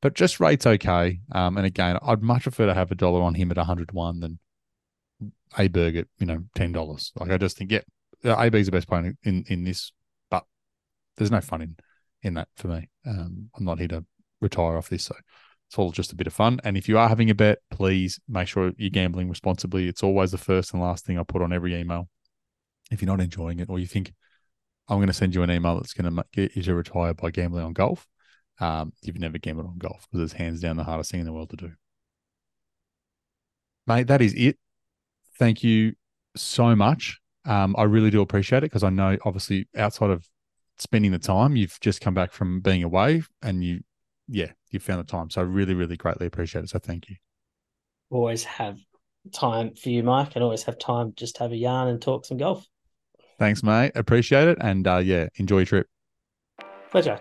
but 0.01 0.15
just 0.15 0.39
rates 0.39 0.65
okay. 0.65 1.19
Um, 1.31 1.57
and 1.57 1.65
again, 1.65 1.97
I'd 2.01 2.23
much 2.23 2.43
prefer 2.43 2.65
to 2.65 2.73
have 2.73 2.91
a 2.91 2.95
dollar 2.95 3.21
on 3.21 3.35
him 3.35 3.51
at 3.51 3.57
101 3.57 4.19
than 4.19 4.39
Aberg 5.57 5.99
at 5.99 6.07
you 6.17 6.25
know 6.25 6.43
ten 6.55 6.71
dollars. 6.71 7.11
Like 7.15 7.31
I 7.31 7.37
just 7.37 7.57
think, 7.57 7.71
yeah, 7.71 7.81
AB's 8.25 8.65
the 8.65 8.71
best 8.71 8.87
player 8.87 9.13
in 9.23 9.45
in 9.47 9.63
this, 9.63 9.91
but 10.29 10.43
there's 11.17 11.31
no 11.31 11.41
fun 11.41 11.61
in 11.61 11.75
in 12.23 12.33
that 12.35 12.47
for 12.55 12.67
me. 12.69 12.89
Um, 13.05 13.49
I'm 13.55 13.65
not 13.65 13.79
here 13.79 13.89
to 13.89 14.05
retire 14.41 14.77
off 14.77 14.89
this, 14.89 15.05
so 15.05 15.15
it's 15.69 15.77
all 15.77 15.91
just 15.91 16.11
a 16.11 16.15
bit 16.15 16.27
of 16.27 16.33
fun. 16.33 16.59
And 16.63 16.77
if 16.77 16.89
you 16.89 16.97
are 16.97 17.07
having 17.07 17.29
a 17.29 17.35
bet, 17.35 17.59
please 17.69 18.19
make 18.27 18.47
sure 18.47 18.71
you're 18.77 18.89
gambling 18.89 19.29
responsibly. 19.29 19.87
It's 19.87 20.03
always 20.03 20.31
the 20.31 20.37
first 20.37 20.73
and 20.73 20.81
last 20.81 21.05
thing 21.05 21.17
I 21.17 21.23
put 21.23 21.41
on 21.41 21.53
every 21.53 21.75
email. 21.79 22.09
If 22.91 23.01
you're 23.01 23.07
not 23.07 23.21
enjoying 23.21 23.59
it, 23.59 23.69
or 23.69 23.79
you 23.79 23.87
think 23.87 24.13
I'm 24.89 24.97
going 24.97 25.07
to 25.07 25.13
send 25.13 25.33
you 25.33 25.43
an 25.43 25.51
email 25.51 25.75
that's 25.75 25.93
going 25.93 26.13
to 26.13 26.25
get 26.33 26.55
you 26.55 26.63
to 26.63 26.75
retire 26.75 27.13
by 27.13 27.31
gambling 27.31 27.63
on 27.63 27.73
golf, 27.73 28.05
um, 28.59 28.91
you've 29.01 29.19
never 29.19 29.37
gambled 29.37 29.67
on 29.67 29.77
golf 29.77 30.07
because 30.11 30.23
it's 30.23 30.33
hands 30.33 30.59
down 30.59 30.77
the 30.77 30.83
hardest 30.83 31.11
thing 31.11 31.21
in 31.21 31.25
the 31.25 31.33
world 31.33 31.49
to 31.51 31.55
do. 31.55 31.71
Mate, 33.87 34.07
that 34.07 34.21
is 34.21 34.33
it. 34.33 34.57
Thank 35.39 35.63
you 35.63 35.93
so 36.35 36.75
much. 36.75 37.19
Um, 37.45 37.75
I 37.77 37.83
really 37.83 38.11
do 38.11 38.21
appreciate 38.21 38.59
it 38.59 38.69
because 38.69 38.83
I 38.83 38.89
know, 38.89 39.17
obviously, 39.25 39.67
outside 39.75 40.11
of 40.11 40.27
spending 40.77 41.11
the 41.11 41.19
time, 41.19 41.55
you've 41.55 41.79
just 41.79 42.01
come 42.01 42.13
back 42.13 42.31
from 42.31 42.59
being 42.59 42.83
away 42.83 43.23
and 43.41 43.63
you, 43.63 43.81
yeah, 44.27 44.51
you 44.71 44.79
found 44.79 44.99
the 44.99 45.11
time. 45.11 45.29
So 45.29 45.41
I 45.41 45.43
really, 45.43 45.73
really 45.73 45.97
greatly 45.97 46.27
appreciate 46.27 46.63
it. 46.63 46.69
So 46.69 46.79
thank 46.79 47.09
you. 47.09 47.15
Always 48.09 48.43
have 48.43 48.77
time 49.31 49.75
for 49.75 49.89
you, 49.89 50.03
Mike, 50.03 50.35
and 50.35 50.43
always 50.43 50.63
have 50.63 50.77
time 50.79 51.13
just 51.15 51.35
to 51.37 51.43
have 51.43 51.51
a 51.51 51.57
yarn 51.57 51.87
and 51.87 52.01
talk 52.01 52.25
some 52.25 52.37
golf. 52.37 52.65
Thanks, 53.39 53.63
mate. 53.63 53.91
Appreciate 53.95 54.47
it. 54.47 54.57
And 54.61 54.87
uh, 54.87 54.97
yeah, 54.97 55.27
enjoy 55.35 55.59
your 55.59 55.65
trip. 55.65 55.87
Pleasure. 56.91 57.19